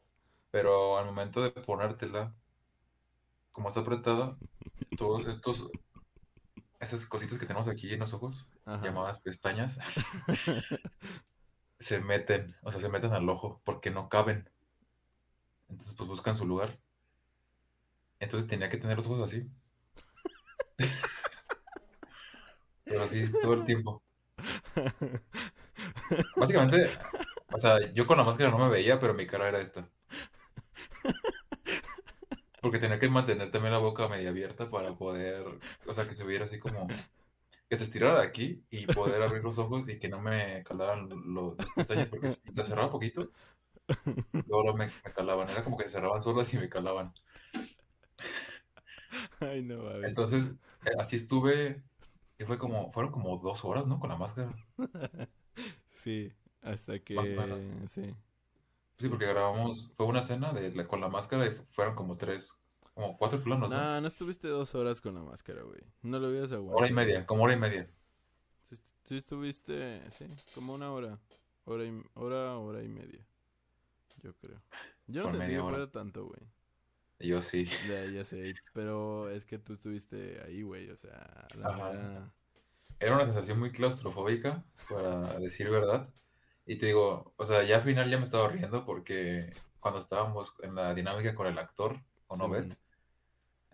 Pero 0.51 0.99
al 0.99 1.07
momento 1.07 1.43
de 1.43 1.51
ponértela, 1.51 2.35
como 3.53 3.69
está 3.69 3.81
apretada, 3.81 4.37
todos 4.99 5.27
estos, 5.27 5.69
esas 6.81 7.05
cositas 7.07 7.39
que 7.39 7.47
tenemos 7.47 7.69
aquí 7.69 7.93
en 7.93 8.01
los 8.01 8.13
ojos, 8.15 8.47
ajá 8.65 8.85
llamadas 8.85 9.21
pestañas, 9.21 9.79
se 11.79 12.01
meten, 12.01 12.57
o 12.63 12.71
sea, 12.71 12.81
se 12.81 12.89
meten 12.89 13.13
al 13.13 13.29
ojo 13.29 13.61
porque 13.65 13.91
no 13.91 14.09
caben. 14.09 14.49
Entonces, 15.69 15.95
pues 15.95 16.09
buscan 16.09 16.37
su 16.37 16.47
lugar. 16.47 16.79
Entonces 18.21 18.49
tenía 18.49 18.69
que 18.69 18.77
tener 18.79 18.97
los 18.97 19.07
ojos 19.07 19.29
así. 19.29 19.49
Pero 22.85 23.03
así 23.03 23.31
todo 23.43 23.55
el 23.55 23.65
tiempo. 23.65 24.03
Básicamente, 26.37 26.89
o 27.53 27.59
sea, 27.59 27.79
yo 27.93 28.07
con 28.07 28.19
la 28.19 28.25
máscara 28.25 28.51
no 28.51 28.59
me 28.59 28.69
veía, 28.69 29.01
pero 29.01 29.15
mi 29.15 29.27
cara 29.27 29.49
era 29.49 29.61
esta. 29.61 29.89
Porque 32.61 32.79
tenía 32.79 32.99
que 32.99 33.09
mantener 33.09 33.51
también 33.51 33.73
la 33.73 33.79
boca 33.79 34.09
media 34.09 34.31
abierta 34.31 34.71
para 34.71 34.95
poder, 34.95 35.45
o 35.87 35.95
sea, 35.95 36.09
que 36.09 36.15
se 36.15 36.25
viera 36.25 36.47
así 36.47 36.59
como, 36.59 36.87
que 37.75 37.79
se 37.79 37.85
estirara 37.85 38.21
de 38.21 38.27
aquí 38.27 38.65
y 38.71 38.87
poder 38.87 39.21
abrir 39.21 39.43
los 39.43 39.59
ojos 39.59 39.89
y 39.89 39.99
que 39.99 40.09
no 40.09 40.21
me 40.21 40.63
calaban 40.63 41.09
los, 41.35 41.57
pestañas, 41.75 42.07
porque 42.07 42.31
si 42.31 42.41
la 42.55 42.65
cerraba 42.65 42.93
poquito, 42.93 43.31
luego 44.47 44.75
me, 44.75 44.87
me 44.87 45.13
calaban. 45.13 45.51
Era 45.51 45.65
como 45.65 45.77
que 45.77 45.85
se 45.85 45.91
cerraban 45.91 46.23
solas 46.23 46.55
y 46.55 46.59
me 46.59 46.69
calaban. 46.69 47.13
ay 49.41 49.63
no 49.63 49.83
mames 49.83 50.05
Entonces, 50.05 50.45
eh, 50.87 50.91
así 51.01 51.17
estuve, 51.17 51.83
y 52.39 52.45
fue 52.45 52.59
como, 52.59 52.93
fueron 52.93 53.11
como 53.11 53.39
dos 53.39 53.65
horas, 53.65 53.89
¿no? 53.89 53.99
Con 53.99 54.11
la 54.11 54.17
máscara. 54.17 54.55
sí 55.89 56.33
hasta 56.63 56.99
que 57.01 57.15
Más 57.15 57.51
o 57.51 57.57
menos. 57.57 57.91
sí 57.91 58.15
Sí, 58.99 59.09
porque 59.09 59.27
grabamos, 59.27 59.91
fue 59.97 60.07
una 60.07 60.23
cena 60.23 60.53
de 60.53 60.87
con 60.87 61.01
la 61.01 61.09
máscara 61.09 61.49
y 61.49 61.57
fueron 61.71 61.97
como 61.97 62.17
tres, 62.17 62.63
como 62.95 63.19
cuatro 63.19 63.43
planos, 63.43 63.69
¿no? 63.69 63.77
no 63.77 64.01
no 64.01 64.09
estuviste 64.09 64.49
dos 64.49 64.75
horas 64.75 65.01
con 65.01 65.15
la 65.15 65.23
máscara 65.23 65.63
güey 65.63 65.83
no 66.03 66.19
lo 66.19 66.29
hubieras 66.29 66.53
Hora 66.53 66.89
y 66.89 66.93
aguantado 66.93 66.95
media, 66.95 67.27
como 67.27 67.45
hora 67.45 67.55
y 67.55 67.59
media. 67.59 67.89
Sí, 68.63 68.77
sí 69.05 69.17
estuviste, 69.17 70.01
sí, 70.13 70.27
como 70.55 70.75
una 70.75 70.93
hora. 70.93 71.19
Hora 71.65 71.85
y, 71.85 72.03
hora, 72.15 72.59
hora 72.59 72.83
y 72.83 72.89
media. 72.89 73.27
Yo 74.23 74.35
creo. 74.37 74.61
Yo 75.07 75.23
no 75.25 75.29
Por 75.29 75.39
sentí 75.39 75.53
que 75.55 75.61
hora. 75.61 75.77
fuera 75.77 75.91
tanto, 75.91 76.27
güey. 76.27 76.41
Yo 77.21 77.41
sí. 77.41 77.67
Ya, 77.89 78.05
ya 78.07 78.25
sé, 78.25 78.55
pero 78.73 79.31
es 79.31 79.45
que 79.45 79.59
tú 79.59 79.75
estuviste 79.75 80.41
ahí, 80.47 80.63
güey, 80.63 80.91
o 80.91 80.97
sea, 80.97 81.47
la. 81.57 82.31
Era 83.01 83.15
una 83.15 83.27
sensación 83.27 83.59
muy 83.59 83.73
claustrofóbica, 83.73 84.65
para 84.89 85.39
decir 85.39 85.71
verdad. 85.71 86.09
Y 86.67 86.79
te 86.79 86.87
digo, 86.87 87.35
o 87.37 87.45
sea, 87.45 87.63
ya 87.65 87.77
al 87.77 87.83
final 87.83 88.11
ya 88.11 88.19
me 88.19 88.25
estaba 88.25 88.49
riendo 88.49 88.85
porque 88.85 89.53
cuando 89.81 90.01
estábamos 90.01 90.53
en 90.63 90.75
la 90.75 90.95
dinámica 90.95 91.35
con 91.35 91.47
el 91.47 91.59
actor, 91.59 92.01
con 92.27 92.41
Obed, 92.41 92.63
Simón. 92.63 92.79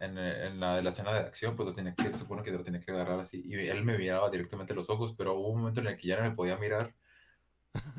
En, 0.00 0.18
eh, 0.18 0.46
en 0.46 0.58
la 0.58 0.76
de 0.76 0.82
la 0.82 0.90
escena 0.90 1.12
de 1.12 1.20
acción, 1.20 1.54
pues 1.54 1.68
lo 1.68 1.74
tenía 1.74 1.94
que, 1.94 2.12
se 2.12 2.18
supone 2.18 2.42
que 2.42 2.50
lo 2.50 2.64
tenía 2.64 2.80
que 2.80 2.90
agarrar 2.90 3.20
así. 3.20 3.42
Y 3.44 3.54
él 3.54 3.84
me 3.84 3.96
miraba 3.98 4.30
directamente 4.30 4.72
a 4.72 4.76
los 4.76 4.90
ojos, 4.90 5.14
pero 5.16 5.34
hubo 5.34 5.50
un 5.50 5.60
momento 5.60 5.80
en 5.80 5.88
el 5.88 5.96
que 5.96 6.08
ya 6.08 6.16
no 6.16 6.28
me 6.28 6.34
podía 6.34 6.56
mirar, 6.56 6.94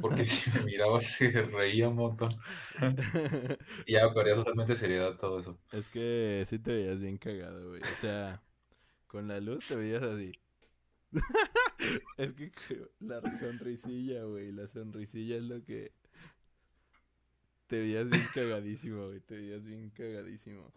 porque 0.02 0.28
si 0.28 0.52
me 0.52 0.64
miraba 0.64 1.00
se 1.02 1.32
reía 1.44 1.90
un 1.90 1.96
montón. 1.96 2.30
Y 3.86 3.94
ya 3.94 4.14
perdía 4.14 4.36
totalmente 4.36 4.76
seriedad 4.76 5.18
todo 5.18 5.40
eso. 5.40 5.60
Es 5.72 5.88
que 5.90 6.44
sí 6.48 6.60
te 6.60 6.74
veías 6.74 7.00
bien 7.00 7.18
cagado, 7.18 7.70
güey. 7.70 7.82
O 7.82 8.02
sea, 8.02 8.42
con 9.08 9.28
la 9.28 9.40
luz 9.40 9.66
te 9.68 9.76
veías 9.76 10.04
así. 10.04 10.32
es 12.18 12.34
que 12.34 12.52
la 13.00 13.22
sonrisilla, 13.38 14.24
güey. 14.24 14.52
La 14.52 14.68
sonrisilla 14.68 15.38
es 15.38 15.44
lo 15.44 15.64
que. 15.64 15.94
Te 17.68 17.80
veías 17.80 18.10
bien 18.10 18.26
cagadísimo, 18.34 19.08
güey. 19.08 19.20
Te 19.22 19.36
veías 19.36 19.66
bien 19.66 19.90
cagadísimo. 19.92 20.72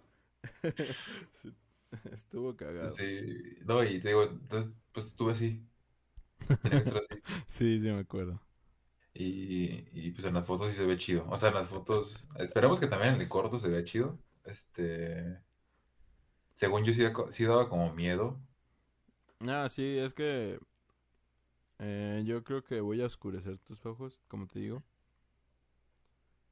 Sí, 1.33 1.55
Estuvo 2.13 2.57
cagado. 2.57 2.99
Sí, 2.99 3.57
no, 3.65 3.83
y 3.83 4.01
te 4.01 4.09
digo, 4.09 4.25
entonces, 4.25 4.73
pues 4.93 5.07
estuve 5.07 5.33
así, 5.33 5.67
tenía 6.63 6.79
que 6.79 6.83
estar 6.85 6.99
así. 6.99 7.23
Sí, 7.49 7.81
sí, 7.81 7.87
me 7.91 8.01
acuerdo. 8.01 8.41
Y, 9.15 9.87
y 9.93 10.11
pues 10.13 10.27
en 10.27 10.35
las 10.35 10.47
fotos 10.47 10.73
sí 10.73 10.77
se 10.79 10.87
ve 10.87 10.97
chido. 10.99 11.27
O 11.31 11.37
sea, 11.37 11.51
en 11.51 11.55
las 11.57 11.69
fotos, 11.69 12.27
esperemos 12.37 12.81
que 12.81 12.89
también 12.89 13.15
en 13.15 13.21
el 13.21 13.29
corto 13.29 13.59
se 13.59 13.69
vea 13.69 13.85
chido. 13.85 14.19
Este, 14.45 15.39
según 16.55 16.85
yo 16.85 16.93
sí 17.31 17.45
daba 17.45 17.69
como 17.69 17.93
miedo. 17.95 18.41
Ah, 19.47 19.69
sí, 19.71 19.99
es 19.99 20.15
que. 20.15 20.59
eh, 21.79 22.23
yo 22.27 22.43
creo 22.45 22.63
que 22.65 22.81
voy 22.81 23.01
a 23.03 23.07
oscurecer 23.07 23.59
tus 23.59 23.85
ojos, 23.87 24.21
como 24.29 24.47
te 24.47 24.59
digo. 24.61 24.83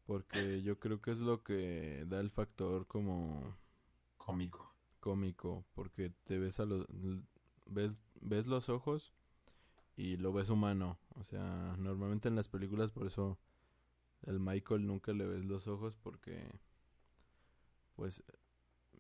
Porque 0.07 0.63
yo 0.63 0.79
creo 0.79 1.01
que 1.01 1.11
es 1.13 1.21
lo 1.21 1.43
que 1.43 2.05
da 2.07 2.21
el 2.21 2.31
factor 2.31 2.87
como 2.87 3.57
Cómico. 4.25 4.75
cómico. 5.01 5.65
Porque 5.75 6.11
te 6.25 6.39
ves 6.39 6.61
a 6.61 6.65
los. 6.65 6.87
Ves, 7.67 7.97
ves 8.21 8.47
los 8.47 8.69
ojos 8.69 9.13
y 9.97 10.17
lo 10.17 10.33
ves 10.33 10.49
humano. 10.49 10.99
O 11.17 11.25
sea, 11.25 11.77
normalmente 11.79 12.29
en 12.29 12.37
las 12.37 12.49
películas 12.49 12.91
por 12.91 13.07
eso 13.07 13.39
el 14.23 14.39
Michael 14.39 14.87
nunca 14.87 15.13
le 15.13 15.27
ves 15.27 15.45
los 15.45 15.67
ojos 15.67 15.97
porque. 15.97 16.61
Pues 17.97 18.23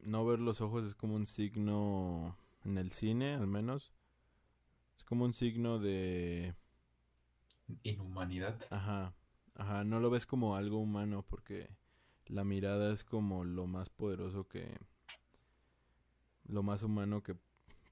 no 0.03 0.27
ver 0.27 0.40
los 0.40 0.61
ojos 0.61 0.85
es 0.85 0.94
como 0.94 1.15
un 1.15 1.27
signo 1.27 2.36
en 2.65 2.78
el 2.78 2.93
cine, 2.93 3.35
al 3.35 3.47
menos. 3.47 3.93
Es 4.97 5.05
como 5.05 5.24
un 5.24 5.35
signo 5.35 5.78
de... 5.78 6.55
Inhumanidad. 7.82 8.61
Ajá, 8.70 9.15
ajá, 9.55 9.85
no 9.85 10.01
lo 10.01 10.11
ves 10.11 10.27
como 10.27 10.57
algo 10.57 10.78
humano 10.78 11.24
porque 11.27 11.70
la 12.27 12.44
mirada 12.44 12.93
es 12.93 13.05
como 13.05 13.44
lo 13.44 13.66
más 13.66 13.89
poderoso 13.89 14.47
que... 14.49 14.78
Lo 16.44 16.62
más 16.62 16.82
humano 16.82 17.23
que 17.23 17.36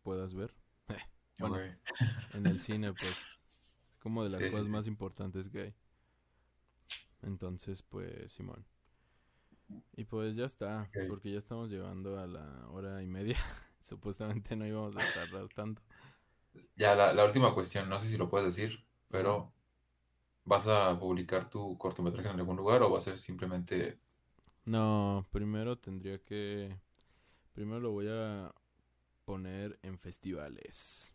puedas 0.02 0.34
ver. 0.34 0.54
Bueno, 1.38 1.66
en 2.32 2.46
el 2.46 2.60
cine 2.60 2.92
pues 2.94 3.28
es 3.92 3.98
como 4.00 4.24
de 4.24 4.30
las 4.30 4.42
Sí, 4.42 4.46
cosas 4.46 4.68
sí. 4.68 4.68
más 4.68 4.86
importantes 4.86 5.50
que 5.50 5.62
hay. 5.62 5.74
Entonces 7.22 7.82
pues 7.82 8.32
Simón. 8.32 8.66
Y 9.96 10.04
pues 10.04 10.34
ya 10.36 10.46
está, 10.46 10.90
porque 11.06 11.30
ya 11.32 11.38
estamos 11.38 11.70
llegando 11.70 12.18
a 12.18 12.26
la 12.26 12.66
hora 12.70 13.02
y 13.02 13.06
media. 13.06 13.36
Supuestamente 13.80 14.56
no 14.56 14.66
íbamos 14.66 14.96
a 14.96 15.06
tardar 15.06 15.48
tanto. 15.48 15.82
Ya 16.76 16.94
la, 16.96 17.12
la 17.12 17.24
última 17.24 17.54
cuestión, 17.54 17.88
no 17.88 17.98
sé 17.98 18.06
si 18.08 18.16
lo 18.16 18.28
puedes 18.28 18.54
decir, 18.54 18.84
pero 19.08 19.52
¿vas 20.44 20.66
a 20.68 20.98
publicar 20.98 21.50
tu 21.50 21.78
cortometraje 21.78 22.30
en 22.30 22.40
algún 22.40 22.56
lugar 22.56 22.82
o 22.82 22.90
va 22.92 22.98
a 22.98 23.02
ser 23.02 23.18
simplemente... 23.18 24.00
No, 24.64 25.26
primero 25.32 25.76
tendría 25.78 26.18
que... 26.18 26.78
Primero 27.52 27.80
lo 27.80 27.90
voy 27.92 28.08
a 28.08 28.52
poner 29.24 29.78
en 29.82 29.98
festivales. 29.98 31.14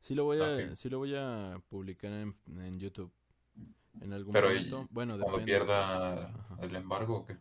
Sí 0.00 0.14
lo 0.14 0.24
voy 0.24 0.40
a, 0.40 0.74
sí 0.76 0.90
lo 0.90 0.98
voy 0.98 1.14
a 1.14 1.60
publicar 1.68 2.12
en, 2.12 2.36
en 2.58 2.78
YouTube. 2.78 3.12
En 4.00 4.12
algún 4.12 4.32
Pero 4.32 4.48
momento. 4.48 4.88
Bueno, 4.90 5.18
cuando 5.18 5.38
depende. 5.38 5.44
pierda 5.44 6.28
Ajá. 6.28 6.56
el 6.60 6.74
embargo 6.76 7.18
o 7.18 7.26
qué? 7.26 7.38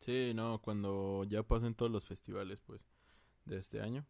Sí, 0.00 0.32
no, 0.34 0.60
cuando 0.60 1.24
ya 1.24 1.42
pasen 1.42 1.74
todos 1.74 1.90
los 1.90 2.04
festivales, 2.04 2.60
pues, 2.60 2.84
de 3.44 3.58
este 3.58 3.80
año. 3.80 4.04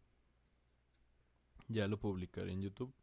Ya 1.67 1.87
lo 1.87 1.99
publicaré 1.99 2.51
en 2.51 2.61
YouTube. 2.61 2.93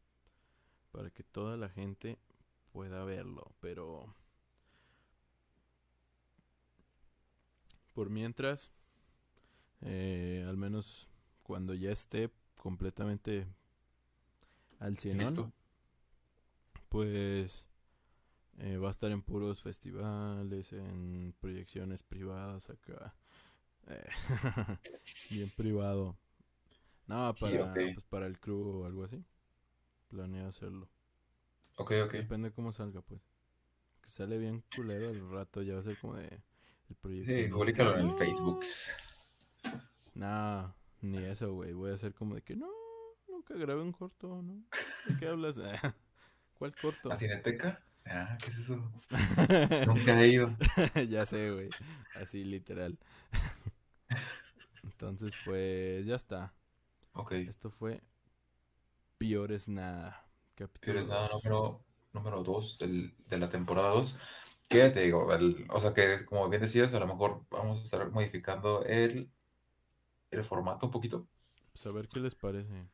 Para 0.90 1.10
que 1.10 1.22
toda 1.22 1.56
la 1.56 1.68
gente 1.68 2.18
pueda 2.72 3.04
verlo. 3.04 3.52
Pero... 3.60 4.14
Por 7.94 8.10
mientras, 8.10 8.70
eh, 9.82 10.44
al 10.48 10.56
menos 10.56 11.08
cuando 11.42 11.74
ya 11.74 11.92
esté 11.92 12.30
completamente 12.56 13.46
al 14.80 14.98
100, 14.98 15.18
¿Listo? 15.18 15.52
pues 16.88 17.64
eh, 18.58 18.78
va 18.78 18.88
a 18.88 18.92
estar 18.92 19.10
en 19.12 19.22
puros 19.22 19.62
festivales, 19.62 20.72
en 20.72 21.34
proyecciones 21.40 22.02
privadas 22.02 22.70
acá. 22.70 23.14
Eh, 23.88 24.06
bien 25.30 25.50
privado. 25.50 26.16
No, 27.08 27.34
Sí, 27.34 27.58
para, 27.58 27.90
pues 27.94 28.06
para 28.06 28.26
el 28.26 28.38
crew 28.40 28.82
o 28.82 28.86
algo 28.86 29.04
así. 29.04 29.24
Planeo 30.08 30.48
hacerlo. 30.48 30.88
Ok, 31.76 31.92
ok. 32.04 32.14
Depende 32.14 32.52
cómo 32.52 32.72
salga, 32.72 33.00
pues. 33.02 33.20
Que 34.02 34.10
sale 34.10 34.38
bien 34.38 34.62
culero 34.70 35.10
el 35.10 35.28
rato, 35.30 35.62
ya 35.62 35.74
va 35.74 35.80
a 35.80 35.84
ser 35.84 35.98
como 35.98 36.16
de 36.16 36.28
el 36.90 36.96
Sí, 37.24 37.48
proyeccionista. 37.48 37.48
públicalo 37.48 37.94
en 37.94 38.00
el 38.00 38.10
No. 38.10 38.14
Facebook. 38.14 38.64
Nah, 40.14 40.72
ni 41.00 41.18
eso, 41.18 41.52
güey. 41.52 41.72
Voy 41.72 41.90
a 41.90 41.94
hacer 41.94 42.14
como 42.14 42.34
de 42.34 42.42
que 42.42 42.56
no, 42.56 42.68
nunca 43.28 43.54
grabé 43.54 43.82
un 43.82 43.92
corto, 43.92 44.42
¿no? 44.42 44.62
¿De 45.06 45.16
qué 45.18 45.28
hablas? 45.28 45.56
¿Cuál 46.58 46.74
corto? 46.80 47.10
¿A 47.10 47.16
Cineteca? 47.16 47.82
Ah, 48.06 48.36
¿qué 48.42 48.50
es 48.50 48.58
eso? 48.58 48.76
Nunca 49.86 50.20
he 50.20 50.28
ido. 50.28 50.56
ya 51.08 51.24
sé, 51.24 51.50
güey. 51.50 51.70
Así 52.14 52.44
literal. 52.44 52.98
Entonces, 54.82 55.32
pues 55.44 56.04
ya 56.04 56.16
está. 56.16 56.52
Ok. 57.14 57.32
Esto 57.32 57.70
fue 57.70 58.02
Piores 59.18 59.68
Nada. 59.68 60.26
Capítulo 60.54 60.80
Pero 60.80 61.00
es 61.00 61.06
nada, 61.06 61.28
número, 61.28 61.84
número 62.12 62.42
2 62.42 62.78
de 62.78 63.38
la 63.38 63.48
temporada 63.48 63.90
2. 63.90 64.16
¿Qué 64.68 64.90
te 64.90 65.02
digo? 65.02 65.32
El- 65.32 65.66
o 65.70 65.80
sea 65.80 65.94
que, 65.94 66.24
como 66.26 66.48
bien 66.48 66.62
decías, 66.62 66.92
a 66.94 67.00
lo 67.00 67.06
mejor 67.06 67.44
vamos 67.50 67.80
a 67.80 67.84
estar 67.84 68.10
modificando 68.10 68.84
el, 68.84 69.30
el 70.32 70.44
formato 70.44 70.86
un 70.86 70.92
poquito. 70.92 71.26
Pues 71.72 71.86
a 71.86 71.90
ver 71.90 72.08
qué 72.08 72.20
les 72.20 72.34
parece. 72.34 72.86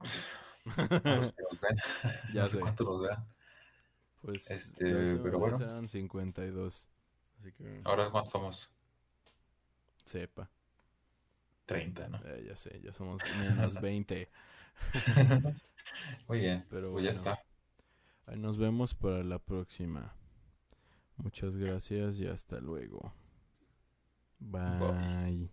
A 0.00 1.16
los 1.16 1.32
que 1.32 1.42
nos 1.42 1.60
ven. 1.60 1.76
Ya 2.34 2.42
no 2.42 2.48
sé 2.48 2.60
cuánto 2.60 2.84
los 2.84 3.02
vean. 3.02 3.26
Pues 4.22 4.50
Este, 4.50 5.16
pero 5.22 5.38
bueno. 5.38 5.56
eran 5.58 5.88
52. 5.88 6.88
Así 7.40 7.52
que 7.52 7.80
Ahora, 7.84 8.10
¿cuántos 8.10 8.32
somos? 8.32 8.68
sepa. 10.04 10.50
30, 11.66 12.08
¿no? 12.08 12.18
Eh, 12.24 12.44
ya 12.48 12.56
sé, 12.56 12.80
ya 12.82 12.92
somos 12.92 13.20
menos 13.38 13.74
20. 13.80 14.30
Muy 16.28 16.38
bien. 16.40 16.66
Pero 16.70 16.92
Pues 16.92 17.04
ya 17.04 17.10
está. 17.10 17.38
Ahí 18.26 18.38
nos 18.38 18.58
vemos 18.58 18.94
para 18.94 19.22
la 19.22 19.38
próxima. 19.38 20.14
Muchas 21.16 21.56
gracias 21.56 22.16
y 22.18 22.26
hasta 22.26 22.60
luego. 22.60 23.12
Bye. 24.40 25.48